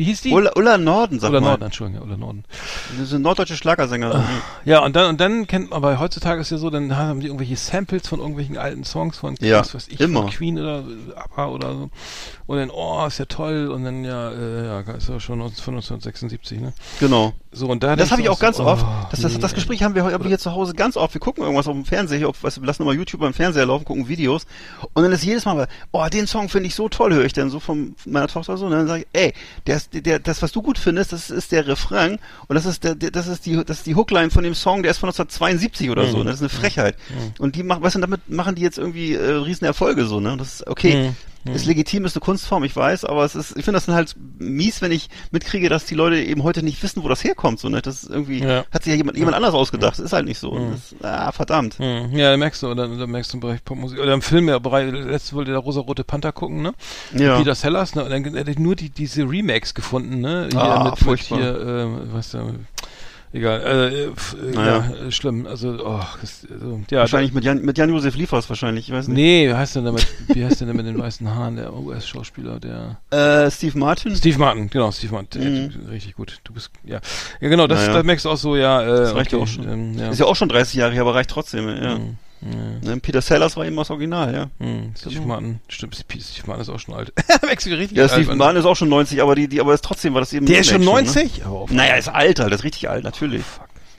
wie 0.00 0.04
hieß 0.04 0.22
die? 0.22 0.32
Ulla, 0.32 0.52
Ulla 0.56 0.78
Norden, 0.78 1.20
sag 1.20 1.28
Ulla 1.30 1.40
mal. 1.40 1.48
Norden, 1.50 1.64
Entschuldigung, 1.64 2.00
ja, 2.02 2.06
Ulla 2.08 2.16
Norden. 2.16 2.44
Das 2.96 3.06
ist 3.08 3.12
eine 3.12 3.22
norddeutsche 3.22 3.54
Schlagersängerin. 3.56 4.22
Ja, 4.64 4.82
und 4.82 4.96
dann, 4.96 5.10
und 5.10 5.20
dann 5.20 5.46
kennt 5.46 5.70
man, 5.70 5.76
aber 5.76 6.00
heutzutage 6.00 6.40
ist 6.40 6.50
ja 6.50 6.56
so, 6.58 6.70
dann 6.70 6.96
haben 6.96 7.20
die 7.20 7.26
irgendwelche 7.26 7.56
Samples 7.56 8.08
von 8.08 8.18
irgendwelchen 8.18 8.56
alten 8.56 8.84
Songs 8.84 9.18
von, 9.18 9.36
Ja, 9.40 9.60
was 9.60 9.74
weiß 9.74 9.88
ich, 9.88 10.00
immer. 10.00 10.22
von 10.22 10.30
Queen 10.30 10.58
oder 10.58 10.82
ABBA 11.14 11.46
oder 11.48 11.72
so. 11.74 11.90
Und 12.46 12.56
dann, 12.56 12.70
oh, 12.70 13.04
ist 13.06 13.18
ja 13.18 13.26
toll. 13.26 13.68
Und 13.68 13.84
dann, 13.84 14.02
ja, 14.04 14.30
äh, 14.32 14.66
ja, 14.66 14.80
ist 14.80 15.08
ja 15.08 15.20
schon 15.20 15.40
1976, 15.40 16.60
ne? 16.60 16.72
Genau. 16.98 17.32
So, 17.52 17.66
und 17.68 17.82
da 17.82 17.96
Das 17.96 18.10
habe 18.12 18.22
ich 18.22 18.28
auch 18.28 18.38
ganz 18.38 18.56
so, 18.58 18.64
oft. 18.64 18.84
oh, 18.84 19.06
Das, 19.10 19.20
das, 19.20 19.32
nee, 19.34 19.38
das 19.40 19.54
Gespräch 19.54 19.82
haben 19.82 19.94
wir 19.94 20.04
heute 20.04 20.22
hier 20.26 20.38
zu 20.38 20.52
Hause 20.52 20.72
ganz 20.74 20.96
oft. 20.96 21.14
Wir 21.14 21.20
gucken 21.20 21.42
irgendwas 21.42 21.66
auf 21.68 21.74
dem 21.74 21.84
Fernseher, 21.84 22.28
auf, 22.28 22.42
weißt 22.44 22.60
lassen 22.64 22.82
immer 22.82 22.92
YouTube 22.92 23.20
beim 23.20 23.34
Fernseher 23.34 23.66
laufen, 23.66 23.84
gucken 23.84 24.08
Videos. 24.08 24.46
Und 24.94 25.02
dann 25.02 25.10
ist 25.12 25.24
jedes 25.24 25.44
Mal, 25.44 25.66
oh, 25.92 26.06
den 26.12 26.26
Song 26.26 26.48
finde 26.48 26.68
ich 26.68 26.74
so 26.74 26.88
toll, 26.88 27.12
höre 27.12 27.24
ich 27.24 27.32
dann 27.32 27.50
so 27.50 27.58
von 27.60 27.94
meiner 28.06 28.28
Tochter 28.28 28.56
so. 28.56 28.66
Und 28.66 28.72
dann 28.72 28.86
sage 28.86 29.00
ich, 29.02 29.06
ey, 29.20 29.32
der, 29.66 29.76
ist- 29.76 29.89
der, 29.92 30.18
das, 30.18 30.42
was 30.42 30.52
du 30.52 30.62
gut 30.62 30.78
findest, 30.78 31.12
das 31.12 31.30
ist 31.30 31.52
der 31.52 31.66
Refrain. 31.66 32.18
Und 32.48 32.54
das 32.54 32.66
ist 32.66 32.84
der, 32.84 32.94
der 32.94 33.10
das 33.10 33.26
ist 33.26 33.46
die, 33.46 33.62
das 33.64 33.78
ist 33.78 33.86
die 33.86 33.94
Hookline 33.94 34.30
von 34.30 34.44
dem 34.44 34.54
Song, 34.54 34.82
der 34.82 34.90
ist 34.90 34.98
von 34.98 35.08
1972 35.08 35.90
oder 35.90 36.06
so. 36.06 36.18
Mhm. 36.18 36.24
Ne? 36.24 36.30
Das 36.30 36.36
ist 36.36 36.42
eine 36.42 36.48
Frechheit. 36.48 36.96
Und 37.38 37.56
die 37.56 37.62
machen, 37.62 37.82
weißt 37.82 37.96
du, 37.96 38.00
damit 38.00 38.28
machen 38.28 38.54
die 38.54 38.62
jetzt 38.62 38.78
irgendwie 38.78 39.14
äh, 39.14 39.32
riesen 39.32 39.64
Erfolge 39.64 40.04
so, 40.04 40.20
ne? 40.20 40.32
Und 40.32 40.40
das 40.40 40.54
ist 40.54 40.66
okay. 40.66 41.12
Mhm. 41.44 41.52
Ist 41.54 41.64
legitim, 41.66 42.04
ist 42.04 42.14
eine 42.16 42.20
Kunstform, 42.20 42.64
ich 42.64 42.76
weiß, 42.76 43.04
aber 43.06 43.24
es 43.24 43.34
ist, 43.34 43.50
ich 43.56 43.64
finde 43.64 43.72
das 43.78 43.86
dann 43.86 43.94
halt 43.94 44.14
mies, 44.38 44.82
wenn 44.82 44.92
ich 44.92 45.08
mitkriege, 45.30 45.68
dass 45.70 45.86
die 45.86 45.94
Leute 45.94 46.16
eben 46.22 46.42
heute 46.42 46.62
nicht 46.62 46.82
wissen, 46.82 47.02
wo 47.02 47.08
das 47.08 47.24
herkommt, 47.24 47.58
so, 47.60 47.68
ne? 47.70 47.80
Das 47.80 48.02
ist 48.02 48.10
irgendwie, 48.10 48.40
Ja. 48.40 48.64
hat 48.70 48.84
sich 48.84 48.90
ja 48.92 48.96
jemand, 48.98 49.16
jemand 49.16 49.36
anders 49.36 49.54
ausgedacht, 49.54 49.92
das 49.94 50.04
ist 50.04 50.12
halt 50.12 50.26
nicht 50.26 50.38
so. 50.38 50.50
Und 50.50 50.72
Das, 50.72 50.94
ah, 51.02 51.32
verdammt. 51.32 51.78
Hm, 51.78 52.10
Ja, 52.12 52.30
da 52.32 52.36
merkst 52.36 52.62
du, 52.62 52.68
oder 52.68 52.86
da 52.88 53.06
merkst 53.06 53.32
du 53.32 53.36
im 53.38 53.40
Bereich 53.40 53.64
Popmusik, 53.64 53.98
oder 53.98 54.12
im 54.12 54.22
Film, 54.22 54.48
ja, 54.48 54.58
Bereich, 54.58 54.92
letztes 54.92 55.32
wollte 55.32 55.50
der 55.52 55.60
rosa-rote 55.60 56.04
Panther 56.04 56.32
gucken, 56.32 56.60
ne? 56.62 56.74
Ja. 57.16 57.38
Peter 57.38 57.54
Sellers, 57.54 57.94
ne? 57.94 58.04
Und 58.04 58.10
dann 58.10 58.22
hätte 58.34 58.50
ich 58.50 58.58
nur 58.58 58.76
die, 58.76 58.90
diese 58.90 59.22
Remakes 59.22 59.72
gefunden, 59.74 60.20
ne? 60.20 60.48
Hier 60.50 60.60
Ah, 60.60 60.90
mit, 61.00 61.06
mit 61.06 61.20
hier, 61.20 61.60
ähm, 61.60 62.00
was 62.12 62.32
da, 62.32 62.44
egal, 63.32 63.60
äh, 63.60 64.04
f- 64.06 64.36
äh, 64.42 64.54
Naja. 64.54 64.84
ja, 65.00 65.06
äh, 65.06 65.10
schlimm, 65.12 65.46
also, 65.46 65.78
oh, 65.84 66.00
das, 66.20 66.46
also, 66.50 66.80
ja. 66.90 66.98
Wahrscheinlich 67.00 67.32
mit 67.32 67.44
Jan, 67.44 67.62
mit 67.62 67.78
Jan-Josef 67.78 68.16
Liefers 68.16 68.48
wahrscheinlich, 68.48 68.88
ich 68.88 68.94
weiß 68.94 69.06
Da, 69.06 69.12
nicht. 69.12 69.20
nee, 69.20 69.48
wie 69.48 69.54
heißt 69.54 69.76
denn 69.76 69.84
der 69.84 69.92
mit, 69.92 70.06
wie 70.28 70.44
heißt 70.44 70.60
denn 70.60 70.68
der 70.68 70.76
mit 70.76 70.86
den 70.86 70.98
weißen 70.98 71.28
Haaren, 71.34 71.56
der 71.56 71.72
US-Schauspieler, 71.74 72.58
der, 72.60 72.98
Äh, 73.10 73.50
Steve 73.50 73.78
Martin? 73.78 74.14
Steve 74.16 74.38
Martin, 74.38 74.68
genau, 74.70 74.90
Steve 74.92 75.12
Martin, 75.14 75.66
Mhm. 75.82 75.88
richtig 75.90 76.14
gut, 76.16 76.38
du 76.44 76.52
bist, 76.52 76.70
ja. 76.84 77.00
Ja, 77.40 77.48
genau, 77.48 77.66
das, 77.66 77.80
Naja. 77.80 77.94
da 77.94 78.02
merkst 78.02 78.24
du 78.24 78.30
auch 78.30 78.36
so, 78.36 78.56
ja, 78.56 78.82
äh, 78.82 78.86
Das 78.86 79.14
reicht 79.14 79.32
ja 79.32 79.38
okay, 79.38 79.44
auch 79.44 79.52
schon. 79.54 79.68
Ähm, 79.68 79.98
ja. 79.98 80.10
Ist 80.10 80.18
ja 80.20 80.26
auch 80.26 80.36
schon 80.36 80.48
30 80.48 80.74
Jahre 80.74 81.00
aber 81.00 81.14
reicht 81.14 81.30
trotzdem, 81.30 81.68
ja. 81.68 81.96
Hm, 81.96 82.16
ja. 82.42 82.94
Ne? 82.94 83.00
Peter 83.00 83.20
Sellers 83.20 83.56
war 83.56 83.66
eben 83.66 83.76
das 83.76 83.90
Original, 83.90 84.32
ja. 84.34 84.50
Hm, 84.64 84.92
Steve 84.98 85.14
Genau. 85.16 85.26
Martin, 85.26 85.60
stimmt, 85.68 85.94
Steve 85.96 86.46
Martin 86.46 86.62
ist 86.62 86.68
auch 86.68 86.78
schon 86.80 86.94
alt. 86.94 87.12
Wechsel 87.42 87.74
richtig 87.74 87.98
Ja. 87.98 88.08
Steve 88.08 88.28
Mann. 88.28 88.38
Martin 88.38 88.56
ist 88.60 88.64
auch 88.66 88.76
schon 88.76 88.88
90, 88.88 89.20
aber 89.22 89.34
die, 89.34 89.48
die, 89.48 89.60
aber 89.60 89.74
ist 89.74 89.84
trotzdem 89.84 90.14
war 90.14 90.20
das 90.20 90.32
eben. 90.32 90.46
Der 90.46 90.60
ist 90.60 90.68
schon 90.70 90.82
Remake 90.82 91.04
Ne? 91.06 91.14
90? 91.14 91.44
Aber 91.44 91.56
auf- 91.60 91.70
Naja, 91.70 91.94
ist 91.96 92.08
alt, 92.08 92.38
das 92.38 92.50
ist 92.50 92.64
richtig 92.64 92.88
alt, 92.88 93.04
natürlich. 93.04 93.42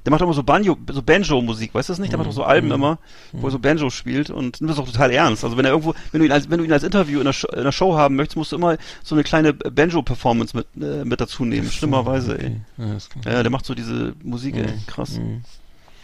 Der 0.04 0.10
macht 0.10 0.24
immer 0.24 0.34
so 0.34 0.42
Banjo, 0.42 0.76
so 0.90 1.04
Banjo-Musik, 1.04 1.76
weißt 1.76 1.90
du 1.90 1.94
das 1.94 2.00
nicht? 2.00 2.12
Der 2.12 2.18
macht 2.18 2.28
auch 2.28 2.34
so 2.34 2.44
Alben 2.44 2.72
immer, 2.72 2.98
wo 3.34 3.48
er 3.48 3.52
so 3.52 3.60
Banjo 3.60 3.92
spielt 3.92 4.32
und 4.32 4.60
nimmt 4.60 4.72
das 4.72 4.80
auch 4.80 4.88
total 4.88 5.12
ernst. 5.12 5.44
Also 5.44 5.58
wenn 5.58 5.66
er 5.66 5.70
irgendwo, 5.70 5.94
wenn 6.12 6.22
du 6.22 6.26
ihn 6.26 6.32
als, 6.32 6.50
wenn 6.50 6.58
du 6.58 6.64
ihn 6.64 6.74
als 6.74 6.82
Interview 6.82 7.20
in 7.20 7.26
der, 7.26 7.34
Show, 7.34 7.48
in 7.50 7.64
der 7.64 7.72
Show 7.72 7.96
haben 7.96 8.16
möchtest, 8.16 8.36
musst 8.36 8.52
du 8.52 8.56
immer 8.56 8.78
so 9.04 9.14
eine 9.14 9.24
kleine 9.24 9.54
Banjo-Performance 9.54 10.58
mit, 10.58 10.66
äh, 10.84 11.06
mit 11.06 11.22
dazu 11.22 11.46
nehmen. 11.46 11.70
Schlimmerweise, 11.70 12.32
ey. 12.40 12.46
Okay. 12.48 12.62
Ja, 12.80 12.94
ist 12.96 13.12
klar. 13.12 13.32
Ja, 13.36 13.44
der 13.44 13.52
macht 13.52 13.64
so 13.68 13.76
diese 13.76 14.16
Musik, 14.24 14.56
ey. 14.56 14.74
Krass. 14.88 15.20
Mhm. 15.20 15.44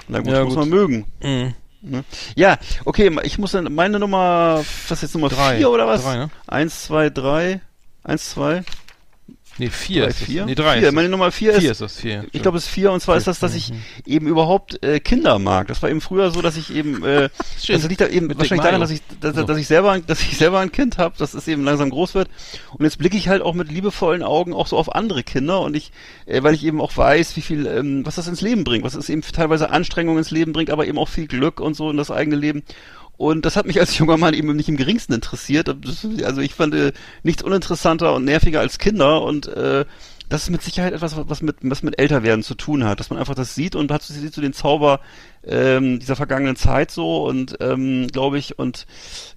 Na 0.10 0.20
gut, 0.20 0.28
Ja, 0.32 0.44
muss 0.44 0.54
gut. 0.54 0.60
man 0.60 0.70
mögen. 0.70 1.06
Ne? 1.92 2.04
Ja, 2.36 2.58
okay, 2.86 3.12
ich 3.24 3.38
muss 3.38 3.52
dann, 3.52 3.74
meine 3.74 4.00
Nummer, 4.00 4.58
was 4.88 4.92
ist 4.92 5.02
jetzt 5.02 5.14
Nummer 5.16 5.30
Drei. 5.30 5.58
vier 5.58 5.70
oder 5.70 5.88
was? 5.88 6.04
Drei, 6.04 6.18
ne? 6.18 6.30
Eins, 6.48 6.84
zwei, 6.84 7.10
drei. 7.10 7.62
Eins, 8.04 8.30
zwei, 8.30 8.64
Nee, 9.58 9.70
vier 9.70 10.04
drei, 10.04 10.10
ist 10.10 10.20
vier. 10.20 10.46
Nee, 10.46 10.56
drei 10.56 10.80
Vier. 10.80 10.88
ist 10.90 10.94
Meine. 10.94 11.10
Nummer 11.10 11.32
vier, 11.32 11.54
Vier 11.54 11.72
ist, 11.72 11.82
ist 11.82 11.82
das, 11.82 11.98
vier. 11.98 12.26
ich 12.32 12.42
glaube, 12.42 12.58
es 12.58 12.66
ist 12.66 12.70
vier 12.70 12.92
und 12.92 13.00
zwar 13.02 13.18
ist 13.18 13.28
das, 13.28 13.40
dass 13.40 13.56
ich 13.56 13.74
eben 14.06 14.28
überhaupt 14.28 14.84
äh, 14.84 15.00
Kinder 15.00 15.40
mag. 15.40 15.68
Das 15.68 15.82
war 15.82 15.90
eben 15.90 16.02
früher 16.02 16.32
so, 16.32 16.42
dass 16.42 16.58
ich 16.58 16.74
eben, 16.74 17.04
äh, 17.04 17.30
das 17.68 17.84
liegt 17.88 18.02
da 18.02 18.08
eben 18.08 18.28
Mit 18.28 18.38
wahrscheinlich 18.38 18.66
daran, 18.66 18.82
dass 18.82 18.92
ich, 18.92 19.02
dass, 19.20 19.36
So. 19.36 19.44
dass 19.44 19.58
ich 19.58 19.68
selber, 19.68 20.00
dass 20.00 20.22
ich 20.22 20.38
selber 20.38 20.60
ein 20.60 20.72
Kind 20.72 20.98
habe, 20.98 21.16
dass 21.18 21.34
es 21.34 21.48
eben 21.48 21.64
langsam 21.64 21.90
groß 21.90 22.14
wird. 22.16 22.30
Und 22.74 22.86
jetzt 22.86 22.98
blicke 22.98 23.18
ich 23.18 23.30
halt 23.30 23.42
auch 23.42 23.54
mit 23.54 23.72
liebevollen 23.72 24.24
Augen 24.24 24.54
auch 24.54 24.68
so 24.68 24.78
auf 24.78 24.94
andere 24.94 25.24
Kinder 25.24 25.62
und 25.62 25.76
ich, 25.76 25.92
äh, 26.26 26.44
weil 26.44 26.54
ich 26.54 26.64
eben 26.64 26.82
auch 26.82 26.96
weiß, 26.96 27.36
wie 27.36 27.42
viel, 27.42 27.66
ähm, 27.66 28.06
was 28.06 28.16
das 28.16 28.28
ins 28.28 28.42
Leben 28.42 28.64
bringt, 28.64 28.84
was 28.84 28.96
es 28.96 29.10
eben 29.10 29.22
teilweise 29.22 29.70
Anstrengung 29.70 30.18
ins 30.18 30.32
Leben 30.32 30.54
bringt, 30.54 30.70
aber 30.70 30.88
eben 30.88 30.98
auch 30.98 31.10
viel 31.10 31.28
Glück 31.28 31.60
und 31.60 31.76
so 31.76 31.90
in 31.90 31.98
das 31.98 32.12
eigene 32.12 32.36
Leben. 32.36 32.64
Und 33.18 33.46
das 33.46 33.56
hat 33.56 33.66
mich 33.66 33.80
als 33.80 33.98
junger 33.98 34.18
Mann 34.18 34.36
eben 34.36 34.56
nicht 34.56 34.70
im 34.70 34.78
geringsten 34.78 35.14
interessiert. 35.14 35.76
Also 36.24 36.42
ich 36.42 36.54
fand 36.54 36.76
äh, 36.76 36.94
nichts 37.24 37.44
uninteressanter 37.44 38.14
und 38.14 38.26
nerviger 38.26 38.60
als 38.60 38.78
Kinder 38.78 39.24
und 39.24 39.48
äh, 39.48 39.86
das 40.30 40.44
ist 40.44 40.50
mit 40.50 40.62
Sicherheit 40.62 40.94
etwas, 40.94 41.16
was 41.16 41.42
mit, 41.42 41.58
was 41.62 41.84
mit 41.84 42.00
Älterwerden 42.00 42.44
zu 42.44 42.56
tun 42.56 42.84
hat, 42.84 43.00
dass 43.00 43.10
man 43.10 43.20
einfach 43.20 43.36
das 43.36 43.56
sieht 43.56 43.76
und 43.76 43.92
hat 43.92 44.02
so, 44.02 44.14
sieht 44.14 44.34
so 44.34 44.42
den 44.42 44.54
Zauber 44.54 45.00
ähm, 45.46 46.00
dieser 46.00 46.18
vergangenen 46.18 46.58
Zeit 46.58 46.92
so 46.92 47.26
und 47.26 47.58
ähm, 47.62 48.08
glaube 48.08 48.38
ich 48.38 48.60
und 48.60 48.86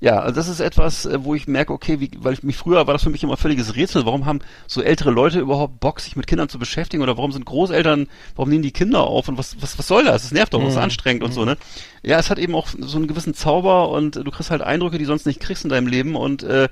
ja, 0.01 0.19
also 0.19 0.35
das 0.35 0.49
ist 0.49 0.59
etwas, 0.59 1.07
äh, 1.07 1.25
wo 1.25 1.35
ich 1.35 1.47
merke, 1.47 1.73
okay, 1.73 2.01
wie, 2.01 2.11
weil 2.19 2.33
ich 2.33 2.43
mich 2.43 2.57
früher 2.57 2.87
war 2.87 2.95
das 2.95 3.05
für 3.05 3.11
mich 3.11 3.23
immer 3.23 3.37
völliges 3.37 3.77
Rätsel, 3.77 4.05
warum 4.05 4.27
haben 4.27 4.41
so 4.67 4.83
ältere 4.83 5.13
Leute 5.13 5.39
überhaupt 5.39 5.79
Bock, 5.79 6.01
sich 6.01 6.17
mit 6.17 6.27
Kindern 6.27 6.49
zu 6.49 6.59
beschäftigen 6.59 7.03
oder 7.03 7.17
warum 7.17 7.31
sind 7.31 7.47
Großeltern, 7.47 8.09
warum 8.35 8.51
nehmen 8.51 8.63
die 8.63 8.73
Kinder 8.73 9.05
auf 9.05 9.29
und 9.29 9.39
was, 9.39 9.63
was, 9.63 9.79
was 9.79 9.87
soll 9.87 10.05
das? 10.05 10.23
Das 10.23 10.33
nervt 10.33 10.55
doch, 10.55 10.61
das 10.61 10.71
ist 10.71 10.79
anstrengend 10.79 11.23
und 11.23 11.33
so, 11.33 11.45
ne? 11.45 11.57
Ja, 12.03 12.19
es 12.19 12.31
hat 12.31 12.39
eben 12.39 12.55
auch 12.55 12.69
so 12.79 12.97
einen 12.97 13.07
gewissen 13.07 13.35
Zauber 13.35 13.91
und 13.91 14.17
du 14.17 14.31
kriegst 14.31 14.51
halt 14.51 14.63
Eindrücke, 14.63 14.99
die 14.99 15.05
du 15.05 15.09
sonst 15.09 15.27
nicht 15.27 15.41
kriegst 15.41 15.65
in 15.65 15.71
deinem 15.71 15.87
Leben 15.87 16.17
und 16.17 16.43
äh, 16.43 16.69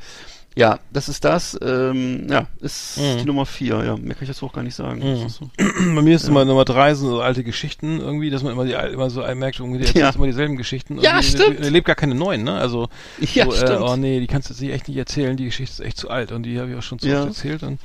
ja, 0.59 0.81
das 0.93 1.09
ist 1.09 1.25
das, 1.25 1.57
ähm, 1.63 2.27
ja, 2.29 2.47
ist 2.61 2.99
Mhm. 2.99 3.19
die 3.19 3.25
Nummer 3.27 3.47
vier, 3.47 3.85
ja, 3.85 3.97
mehr 3.97 4.15
kann 4.15 4.23
ich 4.25 4.29
jetzt 4.29 4.43
auch 4.43 4.53
gar 4.53 4.63
nicht 4.65 4.75
sagen. 4.75 5.01
Das 5.01 5.21
ist 5.23 5.37
so. 5.37 5.49
Bei 5.95 6.03
mir 6.03 6.17
ist 6.17 6.27
immer 6.27 6.45
Nummer 6.45 6.65
drei 6.65 6.95
so 6.95 7.21
alte 7.21 7.45
Geschichten 7.45 8.01
irgendwie, 8.01 8.29
dass 8.31 8.43
man 8.43 8.53
immer 8.53 8.65
die 8.65 8.73
immer 8.73 9.09
so 9.09 9.21
merkt, 9.35 9.61
irgendwie, 9.61 9.79
der 9.79 9.87
erzählt 9.89 10.05
Ja. 10.05 10.11
immer 10.17 10.27
dieselben 10.27 10.57
Geschichten. 10.57 10.99
Ja, 11.01 11.23
stimmt. 11.23 11.61
Er 11.61 11.71
lebt 11.71 11.87
gar 11.87 11.95
keine 11.97 12.17
neuen, 12.17 12.43
ne? 12.43 12.55
Also 12.59 12.89
Ja, 13.35 13.45
so, 13.49 13.53
äh, 13.65 13.79
oh 13.81 13.95
nee, 13.97 14.19
die 14.19 14.27
kannst 14.27 14.51
du 14.51 14.55
sich 14.55 14.71
echt 14.71 14.89
nicht 14.89 14.97
erzählen, 14.99 15.37
die 15.37 15.45
Geschichte 15.45 15.81
ist 15.81 15.87
echt 15.87 15.97
zu 15.97 16.11
alt 16.11 16.33
und 16.33 16.43
die 16.43 16.59
habe 16.59 16.71
ich 16.73 16.77
auch 16.77 16.83
schon 16.83 16.99
zu 16.99 17.09
Ja. 17.09 17.21
oft 17.21 17.29
erzählt 17.29 17.63
und 17.63 17.79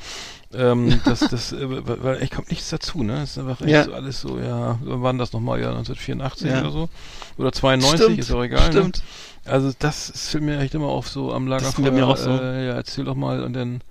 ähm, 0.56 1.00
das, 1.06 1.20
das, 1.20 1.52
äh, 1.54 1.58
weil 2.04 2.22
echt 2.24 2.34
kommt 2.34 2.50
nichts 2.50 2.70
dazu, 2.72 3.04
ne? 3.04 3.22
Es 3.22 3.32
ist 3.32 3.38
einfach 3.38 3.62
echt 3.62 3.70
Ja. 3.70 3.84
so 3.84 3.94
alles 3.94 4.20
so, 4.22 4.40
ja, 4.40 4.80
wann 4.84 5.20
das 5.20 5.32
nochmal, 5.34 5.60
ja, 5.62 5.70
1984 5.70 6.50
Ja. 6.50 6.62
oder 6.62 6.72
so? 6.72 6.90
Oder 7.38 7.52
92, 7.52 8.02
Stimmt, 8.04 8.20
ist 8.20 8.32
auch 8.32 8.44
egal. 8.44 8.72
Stimmt. 8.72 8.98
Ne? 8.98 9.04
Also 9.46 9.72
das 9.78 10.10
ist 10.10 10.30
für 10.30 10.40
mir 10.40 10.60
echt 10.60 10.74
immer 10.74 10.88
auf 10.88 11.10
so 11.10 11.34
am 11.34 11.48
Lagerfeuer. 11.48 11.86
bei 11.86 11.92
mir 11.92 12.08
auch 12.08 12.18
so. 12.18 12.30
Äh, 12.30 12.68
ja, 12.68 12.74
erzähl 12.74 13.04
doch 13.06 13.16
mal 13.16 13.44
und 13.44 13.54
dann 13.54 13.82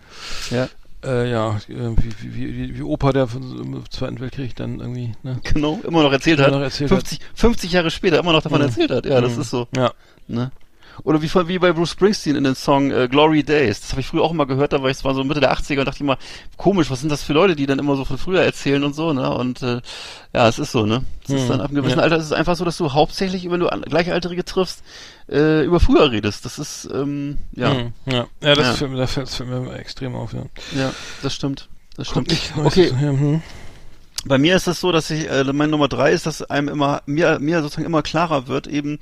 Ja, 0.51 0.69
äh, 1.05 1.31
ja, 1.31 1.59
wie, 1.69 2.13
wie, 2.23 2.35
wie, 2.57 2.79
wie 2.79 2.83
Opa, 2.83 3.13
der 3.13 3.27
von, 3.27 3.43
im 3.43 3.91
Zweiten 3.91 4.19
Weltkrieg 4.21 4.55
dann 4.57 4.81
irgendwie, 4.81 5.13
ne? 5.23 5.41
genau, 5.45 5.79
immer 5.85 6.03
noch 6.03 6.13
erzählt 6.13 6.39
Immer 6.39 6.47
hat. 6.47 6.55
noch 6.55 6.61
erzählt 6.63 6.89
50, 6.89 7.19
50 7.35 7.73
Jahre 7.73 7.91
später 7.91 8.19
immer 8.21 8.33
noch 8.33 8.43
davon 8.43 8.61
Mhm. 8.61 8.69
erzählt 8.69 8.91
hat. 8.93 9.05
Ja, 9.07 9.21
das 9.21 9.35
Mhm. 9.37 9.41
ist 9.43 9.51
so. 9.51 9.69
Ja. 9.77 9.93
Ne? 10.29 10.53
Oder 11.05 11.21
wie, 11.23 11.29
wie 11.49 11.59
bei 11.59 11.73
Bruce 11.73 11.91
Springsteen 11.91 12.37
in 12.37 12.45
dem 12.45 12.55
Song 12.55 12.91
äh, 12.91 13.09
Glory 13.09 13.43
Days. 13.43 13.81
Das 13.81 13.91
habe 13.93 14.01
ich 14.03 14.07
früher 14.07 14.23
auch 14.23 14.31
immer 14.31 14.47
gehört, 14.47 14.73
da 14.73 14.83
war 14.83 14.91
ich 14.91 14.99
es 14.99 15.05
war 15.05 15.15
so 15.15 15.25
Mitte 15.25 15.41
der 15.41 15.53
80er 15.53 15.81
und 15.81 15.87
dachte 15.87 16.01
immer, 16.05 16.19
komisch, 16.57 16.91
was 16.91 17.01
sind 17.01 17.09
das 17.11 17.23
für 17.23 17.33
Leute, 17.33 17.57
die 17.57 17.67
dann 17.67 17.79
immer 17.79 17.97
so 17.97 18.05
von 18.05 18.19
früher 18.19 18.43
erzählen 18.43 18.85
und 18.85 18.95
so, 18.95 19.13
ne? 19.13 19.33
Und 19.35 19.63
äh, 19.63 19.81
ja, 20.35 20.49
es 20.49 20.59
ist 20.59 20.71
so, 20.73 20.87
ne? 20.87 21.05
Es 21.25 21.31
ist 21.31 21.45
Mhm. 21.45 21.49
dann 21.49 21.61
ab 21.61 21.67
einem 21.71 21.77
gewissen 21.77 21.99
Ja. 21.99 22.05
Alter, 22.05 22.17
es 22.17 22.25
ist 22.27 22.33
einfach 22.33 22.57
so, 22.57 22.65
dass 22.65 22.77
du 22.77 22.93
hauptsächlich, 22.93 23.51
wenn 23.51 23.61
du 23.61 23.69
an- 23.69 23.83
Gleichaltrige 23.83 24.45
triffst, 24.45 24.83
äh, 25.29 25.65
über 25.65 25.81
früher 25.81 26.11
redest. 26.13 26.45
Das 26.45 26.59
ist, 26.59 26.89
ähm, 26.93 27.39
ja, 27.53 27.73
Mhm. 27.75 27.93
ja. 28.07 28.27
Ja, 28.43 28.55
das 28.55 28.67
Ja. 28.67 28.73
fällt 28.75 28.91
mir, 28.93 28.99
das 28.99 29.13
fällt, 29.13 29.27
das 29.29 29.41
mir 29.41 29.73
extrem 29.75 30.15
auf, 30.15 30.33
ja. 30.35 30.43
ja, 30.77 30.93
das 31.23 31.35
stimmt. 31.35 31.69
Das 31.97 32.09
stimmt. 32.09 32.31
Ich 32.33 32.57
weiß 32.57 32.67
Okay, 32.67 32.85
es, 32.87 32.93
ja, 32.93 32.99
hm. 33.11 33.43
Bei 34.25 34.39
mir 34.39 34.55
ist 34.55 34.69
es 34.69 34.81
so, 34.81 34.93
dass 34.93 35.11
ich, 35.11 35.29
äh, 35.29 35.43
meine 35.53 35.73
Nummer 35.73 35.89
drei 35.89 36.13
ist, 36.13 36.27
dass 36.27 36.43
einem 36.43 36.69
immer, 36.69 37.03
mir, 37.07 37.41
mir 37.41 37.61
sozusagen 37.61 37.87
immer 37.87 38.03
klarer 38.03 38.47
wird, 38.47 38.69
eben, 38.69 39.01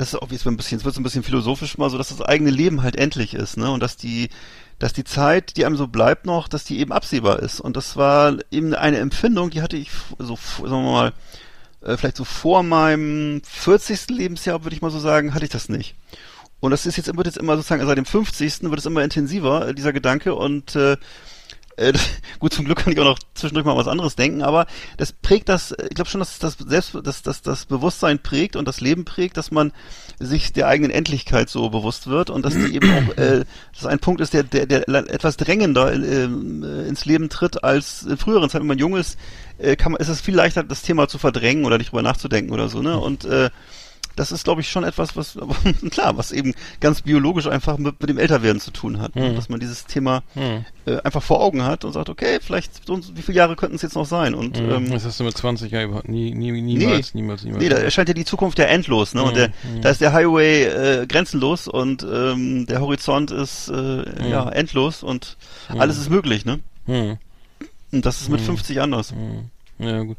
dass 0.00 0.14
auch 0.14 0.30
jetzt 0.30 0.46
ein 0.46 0.56
bisschen, 0.56 0.78
jetzt 0.78 0.84
wird 0.86 0.96
ein 0.96 1.02
bisschen 1.02 1.22
philosophisch 1.22 1.76
mal 1.76 1.90
so, 1.90 1.98
dass 1.98 2.08
das 2.08 2.22
eigene 2.22 2.50
Leben 2.50 2.82
halt 2.82 2.96
endlich 2.96 3.34
ist, 3.34 3.58
ne? 3.58 3.70
Und 3.70 3.80
dass 3.80 3.96
die, 3.96 4.30
dass 4.78 4.94
die 4.94 5.04
Zeit, 5.04 5.58
die 5.58 5.66
einem 5.66 5.76
so 5.76 5.88
bleibt 5.88 6.24
noch, 6.24 6.48
dass 6.48 6.64
die 6.64 6.78
eben 6.80 6.90
absehbar 6.90 7.40
ist. 7.40 7.60
Und 7.60 7.76
das 7.76 7.96
war 7.96 8.36
eben 8.50 8.74
eine 8.74 8.96
Empfindung, 8.96 9.50
die 9.50 9.60
hatte 9.60 9.76
ich 9.76 9.90
so, 10.18 10.38
sagen 10.58 10.70
wir 10.70 10.80
mal, 10.80 11.12
äh, 11.82 11.98
vielleicht 11.98 12.16
so 12.16 12.24
vor 12.24 12.62
meinem 12.62 13.42
40. 13.44 14.08
Lebensjahr, 14.08 14.64
würde 14.64 14.74
ich 14.74 14.80
mal 14.80 14.90
so 14.90 14.98
sagen, 14.98 15.34
hatte 15.34 15.44
ich 15.44 15.50
das 15.50 15.68
nicht. 15.68 15.96
Und 16.60 16.70
das 16.70 16.86
ist 16.86 16.96
jetzt, 16.96 17.14
wird 17.14 17.26
jetzt 17.26 17.38
immer 17.38 17.56
sozusagen, 17.56 17.86
seit 17.86 17.98
dem 17.98 18.06
50. 18.06 18.62
wird 18.62 18.78
es 18.78 18.86
immer 18.86 19.04
intensiver, 19.04 19.68
äh, 19.68 19.74
dieser 19.74 19.92
Gedanke. 19.92 20.34
Und 20.34 20.76
äh, 20.76 20.96
äh, 21.80 21.92
gut, 22.38 22.52
zum 22.52 22.64
Glück 22.64 22.78
kann 22.78 22.92
ich 22.92 23.00
auch 23.00 23.04
noch 23.04 23.18
zwischendurch 23.34 23.66
mal 23.66 23.76
was 23.76 23.88
anderes 23.88 24.16
denken, 24.16 24.42
aber 24.42 24.66
das 24.96 25.12
prägt 25.12 25.48
das, 25.48 25.72
ich 25.72 25.94
glaube 25.94 26.10
schon, 26.10 26.20
dass 26.20 26.38
das 26.38 26.56
Selbst, 26.58 26.96
dass, 27.02 27.22
dass 27.22 27.42
das 27.42 27.64
Bewusstsein 27.64 28.18
prägt 28.18 28.56
und 28.56 28.68
das 28.68 28.80
Leben 28.80 29.04
prägt, 29.04 29.36
dass 29.36 29.50
man 29.50 29.72
sich 30.18 30.52
der 30.52 30.68
eigenen 30.68 30.90
Endlichkeit 30.90 31.48
so 31.48 31.70
bewusst 31.70 32.06
wird 32.06 32.30
und 32.30 32.44
dass 32.44 32.54
die 32.54 32.74
eben 32.74 32.90
auch, 32.90 33.16
äh, 33.16 33.44
dass 33.74 33.86
ein 33.86 33.98
Punkt 33.98 34.20
ist, 34.20 34.34
der, 34.34 34.42
der, 34.42 34.66
der 34.66 34.88
etwas 34.88 35.36
drängender 35.36 35.92
äh, 35.92 36.24
äh, 36.24 36.88
ins 36.88 37.06
Leben 37.06 37.28
tritt 37.30 37.64
als 37.64 38.02
in 38.02 38.18
früheren 38.18 38.50
Zeiten, 38.50 38.64
wenn 38.64 38.68
man 38.68 38.78
jung 38.78 38.96
ist, 38.96 39.18
äh, 39.58 39.76
kann 39.76 39.92
man, 39.92 40.00
ist 40.00 40.08
es 40.08 40.20
viel 40.20 40.34
leichter, 40.34 40.62
das 40.62 40.82
Thema 40.82 41.08
zu 41.08 41.18
verdrängen 41.18 41.64
oder 41.64 41.78
nicht 41.78 41.92
drüber 41.92 42.02
nachzudenken 42.02 42.52
oder 42.52 42.68
so, 42.68 42.82
ne? 42.82 42.98
Und 42.98 43.24
äh, 43.24 43.50
das 44.20 44.32
ist, 44.32 44.44
glaube 44.44 44.60
ich, 44.60 44.68
schon 44.70 44.84
etwas, 44.84 45.16
was, 45.16 45.38
klar, 45.90 46.16
was 46.18 46.30
eben 46.30 46.52
ganz 46.80 47.00
biologisch 47.02 47.46
einfach 47.46 47.78
mit, 47.78 47.98
mit 48.00 48.10
dem 48.10 48.18
Älterwerden 48.18 48.60
zu 48.60 48.70
tun 48.70 49.00
hat. 49.00 49.16
Ne? 49.16 49.30
Mhm. 49.30 49.34
Dass 49.36 49.48
man 49.48 49.60
dieses 49.60 49.86
Thema 49.86 50.22
Hm. 50.34 50.64
äh, 50.86 50.98
einfach 51.02 51.22
vor 51.22 51.40
Augen 51.40 51.64
hat 51.64 51.84
und 51.86 51.92
sagt, 51.94 52.10
okay, 52.10 52.38
vielleicht, 52.42 52.86
so, 52.86 53.00
wie 53.14 53.22
viele 53.22 53.38
Jahre 53.38 53.56
könnten 53.56 53.76
es 53.76 53.82
jetzt 53.82 53.94
noch 53.96 54.04
sein? 54.04 54.34
Und 54.34 54.58
Hm. 54.58 54.70
ähm, 54.70 54.90
das 54.90 55.04
hast 55.06 55.18
du 55.20 55.24
mit 55.24 55.36
20 55.36 55.72
ja 55.72 55.82
überhaupt 55.82 56.08
nie, 56.08 56.32
nie, 56.34 56.52
niemals, 56.60 57.14
niemals, 57.14 57.42
niemals. 57.44 57.62
nee, 57.62 57.68
da 57.70 57.76
erscheint 57.78 58.08
ja 58.08 58.14
die 58.14 58.24
Zukunft 58.26 58.58
ja 58.58 58.66
endlos, 58.66 59.14
ne? 59.14 59.22
Und 59.22 59.32
Mhm, 59.32 59.34
der, 59.36 59.48
mhm. 59.48 59.80
da 59.82 59.88
ist 59.90 60.00
der 60.02 60.12
Highway 60.12 60.64
äh, 60.64 61.06
grenzenlos 61.06 61.66
und 61.66 62.02
ähm, 62.02 62.66
der 62.66 62.80
Horizont 62.82 63.30
ist 63.30 63.68
äh, 63.68 63.72
Mhm. 63.72 64.30
ja 64.30 64.48
endlos 64.50 65.02
und 65.02 65.36
alles 65.68 65.96
ist 65.98 66.10
möglich, 66.10 66.44
ne? 66.44 66.60
Hm. 66.86 67.16
Und 67.92 68.04
das 68.06 68.20
ist 68.20 68.28
mit 68.28 68.40
Mhm. 68.40 68.44
50 68.44 68.80
anders. 68.82 69.12
Hm. 69.12 69.50
Ja, 69.78 70.02
gut. 70.02 70.18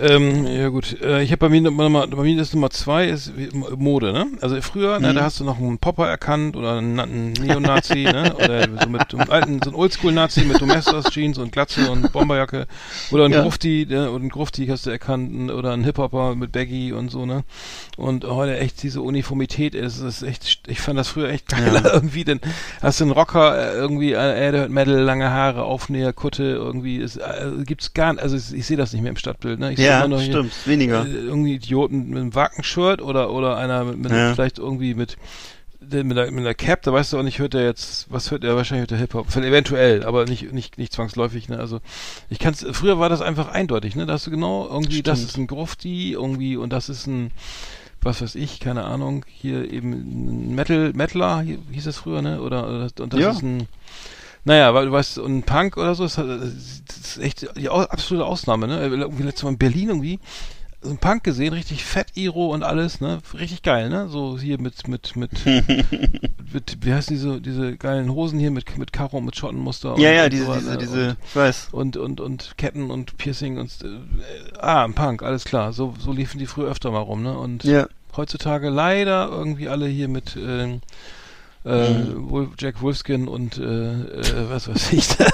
Ähm, 0.00 0.46
ja 0.46 0.68
gut, 0.68 1.00
äh, 1.02 1.22
ich 1.22 1.30
habe 1.30 1.38
bei 1.40 1.48
mir 1.50 1.60
Nummer, 1.60 2.06
bei 2.06 2.22
mir 2.22 2.40
ist 2.40 2.54
Nummer 2.54 2.70
zwei 2.70 3.06
ist 3.08 3.32
Mode, 3.76 4.12
ne? 4.12 4.26
Also 4.40 4.60
früher, 4.62 4.98
ne, 4.98 5.10
Mhm. 5.10 5.14
da 5.16 5.22
hast 5.24 5.40
du 5.40 5.44
noch 5.44 5.58
einen 5.58 5.78
Popper 5.78 6.08
erkannt 6.08 6.56
oder 6.56 6.78
einen, 6.78 6.98
einen 6.98 7.32
Neonazi, 7.34 8.04
ne? 8.04 8.34
Oder 8.34 8.62
so 8.82 8.88
mit 8.88 9.12
einem 9.14 9.30
alten, 9.30 9.60
so 9.62 9.70
ein 9.70 9.74
Oldschool-Nazi 9.76 10.44
mit 10.44 10.60
Domestos 10.60 11.04
Jeans 11.10 11.36
und 11.38 11.52
Glatze 11.52 11.90
und 11.90 12.12
Bomberjacke 12.12 12.66
oder 13.10 13.26
ein 13.26 13.32
Ja. 13.32 13.42
Grufti, 13.42 13.86
ne? 13.88 14.10
Und 14.10 14.24
ein 14.24 14.28
Grufti 14.30 14.66
hast 14.68 14.86
du 14.86 14.90
erkannt 14.90 15.50
oder 15.50 15.72
ein 15.72 15.84
Hip-Hopper 15.84 16.34
mit 16.34 16.52
Baggy 16.52 16.92
und 16.92 17.10
so, 17.10 17.26
ne? 17.26 17.44
Und 17.98 18.24
heute 18.24 18.56
echt 18.58 18.82
diese 18.82 19.02
Uniformität 19.02 19.74
ist, 19.74 19.98
ist 20.00 20.22
echt, 20.22 20.62
ich 20.66 20.80
fand 20.80 20.98
das 20.98 21.08
früher 21.08 21.28
echt 21.28 21.48
geil 21.48 21.72
Ja. 21.84 21.92
irgendwie, 21.92 22.24
denn 22.24 22.40
hast 22.80 23.00
du 23.00 23.04
einen 23.04 23.12
Rocker 23.12 23.74
äh, 23.74 23.74
irgendwie, 23.76 24.12
äh, 24.12 24.16
er 24.16 24.52
hört 24.52 24.70
Metal, 24.70 24.94
lange 25.00 25.30
Haare, 25.30 25.64
Aufnäher, 25.64 26.12
Kutte, 26.14 26.44
irgendwie, 26.44 26.96
ist, 26.96 27.16
äh, 27.16 27.50
gibt's 27.66 27.92
gar 27.92 28.14
nicht, 28.14 28.22
also 28.22 28.36
ich, 28.36 28.52
ich 28.54 28.66
sehe 28.66 28.76
das 28.78 28.92
nicht 28.94 29.02
mehr 29.02 29.10
im 29.10 29.16
Stadtbild, 29.16 29.58
ne? 29.60 29.72
Ich 29.72 29.78
seh 29.78 29.89
Ja, 29.90 29.98
immer 30.04 30.16
noch 30.16 30.20
hier, 30.22 30.32
stimmt, 30.32 30.66
weniger. 30.66 31.04
äh, 31.06 31.10
irgendwie 31.10 31.54
Idioten 31.54 32.08
mit 32.10 32.18
einem 32.18 32.34
Wackenshirt 32.34 33.02
oder 33.02 33.30
oder 33.32 33.56
einer 33.56 33.84
mit, 33.84 33.98
mit 33.98 34.12
Ja. 34.12 34.34
vielleicht 34.34 34.58
irgendwie 34.58 34.94
mit 34.94 35.16
der- 35.82 36.04
mit 36.04 36.16
der, 36.16 36.30
mit 36.30 36.44
der 36.44 36.54
Cap, 36.54 36.82
da 36.82 36.92
weißt 36.92 37.12
du 37.12 37.18
auch 37.18 37.22
nicht, 37.22 37.38
hört 37.38 37.54
er 37.54 37.64
jetzt, 37.64 38.06
was 38.10 38.30
hört 38.30 38.44
er 38.44 38.54
wahrscheinlich 38.54 38.82
hört 38.82 38.92
er 38.92 38.98
Hip-Hop, 38.98 39.34
eventuell, 39.36 40.04
aber 40.04 40.24
nicht, 40.26 40.52
nicht, 40.52 40.76
nicht 40.78 40.92
zwangsläufig, 40.92 41.48
ne, 41.48 41.58
also, 41.58 41.80
ich 42.28 42.38
kann's, 42.38 42.64
früher 42.72 42.98
war 42.98 43.08
das 43.08 43.22
einfach 43.22 43.48
eindeutig, 43.48 43.96
ne, 43.96 44.04
da 44.06 44.12
hast 44.12 44.26
du 44.26 44.30
genau, 44.30 44.68
irgendwie, 44.70 45.02
das 45.02 45.18
Stimmt. 45.18 45.30
ist 45.30 45.36
ein 45.38 45.46
Grufti, 45.46 46.12
irgendwie, 46.12 46.56
und 46.56 46.70
das 46.70 46.90
ist 46.90 47.06
ein, 47.06 47.30
was 48.02 48.20
weiß 48.22 48.34
ich, 48.36 48.60
keine 48.60 48.84
Ahnung, 48.84 49.24
hier 49.26 49.72
eben 49.72 49.92
ein 49.92 50.54
Metal, 50.54 50.92
Metaler, 50.92 51.40
hier, 51.40 51.58
hieß 51.72 51.84
das 51.84 51.96
früher, 51.96 52.20
ne, 52.22 52.40
oder, 52.42 52.68
oder 52.68 52.88
und 53.00 53.12
das 53.14 53.20
Ja. 53.20 53.30
ist 53.30 53.42
ein, 53.42 53.66
naja, 54.44 54.72
weil 54.74 54.86
du 54.86 54.92
weißt, 54.92 55.18
und 55.18 55.38
ein 55.38 55.42
Punk 55.42 55.76
oder 55.76 55.94
so, 55.94 56.04
das, 56.04 56.14
das 56.16 56.26
ist 56.96 57.18
echt 57.18 57.46
die 57.56 57.68
absolute 57.68 58.24
Ausnahme, 58.26 58.66
ne? 58.66 58.80
Irgendwie 58.82 59.22
letztes 59.22 59.44
Mal 59.44 59.50
in 59.50 59.58
Berlin 59.58 59.88
irgendwie 59.88 60.18
so 60.82 60.88
ein 60.90 60.98
Punk 60.98 61.24
gesehen, 61.24 61.52
richtig 61.52 61.84
fett 61.84 62.06
Iro 62.14 62.46
und 62.54 62.62
alles, 62.62 63.00
ne? 63.02 63.18
Richtig 63.38 63.62
geil, 63.62 63.90
ne? 63.90 64.08
So 64.08 64.38
hier 64.38 64.58
mit 64.58 64.88
mit 64.88 65.14
mit 65.14 65.30
mit 66.52 66.78
wie 66.80 66.92
heißen 66.94 67.14
diese 67.14 67.40
diese 67.40 67.76
geilen 67.76 68.10
Hosen 68.12 68.38
hier 68.38 68.50
mit 68.50 68.78
mit 68.78 68.92
Karo 68.92 69.20
mit 69.20 69.36
Schottenmuster 69.36 69.96
Ja, 69.98 70.08
und, 70.10 70.16
ja, 70.16 70.24
und 70.24 70.32
diese, 70.32 70.44
so 70.46 70.54
diese, 70.54 70.78
diese, 70.78 71.16
ich 71.28 71.36
weiß. 71.36 71.68
und 71.72 71.96
und 71.98 72.20
und 72.20 72.54
Ketten 72.56 72.90
und 72.90 73.16
Piercing 73.18 73.58
und 73.58 73.70
äh, 73.82 74.58
ah, 74.58 74.84
ein 74.84 74.94
Punk, 74.94 75.22
alles 75.22 75.44
klar. 75.44 75.72
So 75.74 75.94
so 75.98 76.12
liefen 76.12 76.38
die 76.38 76.46
früher 76.46 76.70
öfter 76.70 76.90
mal 76.90 76.98
rum, 77.00 77.22
ne? 77.22 77.36
Und 77.38 77.64
Ja. 77.64 77.86
heutzutage 78.16 78.70
leider 78.70 79.28
irgendwie 79.30 79.68
alle 79.68 79.86
hier 79.86 80.08
mit 80.08 80.34
ähm, 80.36 80.80
äh, 81.64 81.90
Mhm. 81.90 82.52
Jack 82.58 82.80
Wolfskin 82.80 83.28
und 83.28 83.58
äh, 83.58 83.62
äh, 83.62 84.50
was 84.50 84.68
weiß 84.68 84.92
ich 84.92 85.08
da. 85.08 85.26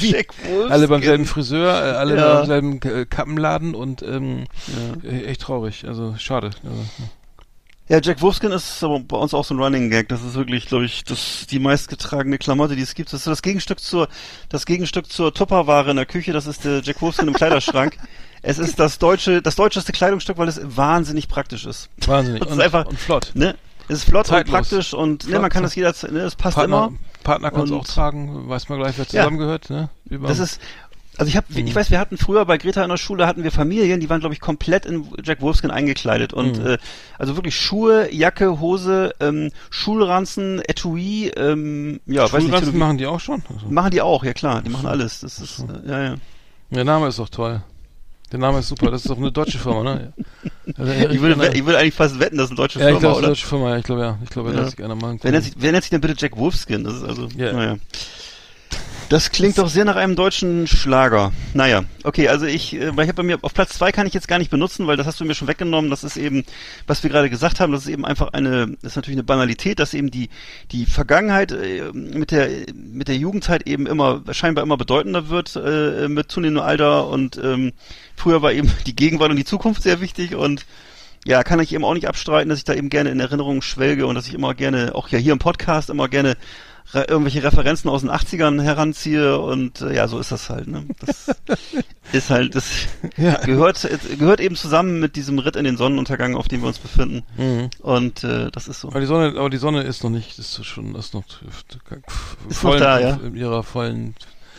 Jack 0.00 0.34
Wolfskin. 0.48 0.70
alle 0.72 0.88
beim 0.88 1.02
selben 1.02 1.26
Friseur, 1.26 1.70
äh, 1.74 1.90
alle 1.96 2.16
Ja. 2.16 2.34
beim 2.36 2.46
selben 2.46 2.82
äh, 2.82 3.04
Kappenladen 3.06 3.74
und 3.74 4.02
ähm, 4.02 4.44
Ja. 5.02 5.10
echt 5.10 5.42
traurig, 5.42 5.84
also 5.86 6.14
schade. 6.18 6.50
Also, 6.64 6.84
Ja, 7.90 8.00
Jack 8.02 8.22
Wolfskin 8.22 8.50
ist 8.50 8.82
aber 8.82 8.98
bei 9.00 9.18
uns 9.18 9.34
auch 9.34 9.44
so 9.44 9.52
ein 9.54 9.60
Running 9.60 9.90
Gag. 9.90 10.08
Das 10.08 10.22
ist 10.24 10.34
wirklich, 10.36 10.66
glaube 10.68 10.86
ich, 10.86 11.04
das, 11.04 11.46
die 11.50 11.58
meistgetragene 11.58 12.38
Klamotte, 12.38 12.76
die 12.76 12.82
es 12.82 12.94
gibt. 12.94 13.12
Das 13.12 13.20
ist 13.20 13.24
so 13.24 13.30
das 13.30 13.42
Gegenstück 13.42 13.78
zur, 13.78 14.08
das 14.48 14.64
Gegenstück 14.64 15.12
zur 15.12 15.34
Tupperware 15.34 15.90
in 15.90 15.96
der 15.96 16.06
Küche. 16.06 16.32
Das 16.32 16.46
ist 16.46 16.64
der 16.64 16.80
Jack 16.80 17.02
Wolfskin 17.02 17.28
im 17.28 17.34
Kleiderschrank. 17.34 17.96
Es 18.46 18.58
ist 18.58 18.78
das 18.78 18.98
deutsche, 18.98 19.40
das 19.40 19.56
deutscheste 19.56 19.92
Kleidungsstück, 19.92 20.36
weil 20.36 20.48
es 20.48 20.60
wahnsinnig 20.62 21.28
praktisch 21.28 21.64
ist. 21.64 21.88
wahnsinnig 22.06 22.42
ist 22.42 22.52
und, 22.52 22.60
einfach- 22.60 22.84
und 22.84 22.98
flott. 23.00 23.30
Ne? 23.32 23.54
Es 23.88 23.98
ist 23.98 24.04
flott 24.04 24.26
Zeitlos. 24.26 24.54
und 24.54 24.60
praktisch 24.60 24.94
und 24.94 25.28
ne, 25.28 25.38
man 25.38 25.50
kann 25.50 25.62
das 25.62 25.74
jederzeit, 25.74 26.12
ne, 26.12 26.20
es 26.20 26.36
passt 26.36 26.56
Partner, 26.56 26.86
immer. 26.88 26.98
Partner 27.22 27.50
du 27.50 27.60
Und- 27.60 27.72
auch 27.72 27.84
tragen, 27.86 28.48
weiß 28.48 28.68
man 28.68 28.78
gleich, 28.78 28.96
wer 28.96 29.04
Ja. 29.04 29.08
zusammengehört, 29.10 29.70
ne? 29.70 29.90
Über, 30.08 30.28
Das 30.28 30.38
ist, 30.38 30.60
Also 31.16 31.28
ich 31.28 31.36
habe, 31.36 31.46
Mhm. 31.50 31.68
ich 31.68 31.74
weiß, 31.76 31.92
wir 31.92 32.00
hatten 32.00 32.18
früher 32.18 32.44
bei 32.44 32.58
Greta 32.58 32.82
in 32.82 32.88
der 32.90 32.96
Schule 32.96 33.28
hatten 33.28 33.44
wir 33.44 33.52
Familien, 33.52 34.00
die 34.00 34.10
waren 34.10 34.18
glaube 34.18 34.34
ich 34.34 34.40
komplett 34.40 34.84
in 34.84 35.06
Jack 35.22 35.40
Wolfskin 35.42 35.70
eingekleidet 35.70 36.32
und 36.32 36.58
Mhm. 36.58 36.66
äh, 36.66 36.78
also 37.20 37.36
wirklich 37.36 37.54
Schuhe, 37.56 38.12
Jacke, 38.12 38.58
Hose, 38.58 39.14
ähm, 39.20 39.52
Schulranzen, 39.70 40.60
Etui, 40.66 41.28
ähm, 41.36 42.00
ja, 42.06 42.24
weiß 42.24 42.32
nicht, 42.32 42.42
Schulranzen 42.46 42.78
machen 42.78 42.98
die 42.98 43.06
auch 43.06 43.20
schon? 43.20 43.44
Also, 43.48 43.66
machen 43.68 43.92
die 43.92 44.00
auch, 44.02 44.24
ja 44.24 44.32
klar, 44.32 44.60
die 44.62 44.70
machen 44.70 44.88
alles. 44.88 45.20
Das 45.20 45.38
ist, 45.38 45.60
äh, 45.60 45.88
ja, 45.88 46.02
ja. 46.02 46.14
der 46.70 46.84
Name 46.84 47.06
ist 47.06 47.20
doch 47.20 47.28
toll. 47.28 47.62
Der 48.34 48.40
Name 48.40 48.58
ist 48.58 48.66
super. 48.68 48.90
Das 48.90 49.02
ist 49.02 49.08
doch 49.08 49.16
eine 49.16 49.30
deutsche 49.30 49.60
Firma, 49.60 49.84
ne? 49.84 50.12
Also, 50.76 50.92
Ich 50.92 51.20
würde, 51.20 51.52
ich 51.54 51.64
würde 51.64 51.78
eigentlich 51.78 51.94
fast 51.94 52.18
wetten, 52.18 52.36
das 52.36 52.46
ist 52.46 52.50
eine 52.50 52.56
deutsche 52.56 52.80
ja, 52.80 52.88
ich 52.90 52.98
Firma, 52.98 53.14
glaube, 53.14 53.22
das 53.28 53.38
ist 53.38 53.52
eine 53.52 53.62
oder? 53.62 53.70
deutsche 53.70 53.70
Firma. 53.70 53.70
Ja, 53.70 53.78
ich 53.78 53.84
glaube, 53.84 54.00
ja. 54.02 54.18
Ich 54.24 54.30
glaube, 54.30 54.50
Ja. 54.50 55.16
Wer 55.22 55.30
nennt, 55.30 55.44
sich, 55.44 55.54
wer 55.56 55.70
nennt 55.70 55.84
sich 55.84 55.90
denn 55.90 56.00
bitte 56.00 56.14
Jack 56.18 56.36
Wolfskin? 56.36 56.82
Das 56.82 56.94
ist 56.94 57.04
also, 57.04 57.28
Ja. 57.36 57.52
naja. 57.52 57.76
Das 59.08 59.30
klingt 59.30 59.58
doch 59.58 59.68
sehr 59.68 59.84
nach 59.84 59.96
einem 59.96 60.16
deutschen 60.16 60.66
Schlager. 60.66 61.32
Naja, 61.52 61.84
okay, 62.04 62.28
also 62.28 62.46
ich, 62.46 62.74
äh, 62.74 62.96
weil 62.96 63.04
ich 63.04 63.08
habe 63.08 63.22
bei 63.22 63.22
mir 63.22 63.38
auf 63.42 63.52
Platz 63.52 63.76
zwei 63.76 63.92
kann 63.92 64.06
ich 64.06 64.14
jetzt 64.14 64.28
gar 64.28 64.38
nicht 64.38 64.50
benutzen, 64.50 64.86
weil 64.86 64.96
das 64.96 65.06
hast 65.06 65.20
du 65.20 65.24
mir 65.24 65.34
schon 65.34 65.48
weggenommen. 65.48 65.90
Das 65.90 66.04
ist 66.04 66.16
eben, 66.16 66.44
was 66.86 67.02
wir 67.02 67.10
gerade 67.10 67.28
gesagt 67.28 67.60
haben, 67.60 67.72
das 67.72 67.82
ist 67.82 67.90
eben 67.90 68.04
einfach 68.04 68.32
eine, 68.32 68.68
das 68.80 68.92
ist 68.92 68.96
natürlich 68.96 69.16
eine 69.16 69.24
Banalität, 69.24 69.78
dass 69.78 69.94
eben 69.94 70.10
die 70.10 70.30
die 70.72 70.86
Vergangenheit 70.86 71.52
äh, 71.52 71.92
mit 71.92 72.30
der 72.30 72.48
mit 72.74 73.08
der 73.08 73.16
Jugendzeit 73.16 73.66
eben 73.66 73.86
immer 73.86 74.22
scheinbar 74.32 74.64
immer 74.64 74.76
bedeutender 74.76 75.28
wird 75.28 75.54
äh, 75.56 76.08
mit 76.08 76.32
zunehmendem 76.32 76.64
Alter 76.64 77.06
und 77.08 77.36
ähm, 77.36 77.72
früher 78.16 78.42
war 78.42 78.52
eben 78.52 78.72
die 78.86 78.96
Gegenwart 78.96 79.30
und 79.30 79.36
die 79.36 79.44
Zukunft 79.44 79.82
sehr 79.82 80.00
wichtig 80.00 80.34
und 80.34 80.64
ja, 81.26 81.42
kann 81.42 81.60
ich 81.60 81.72
eben 81.72 81.84
auch 81.84 81.94
nicht 81.94 82.06
abstreiten, 82.06 82.50
dass 82.50 82.58
ich 82.58 82.64
da 82.64 82.74
eben 82.74 82.90
gerne 82.90 83.10
in 83.10 83.18
Erinnerungen 83.18 83.62
schwelge 83.62 84.06
und 84.06 84.14
dass 84.14 84.28
ich 84.28 84.34
immer 84.34 84.54
gerne, 84.54 84.94
auch 84.94 85.08
ja 85.08 85.18
hier 85.18 85.32
im 85.32 85.38
Podcast, 85.38 85.88
immer 85.88 86.08
gerne 86.08 86.36
re 86.92 87.04
irgendwelche 87.08 87.42
Referenzen 87.42 87.88
aus 87.88 88.02
den 88.02 88.10
80ern 88.10 88.60
heranziehe 88.62 89.38
und 89.38 89.80
äh, 89.80 89.94
ja, 89.94 90.06
so 90.08 90.18
ist 90.18 90.30
das 90.32 90.50
halt. 90.50 90.68
Ne? 90.68 90.84
Das 91.00 91.30
ist 92.12 92.30
halt, 92.30 92.54
das 92.54 92.70
Ja. 93.16 93.38
gehört, 93.38 93.88
gehört 94.18 94.40
eben 94.40 94.56
zusammen 94.56 95.00
mit 95.00 95.16
diesem 95.16 95.38
Ritt 95.38 95.56
in 95.56 95.64
den 95.64 95.76
Sonnenuntergang, 95.76 96.36
auf 96.36 96.48
dem 96.48 96.60
wir 96.60 96.68
uns 96.68 96.78
befinden. 96.78 97.22
Mhm. 97.36 97.70
Und 97.80 98.22
äh, 98.24 98.50
das 98.50 98.68
ist 98.68 98.80
so. 98.80 98.88
Aber 98.88 99.00
die 99.00 99.06
Sonne, 99.06 99.28
aber 99.38 99.50
die 99.50 99.56
Sonne 99.56 99.82
ist 99.82 100.04
noch 100.04 100.10
nicht, 100.10 100.38
ist 100.38 100.64
schon, 100.64 100.94
ist 100.94 101.14
noch, 101.14 101.24
Ist 102.48 102.62
noch 102.62 102.76
da, 102.76 103.00
ja. 103.00 103.18
in 103.24 103.34
ihrer 103.36 103.62
vollen 103.62 104.14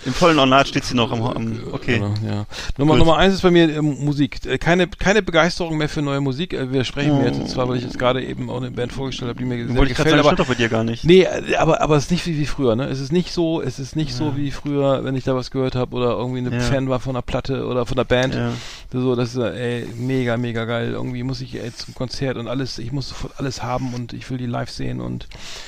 Im 0.05 0.13
vollen 0.13 0.37
Ornat 0.39 0.67
steht 0.67 0.85
sie 0.85 0.95
noch 0.95 1.11
am, 1.11 1.21
am 1.23 1.59
okay. 1.71 1.95
Genau, 1.99 2.13
ja. 2.25 2.45
Nummer, 2.77 2.93
Gut. 2.93 2.99
Nummer 2.99 3.17
eins 3.17 3.33
ist 3.33 3.41
bei 3.41 3.51
mir 3.51 3.69
ähm, 3.75 3.97
Musik. 4.05 4.45
Äh, 4.45 4.57
Keine, 4.57 4.87
keine 4.87 5.21
Begeisterung 5.23 5.77
mehr 5.77 5.89
für 5.89 6.01
neue 6.01 6.21
Musik. 6.21 6.53
Äh, 6.53 6.71
wir 6.71 6.83
sprechen 6.83 7.17
mir 7.17 7.25
jetzt 7.31 7.49
zwar, 7.49 7.67
weil 7.67 7.77
ich 7.77 7.83
jetzt 7.83 7.97
gerade 7.97 8.23
eben 8.23 8.49
auch 8.49 8.57
eine 8.57 8.69
Band 8.71 8.93
vorgestellt 8.93 9.29
habe, 9.29 9.39
die 9.39 9.45
mir 9.45 9.57
sehr 9.65 9.75
Wollte 9.75 9.93
sagen, 9.95 10.03
gefällt. 10.03 10.07
stimmt 10.09 10.27
Aber, 10.27 10.35
doch 10.35 10.47
bei 10.47 10.53
dir 10.55 10.69
gar 10.69 10.83
nicht. 10.83 11.03
nee, 11.05 11.23
äh, 11.23 11.55
aber, 11.55 11.81
aber 11.81 11.95
es 11.97 12.05
ist 12.05 12.11
nicht 12.11 12.25
wie, 12.27 12.37
wie 12.37 12.45
früher, 12.45 12.75
ne? 12.75 12.85
Es 12.85 12.99
ist 12.99 13.11
nicht 13.11 13.31
so, 13.31 13.61
es 13.61 13.79
ist 13.79 13.95
nicht 13.95 14.13
so 14.13 14.37
wie 14.37 14.51
früher, 14.51 15.03
wenn 15.03 15.15
ich 15.15 15.23
da 15.23 15.35
was 15.35 15.49
gehört 15.49 15.75
habe 15.75 15.95
oder 15.95 16.11
irgendwie 16.11 16.39
eine 16.39 16.51
Ja. 16.55 16.59
Fan 16.61 16.87
war 16.89 16.99
von 16.99 17.15
einer 17.15 17.23
Platte 17.23 17.65
oder 17.65 17.85
von 17.85 17.97
einer 17.97 18.05
Band. 18.05 18.35
Ja. 18.35 18.51
So, 18.91 19.15
das 19.15 19.29
ist 19.35 19.37
äh, 19.41 19.79
ey, 19.81 19.87
mega, 19.97 20.37
mega 20.37 20.65
geil. 20.65 20.91
Irgendwie 20.91 21.23
muss 21.23 21.41
ich 21.41 21.55
ey, 21.55 21.73
zum 21.73 21.95
Konzert 21.95 22.37
und 22.37 22.47
alles, 22.47 22.77
ich 22.77 22.91
muss 22.91 23.09
sofort 23.09 23.33
alles 23.37 23.63
haben 23.63 23.93
und 23.93 24.13
ich 24.13 24.29
will 24.29 24.37
die 24.37 24.45
live 24.45 24.69
sehen 24.69 25.01
und 25.01 25.27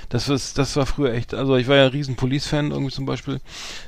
das 0.09 0.29
war, 0.29 0.35
das 0.55 0.75
war 0.75 0.85
früher 0.85 1.13
echt, 1.13 1.33
also 1.33 1.55
ich 1.57 1.67
war 1.67 1.75
ja 1.75 1.85
ein 1.85 1.91
riesen 1.91 2.15
Police-Fan 2.15 2.71
irgendwie 2.71 2.91
zum 2.93 3.05
Beispiel 3.05 3.39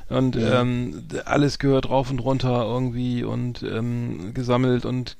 und 0.08 0.36
ähm, 0.42 1.04
alles 1.24 1.58
gehört 1.58 1.88
rauf 1.88 2.10
und 2.10 2.18
runter 2.20 2.62
irgendwie 2.64 3.24
und 3.24 3.62
ähm, 3.62 4.32
gesammelt 4.34 4.84
und 4.84 5.16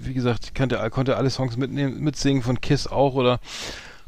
wie 0.00 0.14
gesagt, 0.14 0.46
ich 0.46 0.54
kannte, 0.54 0.78
konnte 0.90 1.16
alle 1.16 1.30
Songs 1.30 1.56
mitnehmen, 1.56 2.00
mitsingen 2.00 2.42
von 2.42 2.60
Kiss 2.60 2.86
auch 2.86 3.14
oder 3.14 3.40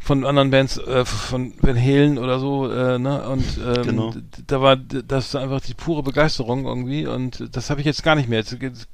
von 0.01 0.26
anderen 0.26 0.51
Bands, 0.51 0.76
äh, 0.76 1.06
von 1.06 1.55
Van 1.62 1.81
Halen 1.81 2.18
oder 2.18 2.39
so, 2.39 2.70
äh, 2.70 2.98
ne? 2.98 3.26
Und 3.26 3.59
ähm, 3.64 3.82
Genau. 3.85 4.14
da 4.47 4.60
war 4.60 4.76
das 4.76 5.35
einfach 5.35 5.62
die 5.62 5.72
pure 5.72 6.02
Begeisterung 6.02 6.66
irgendwie 6.66 7.06
und 7.06 7.56
das 7.56 7.70
habe 7.70 7.81
ich 7.81 7.86
jetzt 7.86 8.02
gar 8.02 8.14
nicht 8.14 8.28
mehr. 8.28 8.40
Jetzt, 8.40 8.52
jetzt, 8.60 8.86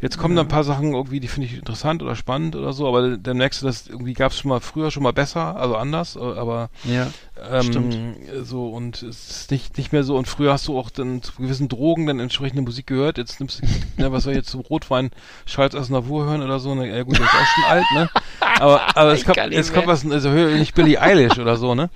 jetzt 0.00 0.18
kommen 0.18 0.34
da 0.34 0.42
ein 0.42 0.48
paar 0.48 0.64
Sachen 0.64 0.92
irgendwie, 0.92 1.20
die 1.20 1.28
finde 1.28 1.46
ich 1.46 1.56
interessant 1.56 2.02
oder 2.02 2.16
spannend 2.16 2.56
oder 2.56 2.72
so, 2.72 2.88
aber 2.88 3.16
der 3.16 3.34
nächste, 3.34 3.66
das 3.66 3.86
irgendwie 3.86 4.14
gab 4.14 4.32
es 4.32 4.38
schon 4.40 4.48
mal 4.48 4.58
früher 4.58 4.90
schon 4.90 5.04
mal 5.04 5.12
besser, 5.12 5.54
also 5.54 5.76
anders, 5.76 6.16
aber 6.16 6.68
Ja. 6.82 7.06
Ähm, 7.50 7.62
Stimmt. 7.62 7.98
so 8.44 8.68
und 8.68 9.02
es 9.02 9.30
ist 9.30 9.50
nicht 9.50 9.76
nicht 9.78 9.92
mehr 9.92 10.02
so 10.04 10.16
und 10.16 10.28
früher 10.28 10.52
hast 10.52 10.66
du 10.68 10.78
auch 10.78 10.90
dann 10.90 11.22
zu 11.22 11.32
gewissen 11.34 11.68
Drogen 11.68 12.06
dann 12.06 12.20
entsprechende 12.20 12.62
Musik 12.62 12.86
gehört. 12.86 13.18
Jetzt 13.18 13.40
nimmst 13.40 13.60
du, 13.62 13.66
ne, 14.02 14.12
was 14.12 14.24
soll 14.24 14.32
ich 14.32 14.38
jetzt 14.38 14.50
zum 14.50 14.60
Rotwein 14.60 15.10
Schalz 15.46 15.74
aus 15.74 15.88
Navur 15.90 16.24
hören 16.26 16.42
oder 16.42 16.58
so? 16.58 16.74
Ne, 16.74 16.88
ja 16.88 17.02
gut, 17.02 17.18
der 17.18 17.24
ist 17.24 17.34
auch 17.34 17.46
schon 17.46 17.64
alt, 17.64 17.84
ne? 17.94 18.08
Aber 18.60 18.96
aber 18.96 19.12
es 19.12 19.24
kommt 19.24 19.38
jetzt 19.52 19.72
kommt 19.72 19.86
was, 19.86 20.04
also 20.10 20.28
höre 20.30 20.56
nicht 20.58 20.74
Billie 20.74 21.00
Eilish 21.00 21.38
oder 21.38 21.56
so, 21.56 21.74
ne? 21.74 21.88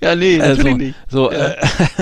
Ja, 0.00 0.14
nee, 0.14 0.38
Also, 0.40 0.56
natürlich 0.62 0.76
nicht. 0.78 0.94
So, 1.08 1.30
äh, 1.30 1.56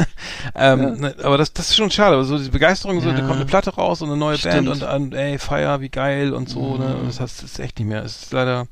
ähm, 0.56 1.00
ne, 1.00 1.14
aber 1.22 1.38
das, 1.38 1.52
das 1.52 1.70
ist 1.70 1.76
schon 1.76 1.90
schade. 1.90 2.14
Aber 2.16 2.24
so 2.24 2.36
diese 2.36 2.50
Begeisterung, 2.50 3.00
so, 3.00 3.08
Ja. 3.10 3.14
da 3.14 3.20
kommt 3.22 3.36
eine 3.36 3.44
Platte 3.46 3.70
raus 3.74 4.02
und 4.02 4.08
eine 4.08 4.16
neue 4.18 4.38
Stimmt. 4.38 4.66
Band 4.66 4.68
und, 4.68 4.82
und 4.82 5.14
ey, 5.14 5.38
Feier, 5.38 5.80
wie 5.80 5.88
geil 5.88 6.32
und 6.32 6.48
so, 6.48 6.76
ne? 6.76 6.96
Und 6.96 7.06
das 7.08 7.20
heißt, 7.20 7.42
das 7.42 7.52
ist 7.52 7.58
echt 7.60 7.78
nicht 7.78 7.88
mehr. 7.88 8.02
Es 8.04 8.22
ist 8.24 8.32
leider, 8.32 8.66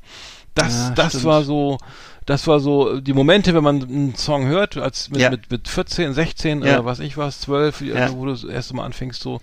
das, 0.53 0.73
Ja, 0.73 0.89
das 0.95 1.09
stimmt. 1.09 1.23
war 1.25 1.43
so, 1.43 1.77
das 2.25 2.47
war 2.47 2.59
so 2.59 2.99
die 2.99 3.13
Momente, 3.13 3.53
wenn 3.53 3.63
man 3.63 3.81
einen 3.83 4.15
Song 4.15 4.45
hört, 4.47 4.77
als 4.77 5.09
mit, 5.09 5.21
Ja. 5.21 5.29
mit, 5.31 5.49
mit 5.51 5.67
14, 5.67 6.13
16 6.13 6.61
Ja. 6.63 6.75
oder 6.75 6.85
was 6.85 6.99
ich 6.99 7.17
was, 7.17 7.41
12, 7.41 7.81
Ja. 7.81 8.11
wo 8.13 8.25
du 8.25 8.31
das 8.31 8.43
erste 8.43 8.75
Mal 8.75 8.85
anfängst, 8.85 9.21
so, 9.21 9.41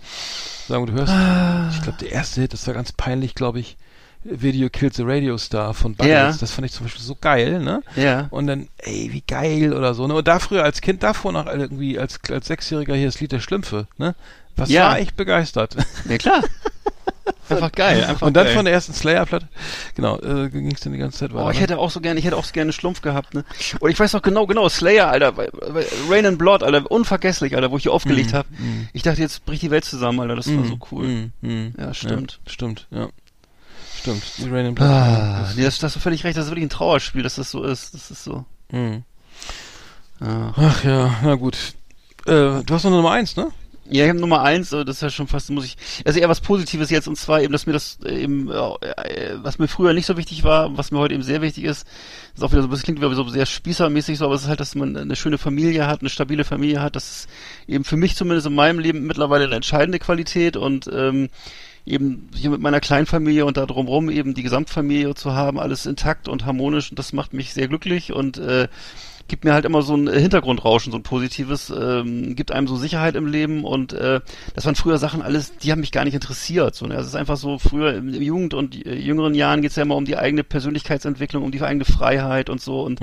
sagen, 0.67 0.85
du 0.85 0.93
hörst, 0.93 1.11
Ah. 1.13 1.69
ich 1.71 1.81
glaube, 1.81 1.97
der 1.99 2.11
erste 2.11 2.41
Hit, 2.41 2.53
das 2.53 2.65
war 2.67 2.73
ganz 2.73 2.91
peinlich, 2.91 3.35
glaube 3.35 3.59
ich, 3.59 3.77
Video 4.23 4.69
Kills 4.69 4.97
the 4.97 5.03
Radio 5.05 5.37
Star 5.37 5.73
von 5.73 5.95
Buggles. 5.95 6.11
Ja. 6.13 6.37
Das 6.39 6.51
fand 6.51 6.65
ich 6.65 6.73
zum 6.73 6.85
Beispiel 6.85 7.01
so 7.03 7.15
geil, 7.19 7.59
ne? 7.61 7.81
Ja. 7.95 8.27
Und 8.31 8.47
dann, 8.47 8.67
ey, 8.79 9.09
wie 9.13 9.23
geil 9.25 9.73
oder 9.73 9.93
so. 9.93 10.07
Ne? 10.07 10.13
Und 10.13 10.27
da 10.27 10.39
früher 10.39 10.63
als 10.63 10.81
Kind 10.81 11.03
davor 11.03 11.31
noch 11.31 11.45
irgendwie 11.45 11.97
als, 11.97 12.19
als 12.29 12.47
Sechsjähriger 12.47 12.95
hier 12.95 13.05
das 13.05 13.19
Lied 13.21 13.31
der 13.31 13.39
Schlümpfe, 13.39 13.87
ne? 13.97 14.15
Was 14.57 14.69
Ja. 14.69 14.87
war 14.89 14.99
echt 14.99 15.15
begeistert. 15.15 15.77
Ja, 16.09 16.17
klar. 16.17 16.43
Einfach 17.49 17.71
geil. 17.71 18.03
Einfach 18.03 18.27
Und 18.27 18.33
dann 18.33 18.45
geil. 18.45 18.55
von 18.55 18.65
der 18.65 18.73
ersten 18.73 18.93
Slayer-Platte, 18.93 19.47
genau, 19.95 20.19
äh, 20.19 20.49
ging 20.49 20.71
es 20.71 20.81
dann 20.81 20.93
die 20.93 20.99
ganze 20.99 21.19
Zeit 21.19 21.33
weiter. 21.33 21.45
Oh, 21.45 21.49
ich 21.49 21.57
ne? 21.57 21.63
hätte 21.63 21.77
auch 21.77 21.89
so 21.91 21.99
gerne, 22.01 22.19
ich 22.19 22.25
hätte 22.25 22.37
auch 22.37 22.43
so 22.43 22.53
gerne 22.53 22.73
Schlumpf 22.73 23.01
gehabt, 23.01 23.33
ne? 23.33 23.43
Und 23.79 23.91
ich 23.91 23.99
weiß 23.99 24.13
noch 24.13 24.21
genau, 24.21 24.47
genau, 24.47 24.69
Slayer, 24.69 25.09
Alter, 25.09 25.33
Rain 26.09 26.25
and 26.25 26.37
Blood, 26.37 26.63
Alter, 26.63 26.89
unvergesslich, 26.89 27.55
Alter, 27.55 27.71
wo 27.71 27.77
ich 27.77 27.83
hier 27.83 27.93
aufgelegt 27.93 28.33
habe. 28.33 28.47
Ich 28.93 29.03
dachte, 29.03 29.21
jetzt 29.21 29.45
bricht 29.45 29.61
die 29.61 29.71
Welt 29.71 29.85
zusammen, 29.85 30.19
Alter, 30.19 30.35
das 30.35 30.55
war 30.55 30.65
so 30.65 30.77
cool. 30.91 31.07
Mm, 31.41 31.47
mm. 31.47 31.73
Ja, 31.77 31.93
stimmt. 31.93 32.39
Ja, 32.45 32.51
stimmt, 32.51 32.87
ja. 32.91 33.09
Stimmt. 33.99 34.23
Die 34.37 34.49
Rain 34.49 34.67
and 34.67 34.75
Blood. 34.75 34.87
Ah, 34.87 35.49
nee, 35.55 35.63
das, 35.63 35.75
das 35.75 35.83
hast 35.89 35.95
du 35.97 35.99
völlig 35.99 36.23
recht, 36.23 36.37
das 36.37 36.45
ist 36.45 36.51
wirklich 36.51 36.65
ein 36.65 36.69
Trauerspiel, 36.69 37.23
dass 37.23 37.35
das 37.35 37.51
so 37.51 37.63
ist. 37.63 37.93
Das 37.93 38.11
ist 38.11 38.23
so. 38.23 38.45
mm. 38.71 38.97
Ja, 40.21 40.53
Ach 40.55 40.83
ja, 40.83 41.15
na 41.23 41.35
gut. 41.35 41.57
Äh, 42.25 42.31
du 42.63 42.65
hast 42.69 42.83
noch 42.83 42.91
eine 42.91 42.97
Nummer 42.97 43.11
eins, 43.11 43.35
ne? 43.35 43.49
Ja 43.89 44.03
ich 44.03 44.09
habe 44.09 44.19
Nummer 44.19 44.41
eins, 44.41 44.69
das 44.69 44.87
ist 44.87 45.01
ja 45.01 45.09
schon 45.09 45.27
fast, 45.27 45.49
muss 45.49 45.65
ich, 45.65 45.77
also 46.05 46.19
eher 46.19 46.29
was 46.29 46.41
Positives 46.41 46.89
jetzt, 46.89 47.07
und 47.07 47.17
zwar 47.17 47.41
eben, 47.41 47.51
dass 47.51 47.65
mir 47.65 47.73
das 47.73 47.99
eben, 48.05 48.49
äh, 48.49 49.35
was 49.41 49.59
mir 49.59 49.67
früher 49.67 49.93
nicht 49.93 50.05
so 50.05 50.17
wichtig 50.17 50.43
war, 50.43 50.77
was 50.77 50.91
mir 50.91 50.99
heute 50.99 51.13
eben 51.13 51.23
sehr 51.23 51.41
wichtig 51.41 51.63
ist, 51.65 51.87
ist 52.33 52.43
auch 52.43 52.51
wieder 52.51 52.61
so, 52.61 52.67
das 52.67 52.83
klingt 52.83 52.99
wieder 52.99 53.13
so 53.13 53.27
sehr 53.27 53.45
spießermäßig 53.45 54.17
so, 54.17 54.25
aber 54.25 54.35
es 54.35 54.43
ist 54.43 54.47
halt, 54.47 54.59
dass 54.59 54.75
man 54.75 54.95
eine 54.95 55.15
schöne 55.15 55.37
Familie 55.37 55.87
hat, 55.87 56.01
eine 56.01 56.09
stabile 56.09 56.43
Familie 56.43 56.81
hat, 56.81 56.95
das 56.95 57.09
ist 57.09 57.29
eben 57.67 57.83
für 57.83 57.97
mich 57.97 58.15
zumindest 58.15 58.47
in 58.47 58.55
meinem 58.55 58.79
Leben 58.79 59.07
mittlerweile 59.07 59.45
eine 59.45 59.55
entscheidende 59.55 59.99
Qualität 59.99 60.57
und 60.57 60.89
ähm, 60.93 61.29
eben 61.85 62.29
hier 62.35 62.51
mit 62.51 62.61
meiner 62.61 62.79
Kleinfamilie 62.79 63.45
und 63.45 63.57
da 63.57 63.65
drumherum 63.65 64.09
eben 64.09 64.33
die 64.33 64.43
Gesamtfamilie 64.43 65.15
zu 65.15 65.33
haben, 65.33 65.59
alles 65.59 65.85
intakt 65.85 66.27
und 66.27 66.45
harmonisch 66.45 66.91
und 66.91 66.99
das 66.99 67.13
macht 67.13 67.33
mich 67.33 67.53
sehr 67.53 67.67
glücklich 67.67 68.13
und 68.13 68.37
äh, 68.37 68.67
gibt 69.29 69.45
mir 69.45 69.53
halt 69.53 69.65
immer 69.65 69.81
so 69.81 69.95
ein 69.95 70.07
Hintergrundrauschen, 70.07 70.91
so 70.91 70.97
ein 70.97 71.03
positives, 71.03 71.69
ähm, 71.69 72.35
gibt 72.35 72.51
einem 72.51 72.67
so 72.67 72.75
Sicherheit 72.75 73.15
im 73.15 73.27
Leben 73.27 73.63
und 73.63 73.93
äh, 73.93 74.19
das 74.55 74.65
waren 74.65 74.75
früher 74.75 74.97
Sachen 74.97 75.21
alles, 75.21 75.55
die 75.57 75.71
haben 75.71 75.79
mich 75.79 75.91
gar 75.91 76.03
nicht 76.03 76.15
interessiert. 76.15 76.75
So, 76.75 76.85
ne? 76.87 76.95
Also 76.95 77.07
es 77.07 77.13
ist 77.13 77.19
einfach 77.19 77.37
so, 77.37 77.57
früher 77.57 77.95
im 77.95 78.13
im 78.13 78.21
Jugend- 78.21 78.53
und 78.53 78.85
äh, 78.85 78.95
jüngeren 78.95 79.35
Jahren 79.35 79.61
geht's 79.61 79.75
ja 79.75 79.83
immer 79.83 79.95
um 79.95 80.05
die 80.05 80.17
eigene 80.17 80.43
Persönlichkeitsentwicklung, 80.43 81.43
um 81.43 81.51
die 81.51 81.61
eigene 81.61 81.85
Freiheit 81.85 82.49
und 82.49 82.59
so 82.59 82.81
und 82.81 82.99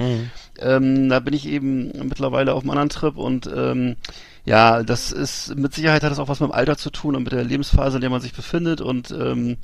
ähm, 0.58 1.08
da 1.08 1.20
bin 1.20 1.34
ich 1.34 1.46
eben 1.46 1.92
mittlerweile 2.08 2.54
auf 2.54 2.62
einem 2.62 2.70
anderen 2.70 2.88
Trip 2.88 3.16
und 3.16 3.48
ähm, 3.54 3.96
ja, 4.44 4.82
das 4.82 5.12
ist 5.12 5.56
mit 5.56 5.74
Sicherheit 5.74 6.02
hat 6.02 6.10
das 6.10 6.18
auch 6.18 6.28
was 6.28 6.40
mit 6.40 6.50
dem 6.50 6.54
Alter 6.54 6.76
zu 6.76 6.90
tun 6.90 7.16
und 7.16 7.22
mit 7.22 7.32
der 7.32 7.44
Lebensphase, 7.44 7.96
in 7.96 8.00
der 8.00 8.10
man 8.10 8.20
sich 8.20 8.32
befindet 8.32 8.80
und 8.80 9.10
ähm, 9.10 9.56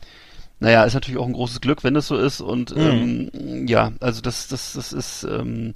naja, 0.61 0.85
ist 0.85 0.95
natürlich 0.95 1.19
auch 1.19 1.27
ein 1.27 1.33
großes 1.33 1.61
Glück, 1.61 1.83
wenn 1.83 1.95
das 1.95 2.07
so 2.07 2.17
ist 2.17 2.41
und 2.41 2.73
ähm, 2.77 3.67
ja, 3.67 3.93
also 4.01 4.21
das, 4.21 4.47
das, 4.47 4.75
das 4.75 4.93
ist 4.93 5.25
ähm, 5.25 5.75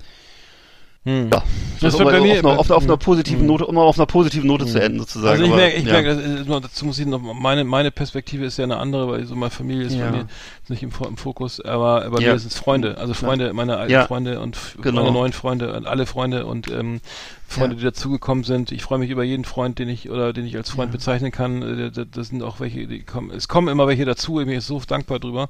Hm. 1.06 1.30
ja, 1.32 1.42
Das 1.80 1.94
also 1.94 1.98
wird 2.00 2.08
bei 2.10 2.18
auf, 2.18 2.24
mir- 2.24 2.38
einer, 2.40 2.58
auf, 2.58 2.68
einer, 2.68 2.76
auf 2.78 2.82
einer 2.82 2.92
Hm. 2.94 2.98
positiven 2.98 3.46
Note, 3.46 3.64
um 3.66 3.78
auf 3.78 3.96
einer 3.96 4.06
positiven 4.06 4.48
Note 4.48 4.66
zu 4.66 4.80
enden 4.82 4.98
sozusagen. 4.98 5.28
Also 5.30 5.44
ich 5.44 5.50
aber, 5.50 5.56
merke, 5.60 5.76
ich 5.76 5.86
ja. 5.86 5.92
merke, 5.92 6.44
dazu 6.62 6.84
muss 6.84 6.98
ich 6.98 7.06
noch, 7.06 7.20
meine, 7.20 7.62
meine 7.64 7.92
Perspektive 7.92 8.44
ist 8.44 8.56
ja 8.58 8.64
eine 8.64 8.78
andere, 8.78 9.08
weil 9.08 9.24
so 9.24 9.36
meine 9.36 9.50
Familie 9.52 9.86
ist 9.86 9.94
Ja. 9.94 10.10
bei 10.10 10.16
mir 10.16 10.26
nicht 10.68 10.82
im, 10.82 10.90
im 11.08 11.16
Fokus, 11.16 11.60
aber 11.60 12.10
bei 12.10 12.20
Ja. 12.20 12.32
mir 12.32 12.38
sind 12.40 12.50
es 12.52 12.58
Freunde, 12.58 12.98
also 12.98 13.14
Freunde, 13.14 13.52
meine 13.52 13.76
alten 13.76 13.92
Ja. 13.92 14.04
Freunde 14.06 14.40
und 14.40 14.58
Genau. 14.82 15.02
meine 15.02 15.12
neuen 15.12 15.32
Freunde 15.32 15.72
und 15.76 15.86
alle 15.86 16.06
Freunde 16.06 16.44
und 16.44 16.68
ähm, 16.72 17.00
Freunde, 17.48 17.76
Ja. 17.76 17.78
die 17.80 17.84
dazugekommen 17.84 18.44
sind. 18.44 18.72
Ich 18.72 18.82
freue 18.82 18.98
mich 18.98 19.10
über 19.10 19.22
jeden 19.24 19.44
Freund, 19.44 19.78
den 19.78 19.88
ich 19.88 20.10
oder 20.10 20.32
den 20.32 20.46
ich 20.46 20.56
als 20.56 20.70
Freund 20.70 20.90
Ja. 20.90 20.96
bezeichnen 20.96 21.30
kann. 21.32 21.62
Äh, 21.62 21.90
da- 21.90 22.04
Das 22.04 22.28
sind 22.28 22.42
auch 22.42 22.60
welche, 22.60 22.86
die 22.86 23.02
kommen. 23.02 23.30
Es 23.30 23.48
kommen 23.48 23.68
immer 23.68 23.86
welche 23.86 24.04
dazu. 24.04 24.40
Ich 24.40 24.46
bin 24.46 24.60
so 24.60 24.80
dankbar 24.86 25.18
drüber. 25.20 25.48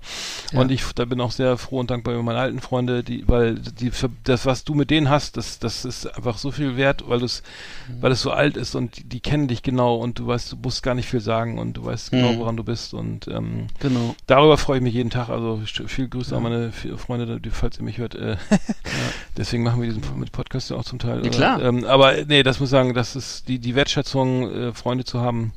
Ja. 0.52 0.60
Und 0.60 0.70
ich 0.70 0.82
da 0.94 1.04
bin 1.04 1.20
auch 1.20 1.30
sehr 1.30 1.56
froh 1.56 1.80
und 1.80 1.90
dankbar 1.90 2.14
über 2.14 2.22
meine 2.22 2.38
alten 2.38 2.60
Freunde, 2.60 3.02
die, 3.02 3.26
weil 3.28 3.54
die 3.56 3.90
für 3.90 4.10
das, 4.24 4.46
was 4.46 4.64
du 4.64 4.74
mit 4.74 4.90
denen 4.90 5.08
hast, 5.10 5.36
das, 5.36 5.58
das 5.58 5.84
ist 5.84 6.06
einfach 6.16 6.38
so 6.38 6.50
viel 6.50 6.76
wert, 6.76 7.04
weil 7.08 7.22
es, 7.22 7.42
Mhm. 7.88 8.02
weil 8.02 8.12
es 8.12 8.20
so 8.22 8.30
alt 8.30 8.56
ist 8.56 8.74
und 8.74 8.96
die, 8.98 9.04
die 9.04 9.20
kennen 9.20 9.48
dich 9.48 9.62
genau 9.62 9.96
und 9.96 10.18
du 10.18 10.26
weißt, 10.26 10.52
du 10.52 10.56
musst 10.56 10.82
gar 10.82 10.94
nicht 10.94 11.08
viel 11.08 11.20
sagen 11.20 11.58
und 11.58 11.74
du 11.74 11.84
weißt 11.84 12.10
genau, 12.10 12.32
Mhm. 12.32 12.38
woran 12.38 12.56
du 12.56 12.64
bist 12.64 12.94
und 12.94 13.28
ähm, 13.28 13.66
Genau. 13.80 14.14
Darüber 14.26 14.56
freue 14.58 14.78
ich 14.78 14.82
mich 14.82 14.94
jeden 14.94 15.10
Tag. 15.10 15.28
Also 15.28 15.60
viel 15.86 16.08
Grüße 16.08 16.36
an 16.36 16.42
meine 16.42 16.72
Freunde, 16.72 17.40
falls 17.50 17.78
ihr 17.78 17.84
mich 17.84 17.98
hört. 17.98 18.14
Äh, 18.14 18.36
Deswegen 19.36 19.62
machen 19.62 19.80
wir 19.82 19.88
diesen 19.92 20.02
mit 20.18 20.32
Podcast 20.32 20.70
ja 20.70 20.76
auch 20.76 20.84
zum 20.84 20.98
Teil. 20.98 21.22
Ja, 21.24 21.30
klar. 21.30 21.62
Ähm, 21.62 21.84
aber 21.86 22.24
nee, 22.24 22.42
das 22.42 22.60
muss 22.60 22.68
ich 22.68 22.72
sagen, 22.72 22.94
das 22.94 23.16
ist 23.16 23.48
die 23.48 23.58
die 23.58 23.74
Wertschätzung, 23.74 24.50
äh, 24.50 24.72
Freunde 24.72 25.04
zu 25.04 25.20
haben, 25.20 25.52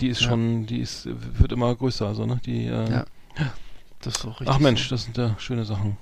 die 0.00 0.08
ist 0.08 0.20
Ja. 0.22 0.28
schon, 0.28 0.66
die 0.66 0.80
ist 0.80 1.06
wird 1.06 1.52
immer 1.52 1.74
größer. 1.74 2.06
Also 2.06 2.26
ne, 2.26 2.40
die. 2.44 2.66
Äh, 2.66 2.90
Ja. 2.90 3.04
Das 4.02 4.16
ist 4.16 4.24
auch 4.26 4.38
richtig. 4.40 4.48
Ach 4.48 4.58
Mensch, 4.58 4.88
das 4.90 5.04
sind 5.04 5.16
ja 5.16 5.34
schöne 5.38 5.64
Sachen. 5.64 5.96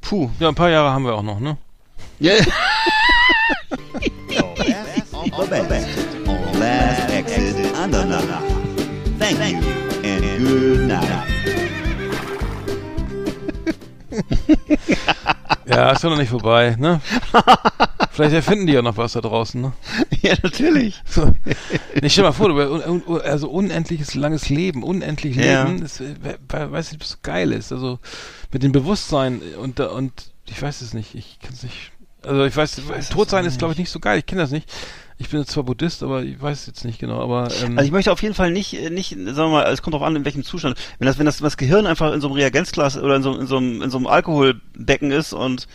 Puh. 0.00 0.30
Ja, 0.40 0.48
ein 0.48 0.54
paar 0.54 0.70
Jahre 0.70 0.90
haben 0.90 1.04
wir 1.04 1.14
auch 1.14 1.22
noch, 1.22 1.38
ne? 1.38 1.58
Ja. 2.18 2.32
The 5.48 5.62
best 5.68 5.88
on 6.26 6.58
Last 6.58 7.10
Exit 7.10 7.74
Andernach. 7.76 8.42
Thank 9.18 9.62
you 9.62 9.72
and 10.02 10.24
good 10.38 10.80
night. 10.88 11.28
Ja, 15.66 15.90
ist 15.92 16.02
ja 16.02 16.10
noch 16.10 16.18
nicht 16.18 16.30
vorbei, 16.30 16.76
ne? 16.78 17.00
Vielleicht 18.10 18.34
erfinden 18.34 18.66
die 18.66 18.74
ja 18.74 18.82
noch 18.82 18.96
was 18.96 19.12
da 19.12 19.20
draußen, 19.20 19.60
ne? 19.60 19.72
ja, 20.20 20.34
natürlich. 20.42 21.00
So. 21.06 21.32
Nee, 22.00 22.08
stell 22.10 22.24
mal 22.24 22.32
vor, 22.32 22.48
du, 22.48 23.16
also 23.20 23.48
unendliches 23.48 24.14
langes 24.14 24.48
Leben, 24.50 24.82
unendlich 24.82 25.36
Ja. 25.36 25.64
Leben, 25.64 25.80
das, 25.80 26.00
äh, 26.00 26.14
we- 26.22 26.38
we- 26.48 26.72
weiß 26.72 26.92
nicht, 26.92 27.00
was 27.00 27.10
so 27.10 27.16
geil 27.22 27.52
ist. 27.52 27.72
Also 27.72 27.98
mit 28.52 28.62
dem 28.62 28.72
Bewusstsein 28.72 29.40
und 29.58 29.80
und 29.80 30.12
ich 30.48 30.60
weiß 30.60 30.82
es 30.82 30.92
nicht, 30.92 31.14
ich 31.14 31.38
kann 31.40 31.52
es 31.54 31.62
nicht. 31.62 31.92
Also 32.24 32.44
ich 32.44 32.56
weiß, 32.56 32.88
weiß 32.88 33.08
Tod 33.08 33.30
sein 33.30 33.44
ist 33.46 33.58
glaube 33.58 33.72
ich 33.72 33.78
nicht 33.78 33.90
so 33.90 33.98
geil. 33.98 34.18
Ich 34.18 34.26
kenne 34.26 34.42
das 34.42 34.50
nicht. 34.50 34.70
Ich 35.18 35.28
bin 35.28 35.44
zwar 35.46 35.62
Buddhist, 35.64 36.02
aber 36.02 36.22
ich 36.22 36.40
weiß 36.40 36.66
jetzt 36.66 36.84
nicht 36.84 36.98
genau. 36.98 37.20
Aber 37.20 37.48
ähm, 37.62 37.78
Also 37.78 37.86
ich 37.86 37.92
möchte 37.92 38.10
auf 38.12 38.22
jeden 38.22 38.34
Fall 38.34 38.50
nicht, 38.50 38.74
äh, 38.74 38.90
nicht, 38.90 39.10
sagen 39.10 39.34
wir 39.36 39.48
mal, 39.48 39.72
es 39.72 39.82
kommt 39.82 39.94
drauf 39.94 40.02
an, 40.02 40.16
in 40.16 40.24
welchem 40.24 40.42
Zustand. 40.44 40.76
Wenn 40.98 41.06
das, 41.06 41.18
wenn 41.18 41.26
das, 41.26 41.38
das 41.38 41.56
Gehirn 41.56 41.86
einfach 41.86 42.12
in 42.12 42.20
so 42.20 42.28
einem 42.28 42.36
Reagenzglas 42.36 42.98
oder 42.98 43.16
in 43.16 43.22
so, 43.22 43.38
in 43.38 43.46
so 43.46 43.56
einem, 43.58 43.82
in 43.82 43.90
so 43.90 43.98
einem 43.98 44.06
Alkoholbecken 44.06 45.10
ist 45.12 45.32
und 45.32 45.68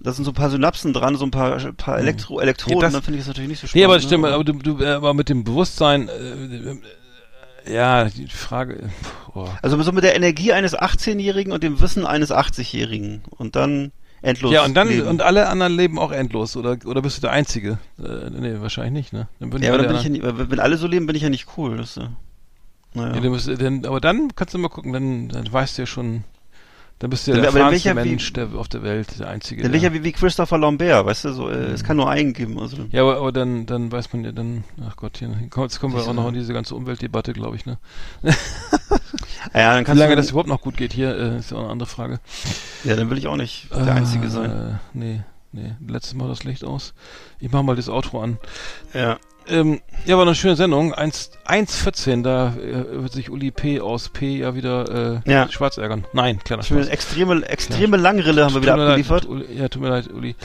da 0.00 0.12
sind 0.12 0.24
so 0.24 0.32
ein 0.32 0.34
paar 0.34 0.50
Synapsen 0.50 0.92
dran, 0.92 1.16
so 1.16 1.24
ein 1.24 1.30
paar, 1.30 1.58
paar 1.74 1.98
Elektro, 1.98 2.40
Elektroden, 2.40 2.80
das- 2.80 2.92
dann 2.92 3.02
finde 3.02 3.18
ich 3.18 3.24
das 3.24 3.28
natürlich 3.28 3.48
nicht 3.50 3.60
so 3.60 3.66
spannend. 3.66 3.80
nee, 3.80 3.84
aber 3.84 3.94
das 3.94 4.04
stimmt. 4.04 4.24
ne? 4.24 4.32
Aber 4.32 4.44
du, 4.44 4.52
du, 4.54 4.82
äh, 4.82 4.88
aber 4.88 5.14
mit 5.14 5.28
dem 5.28 5.44
Bewusstsein, 5.44 6.08
äh, 6.08 6.70
äh, 6.70 7.74
ja, 7.74 8.04
die 8.06 8.26
Frage. 8.26 8.90
Oh. 9.34 9.48
Also 9.62 9.80
so 9.82 9.92
mit 9.92 10.02
der 10.02 10.16
Energie 10.16 10.52
eines 10.52 10.76
18-Jährigen 10.76 11.52
und 11.52 11.62
dem 11.62 11.80
Wissen 11.80 12.04
eines 12.06 12.32
80-Jährigen 12.32 13.22
und 13.30 13.54
dann 13.54 13.92
endlos. 14.22 14.52
Ja, 14.52 14.64
und 14.64 14.74
dann 14.74 14.88
leben. 14.88 15.06
und 15.08 15.20
alle 15.22 15.48
anderen 15.48 15.74
leben 15.76 15.98
auch 15.98 16.12
endlos 16.12 16.56
oder 16.56 16.76
oder 16.84 17.02
bist 17.02 17.18
du 17.18 17.20
der 17.22 17.32
Einzige? 17.32 17.78
Äh, 17.98 18.30
nee, 18.30 18.54
wahrscheinlich 18.60 18.92
nicht, 18.92 19.12
ne? 19.12 19.28
Dann 19.40 19.50
ja, 19.62 19.68
aber 19.74 19.78
dann 19.78 19.88
bin 19.88 19.96
ich 19.96 20.04
ja 20.04 20.10
nicht, 20.10 20.50
wenn 20.50 20.60
alle 20.60 20.76
so 20.78 20.86
leben, 20.86 21.06
bin 21.06 21.16
ich 21.16 21.22
ja 21.22 21.30
nicht 21.30 21.46
cool. 21.56 21.76
Das, 21.76 21.96
äh, 21.96 22.06
naja. 22.94 23.14
Ja, 23.14 23.20
dann 23.20 23.32
du- 23.32 23.56
dann, 23.56 23.84
aber 23.86 24.00
dann 24.00 24.34
kannst 24.36 24.54
du 24.54 24.58
mal 24.58 24.68
gucken, 24.68 24.92
dann, 24.92 25.28
dann 25.28 25.52
weißt 25.52 25.78
du 25.78 25.82
ja 25.82 25.86
schon, 25.86 26.24
dann 26.98 27.10
bist 27.10 27.26
du 27.26 27.30
ja 27.32 27.36
Dann- 27.38 27.42
der 27.42 27.52
erfahrenste 27.52 27.88
welcher 27.88 28.04
wie- 28.04 28.08
Mensch 28.10 28.32
der, 28.34 28.48
auf 28.54 28.68
der 28.68 28.82
Welt, 28.82 29.18
der 29.18 29.28
Einzige. 29.28 29.62
dann 29.62 29.72
bin 29.72 29.78
ich 29.78 29.84
ja 29.84 29.92
wie, 29.92 30.04
wie 30.04 30.12
Christopher 30.12 30.58
Lambert, 30.58 31.04
weißt 31.06 31.24
du, 31.24 31.32
so, 31.32 31.48
äh, 31.48 31.54
es 31.72 31.82
kann 31.82 31.96
nur 31.96 32.08
einen 32.10 32.32
geben. 32.32 32.58
Also. 32.60 32.76
ja, 32.92 33.02
aber, 33.02 33.16
aber 33.16 33.32
dann, 33.32 33.66
dann 33.66 33.90
weiß 33.90 34.12
man 34.12 34.24
ja 34.24 34.30
dann, 34.32 34.62
ach 34.86 34.94
Gott, 34.96 35.16
hier, 35.18 35.30
komm, 35.50 35.64
jetzt 35.64 35.80
kommen 35.80 35.94
wir 35.96 36.02
auch 36.06 36.12
noch 36.14 36.28
in 36.28 36.34
diese 36.34 36.52
ganze 36.52 36.74
Umweltdebatte, 36.76 37.32
glaube 37.32 37.56
ich, 37.56 37.66
ne? 37.66 37.78
Ja, 39.54 39.72
dann 39.72 39.80
Wie 39.80 39.84
kannst 39.84 40.00
lange 40.00 40.14
du, 40.14 40.22
das 40.22 40.30
überhaupt 40.30 40.48
noch 40.48 40.60
gut 40.60 40.76
geht 40.76 40.92
hier, 40.92 41.16
äh, 41.16 41.38
ist 41.38 41.50
ja 41.50 41.56
auch 41.56 41.62
eine 41.62 41.70
andere 41.70 41.88
Frage. 41.88 42.20
ja, 42.84 42.96
dann 42.96 43.10
will 43.10 43.18
ich 43.18 43.26
auch 43.26 43.36
nicht 43.36 43.68
der 43.74 43.94
Einzige 43.94 44.26
äh, 44.26 44.30
sein. 44.30 44.80
Nee, 44.94 45.20
nee, 45.52 45.72
letztes 45.86 46.14
Mal 46.14 46.28
das 46.28 46.44
Licht 46.44 46.64
aus. 46.64 46.94
Ich 47.40 47.50
mach 47.50 47.62
mal 47.62 47.76
das 47.76 47.88
Outro 47.88 48.22
an. 48.22 48.38
Ja. 48.94 49.18
Ähm, 49.48 49.80
ja, 50.06 50.16
war 50.16 50.22
eine 50.24 50.36
schöne 50.36 50.54
Sendung. 50.54 50.94
1 50.94 51.32
1.14, 51.48 52.22
da 52.22 52.54
äh, 52.54 53.02
wird 53.02 53.12
sich 53.12 53.28
Uli 53.28 53.50
P. 53.50 53.80
aus 53.80 54.08
P. 54.08 54.38
ja 54.38 54.54
wieder 54.54 55.22
äh, 55.26 55.30
Ja. 55.30 55.48
schwarz 55.50 55.78
ärgern. 55.78 56.04
Nein, 56.12 56.38
kleiner 56.44 56.62
Schöne 56.62 56.82
Spaß. 56.84 56.92
extreme, 56.92 57.44
extreme 57.48 57.96
Langrille 57.96 58.44
haben 58.44 58.54
wir 58.54 58.62
wieder 58.62 58.76
mir 58.76 58.82
leid, 58.84 58.88
abgeliefert. 58.90 59.26
Uli, 59.26 59.46
ja, 59.58 59.68
tut 59.68 59.82
mir 59.82 59.88
leid, 59.88 60.08
Uli. 60.12 60.36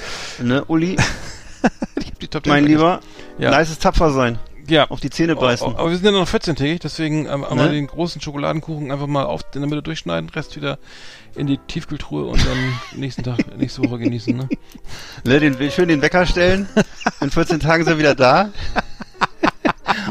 Ne, 0.42 0.66
Uli, 0.66 0.96
Ich 2.00 2.08
hab 2.08 2.20
die 2.20 2.28
Top 2.28 2.48
mein. 2.48 2.66
Lieber, 2.66 3.02
Ja. 3.38 3.56
nices 3.56 3.78
tapfer 3.78 4.12
sein. 4.12 4.40
Ja. 4.68 4.90
Auf 4.90 5.00
die 5.00 5.10
Zähne 5.10 5.36
beißen. 5.36 5.68
Oh, 5.68 5.72
oh, 5.76 5.80
aber 5.80 5.90
wir 5.90 5.98
sind 5.98 6.06
ja 6.06 6.12
noch 6.12 6.28
14-tägig, 6.28 6.80
deswegen 6.80 7.26
ähm, 7.26 7.44
einmal 7.44 7.68
Ne? 7.68 7.74
den 7.74 7.88
großen 7.88 8.22
Schokoladenkuchen 8.22 8.92
einfach 8.92 9.08
mal 9.08 9.26
auf 9.26 9.42
in 9.54 9.62
der 9.62 9.70
Mitte 9.70 9.82
durchschneiden, 9.82 10.30
Rest 10.30 10.56
wieder 10.56 10.78
in 11.36 11.48
die 11.48 11.58
Tiefkühltruhe 11.58 12.26
und 12.26 12.46
dann 12.46 12.58
nächsten 13.00 13.24
Tag, 13.24 13.38
nächste 13.58 13.84
Woche 13.84 14.00
genießen, 14.00 14.36
ne? 14.36 14.50
Ne, 15.26 15.40
den, 15.40 15.72
schön 15.72 15.88
den 15.88 16.02
Wecker 16.02 16.26
stellen. 16.26 16.68
In 17.22 17.30
14 17.32 17.60
Tagen 17.60 17.84
sind 17.86 17.94
wir 17.94 18.00
wieder 18.00 18.16
da. 18.16 18.50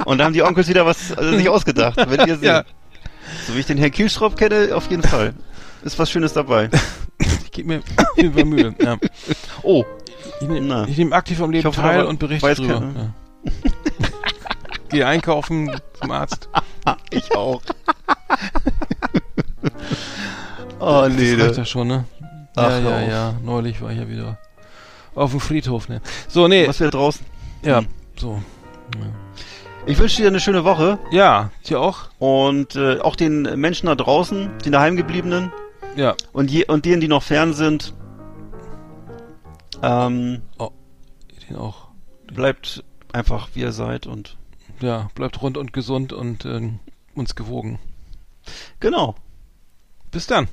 Und 0.04 0.18
da 0.18 0.24
haben 0.24 0.32
die 0.32 0.42
Onkels 0.42 0.68
wieder 0.68 0.86
was 0.86 1.12
also 1.16 1.36
sich 1.36 1.48
ausgedacht. 1.48 1.96
Wenn 2.08 2.26
ihr 2.28 2.36
seht. 2.36 2.44
Ja. 2.44 2.64
So 3.46 3.54
wie 3.54 3.60
ich 3.60 3.66
den 3.66 3.78
Herrn 3.78 3.90
Kielschrop 3.90 4.36
kenne, 4.36 4.70
auf 4.74 4.88
jeden 4.90 5.02
Fall. 5.02 5.34
Ist 5.82 5.98
was 5.98 6.10
Schönes 6.10 6.32
dabei. 6.32 6.70
Ich 7.44 7.50
gebe 7.50 7.68
mir 7.68 7.82
Fall 8.16 8.44
Mühe. 8.44 8.74
Ja. 8.80 8.96
Oh, 9.62 9.84
Ich 10.40 10.48
nehme 10.48 10.86
ich 10.88 10.96
nehm 10.98 11.12
aktiv 11.12 11.40
am 11.40 11.50
Leben 11.50 11.66
hoffe, 11.66 11.80
teil 11.80 12.04
und 12.04 12.18
berichte 12.18 12.54
drüber. 12.54 12.92
Ja. 12.94 13.50
Geh 14.90 15.04
einkaufen 15.04 15.70
zum 16.00 16.10
Arzt. 16.10 16.48
ich 17.10 17.34
auch. 17.34 17.60
oh, 20.80 21.06
nee, 21.10 21.36
das 21.36 21.46
reicht 21.48 21.58
ja 21.58 21.64
schon, 21.64 21.88
ne? 21.88 22.04
Ach, 22.54 22.70
ja, 22.70 22.78
ja, 22.80 23.00
ja. 23.00 23.34
Neulich 23.42 23.80
war 23.82 23.90
ich 23.92 23.98
ja 23.98 24.08
wieder 24.08 24.38
auf 25.14 25.30
dem 25.30 25.40
Friedhof, 25.40 25.88
ne? 25.88 26.00
So, 26.28 26.48
nee. 26.48 26.66
Was 26.68 26.80
wir 26.80 26.90
draußen. 26.90 27.24
Ja, 27.62 27.78
Hm. 27.80 27.86
so. 28.16 28.40
Ich 29.86 29.98
wünsche 29.98 30.22
dir 30.22 30.28
eine 30.28 30.40
schöne 30.40 30.64
Woche 30.64 30.98
Ja, 31.10 31.50
dir 31.68 31.80
auch? 31.80 32.08
und 32.18 32.76
äh, 32.76 32.98
auch 33.00 33.16
den 33.16 33.42
Menschen 33.60 33.86
da 33.86 33.94
draußen, 33.94 34.50
den 34.64 34.72
daheimgebliebenen 34.72 35.52
Ja. 35.96 36.14
und, 36.32 36.50
je, 36.50 36.66
und 36.66 36.84
denen, 36.84 37.00
die 37.00 37.08
noch 37.08 37.22
fern 37.22 37.52
sind. 37.54 37.94
Ähm, 39.82 40.42
Den 41.48 41.56
auch. 41.56 41.88
bleibt 42.32 42.82
einfach, 43.12 43.48
wie 43.54 43.60
ihr 43.60 43.72
seid 43.72 44.06
und 44.06 44.36
Ja, 44.80 45.10
bleibt 45.14 45.40
rund 45.42 45.56
und 45.56 45.72
gesund 45.72 46.12
und 46.12 46.44
ähm, 46.44 46.80
uns 47.14 47.34
gewogen. 47.34 47.78
genau. 48.80 49.14
Bis 50.10 50.26
dann. 50.26 50.48